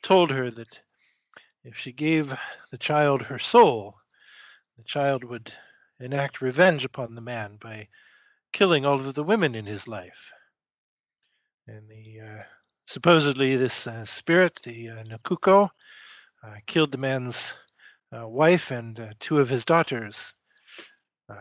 told 0.00 0.30
her 0.30 0.48
that 0.52 0.80
if 1.64 1.76
she 1.76 1.92
gave 1.92 2.38
the 2.70 2.78
child 2.78 3.22
her 3.22 3.38
soul, 3.38 3.96
the 4.76 4.84
child 4.84 5.24
would 5.24 5.52
enact 5.98 6.40
revenge 6.40 6.84
upon 6.84 7.16
the 7.16 7.20
man 7.20 7.56
by 7.56 7.88
killing 8.52 8.86
all 8.86 9.00
of 9.00 9.14
the 9.14 9.24
women 9.24 9.56
in 9.56 9.66
his 9.66 9.88
life. 9.88 10.30
And 11.66 11.88
the 11.88 12.20
uh, 12.20 12.42
supposedly 12.86 13.56
this 13.56 13.86
uh, 13.86 14.04
spirit, 14.04 14.60
the 14.62 14.90
uh, 14.90 15.02
Nakuko, 15.04 15.70
uh, 16.44 16.54
killed 16.66 16.92
the 16.92 16.98
man's 16.98 17.54
uh, 18.16 18.26
wife 18.26 18.70
and 18.70 19.16
two 19.18 19.40
of 19.40 19.48
his 19.48 19.64
daughters. 19.64 20.32
Um, 21.30 21.36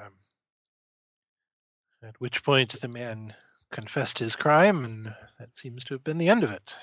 at 2.04 2.20
which 2.20 2.44
point 2.44 2.80
the 2.80 2.88
man 2.88 3.34
confessed 3.72 4.20
his 4.20 4.36
crime, 4.36 4.86
and 4.86 5.06
that 5.40 5.50
seems 5.56 5.84
to 5.86 5.94
have 5.94 6.04
been 6.04 6.18
the 6.18 6.30
end 6.30 6.44
of 6.44 6.52
it. 6.52 6.74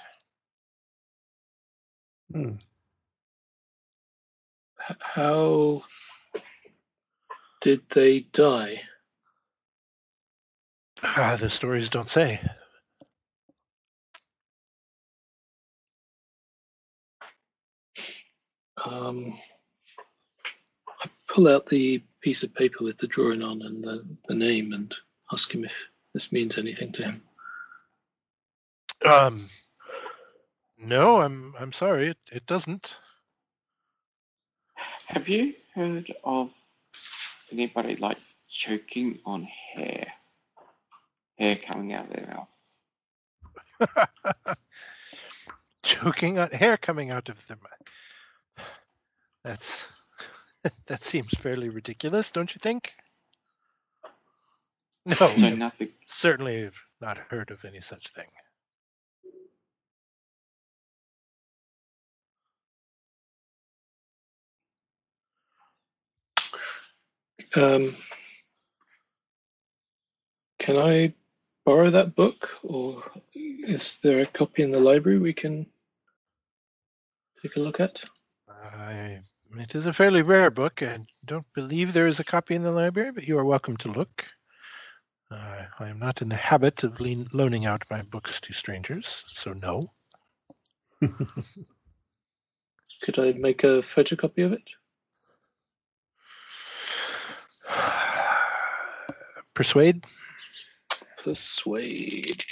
Hmm. 2.32 2.54
How 4.76 5.82
did 7.60 7.88
they 7.90 8.20
die? 8.20 8.82
Ah, 11.02 11.36
the 11.38 11.50
stories 11.50 11.88
don't 11.90 12.10
say. 12.10 12.40
Um, 18.84 19.34
pull 21.34 21.48
out 21.48 21.66
the 21.66 22.00
piece 22.20 22.44
of 22.44 22.54
paper 22.54 22.84
with 22.84 22.96
the 22.98 23.08
drawing 23.08 23.42
on 23.42 23.60
and 23.62 23.82
the, 23.82 24.06
the 24.28 24.34
name 24.34 24.72
and 24.72 24.94
ask 25.32 25.52
him 25.52 25.64
if 25.64 25.88
this 26.12 26.30
means 26.30 26.58
anything 26.58 26.92
to 26.92 27.02
him. 27.02 27.22
Um, 29.04 29.50
no, 30.78 31.20
I'm 31.20 31.52
I'm 31.58 31.72
sorry, 31.72 32.10
it, 32.10 32.18
it 32.30 32.46
doesn't. 32.46 32.98
Have 35.06 35.28
you 35.28 35.54
heard 35.74 36.10
of 36.22 36.50
anybody 37.50 37.96
like 37.96 38.18
choking 38.48 39.18
on 39.26 39.42
hair? 39.42 40.06
Hair 41.38 41.56
coming 41.56 41.92
out 41.92 42.06
of 42.06 42.16
their 42.16 42.46
mouth. 43.88 44.08
Choking 45.82 46.38
on 46.38 46.50
hair 46.50 46.76
coming 46.76 47.10
out 47.10 47.28
of 47.28 47.44
their 47.48 47.56
mouth. 47.56 48.66
That's 49.42 49.84
that 50.86 51.02
seems 51.02 51.30
fairly 51.34 51.68
ridiculous, 51.68 52.30
don't 52.30 52.54
you 52.54 52.60
think? 52.62 52.92
No, 55.06 55.14
So 55.16 55.50
nothing. 55.50 55.90
certainly 56.06 56.62
have 56.62 56.74
not 57.00 57.18
heard 57.18 57.50
of 57.50 57.62
any 57.66 57.82
such 57.82 58.08
thing. 58.12 58.28
Um, 67.54 67.94
can 70.58 70.78
I 70.78 71.12
borrow 71.66 71.90
that 71.90 72.14
book, 72.14 72.48
or 72.62 73.02
is 73.34 73.98
there 73.98 74.22
a 74.22 74.26
copy 74.26 74.62
in 74.62 74.72
the 74.72 74.80
library 74.80 75.18
we 75.18 75.34
can 75.34 75.66
take 77.42 77.56
a 77.56 77.60
look 77.60 77.78
at? 77.80 78.02
I, 78.48 79.20
it 79.60 79.74
is 79.74 79.86
a 79.86 79.92
fairly 79.92 80.22
rare 80.22 80.50
book. 80.50 80.82
I 80.82 80.98
don't 81.24 81.46
believe 81.54 81.92
there 81.92 82.06
is 82.06 82.20
a 82.20 82.24
copy 82.24 82.54
in 82.54 82.62
the 82.62 82.72
library, 82.72 83.12
but 83.12 83.24
you 83.24 83.38
are 83.38 83.44
welcome 83.44 83.76
to 83.78 83.92
look. 83.92 84.24
Uh, 85.30 85.64
I 85.78 85.88
am 85.88 85.98
not 85.98 86.22
in 86.22 86.28
the 86.28 86.36
habit 86.36 86.84
of 86.84 87.00
lean, 87.00 87.28
loaning 87.32 87.66
out 87.66 87.82
my 87.90 88.02
books 88.02 88.40
to 88.42 88.52
strangers, 88.52 89.22
so 89.26 89.52
no. 89.52 89.90
Could 93.02 93.18
I 93.18 93.32
make 93.32 93.64
a 93.64 93.80
photocopy 93.82 94.44
of 94.44 94.52
it? 94.52 94.70
Persuade? 99.54 100.04
Persuade. 101.18 102.44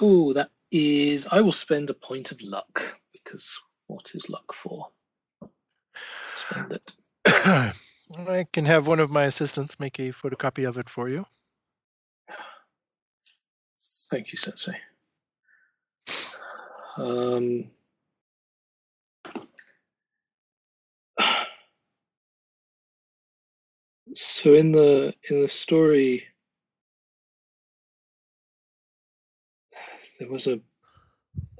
Oh, 0.00 0.32
that 0.32 0.50
is. 0.70 1.26
I 1.30 1.40
will 1.40 1.52
spend 1.52 1.90
a 1.90 1.94
point 1.94 2.32
of 2.32 2.40
luck 2.42 2.98
because 3.12 3.60
what 3.86 4.12
is 4.14 4.28
luck 4.30 4.52
for? 4.52 4.88
Spend 6.40 6.72
it. 6.72 6.94
I 7.26 8.44
can 8.52 8.64
have 8.64 8.86
one 8.86 8.98
of 8.98 9.10
my 9.10 9.24
assistants 9.24 9.78
make 9.78 9.98
a 9.98 10.10
photocopy 10.10 10.66
of 10.66 10.78
it 10.78 10.88
for 10.88 11.08
you. 11.08 11.26
Thank 14.10 14.32
you, 14.32 14.38
Sensei. 14.38 14.72
Um, 16.96 17.70
so 24.14 24.54
in 24.54 24.72
the 24.72 25.14
in 25.30 25.42
the 25.42 25.48
story, 25.48 26.24
there 30.18 30.28
was 30.28 30.46
a 30.46 30.60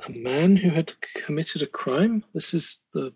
a 0.06 0.10
man 0.10 0.56
who 0.56 0.70
had 0.70 0.92
committed 1.14 1.62
a 1.62 1.66
crime. 1.66 2.24
This 2.34 2.54
is 2.54 2.80
the 2.92 3.12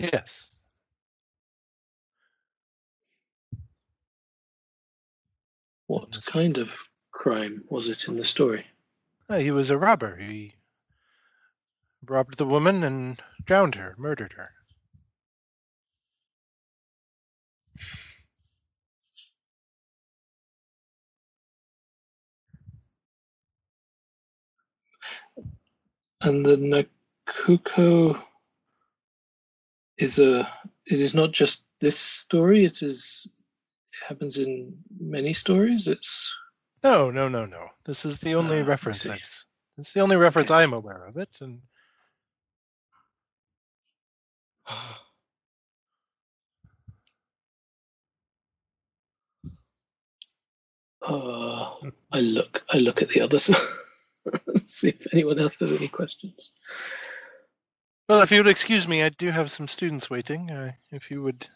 Yes. 0.00 0.50
what 5.90 6.24
kind 6.24 6.58
of 6.58 6.78
crime 7.10 7.64
was 7.68 7.88
it 7.88 8.06
in 8.06 8.16
the 8.16 8.24
story? 8.24 8.64
Uh, 9.28 9.38
he 9.38 9.50
was 9.50 9.70
a 9.70 9.76
robber. 9.76 10.14
He 10.14 10.54
robbed 12.06 12.38
the 12.38 12.44
woman 12.44 12.84
and 12.84 13.20
drowned 13.44 13.74
her, 13.74 13.96
murdered 13.98 14.34
her. 14.34 14.50
And 26.20 26.46
the 26.46 26.56
Nakuko 26.56 28.22
is 30.02 30.18
a. 30.18 30.50
It 30.86 31.00
is 31.00 31.14
not 31.14 31.32
just 31.32 31.66
this 31.80 31.98
story. 31.98 32.64
It 32.64 32.82
is. 32.82 33.26
It 33.92 34.06
happens 34.08 34.38
in 34.38 34.76
many 34.98 35.32
stories. 35.32 35.86
It's. 35.86 36.32
No, 36.82 37.10
no, 37.10 37.28
no, 37.28 37.44
no. 37.44 37.68
This 37.84 38.04
is 38.04 38.20
the 38.20 38.34
only 38.34 38.58
I 38.58 38.62
reference 38.62 39.02
that's 39.02 39.44
it's 39.78 39.92
the 39.92 40.00
only 40.00 40.16
reference 40.16 40.50
Okay. 40.50 40.62
I'm 40.62 40.74
aware 40.74 41.06
of 41.06 41.16
it, 41.16 41.30
and 41.40 41.60
Uh, 51.02 51.74
I 52.12 52.20
look. 52.20 52.62
I 52.68 52.76
look 52.76 53.00
at 53.00 53.08
the 53.08 53.22
others. 53.22 53.50
See 54.66 54.90
if 54.90 55.06
anyone 55.12 55.38
else 55.38 55.56
has 55.60 55.72
any 55.72 55.88
questions. 55.88 56.52
Well, 58.10 58.22
if 58.22 58.32
you 58.32 58.40
would 58.40 58.48
excuse 58.48 58.88
me, 58.88 59.04
I 59.04 59.10
do 59.10 59.30
have 59.30 59.52
some 59.52 59.68
students 59.68 60.10
waiting. 60.10 60.50
Uh, 60.50 60.72
if 60.90 61.12
you 61.12 61.22
would 61.22 61.46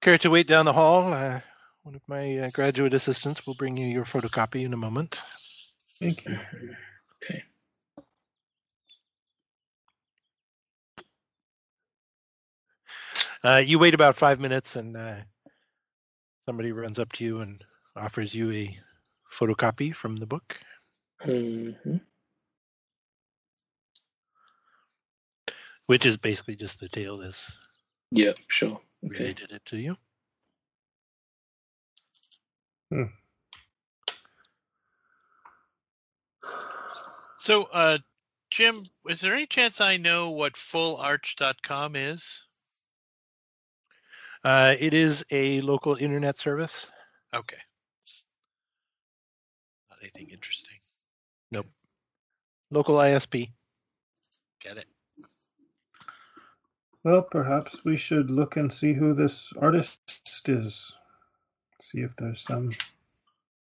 care 0.00 0.16
to 0.16 0.30
wait 0.30 0.46
down 0.46 0.64
the 0.64 0.72
hall, 0.72 1.12
uh, 1.12 1.40
one 1.82 1.94
of 1.94 2.00
my 2.08 2.38
uh, 2.38 2.50
graduate 2.54 2.94
assistants 2.94 3.46
will 3.46 3.52
bring 3.54 3.76
you 3.76 3.86
your 3.86 4.06
photocopy 4.06 4.64
in 4.64 4.72
a 4.72 4.78
moment. 4.78 5.20
Thank 6.00 6.24
you. 6.24 6.38
Okay. 7.22 7.42
Uh, 13.44 13.62
you 13.62 13.78
wait 13.78 13.92
about 13.92 14.16
five 14.16 14.40
minutes, 14.40 14.76
and 14.76 14.96
uh, 14.96 15.16
somebody 16.46 16.72
runs 16.72 16.98
up 16.98 17.12
to 17.12 17.24
you 17.24 17.40
and 17.40 17.62
offers 17.94 18.34
you 18.34 18.50
a 18.52 18.74
photocopy 19.30 19.94
from 19.94 20.16
the 20.16 20.26
book. 20.26 20.58
Mhm. 21.26 22.00
Which 25.86 26.06
is 26.06 26.16
basically 26.16 26.56
just 26.56 26.80
the 26.80 26.88
tale 26.88 27.22
as 27.22 27.44
Yeah. 28.10 28.32
Sure. 28.48 28.80
Okay. 29.04 29.18
related 29.18 29.52
it 29.52 29.62
to 29.66 29.76
you. 29.78 29.96
So, 37.38 37.64
uh, 37.72 37.98
Jim, 38.50 38.84
is 39.08 39.20
there 39.20 39.34
any 39.34 39.46
chance 39.46 39.80
I 39.80 39.96
know 39.96 40.30
what 40.30 40.54
fullarch.com 40.54 41.96
is? 41.96 42.44
Uh, 44.44 44.74
it 44.78 44.94
is 44.94 45.24
a 45.30 45.60
local 45.62 45.96
internet 45.96 46.38
service. 46.38 46.86
Okay. 47.34 47.56
Not 49.90 49.98
anything 50.02 50.28
interesting. 50.30 50.76
Nope. 51.50 51.66
Local 52.70 52.96
ISP. 52.96 53.50
Get 54.60 54.76
it. 54.76 54.86
Well, 57.04 57.22
perhaps 57.22 57.84
we 57.84 57.96
should 57.96 58.30
look 58.30 58.56
and 58.56 58.72
see 58.72 58.92
who 58.92 59.12
this 59.12 59.52
artist 59.60 60.48
is. 60.48 60.94
See 61.80 62.00
if 62.00 62.14
there's 62.14 62.40
some 62.40 62.70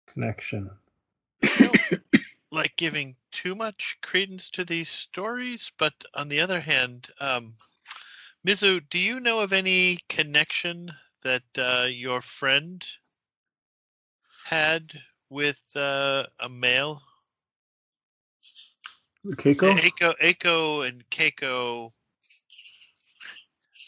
connection. 0.07 0.71
like 2.51 2.75
giving 2.75 3.15
too 3.31 3.53
much 3.53 3.97
credence 4.01 4.49
to 4.49 4.65
these 4.65 4.89
stories, 4.89 5.71
but 5.77 5.93
on 6.15 6.27
the 6.29 6.39
other 6.39 6.59
hand, 6.59 7.07
um, 7.19 7.53
Mizu, 8.45 8.81
do 8.89 8.97
you 8.97 9.19
know 9.19 9.41
of 9.41 9.53
any 9.53 9.99
connection 10.09 10.91
that 11.21 11.43
uh, 11.57 11.87
your 11.87 12.21
friend 12.21 12.83
had 14.45 14.91
with 15.29 15.61
uh, 15.75 16.23
a 16.39 16.49
male? 16.49 17.03
Keiko? 19.27 19.77
Aiko, 19.77 20.13
Aiko 20.19 20.87
and 20.87 21.07
Keiko. 21.09 21.91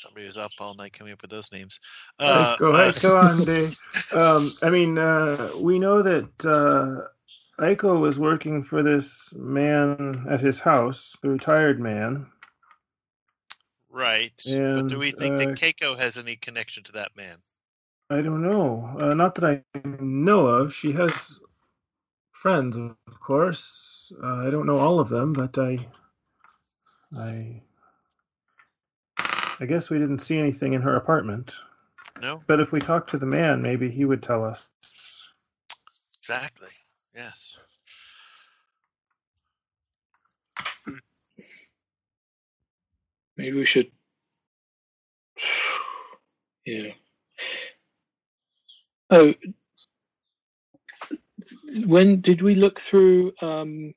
Somebody 0.02 0.26
was 0.26 0.38
up 0.38 0.52
all 0.60 0.74
night 0.74 0.94
coming 0.94 1.14
up 1.14 1.22
with 1.22 1.32
those 1.32 1.52
names. 1.52 1.80
Uh, 2.20 2.56
Go 2.60 2.76
uh, 2.76 2.80
ahead, 2.80 3.02
go 3.02 3.18
on, 3.18 3.44
Dave. 3.44 3.78
Um, 4.14 4.52
I 4.62 4.70
mean, 4.70 4.98
uh, 4.98 5.52
we 5.58 5.80
know 5.80 6.02
that 6.02 6.46
uh, 6.46 7.64
Aiko 7.64 7.98
was 7.98 8.20
working 8.20 8.62
for 8.62 8.84
this 8.84 9.34
man 9.38 10.26
at 10.30 10.42
his 10.42 10.60
house, 10.60 11.16
the 11.22 11.30
retired 11.30 11.80
man. 11.80 12.26
Right. 13.90 14.34
but 14.46 14.88
do 14.88 15.00
we 15.00 15.12
think 15.12 15.36
uh, 15.36 15.38
that 15.38 15.58
Keiko 15.58 15.98
has 15.98 16.18
any 16.18 16.36
connection 16.36 16.84
to 16.84 16.92
that 16.94 17.16
man? 17.16 17.38
I 18.10 18.22
don't 18.22 18.42
know. 18.42 18.98
Uh, 19.00 19.14
not 19.14 19.36
that 19.36 19.46
I 19.46 19.64
know 20.02 20.48
of. 20.48 20.74
She 20.74 20.92
has 20.92 21.40
friends, 22.34 22.76
of 22.76 23.20
course. 23.22 24.12
Uh, 24.22 24.48
I 24.48 24.50
don't 24.50 24.66
know 24.66 24.80
all 24.80 25.00
of 25.00 25.08
them, 25.10 25.32
but 25.32 25.58
I, 25.58 25.88
I, 27.18 27.62
I 29.62 29.66
guess 29.66 29.92
we 29.92 30.00
didn't 30.00 30.20
see 30.20 30.40
anything 30.40 30.74
in 30.74 30.82
her 30.82 30.96
apartment. 30.96 31.54
No? 32.20 32.42
But 32.48 32.60
if 32.60 32.74
we 32.74 32.80
talk 32.80 33.08
to 33.10 33.20
the 33.20 33.28
man, 33.28 33.62
maybe 33.62 33.92
he 33.92 34.06
would 34.06 34.24
tell 34.24 34.44
us. 34.44 34.68
Exactly. 36.20 36.70
Yes. 37.16 37.58
Maybe 43.38 43.58
we 43.58 43.66
should. 43.66 43.92
Yeah. 46.66 46.92
Oh, 49.12 49.34
when 51.86 52.22
did 52.22 52.42
we 52.42 52.56
look 52.56 52.80
through? 52.80 53.34
Um, 53.42 53.94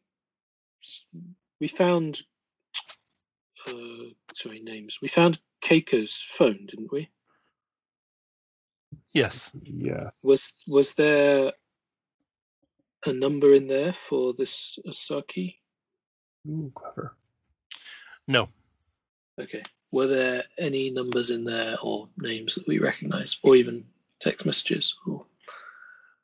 we 1.61 1.69
found. 1.69 2.21
Uh, 3.67 4.13
sorry, 4.35 4.61
names. 4.61 4.99
We 5.01 5.09
found 5.09 5.41
Keiko's 5.63 6.27
phone, 6.37 6.67
didn't 6.67 6.93
we? 6.93 7.09
Yes. 9.13 9.51
Yes. 9.63 10.15
Was 10.25 10.53
was 10.67 10.95
there 10.95 11.53
a 13.07 13.13
number 13.13 13.55
in 13.55 13.69
there 13.69 13.93
for 13.93 14.35
this 14.35 14.79
Asaki? 14.87 15.57
Ooh, 16.49 16.73
clever. 16.75 17.17
No. 18.27 18.49
Okay. 19.41 19.63
Were 19.93 20.07
there 20.09 20.45
any 20.59 20.91
numbers 20.91 21.31
in 21.31 21.45
there 21.45 21.77
or 21.83 22.09
names 22.19 22.57
that 22.57 22.67
we 22.67 22.79
recognize, 22.79 23.37
or 23.43 23.55
even 23.55 23.85
text 24.21 24.45
messages? 24.45 24.95
Or... 25.07 25.25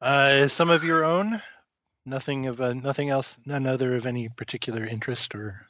Uh, 0.01 0.49
some 0.49 0.71
of 0.71 0.83
your 0.83 1.05
own. 1.05 1.41
Nothing 2.07 2.47
of 2.47 2.61
uh, 2.61 2.73
nothing 2.73 3.11
else. 3.11 3.37
None 3.47 3.67
other 3.67 3.95
of 3.95 4.07
any 4.07 4.29
particular 4.29 4.85
interest 4.85 5.35
or 5.35 5.67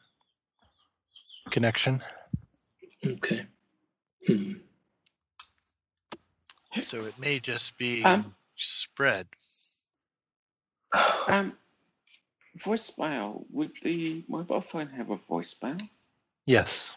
connection. 1.51 2.03
Okay. 3.05 3.47
Hmm. 4.27 4.53
So 6.77 7.05
it 7.05 7.19
may 7.19 7.41
just 7.41 7.77
be 7.79 8.05
Um, 8.05 8.35
spread. 8.55 9.27
Um, 11.27 11.57
voicemail. 12.59 13.45
Would 13.51 13.77
the 13.83 14.25
mobile 14.29 14.61
phone 14.61 14.89
have 14.89 15.11
a 15.11 15.17
voicemail? 15.17 15.81
Yes. 16.47 16.95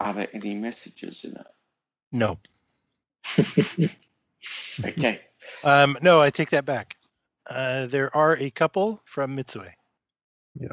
Are 0.00 0.14
there 0.14 0.28
any 0.32 0.54
messages 0.54 1.24
in 1.24 1.36
it? 1.36 1.46
No. 2.12 2.38
Okay. 4.84 5.22
Um, 5.62 5.96
no, 6.02 6.20
I 6.20 6.28
take 6.30 6.50
that 6.50 6.66
back. 6.66 6.96
Uh, 7.48 7.86
there 7.86 8.14
are 8.14 8.36
a 8.36 8.50
couple 8.50 9.00
from 9.04 9.36
Mitsue. 9.36 9.70
Yeah. 10.60 10.68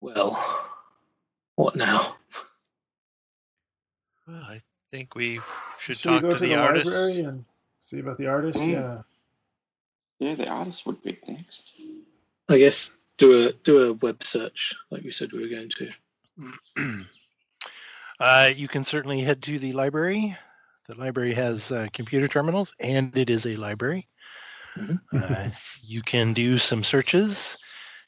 Well, 0.00 0.38
what 1.56 1.74
now? 1.74 2.16
Well, 4.28 4.42
I 4.48 4.60
think 4.92 5.14
we 5.16 5.40
should 5.78 5.96
Should 5.96 6.10
we 6.10 6.16
talk 6.16 6.22
go 6.22 6.30
to, 6.30 6.36
to 6.36 6.40
the, 6.42 6.48
the, 6.50 6.54
artist. 6.54 6.86
library 6.86 7.20
and 7.22 7.44
see 7.82 7.98
about 7.98 8.18
the 8.18 8.26
artist? 8.26 8.58
Mm. 8.58 8.72
Yeah. 8.72 9.02
Yeah, 10.18 10.34
the 10.34 10.48
artist 10.48 10.86
would 10.86 11.02
be 11.02 11.18
next. 11.26 11.80
I 12.48 12.58
guess 12.58 12.94
do 13.18 13.48
a 13.48 13.52
do 13.52 13.82
a 13.82 13.92
web 13.94 14.22
search 14.22 14.74
like 14.90 15.02
we 15.02 15.10
said 15.10 15.32
we 15.32 15.42
were 15.42 15.48
going 15.48 15.70
to. 16.76 17.04
uh, 18.20 18.50
you 18.54 18.68
can 18.68 18.84
certainly 18.84 19.22
head 19.22 19.42
to 19.42 19.58
the 19.58 19.72
library. 19.72 20.36
The 20.88 20.94
library 20.94 21.34
has 21.34 21.72
uh, 21.72 21.88
computer 21.92 22.28
terminals, 22.28 22.72
and 22.80 23.16
it 23.16 23.30
is 23.30 23.46
a 23.46 23.54
library. 23.56 24.08
Mhm. 24.76 25.00
Uh, 25.12 25.50
you 25.82 26.02
can 26.02 26.32
do 26.32 26.58
some 26.58 26.84
searches. 26.84 27.56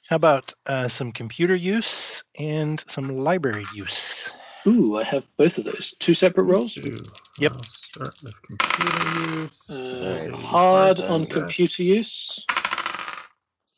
How 0.08 0.16
about 0.16 0.52
uh, 0.66 0.88
some 0.88 1.12
computer 1.12 1.54
use 1.54 2.22
and 2.38 2.82
some 2.88 3.18
library 3.18 3.66
use? 3.74 4.32
Ooh, 4.66 4.96
I 4.98 5.04
have 5.04 5.26
both 5.36 5.58
of 5.58 5.64
those. 5.64 5.92
Two 5.98 6.14
separate 6.14 6.44
roles. 6.44 6.74
Two. 6.74 6.96
Yep. 7.38 7.52
I'll 7.52 7.62
start 7.62 8.14
with 8.22 8.34
computer 8.42 9.40
use. 9.42 9.70
Uh, 9.70 10.30
hard 10.36 10.98
Hard 10.98 11.00
on 11.00 11.20
on 11.20 11.26
computer 11.26 11.82
use 11.82 12.44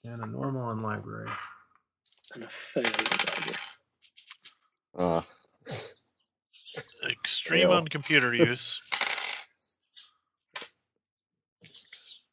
And 0.05 0.23
a 0.23 0.27
normal 0.27 0.63
on 0.63 0.83
library. 0.83 1.31
and 2.35 2.45
a 2.45 2.49
fail 2.49 2.85
on 2.85 3.19
library. 3.29 3.57
Uh, 4.99 5.23
Extreme 7.09 7.69
Fail. 7.69 7.73
on 7.73 7.89
computer 7.89 8.35
use. 8.35 8.83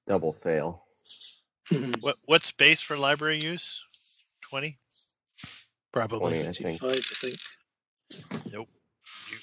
double 0.07 0.33
fail. 0.33 0.83
What 1.99 2.15
what's 2.25 2.53
base 2.53 2.81
for 2.81 2.95
library 2.97 3.39
use? 3.39 3.83
Twenty. 4.41 4.77
Probably. 5.91 6.43
20, 6.43 6.47
I 6.47 6.53
think. 6.53 6.79
25, 6.79 6.95
I 6.95 7.27
think. 7.27 7.39
Nope. 8.53 8.69
You, 9.31 9.37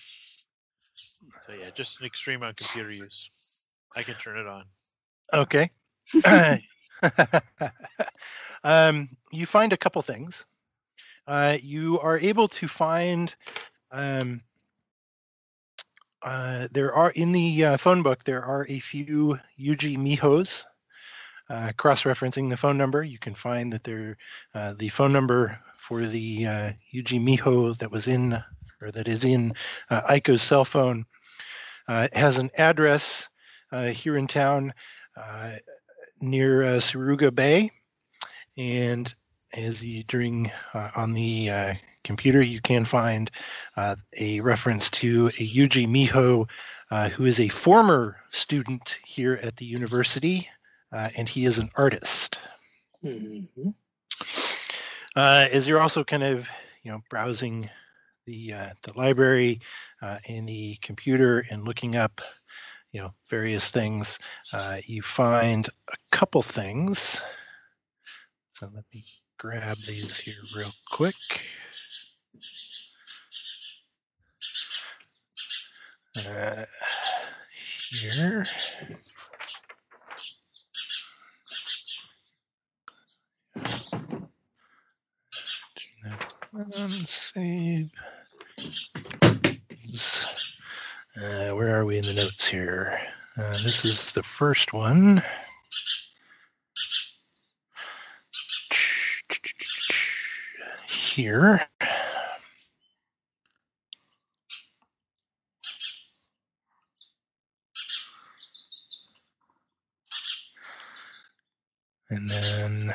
so 1.47 1.53
yeah, 1.53 1.71
just 1.71 2.01
an 2.01 2.07
extreme 2.07 2.43
on 2.43 2.55
computer 2.55 2.91
use. 2.91 3.29
I 3.95 4.03
can 4.03 4.15
turn 4.15 4.39
it 4.39 4.47
on. 4.47 4.65
Okay. 5.35 5.71
um, 8.65 9.09
you 9.33 9.47
find 9.47 9.73
a 9.73 9.77
couple 9.77 10.01
things. 10.01 10.47
Uh, 11.27 11.59
you 11.61 11.99
are 12.01 12.19
able 12.19 12.49
to 12.49 12.69
find. 12.69 13.35
Um, 13.91 14.41
uh, 16.25 16.69
there 16.73 16.95
are 16.95 17.11
in 17.11 17.33
the 17.33 17.65
uh, 17.65 17.77
phone 17.77 18.03
book. 18.03 18.25
There 18.25 18.45
are 18.45 18.67
a 18.69 18.81
few 18.81 19.39
Yuji 19.61 19.99
Mihos. 19.99 20.65
Uh, 21.51 21.73
cross-referencing 21.77 22.49
the 22.49 22.57
phone 22.57 22.79
number, 22.79 23.03
you 23.03 23.19
can 23.19 23.35
find 23.35 23.71
that 23.71 23.85
there, 23.85 24.17
uh, 24.55 24.73
the 24.79 24.89
phone 24.89 25.13
number 25.13 25.59
for 25.77 26.07
the 26.07 26.47
uh, 26.47 26.73
Yuji 26.95 27.21
Miho 27.21 27.77
that 27.77 27.91
was 27.91 28.09
in, 28.09 28.43
or 28.81 28.91
that 28.91 29.07
is 29.07 29.25
in 29.25 29.53
Aiko's 29.91 30.41
cell 30.43 30.65
phone, 30.65 31.05
has 31.87 32.39
an 32.39 32.51
address 32.57 33.29
here 33.93 34.17
in 34.17 34.27
town 34.27 34.73
near 36.23 36.63
Suruga 36.81 37.35
Bay, 37.35 37.71
and 38.57 39.15
as 39.53 39.85
you 39.85 40.03
during 40.05 40.51
on 40.73 41.13
the 41.13 41.77
computer, 42.05 42.43
you 42.43 42.61
can 42.61 42.85
find 42.85 43.31
uh, 43.77 43.97
a 44.19 44.41
reference 44.41 44.89
to 44.91 45.29
a 45.29 45.49
Yuji 45.49 45.89
Miho, 45.89 46.49
uh, 46.91 47.09
who 47.09 47.25
is 47.25 47.41
a 47.41 47.49
former 47.49 48.17
student 48.31 48.99
here 49.05 49.41
at 49.43 49.57
the 49.57 49.65
university, 49.65 50.49
uh, 50.93 51.09
and 51.17 51.29
he 51.29 51.45
is 51.47 51.59
an 51.59 51.71
artist. 51.75 52.39
Mhm. 53.03 53.75
Uh, 55.17 55.49
as 55.51 55.67
you're 55.67 55.81
also 55.81 56.05
kind 56.05 56.23
of 56.23 56.47
you 56.83 56.91
know 56.91 57.03
browsing 57.11 57.69
the 58.27 58.53
uh, 58.53 58.71
the 58.83 58.93
library 58.97 59.61
uh, 60.03 60.19
and 60.29 60.49
the 60.49 60.77
computer 60.83 61.47
and 61.51 61.65
looking 61.65 61.97
up 61.97 62.21
you 62.93 63.01
know 63.01 63.13
various 63.29 63.71
things, 63.71 64.19
uh, 64.53 64.79
you 64.85 65.03
find 65.03 65.69
a 65.93 65.97
couple 66.11 66.43
things. 66.43 67.23
So 68.57 68.71
let 68.73 68.85
me 68.95 69.05
grab 69.39 69.79
these 69.87 70.17
here 70.17 70.35
real 70.57 70.73
quick. 70.91 71.17
Uh, 76.16 76.65
here. 77.90 78.44
Save. 87.06 87.90
Uh, 91.16 91.51
where 91.51 91.78
are 91.78 91.85
we 91.85 91.98
in 91.98 92.05
the 92.05 92.12
notes 92.15 92.47
here? 92.47 93.01
Uh, 93.36 93.52
this 93.65 93.85
is 93.85 94.12
the 94.12 94.23
first 94.23 94.73
one. 94.73 95.23
Here. 100.89 101.66
And 112.15 112.31
then 112.31 112.95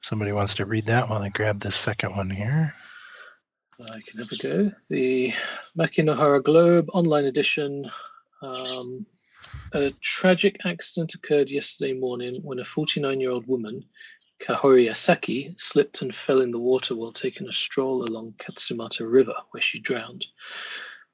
somebody 0.00 0.32
wants 0.32 0.54
to 0.54 0.64
read 0.64 0.86
that 0.86 1.10
while 1.10 1.20
I 1.20 1.28
grab 1.28 1.60
this 1.60 1.76
second 1.76 2.16
one 2.16 2.30
here. 2.30 2.72
I 3.78 4.00
can 4.06 4.18
have 4.18 4.32
a 4.32 4.36
go. 4.36 4.72
The 4.88 5.34
Makinohara 5.78 6.42
Globe 6.42 6.88
online 6.94 7.26
edition. 7.26 7.90
Um, 8.42 9.04
a 9.72 9.90
tragic 10.00 10.56
accident 10.64 11.12
occurred 11.12 11.50
yesterday 11.50 11.92
morning 11.92 12.40
when 12.42 12.58
a 12.58 12.64
49 12.64 13.20
year 13.20 13.30
old 13.30 13.46
woman, 13.46 13.84
Kahori 14.40 14.88
Asaki, 14.88 15.60
slipped 15.60 16.00
and 16.00 16.14
fell 16.14 16.40
in 16.40 16.50
the 16.50 16.58
water 16.58 16.96
while 16.96 17.12
taking 17.12 17.48
a 17.48 17.52
stroll 17.52 18.04
along 18.04 18.36
Katsumata 18.38 19.06
River, 19.06 19.34
where 19.50 19.62
she 19.62 19.80
drowned. 19.80 20.24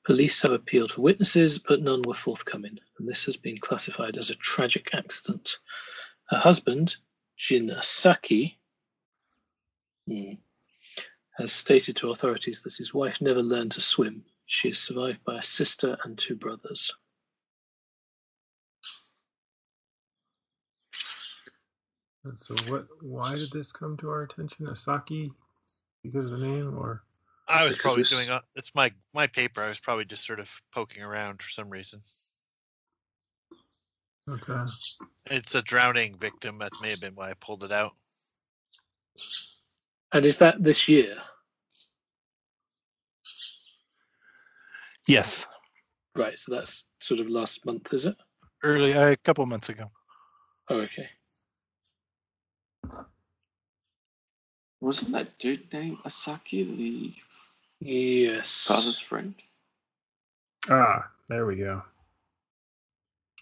Police 0.05 0.43
have 0.43 0.53
appealed 0.53 0.93
for 0.93 1.03
witnesses, 1.03 1.59
but 1.59 1.83
none 1.83 2.03
were 2.03 2.15
forthcoming, 2.15 2.79
and 3.01 3.09
this 3.09 3.25
has 3.25 3.37
been 3.37 3.59
classified 3.59 4.17
as 4.17 4.31
a 4.31 4.37
tragic 4.37 4.91
accident. 4.93 5.59
Her 6.29 6.39
husband, 6.39 6.97
Jin 7.43 7.71
Asaki, 7.71 8.55
hmm, 10.07 10.35
has 11.37 11.53
stated 11.53 11.97
to 11.97 12.13
authorities 12.13 12.63
that 12.63 12.77
his 12.77 12.95
wife 12.95 13.21
never 13.21 13.43
learned 13.43 13.73
to 13.73 13.81
swim. 13.81 14.25
She 14.47 14.69
is 14.69 14.79
survived 14.79 15.25
by 15.25 15.39
a 15.39 15.43
sister 15.43 15.99
and 16.05 16.17
two 16.17 16.37
brothers. 16.37 16.95
And 22.23 22.39
So 22.45 22.55
what? 22.71 22.87
Why 23.01 23.35
did 23.35 23.51
this 23.51 23.73
come 23.73 23.97
to 23.97 24.09
our 24.09 24.23
attention? 24.23 24.67
Asaki, 24.67 25.33
because 26.05 26.27
of 26.27 26.39
the 26.39 26.47
name, 26.47 26.79
or 26.79 27.03
I 27.49 27.65
was 27.65 27.75
Because 27.75 27.83
probably 27.83 28.05
doing 28.05 28.41
it's 28.55 28.73
my 28.77 28.93
my 29.15 29.27
paper. 29.27 29.63
I 29.63 29.69
was 29.69 29.81
probably 29.81 30.05
just 30.05 30.25
sort 30.25 30.39
of 30.39 30.63
poking 30.73 31.03
around 31.03 31.43
for 31.43 31.51
some 31.51 31.71
reason. 31.71 31.99
Okay? 34.29 34.71
It's 35.27 35.55
a 35.55 35.63
drowning 35.63 36.17
victim. 36.19 36.59
That 36.59 36.73
may 36.83 36.91
have 36.91 37.01
been 37.01 37.15
why 37.15 37.31
I 37.31 37.35
pulled 37.35 37.65
it 37.65 37.73
out. 37.73 37.93
And 40.13 40.27
is 40.27 40.39
that 40.39 40.63
this 40.63 40.89
year? 40.89 41.17
Yes, 45.07 45.47
Right, 46.15 46.39
so 46.39 46.55
that's 46.55 46.89
sort 47.01 47.21
of 47.21 47.29
last 47.29 47.65
month, 47.65 47.93
is 47.95 48.05
it? 48.05 48.17
early 48.63 48.93
a 48.93 49.17
couple 49.17 49.45
months 49.47 49.71
ago. 49.71 49.91
Oh, 50.69 50.81
okay. 50.81 51.09
Wasn't 54.81 55.13
that 55.13 55.39
dude 55.39 55.73
named 55.73 55.99
Asaki 56.05 56.77
the 56.77 57.15
Yes. 57.81 58.65
father's 58.67 59.01
friend? 59.01 59.35
Ah, 60.69 61.11
there 61.29 61.47
we 61.47 61.57
go. 61.57 61.83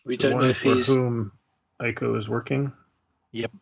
We 0.05 0.17
don't 0.17 0.41
know 0.41 0.49
if 0.49 0.59
for 0.59 0.75
he's. 0.75 0.87
whom 0.89 1.33
Aiko 1.81 2.17
is 2.17 2.29
working. 2.29 2.73
Yep. 3.33 3.53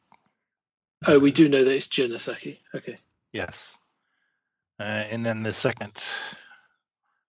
Oh, 1.06 1.18
we 1.18 1.30
do 1.32 1.48
know 1.48 1.64
that 1.64 1.74
it's 1.74 1.86
Jin 1.88 2.10
Asaki. 2.12 2.58
Okay. 2.74 2.96
Yes. 3.32 3.76
Uh, 4.80 4.82
and 5.10 5.24
then 5.24 5.42
the 5.42 5.52
second 5.52 5.92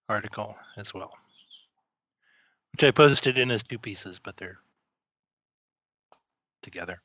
article 0.07 0.55
as 0.77 0.93
well, 0.93 1.11
which 2.71 2.83
I 2.83 2.91
posted 2.91 3.37
in 3.37 3.51
as 3.51 3.63
two 3.63 3.77
pieces, 3.79 4.19
but 4.23 4.37
they're 4.37 4.59
together. 6.61 7.01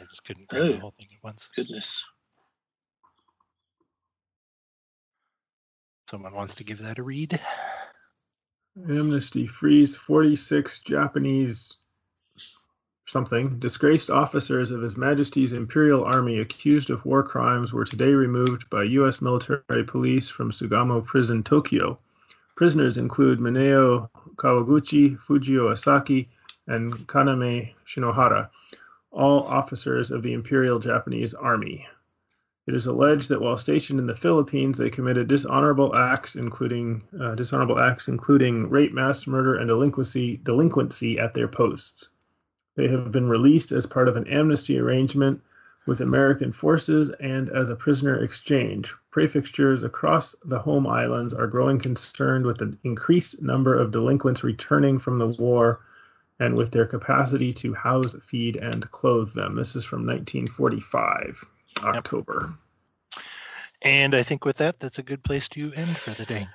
I 0.00 0.04
just 0.04 0.24
couldn't 0.24 0.48
grab 0.48 0.62
Oh. 0.62 0.68
the 0.72 0.78
whole 0.78 0.94
thing 0.98 1.08
at 1.14 1.22
once. 1.24 1.48
Goodness. 1.56 2.04
Someone 6.10 6.34
wants 6.34 6.54
to 6.54 6.64
give 6.64 6.78
that 6.78 6.98
a 6.98 7.02
read. 7.02 7.40
Amnesty 8.76 9.46
frees 9.46 9.96
46 9.96 10.80
Japanese 10.80 11.78
something 13.06 13.58
disgraced 13.58 14.10
officers 14.10 14.70
of 14.70 14.82
His 14.82 14.98
Majesty's 14.98 15.54
Imperial 15.54 16.04
Army 16.04 16.40
accused 16.40 16.90
of 16.90 17.02
war 17.06 17.22
crimes 17.22 17.72
were 17.72 17.86
today 17.86 18.12
removed 18.12 18.68
by 18.68 18.82
U.S. 18.82 19.22
military 19.22 19.84
police 19.86 20.28
from 20.28 20.50
Sugamo 20.50 21.02
Prison, 21.02 21.42
Tokyo. 21.42 21.98
Prisoners 22.54 22.98
include 22.98 23.38
Mineo 23.38 24.10
Kawaguchi, 24.36 25.18
Fujio 25.20 25.70
Asaki, 25.70 26.28
and 26.66 26.92
Kaname 27.06 27.72
Shinohara, 27.86 28.50
all 29.10 29.44
officers 29.44 30.10
of 30.10 30.22
the 30.22 30.34
Imperial 30.34 30.78
Japanese 30.80 31.32
Army. 31.32 31.86
It 32.66 32.74
is 32.74 32.86
alleged 32.86 33.28
that 33.28 33.40
while 33.40 33.56
stationed 33.56 34.00
in 34.00 34.08
the 34.08 34.14
Philippines, 34.14 34.76
they 34.76 34.90
committed 34.90 35.28
dishonorable 35.28 35.94
acts, 35.94 36.34
including 36.34 37.04
uh, 37.20 37.36
dishonorable 37.36 37.78
acts, 37.78 38.08
including 38.08 38.68
rape, 38.68 38.92
mass 38.92 39.26
murder, 39.28 39.54
and 39.54 39.68
delinquency 39.68 40.40
delinquency 40.42 41.16
at 41.16 41.32
their 41.34 41.46
posts. 41.46 42.08
They 42.74 42.88
have 42.88 43.12
been 43.12 43.28
released 43.28 43.70
as 43.70 43.86
part 43.86 44.08
of 44.08 44.16
an 44.16 44.26
amnesty 44.26 44.80
arrangement 44.80 45.42
with 45.86 46.00
American 46.00 46.50
forces 46.50 47.10
and 47.20 47.48
as 47.50 47.70
a 47.70 47.76
prisoner 47.76 48.16
exchange. 48.16 48.92
Prefectures 49.12 49.84
across 49.84 50.34
the 50.44 50.58
home 50.58 50.88
islands 50.88 51.32
are 51.32 51.46
growing 51.46 51.78
concerned 51.78 52.44
with 52.44 52.58
the 52.58 52.76
increased 52.82 53.40
number 53.40 53.78
of 53.78 53.92
delinquents 53.92 54.42
returning 54.42 54.98
from 54.98 55.18
the 55.18 55.28
war 55.28 55.80
and 56.40 56.56
with 56.56 56.72
their 56.72 56.86
capacity 56.86 57.52
to 57.52 57.72
house, 57.74 58.16
feed, 58.22 58.56
and 58.56 58.90
clothe 58.90 59.32
them. 59.32 59.54
This 59.54 59.76
is 59.76 59.84
from 59.84 60.00
1945, 60.00 61.44
October. 61.82 62.52
And 63.82 64.14
I 64.14 64.22
think 64.22 64.44
with 64.44 64.56
that, 64.56 64.80
that's 64.80 64.98
a 64.98 65.02
good 65.02 65.22
place 65.22 65.48
to 65.50 65.72
end 65.74 65.96
for 65.98 66.10
the 66.10 66.24
day. 66.24 66.48